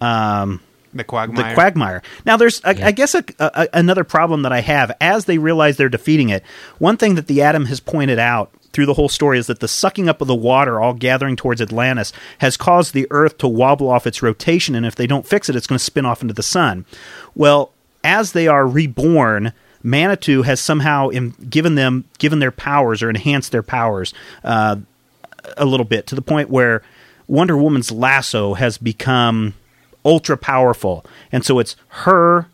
um, 0.00 0.60
the 0.92 1.04
Quagmire. 1.04 1.48
the 1.48 1.54
Quagmire. 1.54 2.02
Now, 2.24 2.36
there's, 2.36 2.60
I, 2.64 2.70
I 2.70 2.92
guess, 2.92 3.14
a, 3.14 3.24
a, 3.38 3.68
another 3.72 4.04
problem 4.04 4.42
that 4.42 4.52
I 4.52 4.60
have 4.60 4.92
as 5.00 5.26
they 5.26 5.38
realize 5.38 5.76
they're 5.76 5.88
defeating 5.88 6.30
it. 6.30 6.42
One 6.78 6.96
thing 6.96 7.14
that 7.16 7.26
the 7.26 7.42
Atom 7.42 7.66
has 7.66 7.80
pointed 7.80 8.18
out 8.18 8.50
through 8.72 8.86
the 8.86 8.94
whole 8.94 9.08
story 9.08 9.38
is 9.38 9.46
that 9.46 9.60
the 9.60 9.68
sucking 9.68 10.08
up 10.08 10.20
of 10.20 10.28
the 10.28 10.34
water, 10.34 10.80
all 10.80 10.94
gathering 10.94 11.36
towards 11.36 11.60
Atlantis, 11.60 12.12
has 12.38 12.56
caused 12.56 12.92
the 12.92 13.06
Earth 13.10 13.38
to 13.38 13.48
wobble 13.48 13.88
off 13.88 14.06
its 14.06 14.22
rotation, 14.22 14.74
and 14.74 14.84
if 14.84 14.94
they 14.94 15.06
don't 15.06 15.26
fix 15.26 15.48
it, 15.48 15.56
it's 15.56 15.66
going 15.66 15.78
to 15.78 15.84
spin 15.84 16.06
off 16.06 16.22
into 16.22 16.34
the 16.34 16.42
sun. 16.42 16.84
Well, 17.34 17.72
as 18.04 18.32
they 18.32 18.48
are 18.48 18.66
reborn. 18.66 19.52
Manitou 19.86 20.42
has 20.42 20.60
somehow 20.60 21.10
im- 21.10 21.34
given 21.48 21.76
them 21.76 22.04
given 22.18 22.40
their 22.40 22.50
powers 22.50 23.02
or 23.02 23.08
enhanced 23.08 23.52
their 23.52 23.62
powers 23.62 24.12
uh, 24.42 24.76
a 25.56 25.64
little 25.64 25.86
bit 25.86 26.06
to 26.08 26.14
the 26.14 26.22
point 26.22 26.50
where 26.50 26.82
Wonder 27.28 27.56
Woman's 27.56 27.92
lasso 27.92 28.54
has 28.54 28.78
become 28.78 29.54
ultra 30.04 30.36
powerful, 30.36 31.04
and 31.32 31.44
so 31.44 31.58
it's 31.58 31.76
her 31.88 32.48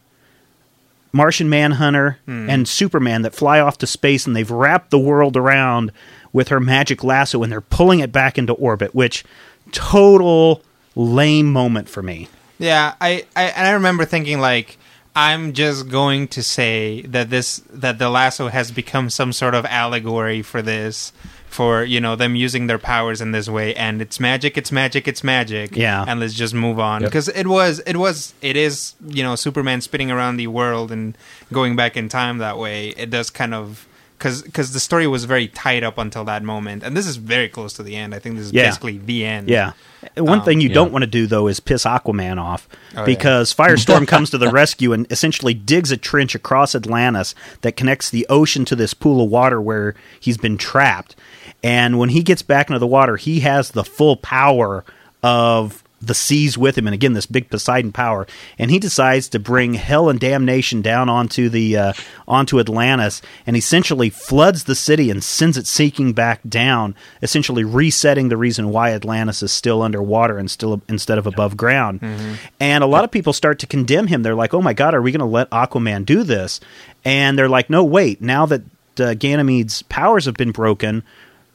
Martian 1.13 1.49
Manhunter 1.49 2.19
and 2.27 2.67
Superman 2.67 3.23
that 3.23 3.35
fly 3.35 3.61
off 3.61 3.77
to 3.79 3.87
space, 3.87 4.27
and 4.27 4.35
they've 4.35 4.51
wrapped 4.51 4.91
the 4.91 4.99
world 4.99 5.37
around 5.37 5.93
with 6.33 6.49
her 6.49 6.61
magic 6.61 7.05
lasso, 7.05 7.43
and 7.43 7.53
they're 7.53 7.61
pulling 7.61 8.01
it 8.01 8.13
back 8.13 8.39
into 8.39 8.55
orbit. 8.55 8.95
Which 8.95 9.25
total 9.73 10.63
lame 10.97 11.53
moment 11.53 11.89
for 11.89 12.03
me. 12.03 12.29
Yeah, 12.59 12.95
I, 13.01 13.27
I 13.37 13.45
and 13.45 13.67
I 13.67 13.73
remember 13.73 14.05
thinking 14.05 14.41
like 14.41 14.79
I'm 15.15 15.53
just 15.53 15.89
going 15.89 16.29
to 16.29 16.43
say 16.43 17.03
that 17.03 17.29
this 17.31 17.63
that 17.71 17.99
the 17.99 18.09
lasso 18.09 18.49
has 18.49 18.71
become 18.73 19.11
some 19.11 19.33
sort 19.33 19.55
of 19.55 19.67
allegory 19.67 20.41
for 20.43 20.63
this 20.63 21.13
for 21.47 21.85
you 21.85 22.01
know 22.01 22.17
them 22.17 22.35
using 22.35 22.67
their 22.67 22.79
powers 22.79 23.21
in 23.21 23.33
this 23.33 23.47
way 23.47 23.75
and 23.75 24.01
it's 24.01 24.19
magic 24.19 24.57
it's 24.57 24.73
magic 24.73 25.07
it's 25.07 25.23
magic 25.23 25.77
Yeah. 25.77 26.03
and 26.09 26.19
let's 26.19 26.33
just 26.33 26.55
move 26.55 26.81
on 26.81 27.03
Yep. 27.03 27.11
because 27.11 27.29
it 27.29 27.47
was 27.47 27.81
it 27.81 27.97
was 27.99 28.33
it 28.41 28.57
is 28.57 28.95
you 29.07 29.23
know 29.23 29.37
superman 29.37 29.83
spinning 29.83 30.11
around 30.11 30.39
the 30.39 30.47
world 30.47 30.91
and 30.91 31.15
going 31.53 31.77
back 31.77 31.95
in 31.95 32.09
time 32.09 32.39
that 32.39 32.57
way 32.57 32.89
it 32.97 33.11
does 33.11 33.29
kind 33.29 33.53
of 33.53 33.87
because 34.23 34.73
the 34.73 34.81
story 34.81 35.07
was 35.07 35.25
very 35.25 35.49
tight 35.49 35.83
up 35.83 35.99
until 35.99 36.25
that 36.25 36.43
moment 36.43 36.83
and 36.83 36.97
this 36.97 37.07
is 37.07 37.17
very 37.17 37.49
close 37.49 37.73
to 37.75 37.83
the 37.83 37.97
end 37.97 38.15
i 38.15 38.19
think 38.19 38.37
this 38.37 38.47
is 38.47 38.53
Yeah. 38.53 38.67
basically 38.67 38.99
the 38.99 39.25
end 39.25 39.49
Yeah. 39.49 39.73
One 40.17 40.41
Um, 40.41 40.45
thing 40.45 40.61
you 40.61 40.69
yeah. 40.69 40.75
don't 40.75 40.91
want 40.93 41.03
to 41.05 41.07
do 41.11 41.27
though 41.29 41.47
is 41.47 41.61
piss 41.61 41.85
Aquaman 41.85 42.37
off 42.41 42.69
Oh, 42.97 43.01
yeah. 43.01 43.05
because 43.07 43.55
Firestorm 43.55 44.07
comes 44.15 44.31
to 44.31 44.39
the 44.39 44.51
rescue 44.51 44.93
and 44.93 45.07
essentially 45.13 45.55
digs 45.55 45.91
a 45.93 45.97
trench 45.97 46.35
across 46.35 46.75
Atlantis 46.75 47.35
that 47.61 47.77
connects 47.77 48.11
the 48.11 48.27
ocean 48.29 48.65
to 48.67 48.75
this 48.77 48.95
pool 48.95 49.23
of 49.25 49.31
water 49.31 49.61
where 49.61 49.95
he's 50.19 50.37
been 50.37 50.59
trapped. 50.59 51.15
And 51.63 51.99
when 52.01 52.09
he 52.09 52.23
gets 52.25 52.43
back 52.43 52.69
into 52.69 52.81
the 52.81 52.87
water, 52.87 53.17
he 53.17 53.41
has 53.41 53.71
the 53.71 53.85
full 53.85 54.17
power 54.17 54.85
of 55.23 55.82
the 56.03 56.15
seas 56.15 56.59
with 56.59 56.77
him 56.77 56.87
and 56.87 56.95
again 56.95 57.13
this 57.13 57.27
big 57.27 57.49
Poseidon 57.49 57.93
power. 57.93 58.27
And 58.59 58.71
he 58.71 58.79
decides 58.79 59.29
to 59.29 59.39
bring 59.39 59.75
hell 59.75 60.09
and 60.09 60.19
damnation 60.19 60.83
down 60.83 61.09
onto 61.09 61.49
the 61.49 61.77
uh, 61.77 61.93
onto 62.27 62.61
Atlantis 62.61 63.23
and 63.47 63.57
essentially 63.57 64.11
floods 64.11 64.65
the 64.65 64.75
city 64.75 65.11
and 65.11 65.23
sends 65.23 65.57
it 65.57 65.67
seeking 65.67 66.13
back 66.13 66.41
down 66.49 66.95
essentially 67.23 67.65
resetting 67.65 68.29
the 68.29 68.37
reason 68.37 68.71
why 68.71 68.93
Atlantis 68.93 69.43
is 69.43 69.53
still 69.53 69.83
underwater 69.83 70.39
and 70.39 70.51
still 70.51 70.83
instead 70.89 71.19
of 71.19 71.27
above 71.27 71.57
ground. 71.57 72.01
And 72.61 72.85
a 72.85 72.87
lot 72.87 73.05
of 73.05 73.11
people 73.11 73.33
start 73.33 73.59
to 73.61 73.67
condemn 73.67 74.09
him. 74.09 74.23
They're 74.23 74.35
like 74.35 74.55
oh 74.55 74.63
my 74.63 74.73
god 74.73 74.95
are 74.95 75.03
we 75.03 75.13
going 75.13 75.21
to 75.21 75.27
let 75.27 75.51
Aquaman 75.51 76.05
do 76.05 76.25
this? 76.25 76.61
And 77.05 77.39
they're 77.39 77.49
like 77.49 77.71
no 77.71 77.85
wait. 77.85 78.21
Now 78.21 78.47
that 78.47 78.63
uh, 78.99 79.15
Ganymede's 79.15 79.83
powers 79.83 80.27
have 80.27 80.35
been 80.35 80.53
broken 80.53 81.03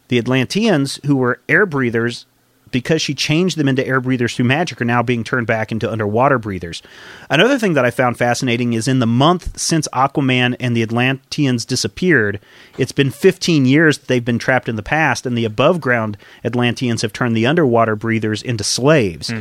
the 0.08 0.18
Atlanteans 0.18 1.00
who 1.06 1.18
were 1.18 1.40
air 1.50 1.66
breathers 1.66 2.26
because 2.72 3.02
she 3.02 3.14
changed 3.14 3.58
them 3.58 3.68
into 3.68 3.86
air 3.86 4.02
breathers 4.02 4.36
through 4.36 4.46
magic 4.46 4.82
are 4.82 4.86
now 4.86 5.04
being 5.04 5.24
turned 5.24 5.48
back 5.48 5.72
into 5.72 5.92
underwater 5.92 6.38
breathers. 6.38 6.82
Another 7.30 7.58
thing 7.60 7.74
that 7.74 7.86
I 7.86 7.92
found 7.92 8.18
fascinating 8.18 8.74
is 8.74 8.88
in 8.88 9.00
the 9.00 9.08
month 9.08 9.58
since 9.60 9.88
Aquaman 9.94 10.56
and 10.60 10.76
the 10.76 10.84
Atlanteans 10.84 11.66
disappeared, 11.66 12.40
it's 12.78 12.92
been 12.92 13.12
15 13.12 13.66
years 13.66 13.98
that 13.98 14.08
they've 14.08 14.24
been 14.24 14.40
trapped 14.40 14.70
in 14.70 14.76
the 14.76 14.84
past, 14.84 15.26
and 15.26 15.38
the 15.38 15.46
above 15.46 15.80
ground 15.82 16.18
Atlanteans 16.44 17.02
have 17.02 17.14
turned 17.14 17.36
the 17.36 17.46
underwater 17.46 17.96
breathers 17.96 18.42
into 18.42 18.64
slaves. 18.64 19.32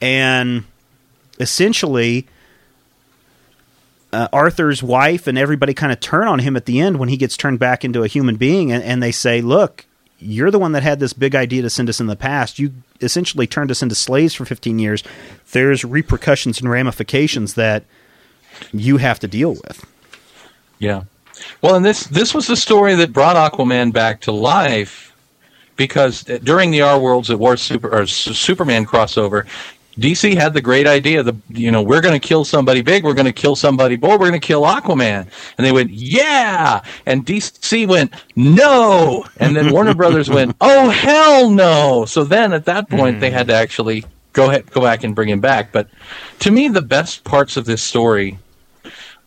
And 0.00 0.64
essentially, 1.40 2.26
uh, 4.12 4.28
Arthur's 4.32 4.82
wife 4.82 5.26
and 5.26 5.36
everybody 5.36 5.74
kind 5.74 5.92
of 5.92 6.00
turn 6.00 6.26
on 6.28 6.38
him 6.38 6.56
at 6.56 6.64
the 6.64 6.80
end 6.80 6.98
when 6.98 7.08
he 7.08 7.16
gets 7.16 7.36
turned 7.36 7.58
back 7.58 7.84
into 7.84 8.02
a 8.02 8.06
human 8.06 8.36
being, 8.36 8.72
and, 8.72 8.82
and 8.82 9.02
they 9.02 9.12
say, 9.12 9.40
"Look, 9.42 9.84
you're 10.18 10.50
the 10.50 10.58
one 10.58 10.72
that 10.72 10.82
had 10.82 11.00
this 11.00 11.12
big 11.12 11.34
idea 11.34 11.62
to 11.62 11.70
send 11.70 11.88
us 11.88 12.00
in 12.00 12.06
the 12.06 12.16
past. 12.16 12.58
You 12.58 12.72
essentially 13.00 13.46
turned 13.46 13.70
us 13.70 13.82
into 13.82 13.94
slaves 13.94 14.34
for 14.34 14.44
15 14.44 14.78
years. 14.78 15.04
There's 15.52 15.84
repercussions 15.84 16.60
and 16.60 16.70
ramifications 16.70 17.54
that 17.54 17.84
you 18.72 18.96
have 18.96 19.18
to 19.20 19.28
deal 19.28 19.54
with." 19.54 19.84
Yeah. 20.78 21.02
Well, 21.62 21.76
and 21.76 21.84
this 21.84 22.04
this 22.04 22.34
was 22.34 22.46
the 22.46 22.56
story 22.56 22.94
that 22.96 23.12
brought 23.12 23.36
Aquaman 23.36 23.92
back 23.92 24.20
to 24.22 24.32
life 24.32 25.12
because 25.76 26.24
during 26.24 26.70
the 26.70 26.82
Our 26.82 26.98
Worlds 26.98 27.30
at 27.30 27.38
War 27.38 27.56
Super 27.56 27.88
or 27.88 28.06
Superman 28.06 28.84
crossover, 28.84 29.46
DC 29.98 30.36
had 30.36 30.54
the 30.54 30.60
great 30.60 30.86
idea 30.86 31.22
the 31.22 31.34
you 31.48 31.70
know 31.70 31.82
we're 31.82 32.00
going 32.00 32.18
to 32.18 32.26
kill 32.26 32.44
somebody 32.44 32.82
big, 32.82 33.04
we're 33.04 33.14
going 33.14 33.26
to 33.26 33.32
kill 33.32 33.56
somebody 33.56 33.96
bold, 33.96 34.20
we're 34.20 34.28
going 34.28 34.40
to 34.40 34.46
kill 34.46 34.62
Aquaman, 34.62 35.26
and 35.56 35.66
they 35.66 35.72
went 35.72 35.90
yeah, 35.90 36.80
and 37.04 37.26
DC 37.26 37.86
went 37.86 38.12
no, 38.36 39.24
and 39.38 39.56
then 39.56 39.72
Warner 39.72 39.94
Brothers 40.02 40.30
went 40.30 40.56
oh 40.60 40.88
hell 40.90 41.50
no. 41.50 42.04
So 42.04 42.24
then 42.24 42.52
at 42.52 42.64
that 42.66 42.88
point 42.88 43.20
they 43.20 43.30
had 43.30 43.48
to 43.48 43.52
mm-hmm. 43.52 43.62
actually 43.62 44.04
go 44.32 44.48
ahead 44.48 44.70
go 44.70 44.80
back 44.80 45.02
and 45.02 45.14
bring 45.14 45.28
him 45.28 45.40
back. 45.40 45.72
But 45.72 45.88
to 46.40 46.50
me, 46.50 46.68
the 46.68 46.82
best 46.82 47.24
parts 47.24 47.56
of 47.56 47.64
this 47.64 47.82
story 47.82 48.38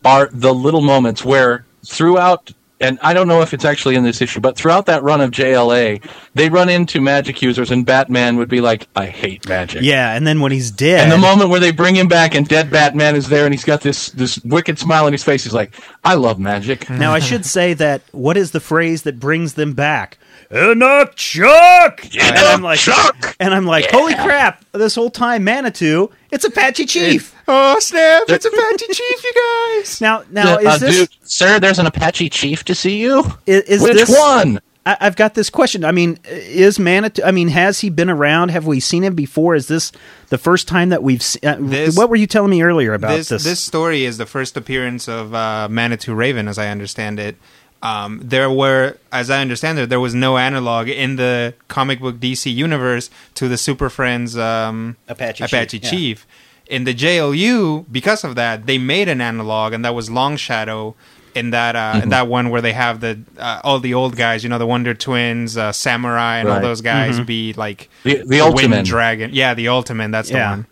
are 0.04 0.28
the 0.32 0.54
little 0.54 0.80
moments 0.80 1.24
where 1.24 1.64
throughout 1.86 2.50
and 2.82 2.98
I 3.02 3.14
don't 3.14 3.28
know 3.28 3.40
if 3.42 3.54
it's 3.54 3.64
actually 3.64 3.94
in 3.94 4.04
this 4.04 4.20
issue, 4.20 4.40
but 4.40 4.56
throughout 4.56 4.86
that 4.86 5.02
run 5.02 5.20
of 5.20 5.30
JLA, 5.30 6.02
they 6.34 6.48
run 6.48 6.68
into 6.68 7.00
magic 7.00 7.40
users, 7.40 7.70
and 7.70 7.86
Batman 7.86 8.36
would 8.36 8.48
be 8.48 8.60
like, 8.60 8.88
"I 8.96 9.06
hate 9.06 9.48
magic." 9.48 9.82
Yeah, 9.82 10.14
and 10.14 10.26
then 10.26 10.40
when 10.40 10.52
he's 10.52 10.70
dead, 10.70 11.04
And 11.04 11.12
the 11.12 11.18
moment 11.18 11.50
where 11.50 11.60
they 11.60 11.70
bring 11.70 11.94
him 11.94 12.08
back, 12.08 12.34
and 12.34 12.46
dead 12.46 12.70
Batman 12.70 13.16
is 13.16 13.28
there, 13.28 13.44
and 13.44 13.54
he's 13.54 13.64
got 13.64 13.80
this 13.80 14.08
this 14.10 14.38
wicked 14.44 14.78
smile 14.78 15.06
on 15.06 15.12
his 15.12 15.22
face, 15.24 15.44
he's 15.44 15.54
like, 15.54 15.74
"I 16.04 16.14
love 16.14 16.38
magic." 16.38 16.90
now 16.90 17.12
I 17.12 17.20
should 17.20 17.46
say 17.46 17.74
that 17.74 18.02
what 18.12 18.36
is 18.36 18.50
the 18.50 18.60
phrase 18.60 19.02
that 19.02 19.20
brings 19.20 19.54
them 19.54 19.72
back? 19.72 20.18
Inukchuk, 20.52 22.18
and 22.20 22.38
I'm 22.38 22.62
like, 22.62 22.78
Chuck! 22.78 23.36
and 23.40 23.54
I'm 23.54 23.64
like, 23.66 23.86
holy 23.90 24.14
crap! 24.14 24.64
This 24.72 24.94
whole 24.94 25.10
time, 25.10 25.44
Manitou, 25.44 26.10
it's 26.30 26.44
Apache 26.44 26.86
Chief. 26.86 27.34
oh 27.48 27.78
snap 27.80 28.22
it's 28.28 28.44
apache 28.46 28.86
chief 28.92 29.24
you 29.24 29.32
guys 29.78 30.00
Now, 30.00 30.22
now 30.30 30.54
Uh, 30.56 30.58
is 30.74 30.80
this 30.80 30.96
dude, 30.98 31.08
sir, 31.22 31.58
there's 31.58 31.78
an 31.78 31.86
Apache 31.86 32.28
chief 32.30 32.64
to 32.64 32.74
see 32.74 33.00
you. 33.00 33.24
is, 33.46 33.62
is 33.64 33.82
Which 33.82 33.94
this 33.94 34.10
one? 34.10 34.60
I, 34.84 34.96
I've 35.00 35.16
got 35.16 35.34
this 35.34 35.48
question. 35.50 35.84
I 35.84 35.92
mean, 35.92 36.18
is 36.28 36.78
Manitou? 36.78 37.22
I 37.24 37.30
mean, 37.30 37.48
has 37.48 37.80
he 37.80 37.88
been 37.90 38.10
around? 38.10 38.50
Have 38.50 38.66
we 38.66 38.80
seen 38.80 39.04
him 39.04 39.14
before? 39.14 39.54
Is 39.54 39.68
this 39.68 39.92
the 40.28 40.38
first 40.38 40.66
time 40.68 40.88
that 40.90 41.02
we've 41.02 41.22
seen? 41.22 41.40
Uh, 41.44 41.56
This- 41.60 41.96
what 41.96 42.10
were 42.10 42.16
you 42.16 42.26
telling 42.26 42.50
me 42.50 42.62
earlier 42.62 42.92
about 42.94 43.16
this, 43.16 43.28
this? 43.28 43.44
this 43.44 43.60
story 43.60 44.04
is 44.04 44.18
the 44.18 44.26
first 44.26 44.56
appearance 44.56 45.08
of 45.08 45.34
uh, 45.34 45.68
Manitou 45.70 46.14
Raven, 46.14 46.48
as 46.48 46.58
I 46.58 46.68
understand 46.68 47.18
it. 47.20 47.36
Um, 47.82 48.20
there 48.22 48.48
were, 48.50 48.96
as 49.10 49.28
I 49.28 49.40
understand 49.40 49.78
it, 49.80 49.88
there 49.88 49.98
was 50.00 50.14
no 50.14 50.38
analog 50.38 50.88
in 50.88 51.16
the 51.16 51.54
comic 51.68 51.98
book 52.00 52.16
DC 52.16 52.52
universe 52.54 53.10
to 53.34 53.48
the 53.48 53.56
Super 53.56 53.90
Friends 53.90 54.36
um, 54.36 54.96
Apache 55.08 55.42
Apache 55.44 55.80
Chief, 55.80 56.26
yeah. 56.28 56.74
In 56.76 56.84
the 56.84 56.94
JLU, 56.94 57.84
because 57.90 58.22
of 58.24 58.36
that, 58.36 58.66
they 58.66 58.78
made 58.78 59.08
an 59.08 59.20
analog, 59.20 59.72
and 59.72 59.84
that 59.84 59.94
was 59.94 60.08
Long 60.10 60.36
Shadow. 60.36 60.94
In 61.34 61.50
that 61.50 61.74
uh, 61.76 61.92
Mm-hmm. 61.94 62.02
in 62.04 62.08
that 62.10 62.28
one 62.28 62.50
where 62.50 62.60
they 62.60 62.72
have 62.74 63.00
the 63.00 63.18
uh, 63.38 63.60
all 63.64 63.80
the 63.80 63.94
old 63.94 64.16
guys, 64.16 64.44
you 64.44 64.50
know, 64.50 64.58
the 64.58 64.66
Wonder 64.66 64.92
Twins, 64.94 65.56
uh, 65.56 65.72
Samurai, 65.72 66.36
and 66.38 66.48
all 66.48 66.60
those 66.60 66.82
guys 66.82 67.16
Mm-hmm. 67.16 67.24
be 67.24 67.52
like 67.54 67.88
The, 68.04 68.16
the 68.18 68.24
Wind 68.26 68.42
Ultimate. 68.42 68.84
Dragon. 68.86 69.30
Yeah, 69.32 69.54
the 69.54 69.68
Ultimate. 69.68 70.12
That's 70.12 70.28
the 70.28 70.36
yeah. 70.36 70.50
one. 70.50 70.66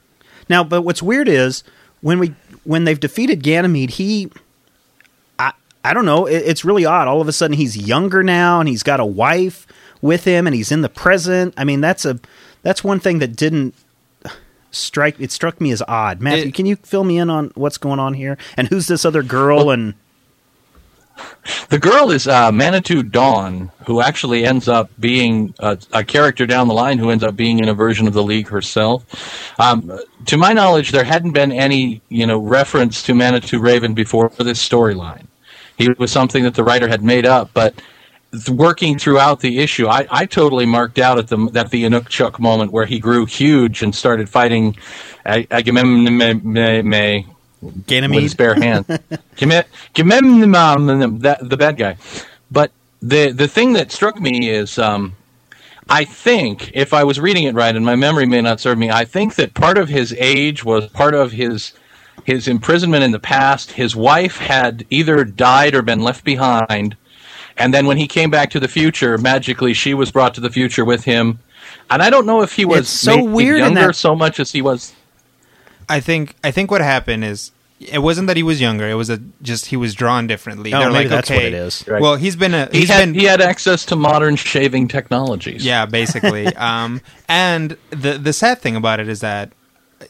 Now, 0.50 0.62
but 0.62 0.82
what's 0.82 1.02
weird 1.02 1.28
is 1.28 1.64
when 2.02 2.18
we 2.18 2.34
when 2.64 2.84
they've 2.84 3.00
defeated 3.00 3.42
Ganymede, 3.42 3.90
he. 3.90 4.30
I, 5.84 5.94
don't 5.94 6.04
know. 6.06 6.26
It, 6.26 6.36
it's 6.46 6.64
really 6.64 6.84
odd. 6.84 7.08
All 7.08 7.20
of 7.20 7.28
a 7.28 7.32
sudden, 7.32 7.56
he's 7.56 7.76
younger 7.76 8.22
now, 8.22 8.60
and 8.60 8.68
he's 8.68 8.82
got 8.82 9.00
a 9.00 9.04
wife 9.06 9.66
with 10.02 10.24
him, 10.24 10.46
and 10.46 10.54
he's 10.54 10.72
in 10.72 10.80
the 10.82 10.88
present. 10.88 11.54
I 11.56 11.64
mean, 11.64 11.80
that's 11.80 12.04
a 12.04 12.18
that's 12.62 12.84
one 12.84 13.00
thing 13.00 13.18
that 13.20 13.36
didn't 13.36 13.74
strike. 14.70 15.18
It 15.18 15.32
struck 15.32 15.60
me 15.60 15.70
as 15.72 15.82
odd. 15.88 16.20
Matthew, 16.20 16.48
It- 16.48 16.54
can 16.54 16.66
you 16.66 16.76
fill 16.76 17.04
me 17.04 17.18
in 17.18 17.30
on 17.30 17.52
what's 17.54 17.78
going 17.78 17.98
on 17.98 18.14
here? 18.14 18.36
And 18.56 18.68
who's 18.68 18.86
this 18.86 19.04
other 19.04 19.22
girl? 19.22 19.70
and 19.70 19.94
The 21.68 21.78
girl 21.78 22.10
is 22.10 22.26
uh, 22.26 22.50
Manitou 22.52 23.02
Dawn, 23.02 23.70
who 23.86 24.00
actually 24.00 24.44
ends 24.44 24.68
up 24.68 24.90
being 24.98 25.54
a, 25.58 25.78
a 25.92 26.04
character 26.04 26.46
down 26.46 26.68
the 26.68 26.74
line 26.74 26.98
who 26.98 27.10
ends 27.10 27.22
up 27.24 27.36
being 27.36 27.58
in 27.58 27.68
a 27.68 27.74
version 27.74 28.06
of 28.06 28.14
the 28.14 28.22
League 28.22 28.48
herself. 28.48 29.58
Um, 29.60 29.98
to 30.26 30.36
my 30.36 30.52
knowledge, 30.52 30.92
there 30.92 31.04
hadn't 31.04 31.32
been 31.32 31.52
any, 31.52 32.00
you 32.08 32.26
know, 32.26 32.38
reference 32.38 33.02
to 33.04 33.14
Manitou 33.14 33.58
Raven 33.60 33.94
before 33.94 34.30
this 34.38 34.66
storyline. 34.66 35.26
He 35.80 35.88
was 35.98 36.12
something 36.12 36.44
that 36.44 36.54
the 36.54 36.62
writer 36.64 36.88
had 36.88 37.02
made 37.02 37.24
up, 37.26 37.50
but 37.54 37.74
working 38.50 38.98
throughout 38.98 39.40
the 39.40 39.58
issue, 39.58 39.88
I, 39.88 40.06
I 40.10 40.26
totally 40.26 40.66
marked 40.66 40.98
out 40.98 41.18
at 41.18 41.28
the 41.28 41.50
at 41.54 41.70
the 41.70 41.84
Inukchuk 41.84 42.38
moment 42.38 42.70
where 42.70 42.86
he 42.86 42.98
grew 43.00 43.24
huge 43.24 43.82
and 43.82 43.94
started 43.94 44.28
fighting 44.28 44.76
Ag- 45.24 45.48
Agamemnon 45.50 46.04
with 47.62 48.14
his 48.14 48.34
Ganymede. 48.34 48.36
bare 48.36 48.54
hand. 48.54 48.86
Gimemnimam, 49.36 51.20
the 51.48 51.56
bad 51.56 51.76
guy. 51.76 51.96
But 52.50 52.72
the 53.00 53.30
the 53.32 53.48
thing 53.48 53.72
that 53.74 53.90
struck 53.90 54.20
me 54.20 54.50
is, 54.50 54.78
um, 54.78 55.14
I 55.88 56.04
think 56.04 56.72
if 56.74 56.92
I 56.92 57.04
was 57.04 57.18
reading 57.18 57.44
it 57.44 57.54
right, 57.54 57.74
and 57.74 57.84
my 57.86 57.96
memory 57.96 58.26
may 58.26 58.42
not 58.42 58.60
serve 58.60 58.78
me, 58.78 58.90
I 58.90 59.06
think 59.06 59.36
that 59.36 59.54
part 59.54 59.78
of 59.78 59.88
his 59.88 60.14
age 60.18 60.64
was 60.64 60.86
part 60.88 61.14
of 61.14 61.32
his 61.32 61.72
his 62.24 62.48
imprisonment 62.48 63.04
in 63.04 63.10
the 63.12 63.18
past. 63.18 63.72
His 63.72 63.94
wife 63.96 64.36
had 64.38 64.86
either 64.90 65.24
died 65.24 65.74
or 65.74 65.82
been 65.82 66.00
left 66.00 66.24
behind, 66.24 66.96
and 67.56 67.72
then 67.74 67.86
when 67.86 67.96
he 67.96 68.06
came 68.06 68.30
back 68.30 68.50
to 68.50 68.60
the 68.60 68.68
future, 68.68 69.18
magically 69.18 69.74
she 69.74 69.94
was 69.94 70.10
brought 70.10 70.34
to 70.34 70.40
the 70.40 70.50
future 70.50 70.84
with 70.84 71.04
him. 71.04 71.38
And 71.90 72.02
I 72.02 72.10
don't 72.10 72.26
know 72.26 72.42
if 72.42 72.52
he 72.54 72.64
was 72.64 72.80
It's 72.80 72.90
so 72.90 73.22
weird 73.22 73.56
in 73.58 73.64
younger 73.64 73.88
that- 73.88 73.96
so 73.96 74.14
much 74.14 74.40
as 74.40 74.52
he 74.52 74.62
was. 74.62 74.92
I 75.88 76.00
think 76.00 76.36
I 76.44 76.50
think 76.52 76.70
what 76.70 76.80
happened 76.80 77.24
is 77.24 77.50
it 77.80 77.98
wasn't 77.98 78.26
that 78.28 78.36
he 78.36 78.42
was 78.42 78.60
younger. 78.60 78.88
It 78.88 78.94
was 78.94 79.10
a, 79.10 79.18
just 79.42 79.66
he 79.66 79.76
was 79.76 79.94
drawn 79.94 80.26
differently. 80.26 80.72
Oh, 80.72 80.78
They're 80.78 80.90
maybe 80.90 81.04
like, 81.04 81.08
that's 81.08 81.30
okay, 81.30 81.38
what 81.38 81.46
it 81.46 81.54
is. 81.54 81.84
Right. 81.88 82.00
Well, 82.00 82.14
he's 82.16 82.36
been 82.36 82.54
a 82.54 82.68
He 82.70 82.86
had, 82.86 83.06
been 83.06 83.14
he 83.14 83.24
had 83.24 83.40
access 83.40 83.84
to 83.86 83.96
modern 83.96 84.36
shaving 84.36 84.86
technologies. 84.86 85.64
yeah, 85.64 85.86
basically. 85.86 86.46
um, 86.56 87.00
and 87.28 87.76
the 87.90 88.18
the 88.18 88.32
sad 88.32 88.60
thing 88.60 88.76
about 88.76 89.00
it 89.00 89.08
is 89.08 89.20
that 89.20 89.50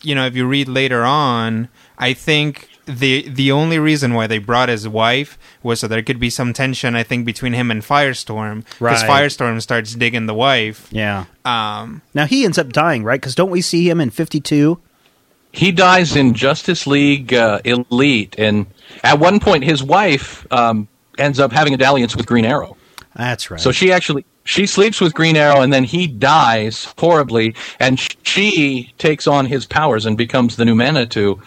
you 0.02 0.14
know 0.14 0.26
if 0.26 0.34
you 0.36 0.46
read 0.46 0.68
later 0.68 1.04
on, 1.04 1.68
I 1.98 2.12
think 2.14 2.68
the 2.86 3.28
the 3.28 3.52
only 3.52 3.78
reason 3.78 4.14
why 4.14 4.26
they 4.26 4.38
brought 4.38 4.68
his 4.68 4.88
wife 4.88 5.38
was 5.62 5.80
so 5.80 5.88
there 5.88 6.02
could 6.02 6.18
be 6.18 6.30
some 6.30 6.52
tension. 6.52 6.96
I 6.96 7.02
think 7.02 7.24
between 7.24 7.52
him 7.52 7.70
and 7.70 7.82
Firestorm 7.82 8.64
because 8.78 9.02
Right. 9.04 9.10
Firestorm 9.24 9.60
starts 9.62 9.94
digging 9.94 10.26
the 10.26 10.34
wife. 10.34 10.88
Yeah. 10.90 11.26
Um, 11.44 12.02
Now 12.14 12.26
he 12.26 12.44
ends 12.44 12.58
up 12.58 12.72
dying, 12.72 13.04
right? 13.04 13.20
Because 13.20 13.34
don't 13.34 13.50
we 13.50 13.60
see 13.60 13.88
him 13.88 14.00
in 14.00 14.10
52? 14.10 14.80
He 15.52 15.72
dies 15.72 16.14
in 16.14 16.34
Justice 16.34 16.86
League 16.86 17.34
uh, 17.34 17.60
Elite, 17.64 18.36
and 18.38 18.66
at 19.02 19.18
one 19.18 19.40
point, 19.40 19.64
his 19.64 19.82
wife 19.82 20.46
um, 20.52 20.86
ends 21.18 21.40
up 21.40 21.50
having 21.50 21.74
a 21.74 21.76
dalliance 21.76 22.14
with 22.14 22.24
Green 22.26 22.44
Arrow. 22.44 22.76
That's 23.16 23.50
right. 23.50 23.60
So 23.60 23.72
she 23.72 23.90
actually 23.90 24.24
she 24.50 24.66
sleeps 24.66 25.00
with 25.00 25.14
Green 25.14 25.36
Arrow, 25.36 25.60
and 25.60 25.72
then 25.72 25.84
he 25.84 26.08
dies 26.08 26.92
horribly, 26.98 27.54
and 27.78 28.00
she 28.24 28.92
takes 28.98 29.28
on 29.28 29.46
his 29.46 29.64
powers 29.64 30.06
and 30.06 30.18
becomes 30.18 30.56
the 30.56 30.64
new 30.64 30.74
Manitou. 30.74 31.40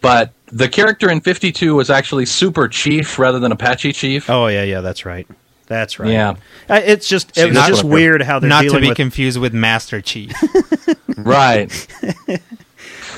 But 0.00 0.30
the 0.46 0.68
character 0.68 1.10
in 1.10 1.20
Fifty 1.20 1.50
Two 1.50 1.74
was 1.74 1.90
actually 1.90 2.26
Super 2.26 2.68
Chief 2.68 3.18
rather 3.18 3.40
than 3.40 3.50
Apache 3.50 3.92
Chief. 3.94 4.30
oh 4.30 4.46
yeah, 4.46 4.62
yeah, 4.62 4.82
that's 4.82 5.04
right. 5.04 5.26
That's 5.66 5.98
right. 5.98 6.12
Yeah. 6.12 6.36
Uh, 6.70 6.80
it's 6.84 7.08
just 7.08 7.34
See, 7.34 7.40
it 7.40 7.46
was 7.46 7.54
that's 7.54 7.68
just 7.70 7.84
weird 7.84 8.22
how 8.22 8.38
they're 8.38 8.48
not 8.48 8.62
to 8.64 8.80
be 8.80 8.88
with 8.88 8.96
confused 8.96 9.40
with 9.40 9.52
Master 9.52 10.00
Chief. 10.00 10.32
Right. 11.16 11.70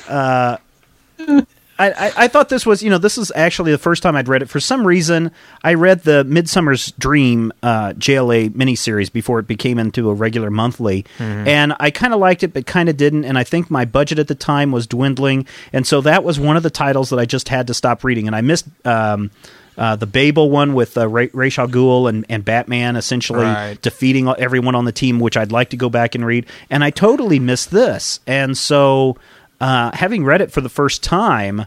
I, 1.79 1.91
I, 1.91 2.13
I 2.25 2.29
thought 2.29 2.49
this 2.49 2.65
was, 2.65 2.83
you 2.83 2.89
know, 2.91 2.99
this 2.99 3.19
is 3.19 3.31
actually 3.37 3.71
the 3.73 3.79
first 3.79 4.03
time 4.03 4.17
I'd 4.17 4.29
read 4.29 4.43
it. 4.43 4.49
For 4.49 4.61
some 4.61 4.87
reason, 4.87 5.31
I 5.63 5.75
read 5.75 6.03
the 6.05 6.25
Midsummer's 6.25 6.93
Dream 6.93 7.53
uh, 7.63 7.93
JLA 7.95 8.51
miniseries 8.51 9.13
before 9.13 9.39
it 9.41 9.47
became 9.47 9.79
into 9.79 10.09
a 10.09 10.15
regular 10.15 10.51
monthly, 10.51 11.05
and 11.19 11.75
I 11.79 11.91
kind 11.91 12.15
of 12.15 12.21
liked 12.21 12.43
it, 12.43 12.53
but 12.55 12.67
kind 12.67 12.89
of 12.89 12.97
didn't. 12.97 13.25
And 13.25 13.37
I 13.39 13.45
think 13.45 13.71
my 13.71 13.85
budget 13.85 14.19
at 14.19 14.29
the 14.29 14.35
time 14.35 14.73
was 14.73 14.87
dwindling, 14.87 15.47
and 15.73 15.87
so 15.87 16.01
that 16.01 16.25
was 16.25 16.41
one 16.41 16.57
of 16.57 16.63
the 16.63 16.71
titles 16.71 17.11
that 17.11 17.19
I 17.19 17.27
just 17.27 17.49
had 17.51 17.67
to 17.67 17.75
stop 17.75 18.05
reading. 18.05 18.27
And 18.27 18.35
I 18.37 18.41
missed. 18.41 18.67
Um, 18.85 19.31
uh, 19.79 19.95
the 19.95 20.07
Babel 20.07 20.49
one 20.49 20.73
with 20.73 20.97
uh, 20.97 21.07
Ra- 21.07 21.27
Ra's 21.35 21.59
al 21.59 21.69
Ghul 21.69 22.09
and, 22.09 22.25
and 22.31 22.43
Batman 22.43 22.97
essentially 22.97 23.41
Right. 23.45 23.79
defeating 23.83 24.27
everyone 24.27 24.75
on 24.75 24.87
the 24.87 24.91
team, 24.93 25.21
which 25.21 25.37
I'd 25.37 25.53
like 25.53 25.69
to 25.69 25.77
go 25.77 25.91
back 25.91 26.15
and 26.15 26.25
read. 26.25 26.47
And 26.71 26.83
I 26.83 26.89
totally 26.89 27.39
missed 27.39 27.71
this. 27.73 28.21
And 28.27 28.57
so, 28.57 29.19
uh, 29.61 29.91
having 29.95 30.25
read 30.25 30.41
it 30.41 30.53
for 30.53 30.61
the 30.61 30.69
first 30.69 31.03
time, 31.03 31.67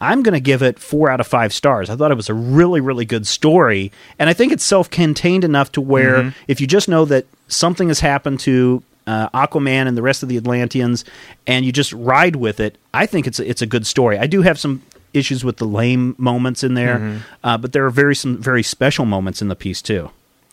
I'm 0.00 0.22
going 0.22 0.34
to 0.34 0.40
give 0.40 0.62
it 0.62 0.78
four 0.78 1.10
out 1.10 1.20
of 1.20 1.26
five 1.26 1.52
stars. 1.52 1.88
I 1.88 1.96
thought 1.96 2.10
it 2.10 2.16
was 2.16 2.28
a 2.28 2.34
really, 2.34 2.80
really 2.80 3.04
good 3.04 3.26
story. 3.26 3.92
And 4.18 4.28
I 4.28 4.34
think 4.34 4.52
it's 4.52 4.64
self 4.64 4.90
contained 4.90 5.44
enough 5.44 5.72
to 5.72 5.80
where 5.80 6.34
if 6.48 6.60
you 6.60 6.66
just 6.66 6.88
know 6.88 7.04
that 7.06 7.26
something 7.48 7.88
has 7.88 8.00
happened 8.00 8.40
to 8.40 8.82
uh, 9.06 9.30
Aquaman 9.30 9.86
and 9.88 9.96
the 9.96 10.02
rest 10.02 10.22
of 10.22 10.28
the 10.28 10.36
Atlanteans 10.36 11.04
and 11.46 11.64
you 11.64 11.72
just 11.72 11.92
ride 11.92 12.36
with 12.36 12.60
it, 12.60 12.76
I 12.92 13.06
think 13.06 13.26
it's 13.26 13.38
a, 13.38 13.48
it's 13.48 13.62
a 13.62 13.66
good 13.66 13.86
story. 13.86 14.18
I 14.18 14.26
do 14.26 14.42
have 14.42 14.58
some 14.58 14.82
issues 15.14 15.42
with 15.44 15.56
the 15.56 15.64
lame 15.64 16.14
moments 16.18 16.62
in 16.62 16.74
there, 16.74 17.22
uh, 17.42 17.56
but 17.56 17.72
there 17.72 17.86
are 17.86 17.90
very 17.90 18.14
some 18.14 18.36
very 18.36 18.62
special 18.62 19.06
moments 19.06 19.40
in 19.40 19.48
the 19.48 19.56
piece 19.56 19.80
too. 19.80 20.10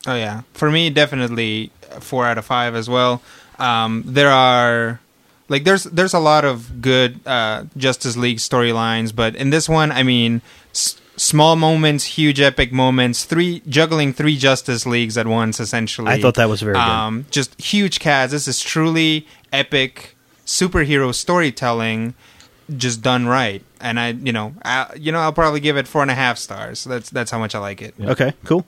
Oh 0.08 0.16
yeah, 0.16 0.44
for 0.54 0.72
me 0.72 0.90
definitely 0.90 1.72
four 2.00 2.26
out 2.26 2.38
of 2.38 2.46
five 2.46 2.76
as 2.76 2.90
well. 2.90 3.22
Um, 3.60 4.04
there 4.06 4.30
are 4.30 5.02
like 5.54 5.64
there's 5.64 5.84
there's 5.98 6.14
a 6.14 6.20
lot 6.32 6.44
of 6.52 6.82
good 6.82 7.12
uh, 7.26 7.64
Justice 7.78 8.18
League 8.18 8.40
storylines, 8.40 9.10
but 9.16 9.36
in 9.36 9.50
this 9.56 9.70
one, 9.70 9.90
I 9.92 10.04
mean, 10.04 10.42
s- 10.72 10.98
small 11.16 11.56
moments, 11.56 12.04
huge 12.18 12.42
epic 12.42 12.74
moments, 12.74 13.24
three 13.26 13.62
juggling 13.70 14.12
three 14.14 14.36
Justice 14.38 14.86
Leagues 14.86 15.16
at 15.18 15.28
once, 15.28 15.60
essentially. 15.60 16.12
I 16.12 16.20
thought 16.22 16.36
that 16.42 16.50
was 16.50 16.62
very 16.62 16.74
good. 16.76 16.82
um, 16.82 17.26
Just 17.30 17.50
huge 17.62 18.00
cast. 18.00 18.32
This 18.32 18.48
is 18.48 18.60
truly 18.60 19.28
epic 19.52 20.16
superhero 20.46 21.14
storytelling, 21.14 22.14
just 22.76 23.02
done 23.02 23.28
right. 23.28 23.62
And 23.80 24.00
I, 24.00 24.10
you 24.12 24.32
know, 24.32 24.54
I, 24.66 24.88
you 24.98 25.12
know, 25.12 25.20
I'll 25.20 25.34
probably 25.34 25.60
give 25.60 25.78
it 25.78 25.88
four 25.88 26.02
and 26.02 26.12
a 26.12 26.16
half 26.16 26.38
stars. 26.38 26.84
That's 26.86 27.10
that's 27.10 27.32
how 27.32 27.40
much 27.40 27.54
I 27.56 27.60
like 27.60 27.82
it. 27.82 27.94
Okay, 28.00 28.34
cool. 28.46 28.66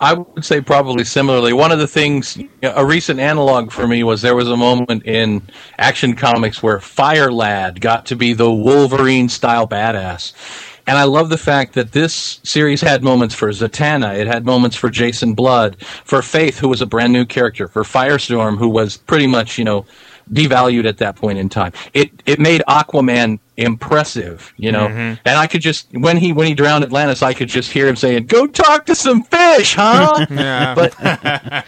I 0.00 0.14
would 0.14 0.44
say 0.44 0.60
probably 0.60 1.04
similarly. 1.04 1.52
One 1.54 1.72
of 1.72 1.78
the 1.78 1.86
things, 1.86 2.38
a 2.62 2.84
recent 2.84 3.18
analog 3.18 3.72
for 3.72 3.86
me 3.86 4.02
was 4.02 4.20
there 4.20 4.36
was 4.36 4.50
a 4.50 4.56
moment 4.56 5.06
in 5.06 5.42
Action 5.78 6.14
Comics 6.14 6.62
where 6.62 6.80
Fire 6.80 7.32
Lad 7.32 7.80
got 7.80 8.04
to 8.06 8.16
be 8.16 8.34
the 8.34 8.52
Wolverine 8.52 9.28
style 9.28 9.66
badass. 9.66 10.34
And 10.86 10.98
I 10.98 11.04
love 11.04 11.30
the 11.30 11.38
fact 11.38 11.72
that 11.74 11.92
this 11.92 12.40
series 12.44 12.80
had 12.80 13.02
moments 13.02 13.34
for 13.34 13.48
Zatanna, 13.48 14.16
it 14.18 14.26
had 14.26 14.44
moments 14.44 14.76
for 14.76 14.88
Jason 14.90 15.34
Blood, 15.34 15.82
for 15.82 16.22
Faith, 16.22 16.58
who 16.58 16.68
was 16.68 16.80
a 16.80 16.86
brand 16.86 17.12
new 17.12 17.24
character, 17.24 17.66
for 17.66 17.82
Firestorm, 17.82 18.58
who 18.58 18.68
was 18.68 18.98
pretty 18.98 19.26
much, 19.26 19.58
you 19.58 19.64
know, 19.64 19.86
devalued 20.32 20.86
at 20.86 20.98
that 20.98 21.16
point 21.16 21.38
in 21.38 21.48
time. 21.48 21.72
It 21.94 22.10
it 22.26 22.38
made 22.38 22.62
Aquaman 22.68 23.38
impressive, 23.56 24.52
you 24.56 24.72
know. 24.72 24.88
Mm-hmm. 24.88 25.20
And 25.24 25.38
I 25.38 25.46
could 25.46 25.60
just 25.60 25.88
when 25.92 26.16
he 26.16 26.32
when 26.32 26.46
he 26.46 26.54
drowned 26.54 26.84
Atlantis, 26.84 27.22
I 27.22 27.34
could 27.34 27.48
just 27.48 27.70
hear 27.70 27.86
him 27.88 27.96
saying, 27.96 28.26
"Go 28.26 28.46
talk 28.46 28.86
to 28.86 28.94
some 28.94 29.22
fish, 29.22 29.74
huh?" 29.74 30.26
Yeah. 30.30 30.74
but 30.74 31.64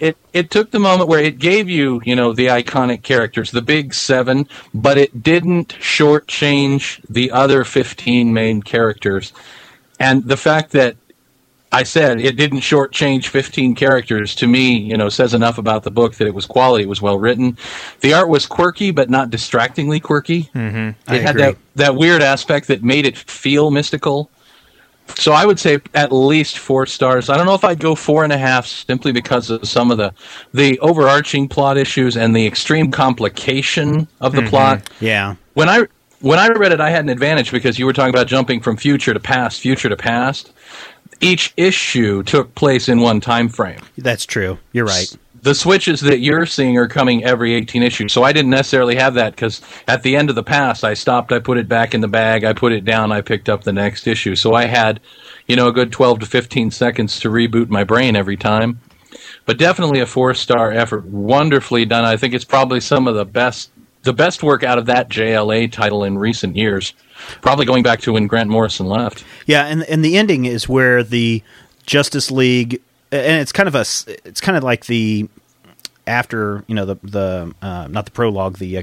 it 0.00 0.16
it 0.32 0.50
took 0.50 0.70
the 0.70 0.78
moment 0.78 1.08
where 1.08 1.20
it 1.20 1.38
gave 1.38 1.68
you, 1.68 2.00
you 2.04 2.16
know, 2.16 2.32
the 2.32 2.46
iconic 2.46 3.02
characters, 3.02 3.50
the 3.50 3.62
big 3.62 3.92
seven, 3.94 4.48
but 4.72 4.98
it 4.98 5.22
didn't 5.22 5.68
shortchange 5.80 7.04
the 7.08 7.30
other 7.30 7.64
fifteen 7.64 8.32
main 8.32 8.62
characters. 8.62 9.32
And 9.98 10.24
the 10.24 10.36
fact 10.36 10.72
that 10.72 10.96
I 11.72 11.84
said 11.84 12.20
it 12.20 12.36
didn't 12.36 12.60
shortchange 12.60 13.26
15 13.26 13.76
characters 13.76 14.34
to 14.36 14.46
me, 14.48 14.76
you 14.76 14.96
know, 14.96 15.08
says 15.08 15.34
enough 15.34 15.56
about 15.56 15.84
the 15.84 15.90
book 15.90 16.16
that 16.16 16.26
it 16.26 16.34
was 16.34 16.44
quality, 16.46 16.82
it 16.84 16.88
was 16.88 17.00
well 17.00 17.18
written. 17.18 17.56
The 18.00 18.12
art 18.12 18.28
was 18.28 18.46
quirky, 18.46 18.90
but 18.90 19.08
not 19.08 19.30
distractingly 19.30 20.00
quirky. 20.00 20.44
Mm-hmm. 20.54 21.14
It 21.14 21.22
had 21.22 21.30
agree. 21.30 21.42
that, 21.42 21.56
that 21.76 21.94
weird 21.96 22.22
aspect 22.22 22.66
that 22.68 22.82
made 22.82 23.06
it 23.06 23.16
feel 23.16 23.70
mystical. 23.70 24.30
So 25.16 25.32
I 25.32 25.44
would 25.44 25.58
say 25.58 25.78
at 25.94 26.12
least 26.12 26.58
four 26.58 26.86
stars. 26.86 27.28
I 27.28 27.36
don't 27.36 27.46
know 27.46 27.54
if 27.54 27.64
I'd 27.64 27.80
go 27.80 27.94
four 27.94 28.24
and 28.24 28.32
a 28.32 28.38
half 28.38 28.66
simply 28.66 29.12
because 29.12 29.50
of 29.50 29.66
some 29.68 29.90
of 29.90 29.98
the 29.98 30.12
the 30.54 30.78
overarching 30.80 31.48
plot 31.48 31.76
issues 31.76 32.16
and 32.16 32.34
the 32.34 32.46
extreme 32.46 32.90
complication 32.92 34.06
of 34.20 34.32
the 34.32 34.42
plot 34.42 34.88
Yeah. 35.00 35.34
when 35.54 35.68
I 35.68 35.86
when 36.20 36.38
I 36.38 36.48
read 36.48 36.72
it, 36.72 36.80
I 36.80 36.90
had 36.90 37.00
an 37.00 37.08
advantage 37.08 37.50
because 37.50 37.78
you 37.78 37.86
were 37.86 37.92
talking 37.92 38.10
about 38.14 38.26
jumping 38.26 38.60
from 38.60 38.76
future 38.76 39.14
to 39.14 39.20
past, 39.20 39.60
future 39.60 39.88
to 39.88 39.96
past. 39.96 40.52
Each 41.20 41.52
issue 41.56 42.22
took 42.22 42.54
place 42.54 42.88
in 42.88 43.00
one 43.00 43.20
time 43.20 43.48
frame. 43.48 43.80
That's 43.98 44.24
true. 44.24 44.58
You're 44.72 44.86
right. 44.86 45.14
The 45.42 45.54
switches 45.54 46.00
that 46.00 46.20
you're 46.20 46.44
seeing 46.44 46.76
are 46.76 46.88
coming 46.88 47.24
every 47.24 47.54
18 47.54 47.82
issues, 47.82 48.12
so 48.12 48.22
I 48.22 48.32
didn't 48.32 48.50
necessarily 48.50 48.96
have 48.96 49.14
that 49.14 49.34
because 49.34 49.62
at 49.88 50.02
the 50.02 50.14
end 50.14 50.28
of 50.28 50.36
the 50.36 50.42
past, 50.42 50.84
I 50.84 50.92
stopped, 50.92 51.32
I 51.32 51.38
put 51.38 51.56
it 51.56 51.66
back 51.66 51.94
in 51.94 52.02
the 52.02 52.08
bag, 52.08 52.44
I 52.44 52.52
put 52.52 52.72
it 52.72 52.84
down, 52.84 53.10
I 53.10 53.22
picked 53.22 53.48
up 53.48 53.64
the 53.64 53.72
next 53.72 54.06
issue. 54.06 54.36
So 54.36 54.52
I 54.52 54.66
had, 54.66 55.00
you 55.46 55.56
know, 55.56 55.68
a 55.68 55.72
good 55.72 55.92
12 55.92 56.20
to 56.20 56.26
15 56.26 56.70
seconds 56.70 57.20
to 57.20 57.30
reboot 57.30 57.70
my 57.70 57.84
brain 57.84 58.16
every 58.16 58.36
time. 58.36 58.80
But 59.46 59.58
definitely 59.58 60.00
a 60.00 60.06
four 60.06 60.34
star 60.34 60.72
effort, 60.72 61.06
wonderfully 61.06 61.86
done. 61.86 62.04
I 62.04 62.18
think 62.18 62.34
it's 62.34 62.44
probably 62.44 62.80
some 62.80 63.08
of 63.08 63.14
the 63.14 63.24
best 63.24 63.70
the 64.02 64.12
best 64.12 64.42
work 64.42 64.62
out 64.62 64.78
of 64.78 64.86
that 64.86 65.08
JLA 65.08 65.70
title 65.70 66.04
in 66.04 66.16
recent 66.16 66.56
years. 66.56 66.94
Probably 67.42 67.66
going 67.66 67.82
back 67.82 68.00
to 68.02 68.12
when 68.12 68.26
Grant 68.26 68.50
Morrison 68.50 68.86
left. 68.86 69.24
Yeah, 69.46 69.66
and 69.66 69.82
and 69.84 70.04
the 70.04 70.16
ending 70.16 70.44
is 70.44 70.68
where 70.68 71.02
the 71.02 71.42
Justice 71.86 72.30
League, 72.30 72.80
and 73.12 73.40
it's 73.40 73.52
kind 73.52 73.68
of 73.68 73.74
a, 73.74 73.84
it's 74.24 74.40
kind 74.40 74.56
of 74.56 74.62
like 74.62 74.86
the 74.86 75.28
after 76.06 76.64
you 76.66 76.74
know 76.74 76.86
the 76.86 76.96
the 77.02 77.54
uh, 77.62 77.86
not 77.88 78.04
the 78.04 78.10
prologue, 78.10 78.58
the 78.58 78.78
uh, 78.78 78.82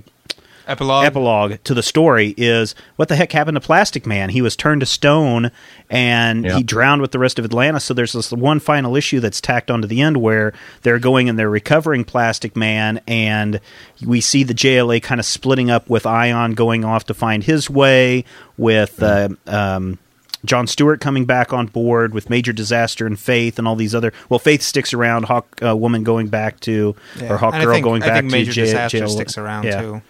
Epilogue. 0.68 1.06
epilogue 1.06 1.56
to 1.64 1.74
the 1.74 1.82
story 1.84 2.34
is 2.38 2.76
what 2.98 3.08
the 3.08 3.16
heck 3.16 3.32
happened 3.32 3.56
to 3.56 3.62
Plastic 3.62 4.06
Man? 4.06 4.30
He 4.30 4.42
was 4.42 4.56
turned 4.56 4.82
to 4.82 4.86
stone 4.86 5.52
and 5.90 6.46
Yeah. 6.46 6.58
he 6.58 6.64
drowned 6.64 7.02
with 7.02 7.12
the 7.12 7.20
rest 7.20 7.40
of 7.40 7.46
Atlantis. 7.46 7.86
So 7.86 7.94
there's 7.94 8.14
this 8.14 8.32
one 8.32 8.60
final 8.60 8.96
issue 8.96 9.20
that's 9.20 9.40
tacked 9.42 9.72
onto 9.72 9.88
the 9.88 10.02
end 10.02 10.18
where 10.18 10.54
they're 10.84 11.00
going 11.00 11.30
and 11.30 11.40
they're 11.40 11.50
recovering 11.50 12.04
Plastic 12.04 12.56
Man, 12.56 13.00
and 13.08 13.60
we 14.06 14.20
see 14.22 14.44
the 14.44 14.54
JLA 14.54 15.02
kind 15.02 15.20
of 15.20 15.26
splitting 15.26 15.72
up 15.72 15.90
with 15.90 16.06
Ion 16.06 16.54
going 16.54 16.84
off 16.84 17.06
to 17.06 17.14
find 17.14 17.44
his 17.44 17.70
way 17.70 18.26
with. 18.58 19.02
Uh, 19.02 19.30
um, 19.48 20.00
John 20.48 20.66
Stewart 20.68 21.00
coming 21.02 21.26
back 21.26 21.54
on 21.54 21.68
board 21.68 22.14
with 22.14 22.30
Major 22.30 22.54
Disaster 22.54 23.06
and 23.06 23.20
Faith 23.20 23.60
and 23.60 23.68
all 23.68 23.76
these 23.76 23.94
other. 23.94 24.14
Well, 24.30 24.40
Faith 24.40 24.62
sticks 24.64 24.94
around. 24.94 25.26
Hawk 25.26 25.60
uh, 25.64 25.76
Woman 25.76 26.04
going 26.04 26.28
back 26.28 26.60
to, 26.62 26.96
Yeah. 27.20 27.34
or 27.34 27.38
Hawk 27.38 27.54
And 27.54 27.64
Girl 27.64 27.74
think- 27.74 27.84
going 27.84 28.04
I 28.04 28.08
back 28.08 28.20
think 28.22 28.32
to 28.32 28.38
Major 28.38 28.52
J- 28.54 28.62
Disaster 28.66 29.00
jail. 29.00 29.10
sticks 29.10 29.38
around 29.38 29.66
Yeah. 29.66 29.82
too. 29.82 30.02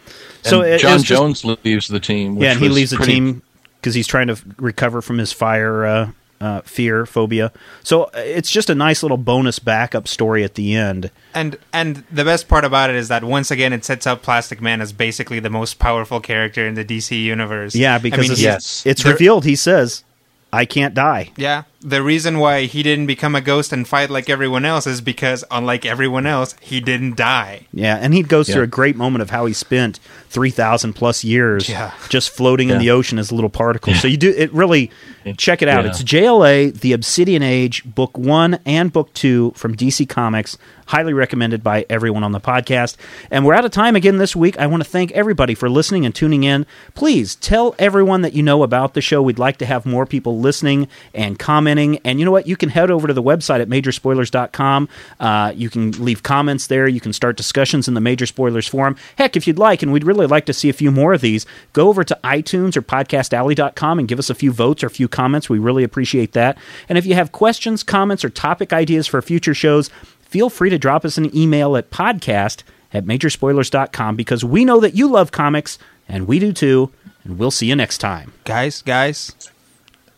So 0.43 0.61
And 0.61 0.69
it- 0.71 0.75
it 0.75 0.81
John 0.81 0.93
was 0.93 1.03
just- 1.03 1.19
Jones 1.43 1.57
leaves 1.63 1.87
the 1.87 1.99
team. 1.99 2.35
Which 2.35 2.43
yeah, 2.45 2.51
and 2.51 2.59
he 2.61 2.67
was 2.67 2.75
leaves 2.75 2.91
the 2.91 2.97
team 2.97 3.41
because 3.81 3.93
he's 3.95 4.07
trying 4.07 4.27
to 4.27 4.37
recover 4.57 5.01
from 5.01 5.17
his 5.17 5.33
fire 5.33 5.85
uh, 5.85 6.07
uh, 6.39 6.61
fear, 6.65 7.07
phobia. 7.07 7.51
So 7.83 8.03
uh, 8.03 8.09
it's 8.17 8.51
just 8.51 8.69
a 8.69 8.75
nice 8.75 9.01
little 9.01 9.17
bonus 9.17 9.57
backup 9.57 10.07
story 10.07 10.43
at 10.43 10.53
the 10.53 10.75
end. 10.75 11.09
And 11.33 11.57
and 11.73 12.03
the 12.11 12.23
best 12.23 12.47
part 12.47 12.63
about 12.63 12.91
it 12.91 12.95
is 12.95 13.07
that 13.07 13.23
once 13.23 13.49
again 13.49 13.73
it 13.73 13.83
sets 13.83 14.05
up 14.05 14.21
Plastic 14.21 14.61
Man 14.61 14.79
as 14.79 14.93
basically 14.93 15.39
the 15.39 15.49
most 15.49 15.79
powerful 15.79 16.19
character 16.19 16.67
in 16.67 16.75
the 16.75 16.85
DC 16.85 17.19
universe. 17.23 17.73
Yeah, 17.73 17.97
because 17.97 18.19
I 18.19 18.21
mean, 18.21 18.31
it's, 18.33 18.41
yes. 18.41 18.83
it's 18.85 19.03
revealed. 19.03 19.45
He 19.45 19.55
says, 19.55 20.03
"I 20.51 20.65
can't 20.65 20.93
die." 20.93 21.31
Yeah, 21.37 21.63
the 21.87 22.03
reason 22.03 22.39
why 22.39 22.63
he 22.65 22.83
didn't 22.83 23.07
become 23.07 23.33
a 23.33 23.39
ghost 23.41 23.71
and 23.71 23.87
fight 23.87 24.09
like 24.09 24.29
everyone 24.29 24.65
else 24.65 24.85
is 24.85 24.99
because, 24.99 25.45
unlike 25.49 25.85
everyone 25.85 26.25
else, 26.25 26.53
he 26.59 26.81
didn't 26.81 27.15
die. 27.15 27.61
Yeah, 27.71 27.95
and 27.95 28.13
he 28.13 28.23
goes 28.23 28.49
through 28.49 28.63
a 28.63 28.67
great 28.67 28.95
moment 28.97 29.21
of 29.21 29.29
how 29.29 29.45
he 29.45 29.53
spent 29.53 29.99
three 30.29 30.49
thousand 30.51 30.93
plus 30.93 31.23
years 31.23 31.69
Yeah. 31.69 31.91
just 32.09 32.29
floating 32.29 32.69
in 32.69 32.79
the 32.79 32.91
ocean 32.91 33.17
as 33.17 33.31
a 33.31 33.35
little 33.35 33.49
particle. 33.49 33.93
So 33.93 34.07
you 34.09 34.17
do 34.17 34.33
it 34.35 34.51
really 34.53 34.91
check 35.37 35.61
it 35.61 35.67
out. 35.69 35.83
Yeah. 35.85 35.91
It's 35.91 36.03
JLA, 36.03 36.79
The 36.79 36.93
Obsidian 36.93 37.43
Age, 37.43 37.83
Book 37.85 38.17
One 38.17 38.59
and 38.65 38.91
Book 38.91 39.13
Two 39.13 39.51
from 39.55 39.75
DC 39.75 40.07
Comics. 40.09 40.57
Highly 40.87 41.11
recommended 41.13 41.63
by 41.63 41.85
everyone 41.89 42.23
on 42.23 42.31
the 42.31 42.39
podcast. 42.39 42.95
And 43.29 43.45
we're 43.45 43.53
out 43.55 43.65
of 43.65 43.71
time 43.71 43.97
again 43.97 44.17
this 44.17 44.37
week. 44.37 44.57
I 44.57 44.67
want 44.67 44.81
to 44.83 44.89
thank 44.89 45.11
everybody 45.11 45.53
for 45.53 45.69
listening 45.69 46.05
and 46.05 46.15
tuning 46.15 46.43
in. 46.43 46.65
Please 46.95 47.35
tell 47.35 47.75
everyone 47.77 48.21
that 48.21 48.31
you 48.33 48.41
know 48.41 48.63
about 48.63 48.93
the 48.93 49.01
show. 49.01 49.21
We'd 49.21 49.37
like 49.37 49.57
to 49.57 49.65
have 49.65 49.85
more 49.85 50.05
people 50.05 50.39
listening 50.39 50.87
and 51.13 51.37
commenting. 51.37 51.76
And 51.77 52.19
you 52.19 52.25
know 52.25 52.31
what? 52.31 52.47
You 52.47 52.55
can 52.57 52.69
head 52.69 52.89
over 52.89 53.07
to 53.07 53.13
the 53.13 53.23
website 53.23 53.61
at 53.61 53.69
majorspoilers.com. 53.69 54.89
Uh, 55.19 55.53
you 55.55 55.69
can 55.69 55.91
leave 56.03 56.23
comments 56.23 56.67
there. 56.67 56.87
You 56.87 56.99
can 56.99 57.13
start 57.13 57.37
discussions 57.37 57.87
in 57.87 57.93
the 57.93 58.01
Major 58.01 58.25
Spoilers 58.25 58.67
forum. 58.67 58.95
Heck, 59.17 59.35
if 59.35 59.47
you'd 59.47 59.59
like, 59.59 59.83
and 59.83 59.91
we'd 59.91 60.03
really 60.03 60.27
like 60.27 60.45
to 60.47 60.53
see 60.53 60.69
a 60.69 60.73
few 60.73 60.91
more 60.91 61.13
of 61.13 61.21
these, 61.21 61.45
go 61.73 61.89
over 61.89 62.03
to 62.03 62.19
iTunes 62.23 62.75
or 62.75 62.81
podcastalley.com 62.81 63.99
and 63.99 64.07
give 64.07 64.19
us 64.19 64.29
a 64.29 64.35
few 64.35 64.51
votes 64.51 64.83
or 64.83 64.87
a 64.87 64.91
few 64.91 65.07
comments. 65.07 65.49
We 65.49 65.59
really 65.59 65.83
appreciate 65.83 66.33
that. 66.33 66.57
And 66.89 66.97
if 66.97 67.05
you 67.05 67.13
have 67.13 67.31
questions, 67.31 67.83
comments, 67.83 68.25
or 68.25 68.29
topic 68.29 68.73
ideas 68.73 69.07
for 69.07 69.21
future 69.21 69.53
shows, 69.53 69.89
feel 70.21 70.49
free 70.49 70.69
to 70.69 70.77
drop 70.77 71.05
us 71.05 71.17
an 71.17 71.35
email 71.35 71.77
at 71.77 71.91
podcast 71.91 72.63
at 72.93 73.05
majorspoilers.com 73.05 74.15
because 74.15 74.43
we 74.43 74.65
know 74.65 74.79
that 74.79 74.95
you 74.95 75.07
love 75.07 75.31
comics 75.31 75.77
and 76.07 76.27
we 76.27 76.39
do 76.39 76.53
too. 76.53 76.91
And 77.23 77.37
we'll 77.37 77.51
see 77.51 77.67
you 77.67 77.75
next 77.75 77.97
time. 77.97 78.33
Guys, 78.45 78.81
guys, 78.81 79.51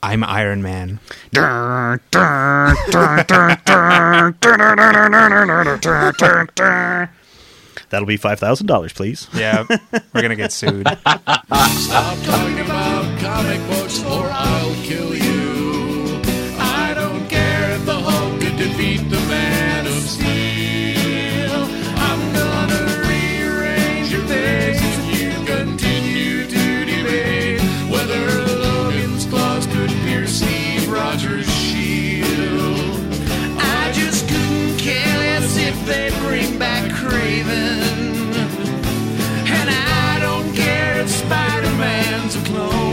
I'm 0.01 0.23
Iron 0.23 0.61
Man. 0.61 0.99
That'll 7.89 8.05
be 8.05 8.17
$5,000, 8.17 8.95
please. 8.95 9.27
Yeah, 9.33 9.65
we're 10.13 10.21
gonna 10.21 10.35
get 10.35 10.51
sued. 10.51 10.87
Stop 10.97 12.17
talking 12.23 12.59
about 12.59 13.19
comic 13.19 13.59
books 13.67 14.03
or 14.05 14.29
I'll 14.31 14.75
kill 14.83 15.15
you. 15.15 16.21
I 16.59 16.93
don't 16.95 17.27
care 17.27 17.71
if 17.71 17.85
the 17.85 17.95
Hulk 17.99 18.39
could 18.39 18.57
defeat 18.57 19.09
the 19.09 19.18
close. 42.49 42.88